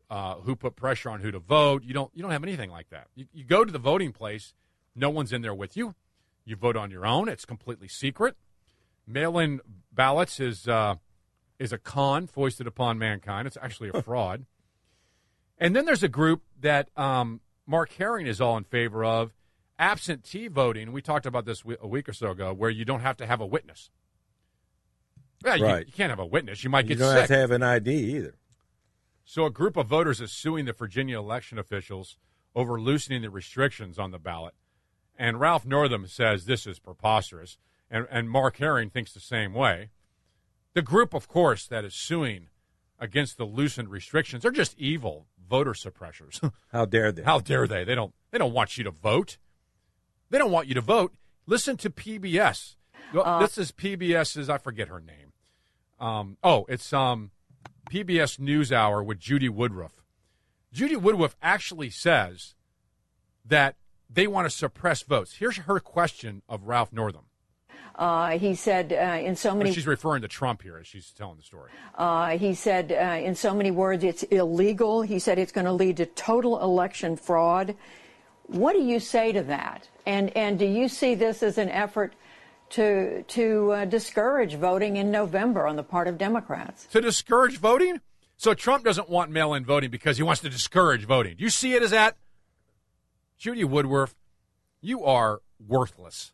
uh, 0.09 0.35
who 0.35 0.55
put 0.57 0.76
pressure 0.76 1.09
on 1.09 1.22
who 1.22 1.31
to 1.31 1.39
vote. 1.39 1.84
You 1.85 1.93
don't 1.93 2.11
you 2.13 2.22
don't 2.22 2.31
have 2.31 2.43
anything 2.43 2.69
like 2.69 2.89
that. 2.89 3.07
You, 3.15 3.27
you 3.34 3.45
go 3.45 3.63
to 3.63 3.72
the 3.72 3.80
voting 3.80 4.11
place, 4.11 4.53
no 4.95 5.09
one's 5.09 5.31
in 5.34 5.41
there 5.41 5.53
with 5.53 5.76
you. 5.77 5.95
You 6.45 6.55
vote 6.55 6.76
on 6.76 6.91
your 6.91 7.05
own. 7.05 7.30
It's 7.30 7.45
completely 7.45 7.88
secret. 7.88 8.35
Mail-in 9.07 9.61
ballots 9.91 10.39
is 10.39 10.68
uh, 10.68 10.95
is 11.59 11.72
a 11.72 11.77
con 11.77 12.27
foisted 12.27 12.68
upon 12.68 12.97
mankind. 12.97 13.47
It's 13.47 13.57
actually 13.61 13.89
a 13.93 14.01
fraud. 14.03 14.45
and 15.57 15.76
then 15.76 15.85
there's 15.85 16.03
a 16.03 16.07
group 16.07 16.41
that 16.59 16.89
um, 16.97 17.41
Mark 17.68 17.91
Herring 17.93 18.26
is 18.27 18.41
all 18.41 18.57
in 18.57 18.63
favor 18.63 19.03
of 19.05 19.34
absentee 19.77 20.47
voting. 20.47 20.91
We 20.91 21.01
talked 21.01 21.26
about 21.26 21.45
this 21.45 21.63
a 21.81 21.88
week 21.88 22.07
or 22.09 22.13
so 22.13 22.31
ago, 22.31 22.53
where 22.53 22.69
you 22.69 22.85
don't 22.85 23.01
have 23.01 23.18
to 23.18 23.26
have 23.26 23.41
a 23.41 23.45
witness. 23.45 23.89
Yeah, 25.43 25.55
you, 25.55 25.65
Right. 25.65 25.85
you 25.88 25.93
can't 25.93 26.09
have 26.11 26.19
a 26.19 26.26
witness. 26.26 26.63
You 26.63 26.69
might 26.69 26.84
get. 26.88 26.97
You 26.97 27.05
don't 27.05 27.11
sick. 27.13 27.19
have 27.22 27.27
to 27.30 27.38
have 27.38 27.51
an 27.51 27.63
ID 27.63 27.91
either. 28.15 28.35
So, 29.26 29.45
a 29.45 29.51
group 29.51 29.77
of 29.77 29.88
voters 29.88 30.19
is 30.22 30.31
suing 30.31 30.65
the 30.65 30.73
Virginia 30.73 31.18
election 31.18 31.57
officials 31.57 32.18
over 32.55 32.80
loosening 32.80 33.22
the 33.22 33.30
restrictions 33.30 33.97
on 33.97 34.11
the 34.11 34.19
ballot. 34.19 34.53
And 35.18 35.40
Ralph 35.40 35.66
Northam 35.66 36.08
says 36.08 36.46
this 36.46 36.66
is 36.66 36.80
preposterous. 36.80 37.58
And, 37.90 38.08
and 38.10 38.30
Mark 38.30 38.58
Herring 38.58 38.90
thinks 38.90 39.14
the 39.14 39.20
same 39.20 39.54
way. 39.54 39.90
The 40.74 40.82
group, 40.82 41.14
of 41.14 41.28
course, 41.28 41.68
that 41.68 41.84
is 41.84 41.94
suing 41.94 42.48
against 43.00 43.38
the 43.38 43.46
loosened 43.46 43.90
restrictions, 43.90 44.44
they're 44.44 44.52
just 44.52 44.78
evil 44.78 45.26
voter 45.50 45.74
suppressors. 45.74 46.40
How 46.72 46.86
dare 46.86 47.12
they? 47.12 47.24
How 47.24 47.40
dare 47.40 47.68
they? 47.68 47.84
They 47.84 47.96
don't, 47.96 48.14
they 48.32 48.38
don't 48.38 48.54
want 48.54 48.78
you 48.78 48.84
to 48.86 48.92
vote. 48.92 49.38
They 50.30 50.38
don't 50.38 50.52
want 50.52 50.68
you 50.68 50.76
to 50.76 50.82
vote. 50.82 51.14
Listen 51.46 51.76
to 51.78 51.90
PBS. 51.90 52.76
Well, 53.14 53.26
Uh, 53.26 53.40
this 53.40 53.58
is 53.58 53.72
PBS's, 53.72 54.50
I 54.50 54.58
forget 54.58 54.88
her 54.88 55.02
name. 55.02 55.34
Um, 56.00 56.38
oh, 56.44 56.66
it's 56.70 56.94
um, 56.94 57.32
PBS 57.92 58.40
NewsHour 58.40 59.06
with 59.06 59.20
Judy 59.20 59.50
Woodruff. 59.50 60.02
Judy 60.72 60.96
Woodruff 60.96 61.36
actually 61.42 61.90
says 61.90 62.56
that 63.44 63.76
they 64.14 64.28
want 64.28 64.46
to 64.46 64.50
suppress 64.50 65.02
votes. 65.04 65.36
Here's 65.36 65.58
her 65.58 65.80
question 65.80 66.42
of 66.50 66.64
Ralph 66.64 66.92
Northam. 66.92 67.26
Uh, 67.96 68.40
he 68.40 68.56
said 68.56 68.94
uh, 68.94 69.22
in 69.22 69.36
so 69.36 69.54
many. 69.54 69.72
She's 69.74 69.86
referring 69.86 70.22
to 70.22 70.28
Trump 70.28 70.62
here 70.64 70.78
as 70.78 70.88
she's 70.88 71.12
telling 71.12 71.38
the 71.38 71.44
story. 71.44 71.72
Uh, 71.96 72.38
he 72.38 72.54
said 72.54 72.92
uh, 72.92 73.26
in 73.26 73.36
so 73.36 73.54
many 73.54 73.70
words, 73.70 74.04
it's 74.04 74.24
illegal. 74.24 75.02
He 75.02 75.20
said 75.20 75.38
it's 75.38 75.52
going 75.52 75.66
to 75.66 75.74
lead 75.74 75.98
to 75.98 76.06
total 76.06 76.62
election 76.62 77.16
fraud. 77.16 77.76
What 78.44 78.74
do 78.74 78.82
you 78.82 79.00
say 79.00 79.32
to 79.34 79.44
that? 79.44 79.88
And 80.06 80.36
and 80.36 80.58
do 80.58 80.66
you 80.66 80.88
see 80.88 81.16
this 81.16 81.44
as 81.44 81.58
an 81.58 81.70
effort 81.70 82.14
to 82.72 83.24
to 83.24 83.72
uh, 83.72 83.86
discourage 83.86 84.56
voting 84.56 84.98
in 84.98 85.12
November 85.12 85.68
on 85.68 85.76
the 85.76 85.84
part 85.84 86.08
of 86.08 86.18
Democrats? 86.18 86.88
To 86.88 87.02
discourage 87.02 87.58
voting? 87.58 88.02
So 88.38 88.54
Trump 88.54 88.84
doesn't 88.84 89.10
want 89.10 89.30
mail 89.30 89.54
in 89.54 89.64
voting 89.64 89.92
because 89.92 90.18
he 90.18 90.24
wants 90.24 90.42
to 90.42 90.50
discourage 90.50 91.06
voting. 91.06 91.36
Do 91.38 91.44
you 91.44 91.52
see 91.52 91.74
it 91.76 91.84
as 91.84 91.92
that? 91.92 92.16
Judy 93.41 93.63
Woodruff, 93.63 94.13
you 94.81 95.03
are 95.03 95.41
worthless. 95.59 96.31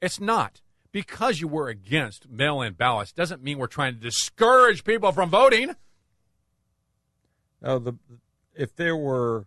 It's 0.00 0.18
not. 0.18 0.62
Because 0.90 1.42
you 1.42 1.46
were 1.46 1.68
against 1.68 2.30
mail 2.30 2.62
in 2.62 2.72
ballots 2.72 3.12
doesn't 3.12 3.42
mean 3.42 3.58
we're 3.58 3.66
trying 3.66 3.96
to 3.96 4.00
discourage 4.00 4.82
people 4.82 5.12
from 5.12 5.28
voting. 5.28 5.76
No, 7.60 7.78
the 7.78 7.98
if 8.54 8.74
there 8.74 8.96
were, 8.96 9.46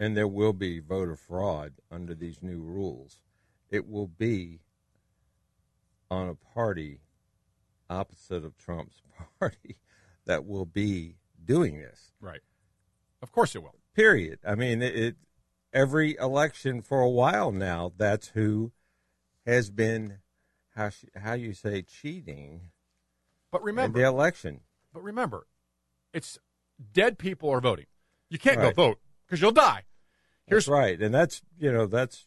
and 0.00 0.16
there 0.16 0.26
will 0.26 0.54
be 0.54 0.80
voter 0.80 1.16
fraud 1.16 1.74
under 1.90 2.14
these 2.14 2.42
new 2.42 2.62
rules, 2.62 3.20
it 3.68 3.86
will 3.86 4.06
be 4.06 4.60
on 6.10 6.30
a 6.30 6.34
party 6.34 7.00
opposite 7.90 8.42
of 8.42 8.56
Trump's 8.56 9.02
party 9.38 9.76
that 10.24 10.46
will 10.46 10.64
be 10.64 11.16
doing 11.44 11.78
this. 11.78 12.12
Right. 12.22 12.40
Of 13.20 13.32
course 13.32 13.54
it 13.54 13.62
will. 13.62 13.74
Period. 13.94 14.38
I 14.46 14.54
mean, 14.54 14.80
it, 14.80 14.96
it 14.96 15.16
every 15.76 16.16
election 16.16 16.80
for 16.80 17.00
a 17.00 17.08
while 17.08 17.52
now. 17.52 17.92
That's 17.96 18.28
who 18.28 18.72
has 19.44 19.70
been 19.70 20.18
how 20.74 20.88
sh- 20.88 21.04
how 21.14 21.34
you 21.34 21.52
say 21.52 21.82
cheating. 21.82 22.62
But 23.52 23.60
in 23.60 23.66
remember, 23.66 23.98
the 24.00 24.06
election. 24.06 24.60
But 24.92 25.02
remember, 25.04 25.46
it's 26.12 26.38
dead 26.92 27.18
people 27.18 27.50
are 27.50 27.60
voting. 27.60 27.86
You 28.30 28.38
can't 28.38 28.58
Right. 28.58 28.74
go 28.74 28.88
vote 28.88 28.98
because 29.26 29.40
you'll 29.40 29.52
die. 29.52 29.84
Here's 30.46 30.66
right, 30.66 31.00
and 31.00 31.14
that's 31.14 31.42
you 31.58 31.70
know 31.72 31.86
that's 31.86 32.26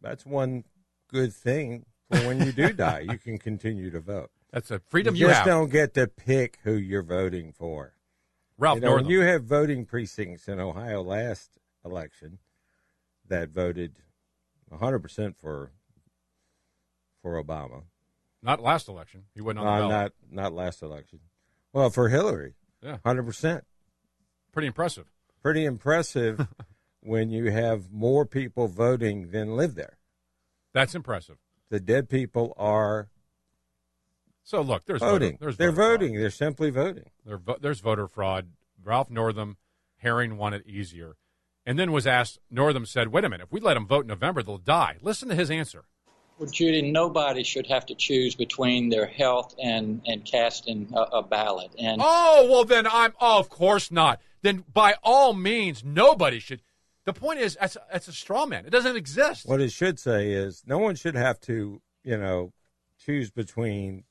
that's 0.00 0.24
one 0.24 0.64
good 1.08 1.32
thing 1.34 1.84
for 2.08 2.24
when 2.26 2.44
you 2.44 2.52
do 2.52 2.72
die, 2.72 3.00
you 3.00 3.18
can 3.18 3.38
continue 3.38 3.90
to 3.90 4.00
vote. 4.00 4.30
That's 4.52 4.70
a 4.70 4.78
freedom 4.78 5.14
you 5.14 5.22
you 5.22 5.26
just 5.28 5.38
have. 5.38 5.46
don't 5.46 5.70
get 5.70 5.92
to 5.94 6.06
pick 6.06 6.60
who 6.62 6.74
you're 6.74 7.02
voting 7.02 7.52
for. 7.52 7.94
Ralph 8.58 8.76
you 8.76 8.80
know, 8.82 8.98
you 8.98 9.20
have 9.20 9.44
voting 9.44 9.84
precincts 9.84 10.48
in 10.48 10.60
Ohio 10.60 11.02
last 11.02 11.58
election 11.84 12.38
that 13.28 13.50
voted 13.50 13.98
100 14.68 14.98
percent 15.00 15.36
for 15.36 15.72
for 17.22 17.42
Obama. 17.42 17.84
Not 18.42 18.60
last 18.62 18.88
election. 18.88 19.24
He 19.34 19.40
wasn't 19.40 19.60
on 19.60 19.64
the 19.66 19.70
Uh, 19.72 19.88
ballot. 19.88 20.12
not 20.30 20.42
not 20.44 20.52
last 20.52 20.82
election. 20.82 21.20
Well, 21.72 21.90
for 21.90 22.08
Hillary, 22.08 22.54
Yeah. 22.82 22.98
hundred 23.04 23.24
percent. 23.24 23.64
Pretty 24.52 24.68
impressive. 24.68 25.06
Pretty 25.42 25.64
impressive 25.64 26.46
when 27.00 27.30
you 27.30 27.50
have 27.50 27.90
more 27.92 28.24
people 28.26 28.68
voting 28.68 29.30
than 29.30 29.56
live 29.56 29.74
there. 29.74 29.98
That's 30.72 30.94
impressive. 30.94 31.38
The 31.68 31.80
dead 31.80 32.08
people 32.08 32.54
are 32.56 33.08
So 34.44 34.60
look, 34.60 34.84
there's 34.84 35.00
voting. 35.00 35.32
Voter, 35.32 35.38
there's 35.40 35.56
They're 35.56 35.70
voter 35.72 35.76
fraud. 35.88 36.00
voting. 36.00 36.14
They're 36.20 36.30
simply 36.30 36.70
voting. 36.70 37.10
Vo- 37.24 37.58
there's 37.60 37.80
voter 37.80 38.06
fraud. 38.06 38.50
Ralph 38.82 39.10
Northam, 39.10 39.56
Herring 39.96 40.36
won 40.36 40.54
it 40.54 40.64
easier, 40.66 41.16
and 41.66 41.78
then 41.78 41.92
was 41.92 42.06
asked. 42.06 42.38
Northam 42.50 42.86
said, 42.86 43.08
"Wait 43.08 43.24
a 43.24 43.28
minute. 43.28 43.44
If 43.44 43.52
we 43.52 43.60
let 43.60 43.74
them 43.74 43.86
vote 43.86 44.02
in 44.02 44.06
November, 44.08 44.42
they'll 44.42 44.56
die." 44.56 44.96
Listen 45.02 45.28
to 45.28 45.34
his 45.34 45.50
answer. 45.50 45.84
Well, 46.38 46.50
Judy, 46.50 46.82
nobody 46.82 47.42
should 47.42 47.66
have 47.66 47.86
to 47.86 47.94
choose 47.94 48.34
between 48.34 48.90
their 48.90 49.06
health 49.06 49.54
and, 49.58 50.02
and 50.06 50.22
casting 50.24 50.92
a, 50.94 51.00
a 51.00 51.22
ballot. 51.22 51.74
And 51.78 52.00
Oh 52.04 52.46
well, 52.50 52.64
then 52.64 52.86
I'm. 52.86 53.12
Oh, 53.20 53.38
of 53.38 53.48
course 53.48 53.90
not. 53.90 54.20
Then 54.42 54.64
by 54.72 54.94
all 55.02 55.32
means, 55.34 55.82
nobody 55.84 56.38
should. 56.38 56.62
The 57.04 57.12
point 57.12 57.40
is, 57.40 57.56
that's 57.60 57.76
that's 57.90 58.08
a 58.08 58.12
straw 58.12 58.46
man. 58.46 58.66
It 58.66 58.70
doesn't 58.70 58.96
exist. 58.96 59.46
What 59.46 59.60
it 59.60 59.72
should 59.72 59.98
say 59.98 60.32
is 60.32 60.62
no 60.66 60.78
one 60.78 60.94
should 60.94 61.14
have 61.14 61.40
to, 61.42 61.80
you 62.04 62.16
know, 62.16 62.52
choose 63.04 63.30
between 63.30 64.04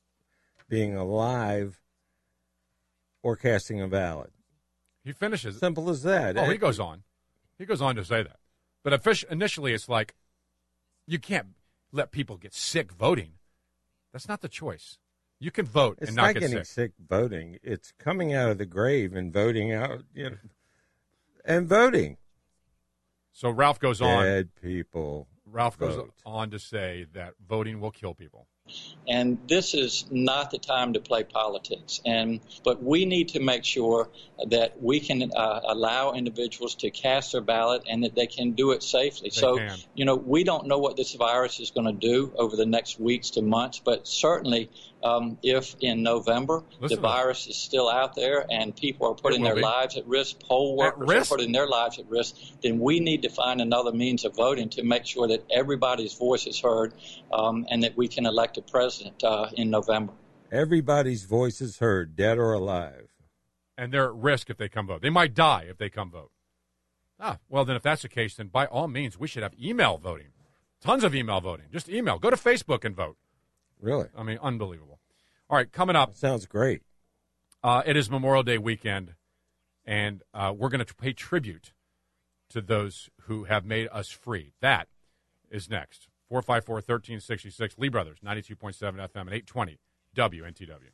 being 0.67 0.95
alive 0.95 1.79
or 3.21 3.35
casting 3.35 3.81
a 3.81 3.87
ballot. 3.87 4.31
He 5.03 5.11
finishes. 5.11 5.59
Simple 5.59 5.89
as 5.89 6.01
that. 6.03 6.37
Oh, 6.37 6.45
he 6.45 6.57
goes 6.57 6.79
on. 6.79 7.03
He 7.57 7.65
goes 7.65 7.81
on 7.81 7.95
to 7.95 8.05
say 8.05 8.23
that. 8.23 8.37
But 8.83 9.23
initially, 9.29 9.73
it's 9.73 9.89
like 9.89 10.15
you 11.07 11.19
can't 11.19 11.49
let 11.91 12.11
people 12.11 12.37
get 12.37 12.53
sick 12.53 12.91
voting. 12.91 13.33
That's 14.11 14.27
not 14.27 14.41
the 14.41 14.49
choice. 14.49 14.97
You 15.39 15.51
can 15.51 15.65
vote 15.65 15.97
It's 15.99 16.09
and 16.09 16.15
not 16.15 16.27
not 16.27 16.33
get 16.35 16.39
getting 16.41 16.57
sick. 16.59 16.65
sick 16.65 16.91
voting. 17.09 17.57
It's 17.61 17.91
coming 17.99 18.33
out 18.33 18.49
of 18.51 18.57
the 18.57 18.65
grave 18.65 19.13
and 19.15 19.33
voting 19.33 19.73
out, 19.73 20.03
you 20.13 20.29
know, 20.31 20.37
and 21.43 21.67
voting. 21.67 22.17
So 23.33 23.49
Ralph 23.49 23.79
goes 23.79 24.01
on. 24.01 24.23
Dead 24.23 24.49
people. 24.61 25.27
Ralph 25.45 25.77
goes 25.77 25.99
on 26.25 26.49
to 26.51 26.59
say 26.59 27.05
that 27.13 27.33
voting 27.45 27.79
will 27.81 27.91
kill 27.91 28.13
people. 28.13 28.47
And 29.07 29.37
this 29.47 29.73
is 29.73 30.05
not 30.09 30.51
the 30.51 30.57
time 30.57 30.93
to 30.93 30.99
play 30.99 31.23
politics. 31.23 32.01
And 32.05 32.39
but 32.63 32.81
we 32.81 33.05
need 33.05 33.29
to 33.29 33.39
make 33.39 33.63
sure 33.63 34.09
that 34.47 34.81
we 34.81 34.99
can 34.99 35.31
uh, 35.35 35.61
allow 35.67 36.13
individuals 36.13 36.75
to 36.75 36.89
cast 36.89 37.31
their 37.31 37.41
ballot 37.41 37.83
and 37.87 38.03
that 38.03 38.15
they 38.15 38.27
can 38.27 38.51
do 38.51 38.71
it 38.71 38.83
safely. 38.83 39.29
They 39.29 39.39
so 39.39 39.57
can. 39.57 39.77
you 39.93 40.05
know 40.05 40.15
we 40.15 40.43
don't 40.43 40.67
know 40.67 40.79
what 40.79 40.97
this 40.97 41.13
virus 41.13 41.59
is 41.59 41.71
going 41.71 41.87
to 41.87 42.07
do 42.07 42.33
over 42.37 42.55
the 42.55 42.65
next 42.65 42.99
weeks 42.99 43.31
to 43.31 43.41
months, 43.41 43.79
but 43.79 44.07
certainly 44.07 44.69
um, 45.05 45.37
if 45.43 45.75
in 45.81 46.01
November 46.01 46.63
Listen 46.79 46.95
the 46.95 47.01
virus 47.01 47.47
is 47.47 47.55
still 47.55 47.89
out 47.89 48.15
there 48.15 48.45
and 48.49 48.75
people 48.75 49.07
are 49.07 49.13
putting 49.13 49.43
their 49.43 49.55
be. 49.55 49.61
lives 49.61 49.95
at 49.97 50.07
risk, 50.07 50.39
poll 50.39 50.75
workers 50.75 51.07
risk? 51.07 51.31
are 51.31 51.37
putting 51.37 51.51
their 51.51 51.67
lives 51.67 51.99
at 51.99 52.09
risk, 52.09 52.35
then 52.63 52.79
we 52.79 52.99
need 52.99 53.21
to 53.21 53.29
find 53.29 53.61
another 53.61 53.91
means 53.91 54.25
of 54.25 54.35
voting 54.35 54.69
to 54.69 54.83
make 54.83 55.05
sure 55.05 55.27
that 55.27 55.45
everybody's 55.51 56.13
voice 56.13 56.47
is 56.47 56.59
heard 56.59 56.93
um, 57.31 57.65
and 57.69 57.83
that 57.83 57.95
we 57.95 58.07
can 58.07 58.25
elect 58.25 58.57
a 58.57 58.61
president 58.61 59.23
uh, 59.23 59.47
in 59.53 59.69
November. 59.69 60.13
Everybody's 60.51 61.25
voice 61.25 61.61
is 61.61 61.77
heard, 61.77 62.15
dead 62.15 62.37
or 62.37 62.53
alive. 62.53 63.07
And 63.77 63.93
they're 63.93 64.05
at 64.05 64.15
risk 64.15 64.49
if 64.49 64.57
they 64.57 64.69
come 64.69 64.87
vote. 64.87 65.01
They 65.01 65.09
might 65.09 65.33
die 65.33 65.65
if 65.69 65.77
they 65.77 65.89
come 65.89 66.09
vote. 66.09 66.31
Ah, 67.19 67.37
well, 67.49 67.63
then 67.65 67.75
if 67.75 67.83
that's 67.83 68.01
the 68.01 68.09
case, 68.09 68.35
then 68.35 68.47
by 68.47 68.65
all 68.65 68.87
means, 68.87 69.19
we 69.19 69.27
should 69.27 69.43
have 69.43 69.53
email 69.61 69.97
voting. 69.97 70.29
Tons 70.81 71.03
of 71.03 71.13
email 71.13 71.41
voting. 71.41 71.65
Just 71.71 71.89
email. 71.89 72.19
Go 72.19 72.29
to 72.29 72.35
Facebook 72.35 72.85
and 72.85 72.95
vote. 72.95 73.17
Really? 73.79 74.07
I 74.17 74.23
mean, 74.23 74.39
unbelievable. 74.41 74.94
All 75.47 75.57
right, 75.57 75.71
coming 75.71 75.95
up. 75.95 76.15
Sounds 76.15 76.47
great. 76.47 76.81
Uh, 77.63 77.83
it 77.85 77.95
is 77.95 78.09
Memorial 78.09 78.41
Day 78.41 78.57
weekend, 78.57 79.13
and 79.85 80.23
uh, 80.33 80.51
we're 80.55 80.69
going 80.69 80.83
to 80.83 80.95
pay 80.95 81.13
tribute 81.13 81.71
to 82.49 82.61
those 82.61 83.09
who 83.23 83.43
have 83.43 83.63
made 83.63 83.87
us 83.91 84.09
free. 84.09 84.53
That 84.61 84.87
is 85.51 85.69
next. 85.69 86.07
454 86.29 86.75
1366, 86.75 87.77
Lee 87.77 87.89
Brothers, 87.89 88.17
92.7 88.25 88.55
FM 88.55 89.21
and 89.21 89.33
820 89.33 89.77
WNTW. 90.15 90.89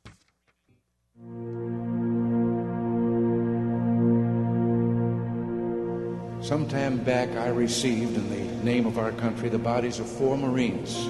Sometime 6.43 6.97
back, 6.97 7.29
I 7.37 7.47
received, 7.47 8.17
in 8.17 8.29
the 8.29 8.65
name 8.65 8.85
of 8.85 8.97
our 8.97 9.13
country, 9.13 9.47
the 9.47 9.57
bodies 9.57 9.99
of 9.99 10.09
four 10.09 10.37
Marines 10.37 11.05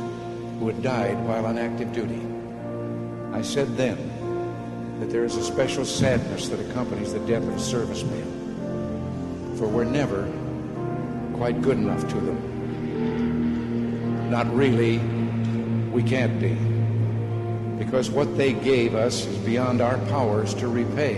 who 0.59 0.67
had 0.67 0.83
died 0.83 1.17
while 1.25 1.47
on 1.47 1.57
active 1.57 1.91
duty. 1.91 2.21
I 3.33 3.41
said 3.41 3.75
then 3.77 3.97
that 4.99 5.09
there 5.09 5.23
is 5.25 5.35
a 5.35 5.43
special 5.43 5.85
sadness 5.85 6.47
that 6.49 6.59
accompanies 6.59 7.13
the 7.13 7.19
death 7.21 7.47
of 7.47 7.59
servicemen, 7.59 9.55
for 9.57 9.67
we're 9.67 9.83
never 9.83 10.29
quite 11.33 11.61
good 11.61 11.77
enough 11.77 12.07
to 12.09 12.15
them. 12.15 12.39
Not 14.29 14.53
really, 14.53 14.99
we 15.91 16.03
can't 16.03 16.39
be, 16.39 16.55
because 17.83 18.11
what 18.11 18.37
they 18.37 18.53
gave 18.53 18.95
us 18.95 19.25
is 19.25 19.37
beyond 19.39 19.81
our 19.81 19.97
powers 20.07 20.53
to 20.55 20.67
repay. 20.67 21.15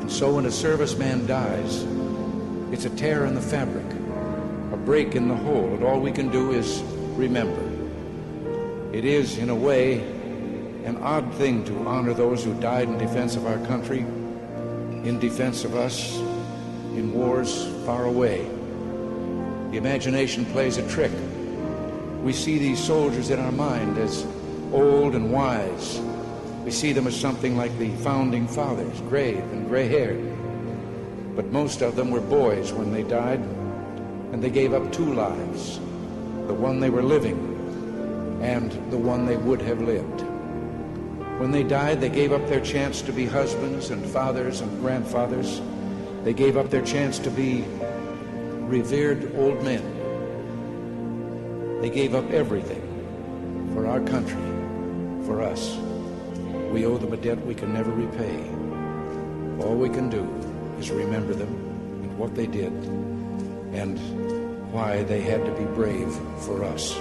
And 0.00 0.10
so 0.10 0.34
when 0.36 0.44
a 0.46 0.50
serviceman 0.50 1.26
dies, 1.26 1.84
it's 2.72 2.84
a 2.84 2.90
tear 2.90 3.24
in 3.24 3.34
the 3.34 3.40
fabric, 3.40 3.86
a 4.72 4.76
break 4.76 5.16
in 5.16 5.26
the 5.28 5.34
whole, 5.34 5.74
and 5.74 5.82
all 5.82 6.00
we 6.00 6.12
can 6.12 6.30
do 6.30 6.52
is 6.52 6.82
remember. 7.16 7.64
It 8.96 9.04
is, 9.04 9.36
in 9.36 9.50
a 9.50 9.54
way, 9.54 10.02
an 10.88 10.96
odd 11.02 11.30
thing 11.34 11.62
to 11.66 11.86
honor 11.86 12.14
those 12.14 12.42
who 12.42 12.58
died 12.60 12.88
in 12.88 12.96
defense 12.96 13.36
of 13.36 13.46
our 13.46 13.58
country, 13.66 13.98
in 13.98 15.18
defense 15.20 15.64
of 15.64 15.76
us, 15.76 16.16
in 16.96 17.12
wars 17.12 17.68
far 17.84 18.06
away. 18.06 18.42
The 19.70 19.76
imagination 19.76 20.46
plays 20.46 20.78
a 20.78 20.88
trick. 20.88 21.12
We 22.22 22.32
see 22.32 22.58
these 22.58 22.82
soldiers 22.82 23.28
in 23.28 23.38
our 23.38 23.52
mind 23.52 23.98
as 23.98 24.26
old 24.72 25.14
and 25.14 25.30
wise. 25.30 26.00
We 26.64 26.70
see 26.70 26.94
them 26.94 27.06
as 27.06 27.14
something 27.14 27.54
like 27.54 27.76
the 27.78 27.90
founding 27.96 28.48
fathers, 28.48 28.98
grave 29.02 29.44
and 29.52 29.68
gray 29.68 29.88
haired. 29.88 30.24
But 31.36 31.52
most 31.52 31.82
of 31.82 31.96
them 31.96 32.10
were 32.10 32.22
boys 32.22 32.72
when 32.72 32.92
they 32.92 33.02
died, 33.02 33.40
and 34.32 34.42
they 34.42 34.50
gave 34.50 34.72
up 34.72 34.90
two 34.90 35.12
lives 35.12 35.80
the 36.46 36.54
one 36.54 36.80
they 36.80 36.88
were 36.88 37.02
living 37.02 37.36
and 38.40 38.72
the 38.90 38.96
one 38.96 39.26
they 39.26 39.36
would 39.36 39.60
have 39.60 39.82
lived. 39.82 40.24
When 41.38 41.52
they 41.52 41.62
died, 41.62 42.00
they 42.00 42.08
gave 42.08 42.32
up 42.32 42.48
their 42.48 42.60
chance 42.60 43.00
to 43.02 43.12
be 43.12 43.24
husbands 43.24 43.90
and 43.90 44.04
fathers 44.04 44.60
and 44.60 44.80
grandfathers. 44.80 45.60
They 46.24 46.32
gave 46.32 46.56
up 46.56 46.68
their 46.68 46.84
chance 46.84 47.20
to 47.20 47.30
be 47.30 47.64
revered 48.66 49.32
old 49.36 49.62
men. 49.62 49.84
They 51.80 51.90
gave 51.90 52.16
up 52.16 52.28
everything 52.32 52.82
for 53.72 53.86
our 53.86 54.00
country, 54.00 54.42
for 55.26 55.40
us. 55.40 55.76
We 56.72 56.84
owe 56.84 56.98
them 56.98 57.12
a 57.12 57.16
debt 57.16 57.46
we 57.46 57.54
can 57.54 57.72
never 57.72 57.92
repay. 57.92 58.40
All 59.64 59.76
we 59.76 59.88
can 59.88 60.10
do 60.10 60.28
is 60.80 60.90
remember 60.90 61.34
them 61.34 61.54
and 62.02 62.18
what 62.18 62.34
they 62.34 62.48
did 62.48 62.72
and 63.72 63.96
why 64.72 65.04
they 65.04 65.20
had 65.20 65.44
to 65.44 65.52
be 65.52 65.64
brave 65.66 66.12
for 66.40 66.64
us. 66.64 66.98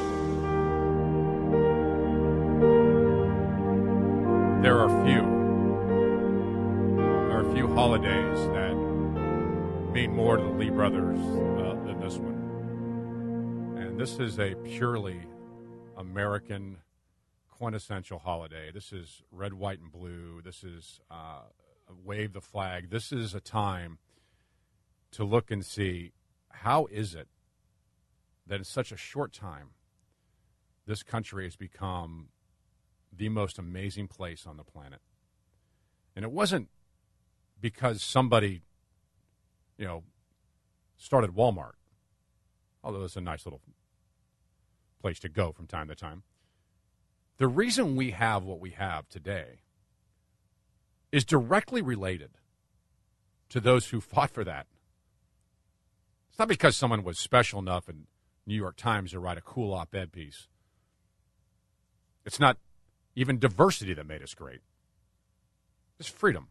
There 4.67 4.81
are 4.81 4.89
few. 5.05 5.21
There 6.97 7.39
are 7.39 7.53
few 7.53 7.73
holidays 7.73 8.37
that 8.49 8.75
mean 9.93 10.13
more 10.13 10.35
to 10.35 10.43
the 10.43 10.49
Lee 10.49 10.69
brothers 10.69 11.21
uh, 11.21 11.85
than 11.85 12.01
this 12.01 12.17
one. 12.17 13.77
And 13.77 13.97
this 13.97 14.19
is 14.19 14.41
a 14.41 14.55
purely 14.65 15.21
American 15.95 16.79
quintessential 17.49 18.19
holiday. 18.19 18.69
This 18.73 18.91
is 18.91 19.23
red, 19.31 19.53
white, 19.53 19.79
and 19.79 19.89
blue. 19.89 20.41
This 20.43 20.65
is 20.65 20.99
uh, 21.09 21.43
wave 22.03 22.33
the 22.33 22.41
flag. 22.41 22.89
This 22.89 23.13
is 23.13 23.33
a 23.33 23.39
time 23.39 23.99
to 25.11 25.23
look 25.23 25.49
and 25.49 25.65
see 25.65 26.11
how 26.49 26.87
is 26.87 27.15
it 27.15 27.29
that 28.45 28.57
in 28.57 28.65
such 28.65 28.91
a 28.91 28.97
short 28.97 29.31
time 29.31 29.69
this 30.85 31.03
country 31.03 31.45
has 31.45 31.55
become 31.55 32.27
the 33.17 33.29
most 33.29 33.57
amazing 33.57 34.07
place 34.07 34.45
on 34.45 34.57
the 34.57 34.63
planet. 34.63 34.99
And 36.15 36.23
it 36.23 36.31
wasn't 36.31 36.69
because 37.59 38.01
somebody, 38.01 38.61
you 39.77 39.85
know, 39.85 40.03
started 40.97 41.35
Walmart, 41.35 41.73
although 42.83 43.03
it's 43.03 43.15
a 43.15 43.21
nice 43.21 43.45
little 43.45 43.61
place 45.01 45.19
to 45.19 45.29
go 45.29 45.51
from 45.51 45.67
time 45.67 45.87
to 45.87 45.95
time. 45.95 46.23
The 47.37 47.47
reason 47.47 47.95
we 47.95 48.11
have 48.11 48.43
what 48.43 48.59
we 48.59 48.71
have 48.71 49.07
today 49.09 49.61
is 51.11 51.23
directly 51.23 51.81
related 51.81 52.31
to 53.49 53.59
those 53.59 53.87
who 53.87 54.01
fought 54.01 54.31
for 54.31 54.43
that. 54.43 54.67
It's 56.29 56.39
not 56.39 56.47
because 56.47 56.75
someone 56.75 57.03
was 57.03 57.19
special 57.19 57.59
enough 57.59 57.87
in 57.87 58.07
New 58.45 58.55
York 58.55 58.75
Times 58.75 59.11
to 59.11 59.19
write 59.19 59.37
a 59.37 59.41
cool 59.41 59.73
op 59.73 59.93
ed 59.93 60.11
piece. 60.11 60.47
It's 62.25 62.39
not 62.39 62.57
even 63.17 63.39
diversity 63.39 63.95
that 63.95 64.05
made 64.05 64.21
us 64.21 64.35
great. 64.35 64.61
It's 65.99 66.07
freedom. 66.07 66.49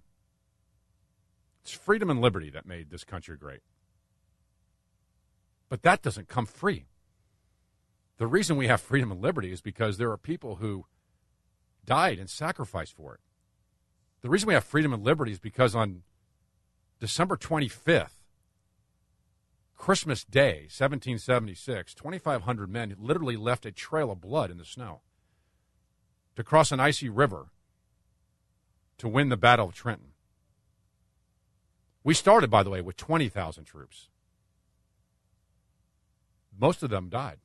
It's 1.62 1.70
freedom 1.70 2.10
and 2.10 2.20
liberty 2.20 2.50
that 2.50 2.66
made 2.66 2.90
this 2.90 3.04
country 3.04 3.36
great. 3.36 3.60
But 5.68 5.82
that 5.82 6.02
doesn't 6.02 6.26
come 6.26 6.44
free. 6.44 6.86
The 8.18 8.26
reason 8.26 8.56
we 8.56 8.66
have 8.66 8.80
freedom 8.80 9.12
and 9.12 9.22
liberty 9.22 9.52
is 9.52 9.60
because 9.60 9.96
there 9.96 10.10
are 10.10 10.16
people 10.16 10.56
who 10.56 10.86
died 11.84 12.18
and 12.18 12.28
sacrificed 12.28 12.96
for 12.96 13.14
it. 13.14 13.20
The 14.22 14.28
reason 14.28 14.48
we 14.48 14.54
have 14.54 14.64
freedom 14.64 14.92
and 14.92 15.04
liberty 15.04 15.30
is 15.30 15.38
because 15.38 15.76
on 15.76 16.02
December 16.98 17.36
25th, 17.36 18.24
Christmas 19.76 20.24
Day, 20.24 20.62
1776, 20.62 21.94
2,500 21.94 22.68
men 22.68 22.96
literally 22.98 23.36
left 23.36 23.66
a 23.66 23.70
trail 23.70 24.10
of 24.10 24.20
blood 24.20 24.50
in 24.50 24.58
the 24.58 24.64
snow 24.64 25.02
to 26.36 26.44
cross 26.44 26.70
an 26.70 26.80
icy 26.80 27.08
river 27.08 27.48
to 28.98 29.08
win 29.08 29.30
the 29.30 29.36
Battle 29.36 29.68
of 29.68 29.74
Trenton. 29.74 30.12
We 32.04 32.14
started, 32.14 32.50
by 32.50 32.62
the 32.62 32.70
way, 32.70 32.80
with 32.80 32.96
20,000 32.96 33.64
troops. 33.64 34.08
Most 36.56 36.82
of 36.82 36.90
them 36.90 37.08
died. 37.08 37.38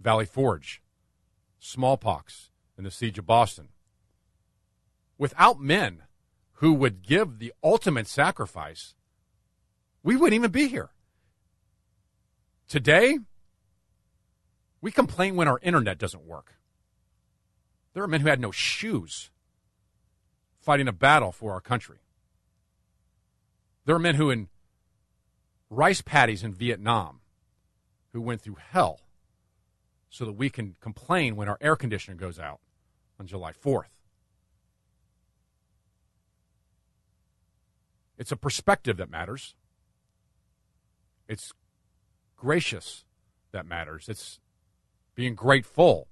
Valley 0.00 0.26
Forge, 0.26 0.82
smallpox, 1.58 2.50
and 2.76 2.84
the 2.84 2.90
siege 2.90 3.18
of 3.18 3.26
Boston. 3.26 3.68
Without 5.16 5.60
men 5.60 6.02
who 6.58 6.74
would 6.74 7.02
give 7.02 7.38
the 7.38 7.52
ultimate 7.62 8.06
sacrifice, 8.06 8.94
we 10.02 10.16
wouldn't 10.16 10.34
even 10.34 10.50
be 10.50 10.68
here. 10.68 10.90
Today, 12.68 13.18
we 14.80 14.90
complain 14.90 15.36
when 15.36 15.48
our 15.48 15.58
internet 15.62 15.98
doesn't 15.98 16.26
work. 16.26 16.56
There 17.94 18.02
are 18.02 18.08
men 18.08 18.20
who 18.20 18.28
had 18.28 18.40
no 18.40 18.50
shoes 18.50 19.30
fighting 20.60 20.88
a 20.88 20.92
battle 20.92 21.32
for 21.32 21.52
our 21.52 21.60
country. 21.60 21.98
There 23.84 23.94
are 23.94 24.00
men 24.00 24.16
who, 24.16 24.30
in 24.30 24.48
rice 25.70 26.00
paddies 26.00 26.42
in 26.42 26.52
Vietnam, 26.52 27.20
who 28.12 28.20
went 28.20 28.40
through 28.40 28.56
hell 28.56 29.00
so 30.10 30.24
that 30.24 30.32
we 30.32 30.50
can 30.50 30.76
complain 30.80 31.36
when 31.36 31.48
our 31.48 31.58
air 31.60 31.76
conditioner 31.76 32.16
goes 32.16 32.38
out 32.38 32.60
on 33.18 33.26
July 33.26 33.52
4th. 33.52 33.86
It's 38.16 38.32
a 38.32 38.36
perspective 38.36 38.96
that 38.96 39.10
matters. 39.10 39.54
It's 41.28 41.52
gracious 42.36 43.04
that 43.52 43.66
matters. 43.66 44.08
It's 44.08 44.40
being 45.14 45.34
grateful 45.34 46.08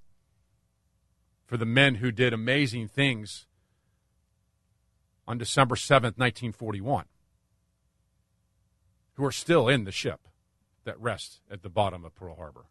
for 1.53 1.59
the 1.59 1.67
men 1.67 1.97
who 1.97 2.11
did 2.11 2.33
amazing 2.33 2.89
things 2.89 3.45
on 5.29 5.37
December 5.37 5.75
7th, 5.75 6.17
1941, 6.17 7.05
who 9.17 9.25
are 9.27 9.31
still 9.31 9.69
in 9.69 9.85
the 9.85 9.93
ship 9.93 10.29
that 10.85 10.99
rests 10.99 11.41
at 11.51 11.63
the 11.63 11.69
bottom 11.69 12.07
of 12.07 12.15
Pearl 12.15 12.37
Harbor. 12.37 12.65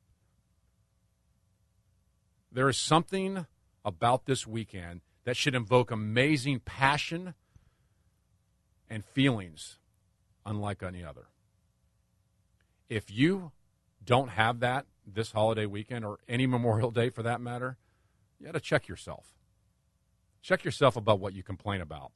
There 2.52 2.68
is 2.68 2.76
something 2.76 3.46
about 3.86 4.26
this 4.26 4.48
weekend 4.48 5.02
that 5.26 5.38
should 5.38 5.54
invoke 5.54 5.92
amazing 5.92 6.62
passion 6.62 7.36
and 8.90 9.06
feelings 9.06 9.78
unlike 10.44 10.82
any 10.82 11.04
other. 11.04 11.28
If 12.90 13.12
you 13.12 13.52
don't 14.04 14.30
have 14.30 14.60
that 14.62 14.88
this 15.06 15.34
holiday 15.34 15.68
weekend 15.68 16.04
or 16.04 16.18
any 16.28 16.48
Memorial 16.48 16.90
Day 16.90 17.12
for 17.12 17.22
that 17.22 17.40
matter, 17.40 17.78
you 18.42 18.48
got 18.48 18.54
to 18.54 18.60
check 18.60 18.88
yourself. 18.88 19.36
Check 20.42 20.66
yourself 20.66 20.96
about 20.96 21.20
what 21.20 21.34
you 21.34 21.44
complain 21.44 21.80
about. 21.80 22.12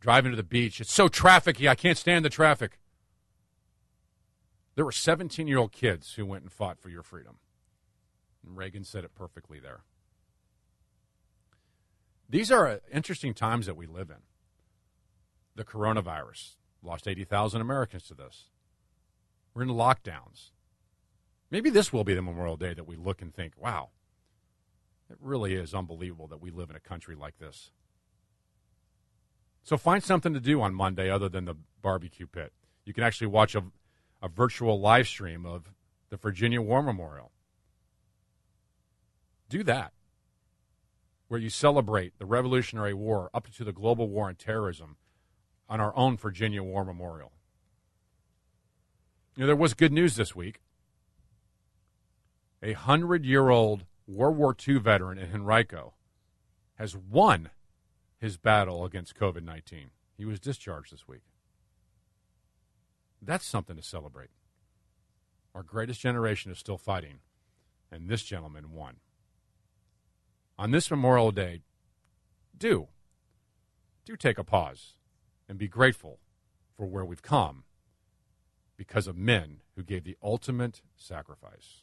Driving 0.00 0.30
to 0.30 0.36
the 0.36 0.44
beach, 0.44 0.80
it's 0.80 0.92
so 0.92 1.08
trafficy, 1.08 1.68
I 1.68 1.74
can't 1.74 1.98
stand 1.98 2.24
the 2.24 2.30
traffic. 2.30 2.78
There 4.76 4.84
were 4.84 4.92
17 4.92 5.48
year 5.48 5.58
old 5.58 5.72
kids 5.72 6.14
who 6.14 6.24
went 6.24 6.44
and 6.44 6.52
fought 6.52 6.78
for 6.78 6.88
your 6.88 7.02
freedom. 7.02 7.38
And 8.46 8.56
Reagan 8.56 8.84
said 8.84 9.02
it 9.02 9.14
perfectly 9.14 9.58
there. 9.58 9.80
These 12.28 12.52
are 12.52 12.68
uh, 12.68 12.78
interesting 12.92 13.34
times 13.34 13.66
that 13.66 13.76
we 13.76 13.86
live 13.86 14.10
in. 14.10 14.22
The 15.56 15.64
coronavirus, 15.64 16.56
Lost 16.82 17.08
80,000 17.08 17.60
Americans 17.60 18.06
to 18.08 18.14
this. 18.14 18.50
We're 19.54 19.62
in 19.62 19.68
lockdowns. 19.70 20.50
Maybe 21.50 21.70
this 21.70 21.92
will 21.92 22.04
be 22.04 22.14
the 22.14 22.22
Memorial 22.22 22.56
Day 22.56 22.74
that 22.74 22.86
we 22.86 22.96
look 22.96 23.22
and 23.22 23.34
think, 23.34 23.54
wow, 23.56 23.90
it 25.10 25.16
really 25.20 25.54
is 25.54 25.74
unbelievable 25.74 26.26
that 26.28 26.40
we 26.40 26.50
live 26.50 26.70
in 26.70 26.76
a 26.76 26.80
country 26.80 27.14
like 27.14 27.38
this. 27.38 27.70
So 29.62 29.76
find 29.76 30.02
something 30.02 30.34
to 30.34 30.40
do 30.40 30.60
on 30.60 30.74
Monday 30.74 31.10
other 31.10 31.28
than 31.28 31.46
the 31.46 31.56
barbecue 31.80 32.26
pit. 32.26 32.52
You 32.84 32.92
can 32.92 33.04
actually 33.04 33.28
watch 33.28 33.54
a, 33.54 33.64
a 34.22 34.28
virtual 34.28 34.78
live 34.80 35.08
stream 35.08 35.46
of 35.46 35.70
the 36.10 36.16
Virginia 36.16 36.60
War 36.60 36.82
Memorial. 36.82 37.32
Do 39.48 39.62
that, 39.64 39.92
where 41.28 41.40
you 41.40 41.50
celebrate 41.50 42.18
the 42.18 42.26
Revolutionary 42.26 42.94
War 42.94 43.30
up 43.32 43.48
to 43.54 43.64
the 43.64 43.72
global 43.72 44.08
war 44.08 44.28
on 44.28 44.34
terrorism 44.34 44.96
on 45.68 45.80
our 45.80 45.96
own 45.96 46.16
Virginia 46.16 46.62
War 46.62 46.84
Memorial. 46.84 47.32
You 49.36 49.42
know, 49.42 49.46
there 49.46 49.56
was 49.56 49.74
good 49.74 49.92
news 49.92 50.16
this 50.16 50.36
week. 50.36 50.60
A 52.62 52.72
hundred 52.72 53.24
year 53.24 53.48
old 53.48 53.84
World 54.06 54.36
War 54.36 54.54
II 54.66 54.78
veteran 54.78 55.18
in 55.18 55.32
Henrico 55.32 55.94
has 56.74 56.96
won 56.96 57.50
his 58.18 58.36
battle 58.36 58.84
against 58.84 59.14
COVID 59.14 59.42
19. 59.42 59.90
He 60.16 60.24
was 60.24 60.40
discharged 60.40 60.92
this 60.92 61.08
week. 61.08 61.22
That's 63.20 63.46
something 63.46 63.76
to 63.76 63.82
celebrate. 63.82 64.30
Our 65.54 65.62
greatest 65.62 66.00
generation 66.00 66.52
is 66.52 66.58
still 66.58 66.78
fighting, 66.78 67.20
and 67.90 68.08
this 68.08 68.22
gentleman 68.22 68.72
won. 68.72 68.96
On 70.58 70.70
this 70.70 70.90
Memorial 70.90 71.32
Day, 71.32 71.62
do, 72.56 72.88
do 74.04 74.16
take 74.16 74.38
a 74.38 74.44
pause 74.44 74.94
and 75.48 75.58
be 75.58 75.68
grateful 75.68 76.18
for 76.76 76.86
where 76.86 77.04
we've 77.04 77.22
come 77.22 77.64
because 78.76 79.06
of 79.06 79.16
men 79.16 79.58
who 79.76 79.82
gave 79.82 80.04
the 80.04 80.16
ultimate 80.22 80.82
sacrifice. 80.96 81.82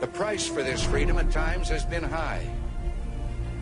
The 0.00 0.06
price 0.06 0.46
for 0.46 0.62
this 0.62 0.84
freedom 0.84 1.18
at 1.18 1.32
times 1.32 1.68
has 1.70 1.84
been 1.84 2.04
high, 2.04 2.46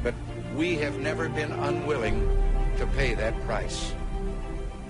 but 0.02 0.14
we 0.54 0.74
have 0.76 0.98
never 0.98 1.30
been 1.30 1.50
unwilling 1.50 2.28
to 2.76 2.86
pay 2.88 3.14
that 3.14 3.40
price. 3.46 3.94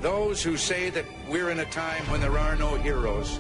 Those 0.00 0.42
who 0.42 0.56
say 0.56 0.90
that 0.90 1.04
we're 1.30 1.50
in 1.50 1.60
a 1.60 1.64
time 1.66 2.02
when 2.10 2.20
there 2.20 2.36
are 2.36 2.56
no 2.56 2.74
heroes, 2.74 3.38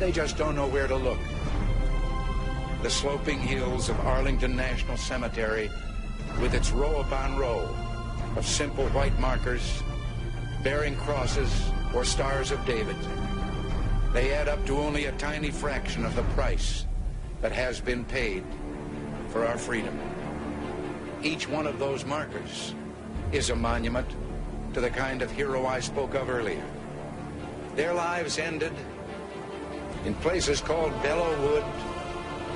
they 0.00 0.10
just 0.10 0.36
don't 0.36 0.56
know 0.56 0.66
where 0.66 0.88
to 0.88 0.96
look. 0.96 1.20
The 2.82 2.90
sloping 2.90 3.38
hills 3.38 3.88
of 3.88 3.98
Arlington 4.00 4.56
National 4.56 4.96
Cemetery, 4.96 5.70
with 6.40 6.54
its 6.54 6.72
row 6.72 7.02
upon 7.02 7.38
row 7.38 7.72
of 8.36 8.44
simple 8.44 8.88
white 8.88 9.16
markers 9.20 9.80
bearing 10.64 10.96
crosses 10.96 11.70
or 11.94 12.04
stars 12.04 12.50
of 12.50 12.64
David, 12.66 12.96
they 14.14 14.32
add 14.32 14.46
up 14.48 14.64
to 14.64 14.78
only 14.78 15.06
a 15.06 15.12
tiny 15.12 15.50
fraction 15.50 16.04
of 16.04 16.14
the 16.14 16.22
price 16.34 16.86
that 17.42 17.50
has 17.50 17.80
been 17.80 18.04
paid 18.04 18.44
for 19.28 19.44
our 19.44 19.58
freedom. 19.58 19.98
Each 21.20 21.48
one 21.48 21.66
of 21.66 21.80
those 21.80 22.04
markers 22.04 22.74
is 23.32 23.50
a 23.50 23.56
monument 23.56 24.06
to 24.72 24.80
the 24.80 24.88
kind 24.88 25.20
of 25.20 25.32
hero 25.32 25.66
I 25.66 25.80
spoke 25.80 26.14
of 26.14 26.30
earlier. 26.30 26.64
Their 27.74 27.92
lives 27.92 28.38
ended 28.38 28.72
in 30.04 30.14
places 30.14 30.60
called 30.60 30.92
Belleau 31.02 31.36
Wood, 31.42 31.64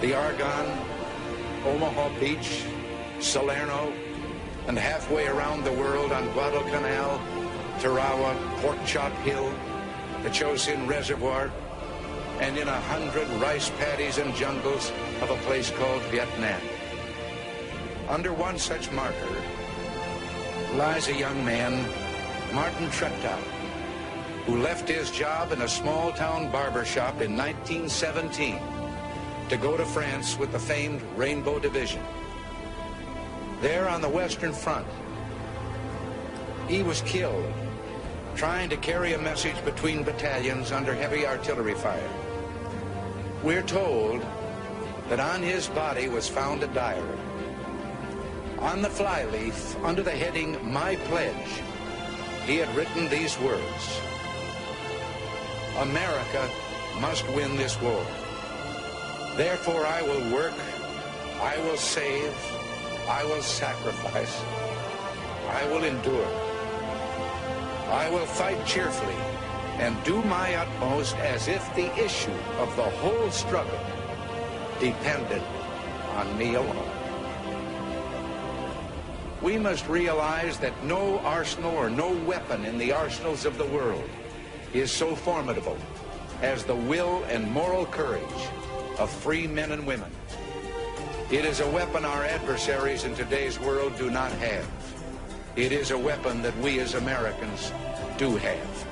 the 0.00 0.14
Argonne, 0.14 0.78
Omaha 1.64 2.20
Beach, 2.20 2.62
Salerno, 3.18 3.92
and 4.68 4.78
halfway 4.78 5.26
around 5.26 5.64
the 5.64 5.72
world 5.72 6.12
on 6.12 6.24
Guadalcanal, 6.34 7.20
Tarawa, 7.80 8.36
Pork 8.60 8.78
Chop 8.86 9.12
Hill, 9.22 9.52
the 10.28 10.34
Chosin 10.34 10.86
Reservoir, 10.86 11.50
and 12.40 12.58
in 12.58 12.68
a 12.68 12.80
hundred 12.82 13.26
rice 13.40 13.70
paddies 13.78 14.18
and 14.18 14.34
jungles 14.34 14.92
of 15.22 15.30
a 15.30 15.36
place 15.46 15.70
called 15.70 16.02
Vietnam. 16.10 16.60
Under 18.10 18.34
one 18.34 18.58
such 18.58 18.92
marker 18.92 19.42
lies 20.74 21.08
a 21.08 21.14
young 21.14 21.42
man, 21.46 21.72
Martin 22.52 22.88
Treptow, 22.88 23.38
who 24.44 24.58
left 24.58 24.86
his 24.86 25.10
job 25.10 25.50
in 25.52 25.62
a 25.62 25.68
small 25.68 26.12
town 26.12 26.52
barber 26.52 26.84
shop 26.84 27.22
in 27.22 27.34
1917 27.34 28.60
to 29.48 29.56
go 29.56 29.78
to 29.78 29.86
France 29.86 30.38
with 30.38 30.52
the 30.52 30.58
famed 30.58 31.00
Rainbow 31.16 31.58
Division. 31.58 32.02
There 33.62 33.88
on 33.88 34.02
the 34.02 34.10
Western 34.10 34.52
Front, 34.52 34.86
he 36.68 36.82
was 36.82 37.00
killed 37.02 37.50
trying 38.34 38.68
to 38.70 38.76
carry 38.76 39.12
a 39.12 39.18
message 39.18 39.62
between 39.64 40.02
battalions 40.02 40.72
under 40.72 40.94
heavy 40.94 41.26
artillery 41.26 41.74
fire. 41.74 42.10
We're 43.42 43.62
told 43.62 44.22
that 45.08 45.20
on 45.20 45.42
his 45.42 45.68
body 45.68 46.08
was 46.08 46.28
found 46.28 46.62
a 46.62 46.68
diary. 46.68 47.18
On 48.58 48.82
the 48.82 48.90
flyleaf, 48.90 49.76
under 49.84 50.02
the 50.02 50.10
heading 50.10 50.58
My 50.72 50.96
Pledge, 51.06 51.62
he 52.44 52.56
had 52.56 52.74
written 52.74 53.08
these 53.08 53.38
words 53.40 54.00
America 55.78 56.50
must 57.00 57.24
win 57.28 57.56
this 57.56 57.80
war. 57.80 58.04
Therefore, 59.36 59.86
I 59.86 60.02
will 60.02 60.34
work, 60.34 60.54
I 61.40 61.56
will 61.58 61.76
save, 61.76 62.34
I 63.08 63.24
will 63.24 63.42
sacrifice, 63.42 64.42
I 65.50 65.64
will 65.70 65.84
endure. 65.84 66.57
I 67.90 68.10
will 68.10 68.26
fight 68.26 68.66
cheerfully 68.66 69.16
and 69.78 69.96
do 70.04 70.20
my 70.24 70.54
utmost 70.56 71.16
as 71.16 71.48
if 71.48 71.64
the 71.74 71.94
issue 71.96 72.38
of 72.58 72.74
the 72.76 72.82
whole 72.82 73.30
struggle 73.30 73.80
depended 74.78 75.42
on 76.14 76.36
me 76.36 76.54
alone. 76.54 76.90
We 79.40 79.56
must 79.56 79.88
realize 79.88 80.58
that 80.58 80.84
no 80.84 81.20
arsenal 81.20 81.74
or 81.74 81.88
no 81.88 82.12
weapon 82.12 82.66
in 82.66 82.76
the 82.76 82.92
arsenals 82.92 83.46
of 83.46 83.56
the 83.56 83.66
world 83.66 84.08
is 84.74 84.90
so 84.90 85.14
formidable 85.14 85.78
as 86.42 86.64
the 86.64 86.74
will 86.74 87.24
and 87.24 87.50
moral 87.50 87.86
courage 87.86 88.22
of 88.98 89.10
free 89.10 89.46
men 89.46 89.72
and 89.72 89.86
women. 89.86 90.10
It 91.30 91.44
is 91.44 91.60
a 91.60 91.70
weapon 91.70 92.04
our 92.04 92.24
adversaries 92.24 93.04
in 93.04 93.14
today's 93.14 93.58
world 93.58 93.96
do 93.96 94.10
not 94.10 94.32
have. 94.32 94.66
It 95.58 95.72
is 95.72 95.90
a 95.90 95.98
weapon 95.98 96.40
that 96.42 96.56
we 96.58 96.78
as 96.78 96.94
Americans 96.94 97.72
do 98.16 98.36
have. 98.36 98.86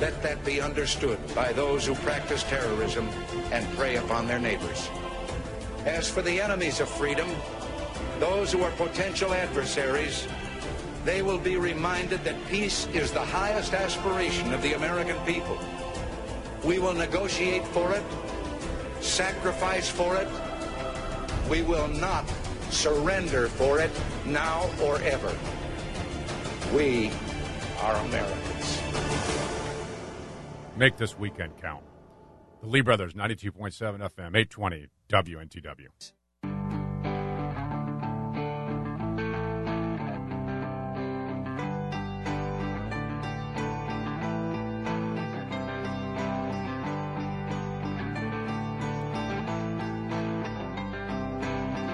Let 0.00 0.22
that 0.22 0.44
be 0.44 0.60
understood 0.60 1.18
by 1.34 1.52
those 1.52 1.84
who 1.84 1.96
practice 1.96 2.44
terrorism 2.44 3.08
and 3.50 3.68
prey 3.76 3.96
upon 3.96 4.28
their 4.28 4.38
neighbors. 4.38 4.88
As 5.84 6.08
for 6.08 6.22
the 6.22 6.40
enemies 6.40 6.78
of 6.78 6.88
freedom, 6.88 7.28
those 8.20 8.52
who 8.52 8.62
are 8.62 8.70
potential 8.76 9.34
adversaries, 9.34 10.28
they 11.04 11.22
will 11.22 11.38
be 11.38 11.56
reminded 11.56 12.22
that 12.22 12.36
peace 12.46 12.86
is 12.94 13.10
the 13.10 13.18
highest 13.18 13.74
aspiration 13.74 14.54
of 14.54 14.62
the 14.62 14.74
American 14.74 15.18
people. 15.26 15.58
We 16.62 16.78
will 16.78 16.94
negotiate 16.94 17.66
for 17.66 17.92
it, 17.92 18.04
sacrifice 19.00 19.88
for 19.88 20.14
it. 20.14 20.28
We 21.50 21.62
will 21.62 21.88
not 21.88 22.32
surrender 22.70 23.48
for 23.48 23.80
it 23.80 23.90
now 24.24 24.70
or 24.80 25.02
ever. 25.02 25.36
We 26.74 27.10
are 27.80 27.96
Americans. 28.06 28.80
Make 30.76 30.96
this 30.96 31.18
weekend 31.18 31.60
count. 31.60 31.82
The 32.60 32.68
Lee 32.68 32.80
Brothers, 32.80 33.14
92.7 33.14 33.98
FM, 33.98 34.36
820 34.36 34.86
WNTW. 35.08 35.88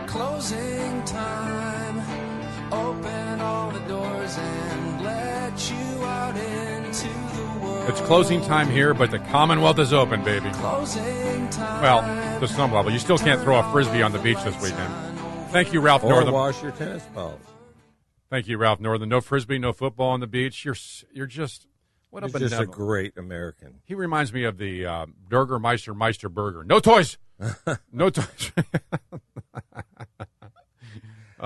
Closing 0.06 1.04
time. 1.04 2.25
Open 2.72 3.40
all 3.40 3.70
the 3.70 3.80
doors 3.80 4.36
and 4.38 5.02
let 5.02 5.70
you 5.70 6.04
out 6.04 6.36
into 6.36 7.08
the 7.08 7.58
world. 7.62 7.88
It's 7.88 8.00
closing 8.00 8.40
time 8.42 8.68
here, 8.68 8.92
but 8.94 9.10
the 9.10 9.18
Commonwealth 9.20 9.78
is 9.78 9.92
open, 9.92 10.24
baby. 10.24 10.50
Closing 10.54 11.48
time. 11.50 11.82
Well, 11.82 12.40
to 12.40 12.48
some 12.48 12.72
level. 12.72 12.90
You 12.92 12.98
still 12.98 13.18
can't 13.18 13.40
throw 13.40 13.58
a 13.58 13.72
frisbee 13.72 14.02
on 14.02 14.12
the 14.12 14.18
beach 14.18 14.42
this 14.42 14.60
weekend. 14.60 14.92
Thank 15.50 15.72
you, 15.72 15.80
Ralph 15.80 16.02
Or 16.04 16.10
Northam. 16.10 16.34
wash 16.34 16.62
your 16.62 16.72
tennis 16.72 17.04
balls. 17.14 17.40
Thank 18.28 18.48
you, 18.48 18.58
Ralph 18.58 18.80
Northam. 18.80 19.08
No 19.08 19.20
frisbee, 19.20 19.58
no 19.58 19.72
football 19.72 20.10
on 20.10 20.20
the 20.20 20.26
beach. 20.26 20.64
You're 20.64 20.76
you're 21.12 21.26
just 21.26 21.66
what 22.10 22.24
a 22.24 22.38
just 22.38 22.58
a 22.58 22.66
great 22.66 23.16
American. 23.16 23.80
He 23.84 23.94
reminds 23.94 24.32
me 24.32 24.42
of 24.44 24.58
the 24.58 24.84
uh, 24.84 25.06
Burgermeister 25.28 25.94
Meisterburger. 25.94 26.66
No 26.66 26.80
toys. 26.80 27.18
no 27.92 28.10
toys. 28.10 28.52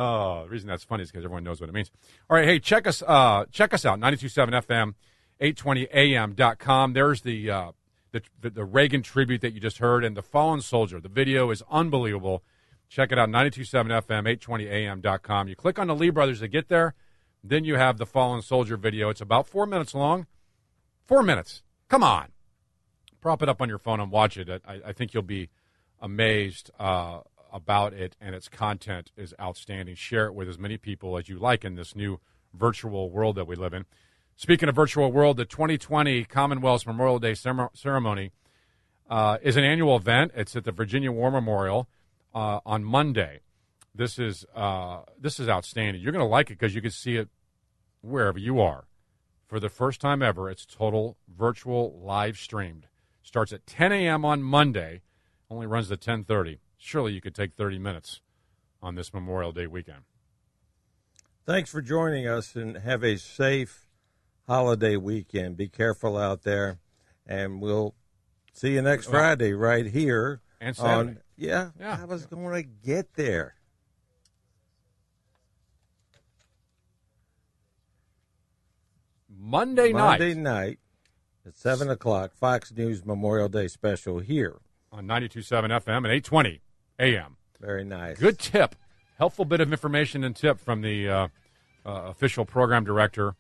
oh, 0.01 0.45
the 0.45 0.51
reason 0.51 0.69
that's 0.69 0.85
funny 0.85 1.03
is 1.03 1.11
because 1.11 1.25
everyone 1.25 1.45
knows 1.45 1.61
what 1.61 1.69
it 1.69 1.73
means. 1.73 1.91
All 2.29 2.37
right, 2.37 2.47
hey, 2.47 2.59
check 2.59 2.87
us 2.87 3.03
uh, 3.07 3.45
check 3.51 3.75
us 3.75 3.85
out 3.85 3.99
927 3.99 4.55
FM 4.55 4.95
820am.com. 5.41 6.93
There's 6.93 7.23
the, 7.23 7.51
uh, 7.51 7.73
the 8.13 8.23
the 8.43 8.65
Reagan 8.65 9.03
tribute 9.03 9.41
that 9.41 9.53
you 9.53 9.61
just 9.61 9.79
heard 9.79 10.05
and 10.05 10.17
the 10.17 10.23
fallen 10.23 10.61
soldier. 10.61 11.01
The 11.01 11.09
video 11.09 11.51
is 11.51 11.63
unbelievable. 11.71 12.43
Check 12.89 13.13
it 13.13 13.19
out 13.19 13.31
927 13.31 13.93
FM 13.93 14.39
820am.com. 14.39 15.49
You 15.49 15.55
click 15.55 15.79
on 15.79 15.87
the 15.87 15.95
Lee 15.95 16.11
brothers 16.11 16.41
to 16.41 16.49
get 16.49 16.69
there. 16.69 16.95
Then 17.43 17.65
you 17.65 17.77
have 17.77 17.99
the 17.99 18.07
fallen 18.07 18.43
soldier 18.43 18.77
video. 18.77 19.09
It's 19.09 19.21
about 19.21 19.47
4 19.47 19.65
minutes 19.67 19.95
long. 19.95 20.27
Four 21.11 21.25
minutes. 21.25 21.65
Come 21.89 22.05
on. 22.05 22.29
Prop 23.21 23.43
it 23.43 23.49
up 23.49 23.61
on 23.61 23.69
your 23.69 23.79
phone 23.79 23.99
and 23.99 24.13
watch 24.13 24.37
it. 24.37 24.49
I, 24.65 24.81
I 24.87 24.93
think 24.93 25.13
you'll 25.13 25.25
be 25.25 25.51
amazed 26.01 26.71
uh, 26.79 27.23
about 27.53 27.93
it, 27.93 28.17
and 28.21 28.35
its 28.35 28.49
content 28.49 29.11
is 29.17 29.35
outstanding. 29.41 29.95
Share 29.95 30.27
it 30.27 30.35
with 30.35 30.49
as 30.49 30.59
many 30.59 30.77
people 30.77 31.17
as 31.17 31.29
you 31.29 31.39
like 31.39 31.65
in 31.65 31.75
this 31.75 31.95
new 31.95 32.21
virtual 32.55 33.11
world 33.11 33.37
that 33.37 33.47
we 33.47 33.57
live 33.57 33.75
in. 33.75 33.85
Speaking 34.37 34.69
of 34.69 34.75
virtual 34.75 35.13
world, 35.13 35.37
the 35.37 35.45
2020 35.45 36.25
Commonwealth's 36.25 36.87
Memorial 36.87 37.19
Day 37.19 37.35
ceremony 37.35 38.33
uh, 39.09 39.39
is 39.43 39.57
an 39.57 39.65
annual 39.65 39.97
event. 39.97 40.33
It's 40.35 40.57
at 40.57 40.65
the 40.65 40.73
Virginia 40.73 41.13
War 41.13 41.31
Memorial 41.31 41.89
uh, 42.35 42.61
on 42.65 42.85
Monday. 42.85 43.41
This 43.95 44.19
is 44.19 44.47
uh, 44.55 45.01
this 45.19 45.41
is 45.41 45.49
outstanding. 45.49 46.01
You're 46.01 46.13
going 46.13 46.25
to 46.25 46.31
like 46.31 46.51
it 46.51 46.59
because 46.59 46.75
you 46.75 46.81
can 46.81 46.93
see 46.93 47.17
it 47.17 47.29
wherever 48.03 48.39
you 48.39 48.61
are. 48.61 48.85
For 49.47 49.59
the 49.59 49.69
first 49.69 50.01
time 50.01 50.23
ever, 50.23 50.49
it's 50.49 50.65
total 50.65 51.17
virtual 51.29 52.01
live 52.03 52.39
streamed. 52.39 52.87
Starts 53.21 53.53
at 53.53 53.67
10 53.67 53.93
a.m. 53.93 54.25
on 54.25 54.43
Monday, 54.43 55.03
only 55.51 55.67
runs 55.67 55.89
to 55.89 55.97
10:30. 55.97 56.59
Surely 56.83 57.13
you 57.13 57.21
could 57.21 57.35
take 57.35 57.55
30 57.55 57.79
minutes 57.79 58.23
on 58.83 58.95
this 58.95 59.13
Memorial 59.13 59.53
Day 59.53 59.67
weekend. 59.67 60.01
Thanks 61.45 61.71
for 61.71 61.83
joining 61.83 62.27
us 62.27 62.57
and 62.57 62.79
have 62.79 63.05
a 63.05 63.17
safe 63.19 63.87
holiday 64.49 64.97
weekend. 64.97 65.59
Be 65.59 65.69
careful 65.69 66.17
out 66.17 66.43
there, 66.43 66.79
and 67.27 67.61
we'll 67.61 67.95
see 68.55 68.73
you 68.75 68.83
next 68.83 69.09
Friday 69.09 69.53
right 69.53 69.87
here. 69.87 70.41
and 70.63 70.79
on- 70.79 71.07
Saturday. 71.07 71.21
yeah, 71.37 71.71
Yeah. 71.79 71.99
I 72.01 72.05
was 72.07 72.25
going 72.27 72.63
to 72.63 72.63
get 72.63 73.15
there. 73.15 73.55
Monday 79.29 79.93
night 79.93 80.19
Monday 80.21 80.35
night 80.35 80.79
at 81.47 81.57
seven 81.57 81.89
o'clock. 81.89 82.35
Fox 82.35 82.73
News 82.73 83.05
Memorial 83.05 83.49
Day 83.49 83.69
special 83.69 84.19
here. 84.19 84.59
on 84.93 85.07
92.7 85.07 85.71
FM 85.71 85.99
and 86.05 86.07
8:20 86.09 86.61
a.m. 87.01 87.37
Very 87.61 87.85
nice. 87.85 88.19
Good 88.19 88.39
tip. 88.39 88.77
Helpful 89.19 89.45
bit 89.45 89.61
of 89.61 89.73
information 89.73 90.25
and 90.25 90.35
tip 90.35 90.59
from 90.59 90.83
the 90.83 91.09
uh, 91.09 91.29
uh, 91.85 91.91
official 92.07 92.45
program 92.45 92.85
director 92.85 93.35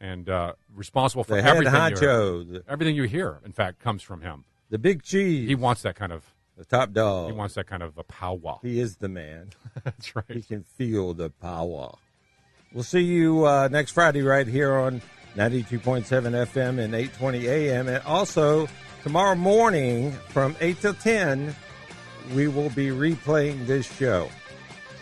and 0.00 0.28
uh, 0.28 0.52
responsible 0.74 1.24
for 1.24 1.36
The 1.36 1.42
head 1.42 1.56
everything. 1.56 1.74
honcho, 1.74 2.62
everything 2.68 2.94
you 2.94 3.04
hear, 3.04 3.38
in 3.44 3.52
fact, 3.52 3.80
comes 3.80 4.02
from 4.02 4.20
him. 4.20 4.44
The 4.70 4.78
big 4.78 5.02
cheese. 5.02 5.48
He 5.48 5.54
wants 5.54 5.82
that 5.82 5.96
kind 5.96 6.12
of 6.12 6.24
the 6.56 6.64
top 6.64 6.92
dog. 6.92 7.26
He 7.26 7.32
wants 7.32 7.54
that 7.54 7.66
kind 7.66 7.82
of 7.82 7.96
a 7.98 8.04
powwow. 8.04 8.60
He 8.62 8.78
is 8.80 8.96
the 8.96 9.08
man. 9.08 9.50
That's 9.84 10.14
right. 10.14 10.24
He 10.28 10.42
can 10.42 10.62
feel 10.62 11.14
the 11.14 11.30
power. 11.30 11.94
We'll 12.72 12.84
see 12.84 13.00
you 13.02 13.44
uh, 13.46 13.68
next 13.70 13.92
Friday 13.92 14.22
right 14.22 14.46
here 14.46 14.74
on 14.74 15.00
92.7 15.36 16.04
FM 16.04 16.78
and 16.78 16.94
820 16.94 17.46
AM. 17.48 17.88
And 17.88 18.02
also 18.04 18.68
tomorrow 19.02 19.34
morning 19.34 20.12
from 20.28 20.56
8 20.60 20.80
till 20.80 20.94
10, 20.94 21.54
we 22.32 22.48
will 22.48 22.70
be 22.70 22.88
replaying 22.88 23.66
this 23.66 23.86
show. 23.86 24.30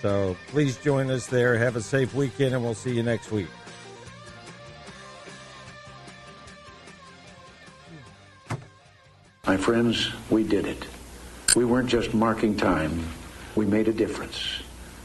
So 0.01 0.36
please 0.49 0.77
join 0.78 1.11
us 1.11 1.27
there. 1.27 1.57
Have 1.57 1.77
a 1.77 1.81
safe 1.81 2.15
weekend, 2.15 2.55
and 2.55 2.65
we'll 2.65 2.74
see 2.74 2.93
you 2.93 3.03
next 3.03 3.31
week. 3.31 3.49
My 9.47 9.57
friends, 9.57 10.11
we 10.31 10.44
did 10.44 10.66
it. 10.66 10.86
We 11.55 11.65
weren't 11.65 11.89
just 11.89 12.15
marking 12.15 12.57
time, 12.57 13.07
we 13.55 13.66
made 13.66 13.86
a 13.86 13.93
difference. 13.93 14.62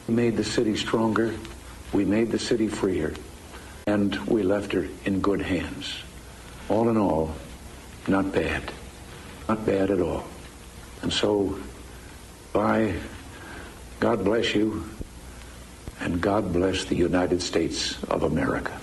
We 0.08 0.14
made 0.14 0.38
the 0.38 0.44
city 0.44 0.78
stronger, 0.78 1.36
we 1.92 2.06
made 2.06 2.32
the 2.32 2.40
city 2.40 2.70
freer, 2.70 3.14
and 3.88 4.16
we 4.26 4.44
left 4.44 4.72
her 4.72 4.88
in 5.04 5.20
good 5.20 5.42
hands. 5.42 5.94
All 6.70 6.88
in 6.88 6.98
all, 6.98 7.36
not 8.08 8.32
bad. 8.32 8.72
Not 9.50 9.66
bad 9.66 9.92
at 9.92 10.00
all. 10.00 10.26
And 11.02 11.12
so, 11.12 11.60
bye. 12.58 12.92
God 14.00 14.24
bless 14.24 14.56
you, 14.56 14.84
and 16.00 16.20
God 16.20 16.52
bless 16.52 16.86
the 16.86 16.96
United 16.96 17.40
States 17.40 18.02
of 18.06 18.24
America. 18.24 18.82